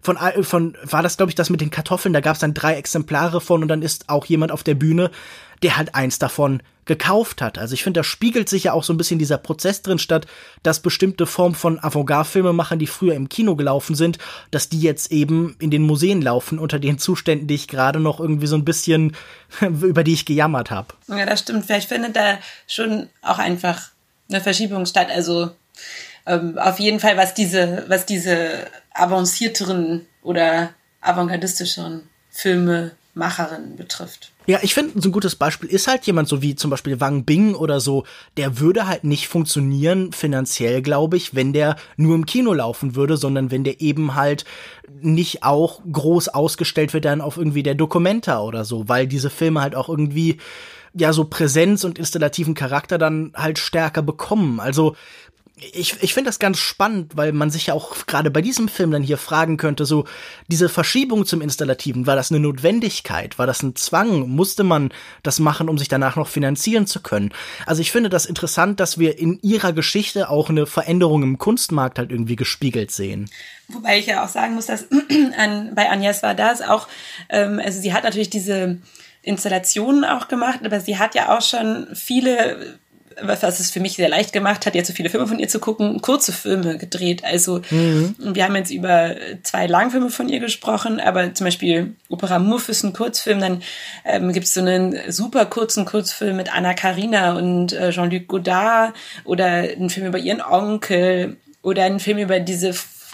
von, 0.00 0.18
von 0.42 0.76
war 0.82 1.02
das, 1.02 1.16
glaube 1.16 1.30
ich, 1.30 1.36
das 1.36 1.50
mit 1.50 1.60
den 1.60 1.70
Kartoffeln, 1.70 2.12
da 2.12 2.20
gab 2.20 2.34
es 2.34 2.40
dann 2.40 2.54
drei 2.54 2.74
Exemplare 2.74 3.40
von 3.40 3.62
und 3.62 3.68
dann 3.68 3.82
ist 3.82 4.08
auch 4.08 4.26
jemand 4.26 4.52
auf 4.52 4.62
der 4.62 4.74
Bühne, 4.74 5.10
der 5.62 5.76
halt 5.76 5.94
eins 5.94 6.18
davon 6.18 6.62
gekauft 6.88 7.42
hat. 7.42 7.58
Also 7.58 7.74
ich 7.74 7.84
finde, 7.84 7.98
da 7.98 8.04
spiegelt 8.04 8.48
sich 8.48 8.64
ja 8.64 8.72
auch 8.72 8.82
so 8.82 8.92
ein 8.92 8.96
bisschen 8.96 9.18
dieser 9.18 9.36
Prozess 9.36 9.82
drin 9.82 9.98
statt, 9.98 10.26
dass 10.62 10.80
bestimmte 10.80 11.26
Formen 11.26 11.54
von 11.54 11.78
Avantgarde-Filmemachern, 11.78 12.78
die 12.78 12.86
früher 12.86 13.14
im 13.14 13.28
Kino 13.28 13.56
gelaufen 13.56 13.94
sind, 13.94 14.18
dass 14.50 14.68
die 14.68 14.80
jetzt 14.80 15.12
eben 15.12 15.54
in 15.60 15.70
den 15.70 15.82
Museen 15.82 16.22
laufen 16.22 16.58
unter 16.58 16.78
den 16.78 16.98
Zuständen, 16.98 17.46
die 17.46 17.56
ich 17.56 17.68
gerade 17.68 18.00
noch 18.00 18.20
irgendwie 18.20 18.46
so 18.46 18.56
ein 18.56 18.64
bisschen, 18.64 19.14
über 19.60 20.02
die 20.02 20.14
ich 20.14 20.24
gejammert 20.24 20.70
habe. 20.70 20.94
Ja, 21.08 21.26
das 21.26 21.40
stimmt. 21.40 21.66
Vielleicht 21.66 21.88
findet 21.88 22.16
da 22.16 22.38
schon 22.66 23.08
auch 23.22 23.38
einfach 23.38 23.90
eine 24.30 24.40
Verschiebung 24.40 24.86
statt. 24.86 25.08
Also 25.14 25.50
ähm, 26.26 26.58
auf 26.58 26.78
jeden 26.78 27.00
Fall, 27.00 27.16
was 27.16 27.34
diese, 27.34 27.84
was 27.88 28.06
diese 28.06 28.66
avancierteren 28.98 30.06
oder 30.22 30.70
avantgardistischeren 31.00 32.02
Filmemacherinnen 32.30 33.76
betrifft. 33.76 34.32
Ja, 34.46 34.60
ich 34.62 34.72
finde, 34.72 34.98
so 34.98 35.10
ein 35.10 35.12
gutes 35.12 35.36
Beispiel 35.36 35.68
ist 35.68 35.88
halt 35.88 36.06
jemand 36.06 36.26
so 36.26 36.40
wie 36.40 36.54
zum 36.54 36.70
Beispiel 36.70 37.00
Wang 37.00 37.24
Bing 37.24 37.54
oder 37.54 37.80
so, 37.80 38.04
der 38.38 38.60
würde 38.60 38.86
halt 38.86 39.04
nicht 39.04 39.28
funktionieren 39.28 40.12
finanziell, 40.12 40.80
glaube 40.80 41.18
ich, 41.18 41.34
wenn 41.34 41.52
der 41.52 41.76
nur 41.98 42.14
im 42.14 42.24
Kino 42.24 42.54
laufen 42.54 42.96
würde, 42.96 43.18
sondern 43.18 43.50
wenn 43.50 43.62
der 43.62 43.82
eben 43.82 44.14
halt 44.14 44.46
nicht 45.02 45.42
auch 45.42 45.82
groß 45.92 46.28
ausgestellt 46.28 46.94
wird 46.94 47.04
dann 47.04 47.20
auf 47.20 47.36
irgendwie 47.36 47.62
der 47.62 47.74
Dokumenta 47.74 48.40
oder 48.40 48.64
so, 48.64 48.88
weil 48.88 49.06
diese 49.06 49.28
Filme 49.28 49.60
halt 49.60 49.74
auch 49.74 49.90
irgendwie 49.90 50.38
ja 50.94 51.12
so 51.12 51.24
Präsenz 51.24 51.84
und 51.84 51.98
installativen 51.98 52.54
Charakter 52.54 52.96
dann 52.96 53.32
halt 53.34 53.58
stärker 53.58 54.00
bekommen. 54.00 54.60
Also 54.60 54.96
ich, 55.72 56.02
ich 56.02 56.14
finde 56.14 56.28
das 56.28 56.38
ganz 56.38 56.58
spannend, 56.58 57.16
weil 57.16 57.32
man 57.32 57.50
sich 57.50 57.66
ja 57.66 57.74
auch 57.74 58.06
gerade 58.06 58.30
bei 58.30 58.42
diesem 58.42 58.68
Film 58.68 58.90
dann 58.90 59.02
hier 59.02 59.18
fragen 59.18 59.56
könnte, 59.56 59.84
so 59.86 60.04
diese 60.48 60.68
Verschiebung 60.68 61.26
zum 61.26 61.40
Installativen, 61.40 62.06
war 62.06 62.16
das 62.16 62.30
eine 62.30 62.40
Notwendigkeit, 62.40 63.38
war 63.38 63.46
das 63.46 63.62
ein 63.62 63.76
Zwang, 63.76 64.28
musste 64.28 64.64
man 64.64 64.92
das 65.22 65.38
machen, 65.38 65.68
um 65.68 65.78
sich 65.78 65.88
danach 65.88 66.16
noch 66.16 66.28
finanzieren 66.28 66.86
zu 66.86 67.00
können? 67.00 67.32
Also 67.66 67.82
ich 67.82 67.92
finde 67.92 68.10
das 68.10 68.26
interessant, 68.26 68.80
dass 68.80 68.98
wir 68.98 69.18
in 69.18 69.38
ihrer 69.42 69.72
Geschichte 69.72 70.30
auch 70.30 70.48
eine 70.48 70.66
Veränderung 70.66 71.22
im 71.22 71.38
Kunstmarkt 71.38 71.98
halt 71.98 72.10
irgendwie 72.10 72.36
gespiegelt 72.36 72.90
sehen. 72.90 73.30
Wobei 73.68 73.98
ich 73.98 74.06
ja 74.06 74.24
auch 74.24 74.28
sagen 74.28 74.54
muss, 74.54 74.66
dass 74.66 74.86
an, 75.36 75.74
bei 75.74 75.90
Agnes 75.90 76.22
war 76.22 76.34
das 76.34 76.62
auch, 76.62 76.88
ähm, 77.28 77.60
also 77.62 77.80
sie 77.80 77.92
hat 77.92 78.04
natürlich 78.04 78.30
diese 78.30 78.78
Installationen 79.22 80.04
auch 80.04 80.28
gemacht, 80.28 80.60
aber 80.64 80.80
sie 80.80 80.98
hat 80.98 81.14
ja 81.14 81.36
auch 81.36 81.42
schon 81.42 81.88
viele 81.94 82.78
was 83.22 83.42
es 83.42 83.70
für 83.70 83.80
mich 83.80 83.94
sehr 83.94 84.08
leicht 84.08 84.32
gemacht 84.32 84.66
hat, 84.66 84.74
jetzt 84.74 84.88
so 84.88 84.92
viele 84.92 85.10
Filme 85.10 85.26
von 85.26 85.38
ihr 85.38 85.48
zu 85.48 85.58
gucken, 85.58 86.00
kurze 86.00 86.32
Filme 86.32 86.78
gedreht. 86.78 87.24
Also 87.24 87.60
mhm. 87.70 88.14
wir 88.18 88.44
haben 88.44 88.56
jetzt 88.56 88.70
über 88.70 89.16
zwei 89.42 89.66
Langfilme 89.66 90.10
von 90.10 90.28
ihr 90.28 90.40
gesprochen, 90.40 91.00
aber 91.00 91.34
zum 91.34 91.46
Beispiel 91.46 91.94
Opera 92.08 92.38
Muff 92.38 92.68
ist 92.68 92.84
ein 92.84 92.92
Kurzfilm, 92.92 93.40
dann 93.40 93.62
ähm, 94.04 94.32
gibt 94.32 94.46
es 94.46 94.54
so 94.54 94.60
einen 94.60 94.96
super 95.08 95.46
kurzen 95.46 95.84
Kurzfilm 95.84 96.36
mit 96.36 96.54
Anna 96.54 96.74
Karina 96.74 97.36
und 97.36 97.72
äh, 97.72 97.90
Jean-Luc 97.90 98.28
Godard 98.28 98.94
oder 99.24 99.46
einen 99.46 99.90
Film 99.90 100.06
über 100.06 100.18
ihren 100.18 100.40
Onkel 100.40 101.36
oder 101.62 101.84
einen 101.84 102.00
Film 102.00 102.18
über 102.18 102.40
diese 102.40 102.72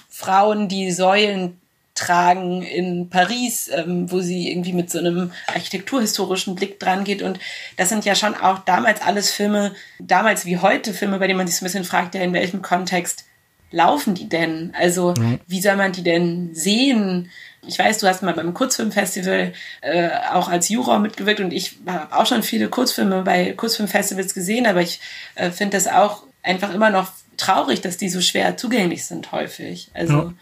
Frauen, 0.08 0.68
die 0.68 0.90
Säulen 0.92 1.60
tragen 1.94 2.62
in 2.62 3.08
Paris, 3.08 3.70
ähm, 3.72 4.10
wo 4.10 4.20
sie 4.20 4.50
irgendwie 4.50 4.72
mit 4.72 4.90
so 4.90 4.98
einem 4.98 5.30
architekturhistorischen 5.46 6.56
Blick 6.56 6.80
dran 6.80 7.04
geht. 7.04 7.22
Und 7.22 7.38
das 7.76 7.88
sind 7.88 8.04
ja 8.04 8.14
schon 8.14 8.34
auch 8.34 8.60
damals 8.60 9.00
alles 9.00 9.30
Filme, 9.30 9.72
damals 10.00 10.44
wie 10.44 10.58
heute 10.58 10.92
Filme, 10.92 11.18
bei 11.18 11.28
denen 11.28 11.38
man 11.38 11.46
sich 11.46 11.56
so 11.56 11.64
ein 11.64 11.68
bisschen 11.68 11.84
fragt, 11.84 12.14
ja, 12.14 12.22
in 12.22 12.32
welchem 12.32 12.62
Kontext 12.62 13.24
laufen 13.70 14.14
die 14.14 14.28
denn? 14.28 14.72
Also 14.76 15.14
mhm. 15.16 15.38
wie 15.46 15.60
soll 15.60 15.76
man 15.76 15.92
die 15.92 16.02
denn 16.02 16.50
sehen? 16.52 17.30
Ich 17.66 17.78
weiß, 17.78 17.98
du 17.98 18.08
hast 18.08 18.22
mal 18.22 18.34
beim 18.34 18.54
Kurzfilmfestival 18.54 19.52
äh, 19.80 20.10
auch 20.32 20.48
als 20.48 20.68
Juror 20.68 20.98
mitgewirkt 20.98 21.40
und 21.40 21.52
ich 21.52 21.76
habe 21.86 22.14
auch 22.14 22.26
schon 22.26 22.42
viele 22.42 22.68
Kurzfilme 22.68 23.22
bei 23.22 23.52
Kurzfilmfestivals 23.52 24.34
gesehen, 24.34 24.66
aber 24.66 24.82
ich 24.82 25.00
äh, 25.36 25.50
finde 25.50 25.76
das 25.76 25.86
auch 25.86 26.24
einfach 26.42 26.74
immer 26.74 26.90
noch 26.90 27.08
traurig, 27.36 27.80
dass 27.80 27.96
die 27.96 28.08
so 28.08 28.20
schwer 28.20 28.56
zugänglich 28.56 29.06
sind 29.06 29.32
häufig. 29.32 29.90
Also 29.94 30.14
ja 30.14 30.34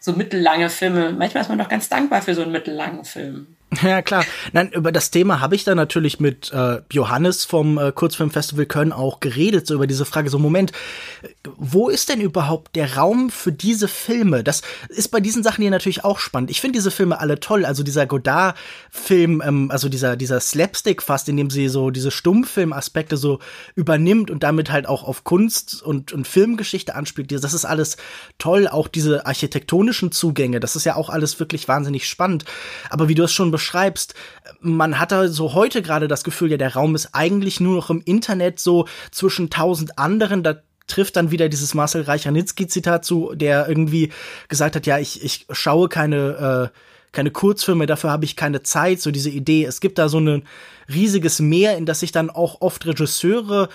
so 0.00 0.12
mittellange 0.14 0.70
Filme. 0.70 1.12
Manchmal 1.12 1.42
ist 1.42 1.48
man 1.48 1.58
doch 1.58 1.68
ganz 1.68 1.88
dankbar 1.88 2.22
für 2.22 2.34
so 2.34 2.42
einen 2.42 2.52
mittellangen 2.52 3.04
Film. 3.04 3.56
Ja, 3.82 4.02
klar. 4.02 4.24
Nein, 4.52 4.70
über 4.72 4.90
das 4.90 5.10
Thema 5.10 5.40
habe 5.40 5.54
ich 5.54 5.64
dann 5.64 5.76
natürlich 5.76 6.18
mit 6.18 6.52
äh, 6.52 6.80
Johannes 6.90 7.44
vom 7.44 7.78
äh, 7.78 7.92
Kurzfilmfestival 7.92 8.66
Köln 8.66 8.92
auch 8.92 9.20
geredet, 9.20 9.66
so 9.66 9.74
über 9.74 9.86
diese 9.86 10.04
Frage, 10.04 10.28
so 10.28 10.38
Moment, 10.38 10.72
wo 11.56 11.88
ist 11.88 12.08
denn 12.08 12.20
überhaupt 12.20 12.74
der 12.74 12.96
Raum 12.96 13.30
für 13.30 13.52
diese 13.52 13.86
Filme? 13.86 14.42
Das 14.42 14.62
ist 14.88 15.08
bei 15.08 15.20
diesen 15.20 15.42
Sachen 15.42 15.62
hier 15.62 15.70
natürlich 15.70 16.04
auch 16.04 16.18
spannend. 16.18 16.50
Ich 16.50 16.60
finde 16.60 16.78
diese 16.78 16.90
Filme 16.90 17.20
alle 17.20 17.38
toll. 17.38 17.64
Also 17.64 17.82
dieser 17.84 18.06
Godard-Film, 18.06 19.42
ähm, 19.44 19.70
also 19.70 19.88
dieser, 19.88 20.16
dieser 20.16 20.40
Slapstick 20.40 21.00
fast, 21.02 21.28
in 21.28 21.36
dem 21.36 21.50
sie 21.50 21.68
so 21.68 21.90
diese 21.90 22.10
Stummfilm-Aspekte 22.10 23.16
so 23.16 23.38
übernimmt 23.76 24.30
und 24.30 24.42
damit 24.42 24.72
halt 24.72 24.86
auch 24.86 25.04
auf 25.04 25.22
Kunst 25.22 25.82
und, 25.82 26.12
und 26.12 26.26
Filmgeschichte 26.26 26.96
anspielt. 26.96 27.30
Das 27.30 27.54
ist 27.54 27.64
alles 27.64 27.96
toll. 28.38 28.66
Auch 28.66 28.88
diese 28.88 29.26
architektonischen 29.26 30.10
Zugänge, 30.10 30.58
das 30.58 30.74
ist 30.74 30.84
ja 30.84 30.96
auch 30.96 31.08
alles 31.08 31.38
wirklich 31.38 31.68
wahnsinnig 31.68 32.08
spannend. 32.08 32.44
Aber 32.88 33.08
wie 33.08 33.14
du 33.14 33.22
es 33.22 33.32
schon 33.32 33.52
beschreibst, 33.60 34.14
man 34.60 34.98
hat 34.98 35.12
da 35.12 35.28
so 35.28 35.52
heute 35.54 35.82
gerade 35.82 36.08
das 36.08 36.24
Gefühl, 36.24 36.50
ja, 36.50 36.56
der 36.56 36.74
Raum 36.74 36.94
ist 36.94 37.10
eigentlich 37.12 37.60
nur 37.60 37.76
noch 37.76 37.90
im 37.90 38.00
Internet 38.04 38.58
so 38.58 38.86
zwischen 39.10 39.50
tausend 39.50 39.98
anderen, 39.98 40.42
da 40.42 40.62
trifft 40.86 41.16
dann 41.16 41.30
wieder 41.30 41.48
dieses 41.48 41.74
Marcel 41.74 42.02
Reich-Ranitzky-Zitat 42.02 43.04
zu, 43.04 43.32
der 43.34 43.68
irgendwie 43.68 44.10
gesagt 44.48 44.76
hat, 44.76 44.86
ja, 44.86 44.98
ich, 44.98 45.22
ich 45.22 45.46
schaue 45.50 45.88
keine, 45.88 46.70
äh, 46.72 46.78
keine 47.12 47.30
Kurzfilme, 47.30 47.86
dafür 47.86 48.10
habe 48.10 48.24
ich 48.24 48.34
keine 48.34 48.62
Zeit, 48.62 49.00
so 49.00 49.10
diese 49.10 49.30
Idee. 49.30 49.64
Es 49.64 49.80
gibt 49.80 49.98
da 49.98 50.08
so 50.08 50.18
ein 50.18 50.42
riesiges 50.92 51.38
Meer, 51.38 51.76
in 51.76 51.86
das 51.86 52.00
sich 52.00 52.12
dann 52.12 52.30
auch 52.30 52.60
oft 52.60 52.86
Regisseure 52.86 53.68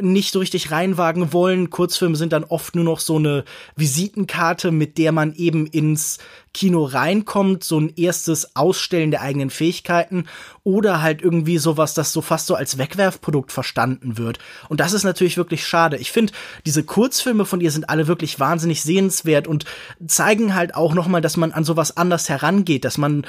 nicht 0.00 0.32
so 0.32 0.38
richtig 0.38 0.70
reinwagen 0.70 1.32
wollen. 1.32 1.68
Kurzfilme 1.68 2.16
sind 2.16 2.32
dann 2.32 2.44
oft 2.44 2.74
nur 2.74 2.84
noch 2.84 3.00
so 3.00 3.16
eine 3.16 3.44
Visitenkarte, 3.76 4.70
mit 4.70 4.96
der 4.96 5.12
man 5.12 5.34
eben 5.34 5.66
ins 5.66 6.18
Kino 6.54 6.84
reinkommt, 6.84 7.64
so 7.64 7.80
ein 7.80 7.92
erstes 7.96 8.56
Ausstellen 8.56 9.10
der 9.10 9.22
eigenen 9.22 9.50
Fähigkeiten 9.50 10.26
oder 10.64 11.00
halt 11.00 11.22
irgendwie 11.22 11.58
sowas, 11.58 11.94
das 11.94 12.12
so 12.12 12.20
fast 12.20 12.46
so 12.46 12.54
als 12.54 12.78
Wegwerfprodukt 12.78 13.50
verstanden 13.50 14.18
wird. 14.18 14.38
Und 14.68 14.80
das 14.80 14.92
ist 14.92 15.04
natürlich 15.04 15.36
wirklich 15.36 15.66
schade. 15.66 15.96
Ich 15.96 16.12
finde, 16.12 16.32
diese 16.66 16.84
Kurzfilme 16.84 17.46
von 17.46 17.60
ihr 17.60 17.70
sind 17.70 17.88
alle 17.88 18.06
wirklich 18.06 18.38
wahnsinnig 18.38 18.82
sehenswert 18.82 19.48
und 19.48 19.64
zeigen 20.06 20.54
halt 20.54 20.74
auch 20.74 20.94
nochmal, 20.94 21.22
dass 21.22 21.36
man 21.36 21.52
an 21.52 21.64
sowas 21.64 21.96
anders 21.96 22.28
herangeht, 22.28 22.84
dass 22.84 22.98
man 22.98 23.26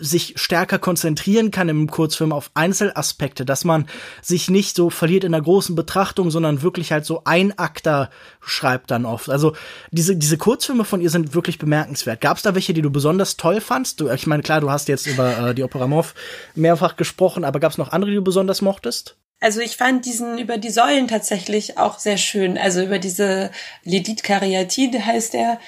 sich 0.00 0.34
stärker 0.36 0.78
konzentrieren 0.78 1.50
kann 1.50 1.68
im 1.68 1.90
Kurzfilm 1.90 2.32
auf 2.32 2.50
Einzelaspekte, 2.54 3.44
dass 3.44 3.64
man 3.64 3.86
sich 4.22 4.48
nicht 4.48 4.74
so 4.74 4.90
verliert 4.90 5.24
in 5.24 5.32
der 5.32 5.42
großen 5.42 5.76
Betrachtung, 5.76 6.30
sondern 6.30 6.62
wirklich 6.62 6.90
halt 6.90 7.04
so 7.04 7.22
ein 7.24 7.56
Akter 7.58 8.10
schreibt 8.40 8.90
dann 8.90 9.04
oft. 9.04 9.28
Also 9.28 9.54
diese, 9.90 10.16
diese 10.16 10.38
Kurzfilme 10.38 10.84
von 10.84 11.00
ihr 11.00 11.10
sind 11.10 11.34
wirklich 11.34 11.58
bemerkenswert. 11.58 12.20
Gab 12.20 12.38
es 12.38 12.42
da 12.42 12.54
welche, 12.54 12.61
die 12.66 12.82
du 12.82 12.90
besonders 12.90 13.36
toll 13.36 13.60
fandst? 13.60 14.00
Du, 14.00 14.08
ich 14.10 14.26
meine, 14.26 14.42
klar, 14.42 14.60
du 14.60 14.70
hast 14.70 14.88
jetzt 14.88 15.06
über 15.06 15.50
äh, 15.50 15.54
die 15.54 15.62
Opera 15.62 15.86
Morph 15.86 16.14
mehrfach 16.54 16.96
gesprochen, 16.96 17.44
aber 17.44 17.60
gab 17.60 17.72
es 17.72 17.78
noch 17.78 17.92
andere, 17.92 18.10
die 18.10 18.16
du 18.16 18.24
besonders 18.24 18.62
mochtest? 18.62 19.16
Also 19.40 19.60
ich 19.60 19.76
fand 19.76 20.06
diesen 20.06 20.38
über 20.38 20.56
die 20.56 20.70
Säulen 20.70 21.08
tatsächlich 21.08 21.76
auch 21.76 21.98
sehr 21.98 22.16
schön. 22.16 22.56
Also 22.56 22.82
über 22.82 23.00
diese 23.00 23.50
Ledit 23.82 24.22
Kariatide 24.22 25.04
heißt 25.04 25.34
er. 25.34 25.58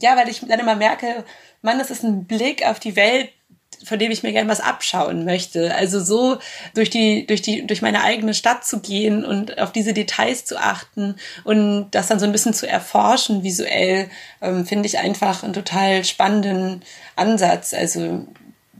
Ja, 0.00 0.16
weil 0.16 0.28
ich 0.28 0.40
dann 0.40 0.60
immer 0.60 0.76
merke, 0.76 1.24
Mann, 1.60 1.78
das 1.78 1.90
ist 1.90 2.04
ein 2.04 2.24
Blick 2.24 2.64
auf 2.64 2.80
die 2.80 2.96
Welt, 2.96 3.30
von 3.84 3.98
dem 3.98 4.10
ich 4.10 4.22
mir 4.22 4.32
gerne 4.32 4.48
was 4.48 4.60
abschauen 4.60 5.24
möchte. 5.24 5.74
Also 5.74 6.00
so 6.00 6.38
durch 6.74 6.90
die, 6.90 7.26
durch 7.26 7.42
die, 7.42 7.66
durch 7.66 7.82
meine 7.82 8.02
eigene 8.02 8.34
Stadt 8.34 8.64
zu 8.64 8.80
gehen 8.80 9.24
und 9.24 9.58
auf 9.58 9.72
diese 9.72 9.92
Details 9.92 10.44
zu 10.44 10.58
achten 10.58 11.16
und 11.44 11.90
das 11.92 12.08
dann 12.08 12.18
so 12.18 12.26
ein 12.26 12.32
bisschen 12.32 12.54
zu 12.54 12.68
erforschen 12.68 13.42
visuell, 13.42 14.08
ähm, 14.40 14.66
finde 14.66 14.86
ich 14.86 14.98
einfach 14.98 15.42
einen 15.42 15.52
total 15.52 16.04
spannenden 16.04 16.82
Ansatz. 17.16 17.74
Also, 17.74 18.26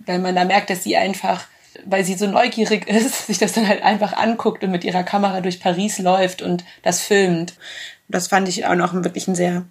weil 0.07 0.19
man 0.19 0.35
da 0.35 0.45
merkt, 0.45 0.71
dass 0.71 0.85
sie 0.85 0.97
einfach 0.97 1.47
weil 1.85 2.05
sie 2.05 2.15
so 2.15 2.27
neugierig 2.27 2.89
ist, 2.89 3.27
sich 3.27 3.39
das 3.39 3.53
dann 3.53 3.69
halt 3.69 3.83
einfach 3.83 4.13
anguckt 4.13 4.65
und 4.65 4.71
mit 4.71 4.85
ihrer 4.85 5.05
Kamera 5.05 5.41
durch 5.41 5.61
Paris 5.61 5.99
läuft 5.99 6.43
und 6.43 6.65
das 6.83 7.01
filmt. 7.01 7.55
Das 8.09 8.29
fand 8.29 8.49
ich 8.49 8.67
auch 8.67 8.75
noch 8.75 8.95
wirklich 8.95 9.29
einen 9.29 9.37
sehr, 9.37 9.65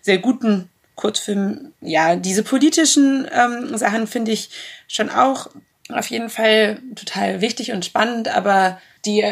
sehr 0.00 0.18
guten 0.18 0.70
Kurzfilm, 0.94 1.72
ja, 1.80 2.16
diese 2.16 2.42
politischen 2.42 3.26
ähm, 3.32 3.76
Sachen 3.76 4.06
finde 4.06 4.32
ich 4.32 4.50
schon 4.88 5.10
auch 5.10 5.48
auf 5.88 6.10
jeden 6.10 6.30
Fall 6.30 6.78
total 6.94 7.40
wichtig 7.40 7.72
und 7.72 7.84
spannend, 7.84 8.28
aber 8.28 8.80
die 9.04 9.24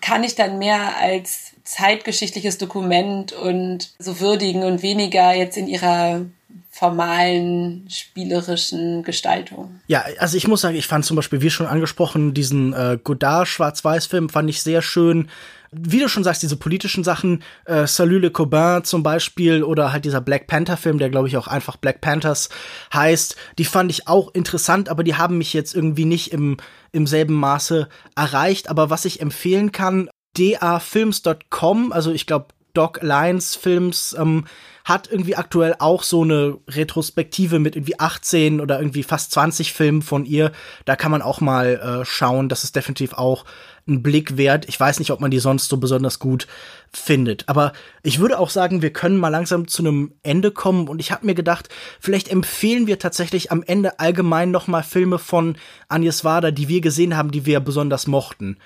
kann 0.00 0.24
ich 0.24 0.34
dann 0.34 0.58
mehr 0.58 0.98
als 0.98 1.52
zeitgeschichtliches 1.64 2.58
Dokument 2.58 3.32
und 3.32 3.94
so 3.98 4.20
würdigen 4.20 4.64
und 4.64 4.82
weniger 4.82 5.32
jetzt 5.32 5.56
in 5.56 5.66
ihrer 5.66 6.26
formalen, 6.74 7.86
spielerischen 7.88 9.04
Gestaltung. 9.04 9.80
Ja, 9.86 10.04
also 10.18 10.36
ich 10.36 10.48
muss 10.48 10.62
sagen, 10.62 10.76
ich 10.76 10.88
fand 10.88 11.04
zum 11.04 11.14
Beispiel, 11.14 11.40
wie 11.40 11.50
schon 11.50 11.68
angesprochen, 11.68 12.34
diesen 12.34 12.72
äh, 12.72 12.98
Godard-Schwarz-Weiß-Film 13.02 14.28
fand 14.28 14.50
ich 14.50 14.60
sehr 14.60 14.82
schön 14.82 15.28
wie 15.76 15.98
du 15.98 16.08
schon 16.08 16.22
sagst, 16.22 16.42
diese 16.42 16.56
politischen 16.56 17.02
Sachen, 17.02 17.42
äh, 17.64 17.88
Salut 17.88 18.22
le 18.22 18.30
Cobain 18.30 18.84
zum 18.84 19.02
Beispiel 19.02 19.64
oder 19.64 19.92
halt 19.92 20.04
dieser 20.04 20.20
Black 20.20 20.46
Panther-Film, 20.46 20.98
der 20.98 21.10
glaube 21.10 21.26
ich 21.26 21.36
auch 21.36 21.48
einfach 21.48 21.76
Black 21.76 22.00
Panthers 22.00 22.48
heißt, 22.92 23.34
die 23.58 23.64
fand 23.64 23.90
ich 23.90 24.06
auch 24.06 24.32
interessant, 24.34 24.88
aber 24.88 25.02
die 25.02 25.16
haben 25.16 25.36
mich 25.36 25.52
jetzt 25.52 25.74
irgendwie 25.74 26.04
nicht 26.04 26.32
im, 26.32 26.58
im 26.92 27.08
selben 27.08 27.34
Maße 27.34 27.88
erreicht. 28.14 28.70
Aber 28.70 28.88
was 28.88 29.04
ich 29.04 29.20
empfehlen 29.20 29.72
kann, 29.72 30.08
dafilms.com, 30.38 31.92
also 31.92 32.12
ich 32.12 32.26
glaube 32.26 32.53
Doc 32.74 33.02
Alliance 33.02 33.58
Films, 33.58 34.14
ähm, 34.18 34.44
hat 34.84 35.10
irgendwie 35.10 35.34
aktuell 35.34 35.74
auch 35.78 36.02
so 36.02 36.22
eine 36.22 36.58
Retrospektive 36.68 37.58
mit 37.58 37.74
irgendwie 37.74 37.98
18 37.98 38.60
oder 38.60 38.78
irgendwie 38.78 39.02
fast 39.02 39.32
20 39.32 39.72
Filmen 39.72 40.02
von 40.02 40.26
ihr. 40.26 40.52
Da 40.84 40.94
kann 40.94 41.10
man 41.10 41.22
auch 41.22 41.40
mal 41.40 42.02
äh, 42.02 42.04
schauen. 42.04 42.50
Das 42.50 42.64
ist 42.64 42.76
definitiv 42.76 43.14
auch 43.14 43.46
ein 43.88 44.02
Blick 44.02 44.36
wert. 44.36 44.68
Ich 44.68 44.78
weiß 44.78 44.98
nicht, 44.98 45.10
ob 45.10 45.20
man 45.20 45.30
die 45.30 45.38
sonst 45.38 45.68
so 45.68 45.78
besonders 45.78 46.18
gut 46.18 46.46
findet. 46.92 47.48
Aber 47.48 47.72
ich 48.02 48.18
würde 48.18 48.38
auch 48.38 48.50
sagen, 48.50 48.82
wir 48.82 48.92
können 48.92 49.16
mal 49.16 49.30
langsam 49.30 49.68
zu 49.68 49.82
einem 49.82 50.12
Ende 50.22 50.50
kommen. 50.50 50.88
Und 50.88 51.00
ich 51.00 51.12
habe 51.12 51.24
mir 51.24 51.34
gedacht, 51.34 51.70
vielleicht 51.98 52.28
empfehlen 52.28 52.86
wir 52.86 52.98
tatsächlich 52.98 53.50
am 53.50 53.62
Ende 53.62 53.98
allgemein 54.00 54.50
noch 54.50 54.66
mal 54.66 54.82
Filme 54.82 55.18
von 55.18 55.56
Agnes 55.88 56.24
Wader, 56.24 56.52
die 56.52 56.68
wir 56.68 56.82
gesehen 56.82 57.16
haben, 57.16 57.30
die 57.30 57.46
wir 57.46 57.60
besonders 57.60 58.06
mochten 58.06 58.58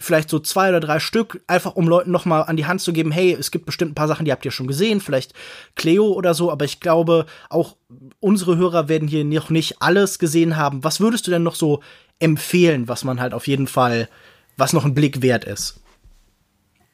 vielleicht 0.00 0.30
so 0.30 0.38
zwei 0.38 0.68
oder 0.68 0.80
drei 0.80 1.00
Stück, 1.00 1.42
einfach 1.46 1.76
um 1.76 1.88
Leuten 1.88 2.10
noch 2.10 2.24
mal 2.24 2.42
an 2.42 2.56
die 2.56 2.66
Hand 2.66 2.80
zu 2.80 2.92
geben, 2.92 3.10
hey, 3.10 3.36
es 3.38 3.50
gibt 3.50 3.66
bestimmt 3.66 3.92
ein 3.92 3.94
paar 3.94 4.08
Sachen, 4.08 4.24
die 4.24 4.32
habt 4.32 4.44
ihr 4.44 4.50
schon 4.50 4.66
gesehen, 4.66 5.00
vielleicht 5.00 5.34
Cleo 5.74 6.06
oder 6.12 6.34
so, 6.34 6.50
aber 6.50 6.64
ich 6.64 6.80
glaube, 6.80 7.26
auch 7.48 7.76
unsere 8.20 8.56
Hörer 8.56 8.88
werden 8.88 9.08
hier 9.08 9.24
noch 9.24 9.50
nicht 9.50 9.80
alles 9.80 10.18
gesehen 10.18 10.56
haben. 10.56 10.84
Was 10.84 11.00
würdest 11.00 11.26
du 11.26 11.30
denn 11.30 11.42
noch 11.42 11.54
so 11.54 11.80
empfehlen, 12.18 12.88
was 12.88 13.04
man 13.04 13.20
halt 13.20 13.34
auf 13.34 13.46
jeden 13.46 13.66
Fall, 13.66 14.08
was 14.56 14.72
noch 14.72 14.84
ein 14.84 14.94
Blick 14.94 15.22
wert 15.22 15.44
ist? 15.44 15.80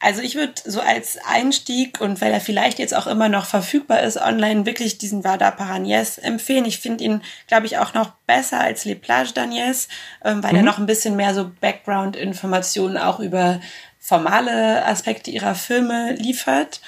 Also 0.05 0.21
ich 0.21 0.35
würde 0.35 0.53
so 0.63 0.81
als 0.81 1.17
Einstieg 1.27 1.99
und 1.99 2.21
weil 2.21 2.31
er 2.31 2.39
vielleicht 2.39 2.77
jetzt 2.77 2.95
auch 2.95 3.07
immer 3.07 3.27
noch 3.27 3.47
verfügbar 3.47 4.03
ist 4.03 4.17
online, 4.17 4.67
wirklich 4.67 4.99
diesen 4.99 5.23
Vada 5.23 5.49
Paragnes 5.49 6.19
empfehlen. 6.19 6.65
Ich 6.65 6.77
finde 6.77 7.03
ihn, 7.03 7.21
glaube 7.47 7.65
ich, 7.65 7.79
auch 7.79 7.95
noch 7.95 8.11
besser 8.27 8.59
als 8.59 8.85
Les 8.85 8.99
Plages 8.99 9.35
d'Agnès, 9.35 9.87
ähm, 10.23 10.43
weil 10.43 10.51
mhm. 10.51 10.57
er 10.57 10.61
noch 10.61 10.77
ein 10.77 10.85
bisschen 10.85 11.15
mehr 11.15 11.33
so 11.33 11.49
Background-Informationen 11.59 12.99
auch 12.99 13.19
über 13.19 13.59
formale 13.97 14.85
Aspekte 14.85 15.31
ihrer 15.31 15.55
Filme 15.55 16.13
liefert. 16.13 16.81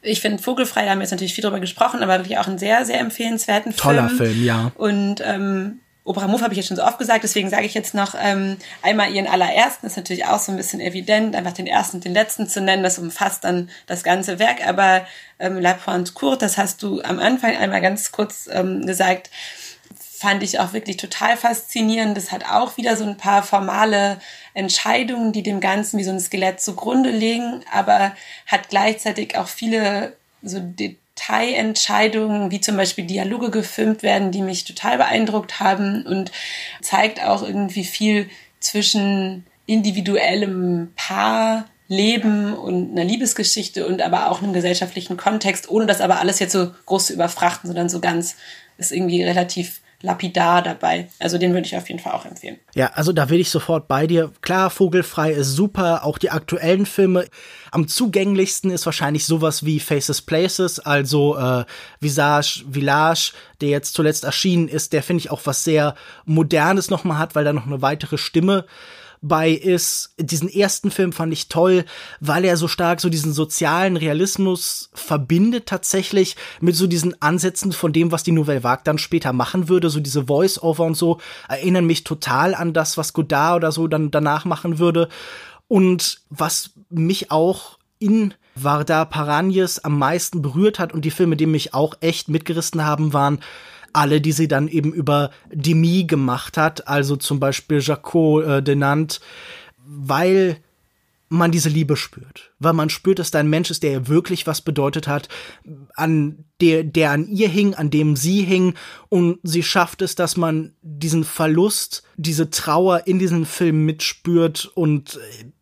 Ich 0.00 0.22
finde 0.22 0.42
Vogelfrei, 0.42 0.86
da 0.86 0.92
haben 0.92 1.00
wir 1.00 1.02
jetzt 1.02 1.10
natürlich 1.10 1.34
viel 1.34 1.44
drüber 1.44 1.60
gesprochen, 1.60 2.02
aber 2.02 2.20
wirklich 2.20 2.38
auch 2.38 2.46
einen 2.46 2.58
sehr, 2.58 2.86
sehr 2.86 3.00
empfehlenswerten 3.00 3.76
Toller 3.76 4.08
Film. 4.08 4.16
Toller 4.16 4.30
Film, 4.30 4.44
ja. 4.46 4.72
Und 4.76 5.16
ähm, 5.22 5.80
Opera 6.04 6.26
Move 6.26 6.42
habe 6.42 6.52
ich 6.52 6.58
jetzt 6.58 6.66
schon 6.66 6.76
so 6.76 6.84
oft 6.84 6.98
gesagt, 6.98 7.22
deswegen 7.22 7.48
sage 7.48 7.64
ich 7.64 7.74
jetzt 7.74 7.94
noch 7.94 8.14
ähm, 8.20 8.56
einmal 8.82 9.12
ihren 9.12 9.28
allerersten, 9.28 9.86
ist 9.86 9.96
natürlich 9.96 10.26
auch 10.26 10.40
so 10.40 10.50
ein 10.50 10.56
bisschen 10.56 10.80
evident, 10.80 11.36
einfach 11.36 11.52
den 11.52 11.68
ersten 11.68 11.98
und 11.98 12.04
den 12.04 12.12
letzten 12.12 12.48
zu 12.48 12.60
nennen, 12.60 12.82
das 12.82 12.98
umfasst 12.98 13.44
dann 13.44 13.70
das 13.86 14.02
ganze 14.02 14.38
Werk, 14.40 14.66
aber 14.66 15.06
ähm, 15.38 15.60
La 15.60 15.74
Pointe 15.74 16.12
Courte, 16.12 16.44
das 16.44 16.58
hast 16.58 16.82
du 16.82 17.00
am 17.02 17.20
Anfang 17.20 17.56
einmal 17.56 17.80
ganz 17.80 18.10
kurz 18.10 18.48
ähm, 18.52 18.84
gesagt, 18.84 19.30
fand 20.22 20.44
ich 20.44 20.60
auch 20.60 20.72
wirklich 20.72 20.98
total 20.98 21.36
faszinierend. 21.36 22.16
Das 22.16 22.30
hat 22.30 22.48
auch 22.48 22.76
wieder 22.76 22.96
so 22.96 23.04
ein 23.04 23.16
paar 23.16 23.42
formale 23.42 24.20
Entscheidungen, 24.54 25.32
die 25.32 25.42
dem 25.42 25.58
Ganzen 25.58 25.98
wie 25.98 26.04
so 26.04 26.12
ein 26.12 26.20
Skelett 26.20 26.60
zugrunde 26.60 27.10
legen, 27.10 27.64
aber 27.72 28.12
hat 28.46 28.68
gleichzeitig 28.68 29.36
auch 29.36 29.48
viele 29.48 30.16
so 30.40 30.60
Detailentscheidungen, 31.16 32.50
wie 32.50 32.60
zum 32.60 32.76
Beispiel 32.76 33.04
Dialoge 33.04 33.50
gefilmt 33.50 34.02
werden, 34.02 34.32
die 34.32 34.42
mich 34.42 34.64
total 34.64 34.98
beeindruckt 34.98 35.60
haben 35.60 36.06
und 36.06 36.32
zeigt 36.80 37.22
auch 37.22 37.42
irgendwie 37.42 37.84
viel 37.84 38.28
zwischen 38.60 39.46
individuellem 39.66 40.92
Paar, 40.96 41.66
Leben 41.88 42.54
und 42.54 42.92
einer 42.92 43.04
Liebesgeschichte 43.04 43.86
und 43.86 44.00
aber 44.00 44.30
auch 44.30 44.42
einem 44.42 44.54
gesellschaftlichen 44.54 45.18
Kontext, 45.18 45.68
ohne 45.68 45.84
das 45.84 46.00
aber 46.00 46.20
alles 46.20 46.38
jetzt 46.38 46.52
so 46.52 46.70
groß 46.86 47.08
zu 47.08 47.12
überfrachten, 47.12 47.68
sondern 47.68 47.90
so 47.90 48.00
ganz 48.00 48.36
ist 48.78 48.92
irgendwie 48.92 49.22
relativ 49.22 49.82
lapidar 50.02 50.62
dabei. 50.62 51.08
Also 51.18 51.38
den 51.38 51.52
würde 51.52 51.66
ich 51.66 51.76
auf 51.76 51.88
jeden 51.88 52.00
Fall 52.00 52.12
auch 52.12 52.26
empfehlen. 52.26 52.58
Ja, 52.74 52.90
also 52.94 53.12
da 53.12 53.30
will 53.30 53.40
ich 53.40 53.50
sofort 53.50 53.88
bei 53.88 54.06
dir. 54.06 54.32
Klar, 54.42 54.70
Vogelfrei 54.70 55.32
ist 55.32 55.54
super, 55.54 56.04
auch 56.04 56.18
die 56.18 56.30
aktuellen 56.30 56.86
Filme. 56.86 57.26
Am 57.70 57.88
zugänglichsten 57.88 58.70
ist 58.70 58.84
wahrscheinlich 58.84 59.24
sowas 59.24 59.64
wie 59.64 59.80
Faces 59.80 60.20
Places, 60.22 60.80
also 60.80 61.36
äh, 61.38 61.64
Visage 62.00 62.64
Village, 62.70 63.32
der 63.60 63.70
jetzt 63.70 63.94
zuletzt 63.94 64.24
erschienen 64.24 64.68
ist, 64.68 64.92
der 64.92 65.02
finde 65.02 65.20
ich 65.20 65.30
auch 65.30 65.40
was 65.44 65.64
sehr 65.64 65.94
Modernes 66.24 66.90
nochmal 66.90 67.18
hat, 67.18 67.34
weil 67.34 67.44
da 67.44 67.52
noch 67.52 67.66
eine 67.66 67.80
weitere 67.80 68.18
Stimme 68.18 68.66
bei 69.22 69.50
ist. 69.50 70.14
Diesen 70.18 70.48
ersten 70.48 70.90
Film 70.90 71.12
fand 71.12 71.32
ich 71.32 71.48
toll, 71.48 71.84
weil 72.20 72.44
er 72.44 72.56
so 72.56 72.68
stark 72.68 73.00
so 73.00 73.08
diesen 73.08 73.32
sozialen 73.32 73.96
Realismus 73.96 74.90
verbindet 74.92 75.66
tatsächlich 75.66 76.36
mit 76.60 76.76
so 76.76 76.86
diesen 76.86 77.22
Ansätzen 77.22 77.72
von 77.72 77.92
dem, 77.92 78.12
was 78.12 78.24
die 78.24 78.32
Nouvelle 78.32 78.64
Vague 78.64 78.82
dann 78.84 78.98
später 78.98 79.32
machen 79.32 79.68
würde. 79.68 79.88
So 79.88 80.00
diese 80.00 80.26
Voice-Over 80.26 80.84
und 80.84 80.96
so 80.96 81.18
erinnern 81.48 81.86
mich 81.86 82.04
total 82.04 82.54
an 82.54 82.72
das, 82.72 82.98
was 82.98 83.12
Godard 83.12 83.56
oder 83.56 83.72
so 83.72 83.86
dann 83.86 84.10
danach 84.10 84.44
machen 84.44 84.78
würde. 84.78 85.08
Und 85.68 86.20
was 86.28 86.70
mich 86.90 87.30
auch 87.30 87.78
in 87.98 88.34
Varda 88.54 89.04
Paragnes 89.04 89.82
am 89.84 89.98
meisten 89.98 90.42
berührt 90.42 90.78
hat 90.78 90.92
und 90.92 91.04
die 91.04 91.10
Filme, 91.10 91.36
die 91.36 91.46
mich 91.46 91.72
auch 91.72 91.94
echt 92.00 92.28
mitgerissen 92.28 92.84
haben, 92.84 93.12
waren 93.12 93.38
alle, 93.92 94.20
die 94.20 94.32
sie 94.32 94.48
dann 94.48 94.68
eben 94.68 94.92
über 94.92 95.30
Demi 95.50 96.04
gemacht 96.04 96.56
hat, 96.56 96.88
also 96.88 97.16
zum 97.16 97.40
Beispiel 97.40 97.80
Jaco 97.80 98.40
äh, 98.40 98.62
Denant, 98.62 99.20
weil 99.84 100.58
man 101.32 101.50
diese 101.50 101.70
Liebe 101.70 101.96
spürt. 101.96 102.52
Weil 102.58 102.74
man 102.74 102.90
spürt, 102.90 103.18
dass 103.18 103.30
da 103.30 103.38
ein 103.38 103.48
Mensch 103.48 103.70
ist, 103.70 103.82
der 103.82 103.92
ihr 103.92 104.08
wirklich 104.08 104.46
was 104.46 104.60
bedeutet 104.60 105.08
hat, 105.08 105.28
an 105.94 106.44
der, 106.60 106.84
der 106.84 107.10
an 107.10 107.26
ihr 107.26 107.48
hing, 107.48 107.74
an 107.74 107.90
dem 107.90 108.16
sie 108.16 108.42
hing. 108.42 108.74
Und 109.08 109.38
sie 109.42 109.62
schafft 109.62 110.02
es, 110.02 110.14
dass 110.14 110.36
man 110.36 110.74
diesen 110.82 111.24
Verlust, 111.24 112.02
diese 112.16 112.50
Trauer 112.50 113.06
in 113.06 113.18
diesem 113.18 113.46
Film 113.46 113.86
mitspürt. 113.86 114.70
Und 114.74 115.18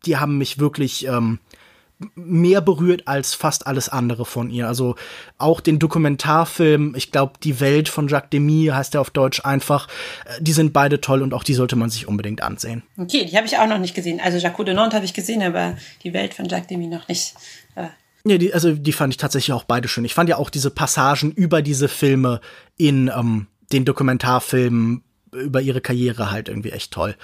die 0.06 0.16
haben 0.16 0.38
mich 0.38 0.58
wirklich, 0.58 1.06
ähm, 1.06 1.38
mehr 2.14 2.60
berührt 2.60 3.06
als 3.06 3.34
fast 3.34 3.66
alles 3.66 3.88
andere 3.88 4.24
von 4.24 4.50
ihr. 4.50 4.66
Also 4.66 4.96
auch 5.38 5.60
den 5.60 5.78
Dokumentarfilm, 5.78 6.94
ich 6.96 7.12
glaube, 7.12 7.34
Die 7.42 7.60
Welt 7.60 7.88
von 7.88 8.08
Jacques 8.08 8.30
Demy 8.30 8.70
heißt 8.72 8.94
er 8.94 9.00
auf 9.00 9.10
Deutsch 9.10 9.44
einfach, 9.44 9.88
äh, 10.24 10.42
die 10.42 10.52
sind 10.52 10.72
beide 10.72 11.00
toll 11.00 11.22
und 11.22 11.34
auch 11.34 11.44
die 11.44 11.54
sollte 11.54 11.76
man 11.76 11.90
sich 11.90 12.08
unbedingt 12.08 12.42
ansehen. 12.42 12.82
Okay, 12.96 13.26
die 13.26 13.36
habe 13.36 13.46
ich 13.46 13.58
auch 13.58 13.66
noch 13.66 13.78
nicht 13.78 13.94
gesehen. 13.94 14.20
Also 14.22 14.38
Jacques 14.38 14.64
de 14.64 14.74
Nantes 14.74 14.94
habe 14.94 15.04
ich 15.04 15.14
gesehen, 15.14 15.42
aber 15.42 15.76
Die 16.02 16.12
Welt 16.12 16.34
von 16.34 16.46
Jacques 16.46 16.68
Demy 16.68 16.86
noch 16.86 17.06
nicht. 17.08 17.34
Äh. 17.74 17.88
Ja, 18.24 18.38
die, 18.38 18.52
also 18.52 18.74
die 18.74 18.92
fand 18.92 19.14
ich 19.14 19.18
tatsächlich 19.18 19.52
auch 19.54 19.64
beide 19.64 19.88
schön. 19.88 20.04
Ich 20.04 20.14
fand 20.14 20.28
ja 20.28 20.36
auch 20.36 20.50
diese 20.50 20.70
Passagen 20.70 21.32
über 21.32 21.62
diese 21.62 21.88
Filme 21.88 22.40
in 22.76 23.10
ähm, 23.14 23.46
den 23.72 23.84
Dokumentarfilmen 23.84 25.02
über 25.32 25.60
ihre 25.60 25.80
Karriere 25.80 26.30
halt 26.30 26.48
irgendwie 26.48 26.72
echt 26.72 26.92
toll. 26.92 27.16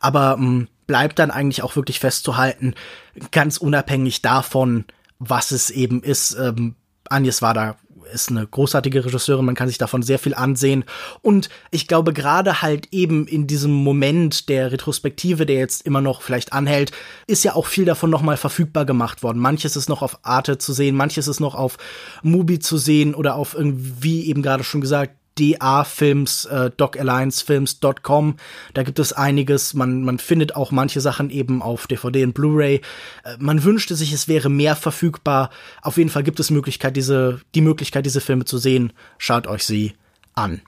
Aber 0.00 0.36
ähm, 0.38 0.68
bleibt 0.88 1.20
dann 1.20 1.30
eigentlich 1.30 1.62
auch 1.62 1.76
wirklich 1.76 2.00
festzuhalten, 2.00 2.74
ganz 3.30 3.58
unabhängig 3.58 4.22
davon, 4.22 4.86
was 5.20 5.52
es 5.52 5.70
eben 5.70 6.02
ist. 6.02 6.36
Ähm, 6.40 6.74
Agnes 7.08 7.42
Wada 7.42 7.76
ist 8.12 8.30
eine 8.30 8.46
großartige 8.46 9.04
Regisseurin, 9.04 9.44
man 9.44 9.54
kann 9.54 9.68
sich 9.68 9.76
davon 9.76 10.02
sehr 10.02 10.18
viel 10.18 10.34
ansehen. 10.34 10.84
Und 11.20 11.50
ich 11.70 11.88
glaube, 11.88 12.14
gerade 12.14 12.62
halt 12.62 12.88
eben 12.90 13.26
in 13.26 13.46
diesem 13.46 13.70
Moment 13.70 14.48
der 14.48 14.72
Retrospektive, 14.72 15.44
der 15.44 15.56
jetzt 15.56 15.84
immer 15.84 16.00
noch 16.00 16.22
vielleicht 16.22 16.54
anhält, 16.54 16.92
ist 17.26 17.44
ja 17.44 17.54
auch 17.54 17.66
viel 17.66 17.84
davon 17.84 18.08
nochmal 18.08 18.38
verfügbar 18.38 18.86
gemacht 18.86 19.22
worden. 19.22 19.38
Manches 19.38 19.76
ist 19.76 19.90
noch 19.90 20.00
auf 20.00 20.20
Arte 20.22 20.56
zu 20.56 20.72
sehen, 20.72 20.96
manches 20.96 21.28
ist 21.28 21.40
noch 21.40 21.54
auf 21.54 21.76
Mubi 22.22 22.60
zu 22.60 22.78
sehen 22.78 23.14
oder 23.14 23.34
auf 23.34 23.54
irgendwie 23.54 24.26
eben 24.26 24.42
gerade 24.42 24.64
schon 24.64 24.80
gesagt, 24.80 25.17
DA-Films, 25.38 26.46
äh, 26.46 26.70
docalliancefilms.com. 26.76 28.36
Da 28.74 28.82
gibt 28.82 28.98
es 28.98 29.12
einiges. 29.12 29.74
Man, 29.74 30.02
man 30.02 30.18
findet 30.18 30.56
auch 30.56 30.70
manche 30.70 31.00
Sachen 31.00 31.30
eben 31.30 31.62
auf 31.62 31.86
DVD 31.86 32.24
und 32.24 32.34
Blu-ray. 32.34 32.80
Äh, 33.24 33.36
man 33.38 33.64
wünschte 33.64 33.94
sich, 33.94 34.12
es 34.12 34.28
wäre 34.28 34.48
mehr 34.48 34.76
verfügbar. 34.76 35.50
Auf 35.82 35.96
jeden 35.96 36.10
Fall 36.10 36.22
gibt 36.22 36.40
es 36.40 36.50
Möglichkeit, 36.50 36.96
diese, 36.96 37.40
die 37.54 37.60
Möglichkeit, 37.60 38.06
diese 38.06 38.20
Filme 38.20 38.44
zu 38.44 38.58
sehen. 38.58 38.92
Schaut 39.18 39.46
euch 39.46 39.64
sie 39.64 39.94
an. 40.34 40.62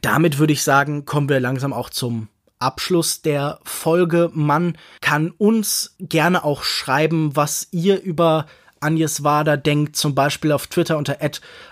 Damit 0.00 0.38
würde 0.38 0.52
ich 0.52 0.62
sagen, 0.62 1.04
kommen 1.04 1.28
wir 1.28 1.40
langsam 1.40 1.72
auch 1.72 1.90
zum 1.90 2.28
Abschluss 2.58 3.22
der 3.22 3.58
Folge. 3.64 4.30
Man 4.32 4.78
kann 5.00 5.30
uns 5.30 5.96
gerne 5.98 6.44
auch 6.44 6.62
schreiben, 6.62 7.34
was 7.34 7.68
ihr 7.72 8.00
über 8.00 8.46
Agnes 8.82 9.24
Wader 9.24 9.56
denkt, 9.56 9.96
zum 9.96 10.14
Beispiel 10.14 10.52
auf 10.52 10.66
Twitter 10.66 10.98
unter 10.98 11.16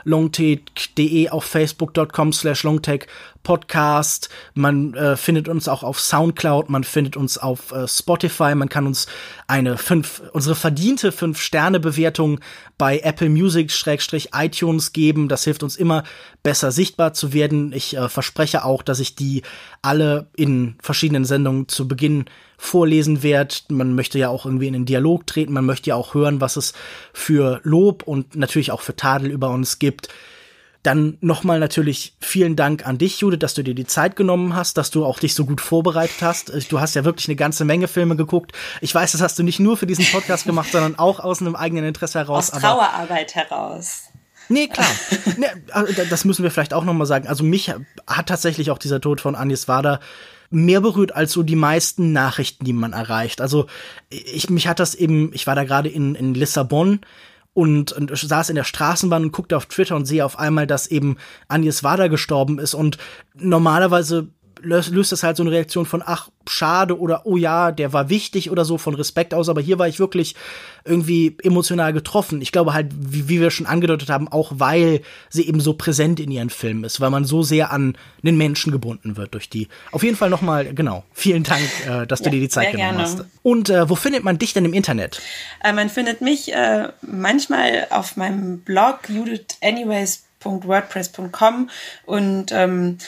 longtake.de, 0.05 1.29
auf 1.29 1.45
facebook.com 1.45 2.33
slash 2.33 2.63
longtake 2.63 3.07
Podcast. 3.43 4.29
Man 4.55 4.95
äh, 4.95 5.17
findet 5.17 5.49
uns 5.49 5.67
auch 5.67 5.83
auf 5.83 5.99
Soundcloud, 5.99 6.69
man 6.69 6.85
findet 6.85 7.17
uns 7.17 7.39
auf 7.39 7.73
äh, 7.73 7.89
Spotify, 7.89 8.55
man 8.55 8.69
kann 8.69 8.87
uns 8.87 9.07
eine 9.47 9.79
fünf, 9.79 10.23
unsere 10.33 10.55
verdiente 10.55 11.11
fünf 11.11 11.41
Sterne 11.41 11.81
Bewertung 11.81 12.41
bei 12.77 12.99
Apple 13.01 13.31
Music 13.31 13.71
Schrägstrich 13.73 14.31
iTunes 14.35 14.93
geben. 14.93 15.29
Das 15.29 15.45
hilft 15.45 15.63
uns 15.63 15.77
immer 15.77 16.05
besser 16.43 16.71
sichtbar 16.71 17.15
zu 17.15 17.33
werden. 17.33 17.73
Ich 17.73 17.97
äh, 17.97 18.09
verspreche 18.09 18.65
auch, 18.65 18.83
dass 18.83 19.01
ich 19.01 19.15
die 19.15 19.43
alle 19.83 20.27
in 20.37 20.77
verschiedenen 20.83 21.25
Sendungen 21.25 21.69
zu 21.69 21.89
Beginn 21.89 22.27
vorlesen 22.61 23.23
werde. 23.23 23.55
Man 23.69 23.95
möchte 23.95 24.19
ja 24.19 24.29
auch 24.29 24.45
irgendwie 24.45 24.67
in 24.67 24.75
den 24.75 24.85
Dialog 24.85 25.27
treten, 25.27 25.55
man 25.55 25.65
möchte 25.65 25.89
ja 25.91 25.97
auch 25.97 26.13
hören, 26.13 26.43
was 26.43 26.57
es 26.57 26.75
für 27.15 27.61
Lob 27.65 28.03
und 28.03 28.37
natürlich 28.37 28.71
auch 28.71 28.83
für 28.83 28.95
Tadel 28.95 29.31
über 29.31 29.49
uns 29.49 29.79
gibt. 29.79 30.09
Dann 30.83 31.17
nochmal 31.23 31.59
natürlich 31.59 32.15
vielen 32.21 32.57
Dank 32.57 32.87
an 32.87 32.99
dich, 32.99 33.21
Judith, 33.21 33.39
dass 33.39 33.55
du 33.55 33.63
dir 33.63 33.75
die 33.75 33.87
Zeit 33.87 34.15
genommen 34.15 34.55
hast, 34.55 34.77
dass 34.77 34.91
du 34.91 35.07
auch 35.07 35.19
dich 35.19 35.35
so 35.35 35.47
gut 35.47 35.63
vorbereitet 35.63 36.17
hast. 36.21 36.53
Du 36.71 36.81
hast 36.81 36.95
ja 36.95 37.05
wirklich 37.05 37.29
eine 37.29 37.37
ganze 37.37 37.65
Menge 37.65 37.89
Filme 37.89 38.15
geguckt. 38.15 38.53
Ich 38.83 38.95
weiß, 38.95 39.13
das 39.13 39.23
hast 39.23 39.39
du 39.39 39.43
nicht 39.43 39.59
nur 39.59 39.79
für 39.79 39.87
diesen 39.87 40.05
Podcast 40.07 40.45
gemacht, 40.45 40.71
sondern 40.71 40.99
auch 40.99 41.19
aus 41.19 41.41
einem 41.41 41.57
eigenen 41.57 41.85
Interesse 41.85 42.19
heraus. 42.19 42.53
Aus 42.53 42.61
Trauerarbeit 42.61 43.35
heraus. 43.35 44.05
Nee, 44.51 44.69
klar. 44.69 44.87
nee, 45.39 45.47
also 45.71 45.93
das 46.09 46.25
müssen 46.27 46.43
wir 46.43 46.51
vielleicht 46.51 46.75
auch 46.75 46.85
nochmal 46.85 47.07
sagen. 47.07 47.27
Also 47.27 47.43
mich 47.43 47.73
hat 48.07 48.27
tatsächlich 48.27 48.71
auch 48.71 48.79
dieser 48.79 49.01
Tod 49.01 49.21
von 49.21 49.35
Anis 49.35 49.67
Wader 49.67 50.01
mehr 50.51 50.81
berührt 50.81 51.15
als 51.15 51.33
so 51.33 51.43
die 51.43 51.57
meisten 51.57 52.13
Nachrichten, 52.13 52.65
die 52.65 52.73
man 52.73 52.93
erreicht. 52.93 53.41
Also 53.41 53.67
ich 54.11 54.51
mich 54.51 54.67
hat 54.67 54.81
das 54.81 54.95
eben, 54.95 55.31
ich 55.33 55.47
war 55.47 55.55
da 55.55 55.65
gerade 55.65 55.89
in, 55.89 56.15
in 56.17 56.35
Lissabon 56.35 57.01
und, 57.53 57.93
und 57.93 58.17
saß 58.17 58.51
in 58.51 58.57
der 58.57 58.65
Straßenbahn 58.65 59.25
und 59.25 59.33
guckte 59.33 59.57
auf 59.57 59.67
Twitter 59.67 59.97
und 59.97 60.07
sehe 60.07 60.25
auf 60.25 60.39
einmal, 60.39 60.67
dass 60.67 60.89
eben 60.89 61.17
Agnes 61.49 61.83
Wader 61.85 62.09
gestorben 62.09 62.59
ist 62.59 62.75
und 62.75 62.99
normalerweise 63.35 64.29
löst, 64.63 64.91
löst 64.91 65.13
das 65.13 65.23
halt 65.23 65.37
so 65.37 65.43
eine 65.43 65.53
Reaktion 65.53 65.87
von, 65.87 66.03
ach, 66.05 66.29
schade 66.49 66.99
oder 66.99 67.27
oh 67.27 67.37
ja, 67.37 67.73
der 67.73 67.93
war 67.93 68.09
wichtig 68.09 68.51
oder 68.51 68.65
so 68.65 68.79
von 68.79 68.95
Respekt 68.95 69.35
aus, 69.35 69.49
aber 69.49 69.61
hier 69.61 69.79
war 69.79 69.89
ich 69.89 69.99
wirklich 69.99 70.37
irgendwie 70.85 71.37
emotional 71.43 71.93
getroffen. 71.93 72.41
Ich 72.41 72.53
glaube 72.53 72.73
halt, 72.75 72.93
wie, 72.97 73.29
wie 73.29 73.41
wir 73.41 73.51
schon 73.51 73.67
angedeutet 73.67 74.09
haben, 74.09 74.29
auch 74.29 74.53
weil 74.55 75.01
sie 75.29 75.47
eben 75.47 75.61
so 75.61 75.75
präsent 75.75 76.21
in 76.21 76.31
ihren 76.31 76.51
Filmen 76.51 76.85
ist, 76.85 77.01
weil 77.01 77.11
man 77.11 77.25
so 77.25 77.43
sehr 77.43 77.73
an 77.73 77.97
den 78.23 78.37
Menschen 78.37 78.71
gebunden 78.73 79.17
wird 79.17 79.35
durch 79.35 79.51
die. 79.51 79.69
Auf 79.93 80.03
jeden 80.03 80.17
Fall 80.17 80.31
nochmal, 80.31 80.73
genau, 80.75 81.05
vielen 81.13 81.43
Dank, 81.43 81.63
äh, 81.87 82.07
dass 82.07 82.21
du 82.21 82.27
ja, 82.27 82.33
dir 82.33 82.41
die 82.41 82.49
Zeit 82.49 82.73
genommen 82.73 82.97
gerne. 82.97 83.03
hast. 83.03 83.25
Und 83.43 83.71
äh, 83.71 83.89
wo 83.89 83.95
findet 83.95 84.25
man 84.25 84.39
dich 84.39 84.53
denn 84.55 84.65
im 84.65 84.73
Internet? 84.73 85.21
Äh, 85.63 85.73
man 85.73 85.91
findet 85.91 86.21
mich 86.21 86.53
äh, 86.53 86.89
manchmal 87.03 87.87
auf 87.91 88.17
meinem 88.17 88.61
Blog 88.61 89.09
judithanyways.wordpress.com 89.09 91.71
und 92.07 92.53
ähm, 92.53 92.99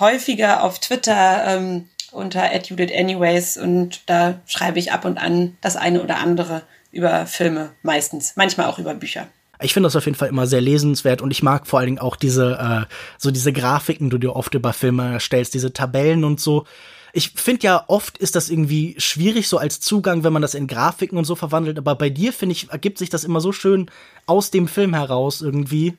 häufiger 0.00 0.62
auf 0.62 0.78
Twitter 0.78 1.44
ähm, 1.46 1.88
unter 2.12 2.54
@judithanyways 2.54 3.56
und 3.56 4.02
da 4.06 4.40
schreibe 4.46 4.78
ich 4.78 4.92
ab 4.92 5.04
und 5.04 5.18
an 5.18 5.56
das 5.60 5.76
eine 5.76 6.02
oder 6.02 6.18
andere 6.18 6.62
über 6.90 7.26
Filme 7.26 7.70
meistens, 7.82 8.34
manchmal 8.36 8.66
auch 8.66 8.78
über 8.78 8.94
Bücher. 8.94 9.28
Ich 9.60 9.74
finde 9.74 9.88
das 9.88 9.96
auf 9.96 10.04
jeden 10.04 10.16
Fall 10.16 10.28
immer 10.28 10.46
sehr 10.46 10.60
lesenswert 10.60 11.20
und 11.20 11.32
ich 11.32 11.42
mag 11.42 11.66
vor 11.66 11.80
allen 11.80 11.86
Dingen 11.86 11.98
auch 11.98 12.16
diese 12.16 12.86
äh, 12.88 12.94
so 13.18 13.30
diese 13.30 13.52
Grafiken, 13.52 14.08
die 14.08 14.20
du 14.20 14.34
oft 14.34 14.54
über 14.54 14.72
Filme 14.72 15.14
erstellst, 15.14 15.54
diese 15.54 15.72
Tabellen 15.72 16.24
und 16.24 16.40
so 16.40 16.64
ich 17.12 17.30
finde 17.30 17.64
ja, 17.64 17.84
oft 17.86 18.18
ist 18.18 18.34
das 18.34 18.50
irgendwie 18.50 18.94
schwierig 18.98 19.48
so 19.48 19.58
als 19.58 19.80
Zugang, 19.80 20.24
wenn 20.24 20.32
man 20.32 20.42
das 20.42 20.54
in 20.54 20.66
Grafiken 20.66 21.18
und 21.18 21.24
so 21.24 21.34
verwandelt, 21.34 21.78
aber 21.78 21.94
bei 21.94 22.10
dir, 22.10 22.32
finde 22.32 22.52
ich, 22.52 22.70
ergibt 22.70 22.98
sich 22.98 23.10
das 23.10 23.24
immer 23.24 23.40
so 23.40 23.52
schön 23.52 23.90
aus 24.26 24.50
dem 24.50 24.68
Film 24.68 24.94
heraus 24.94 25.40
irgendwie. 25.40 25.96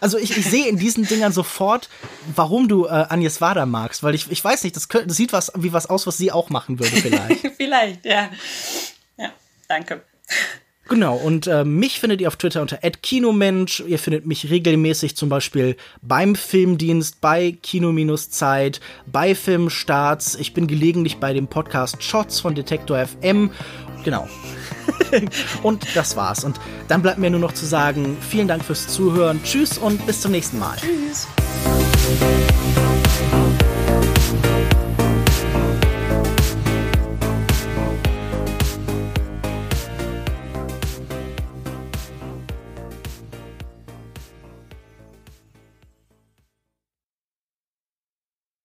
Also 0.00 0.18
ich, 0.18 0.36
ich 0.36 0.46
sehe 0.46 0.68
in 0.68 0.78
diesen 0.78 1.06
Dingern 1.06 1.32
sofort, 1.32 1.88
warum 2.34 2.68
du 2.68 2.86
äh, 2.86 2.90
Agnes 2.90 3.40
Wader 3.40 3.66
magst, 3.66 4.02
weil 4.02 4.14
ich, 4.14 4.30
ich 4.30 4.42
weiß 4.42 4.62
nicht, 4.62 4.76
das, 4.76 4.88
könnte, 4.88 5.08
das 5.08 5.16
sieht 5.16 5.32
was 5.32 5.52
wie 5.56 5.72
was 5.72 5.86
aus, 5.86 6.06
was 6.06 6.16
sie 6.16 6.30
auch 6.30 6.50
machen 6.50 6.78
würde 6.78 6.94
vielleicht. 6.96 7.46
vielleicht, 7.56 8.04
ja. 8.04 8.30
Ja, 9.18 9.32
danke. 9.68 10.02
Genau, 10.92 11.16
und 11.16 11.46
äh, 11.46 11.64
mich 11.64 12.00
findet 12.00 12.20
ihr 12.20 12.28
auf 12.28 12.36
Twitter 12.36 12.60
unter 12.60 12.76
@kinomensch. 12.76 13.82
Ihr 13.86 13.98
findet 13.98 14.26
mich 14.26 14.50
regelmäßig 14.50 15.16
zum 15.16 15.30
Beispiel 15.30 15.74
beim 16.02 16.34
Filmdienst, 16.34 17.22
bei 17.22 17.56
Kino-Zeit, 17.62 18.78
bei 19.06 19.34
Filmstarts. 19.34 20.34
Ich 20.34 20.52
bin 20.52 20.66
gelegentlich 20.66 21.16
bei 21.16 21.32
dem 21.32 21.46
Podcast 21.46 22.02
Shots 22.02 22.40
von 22.40 22.54
Detektor 22.54 23.06
FM. 23.06 23.50
Genau. 24.04 24.28
und 25.62 25.96
das 25.96 26.14
war's. 26.14 26.44
Und 26.44 26.60
dann 26.88 27.00
bleibt 27.00 27.16
mir 27.16 27.30
nur 27.30 27.40
noch 27.40 27.52
zu 27.52 27.64
sagen, 27.64 28.18
vielen 28.20 28.46
Dank 28.46 28.62
fürs 28.62 28.86
Zuhören. 28.88 29.40
Tschüss 29.44 29.78
und 29.78 30.04
bis 30.04 30.20
zum 30.20 30.32
nächsten 30.32 30.58
Mal. 30.58 30.76
Tschüss. 30.76 31.26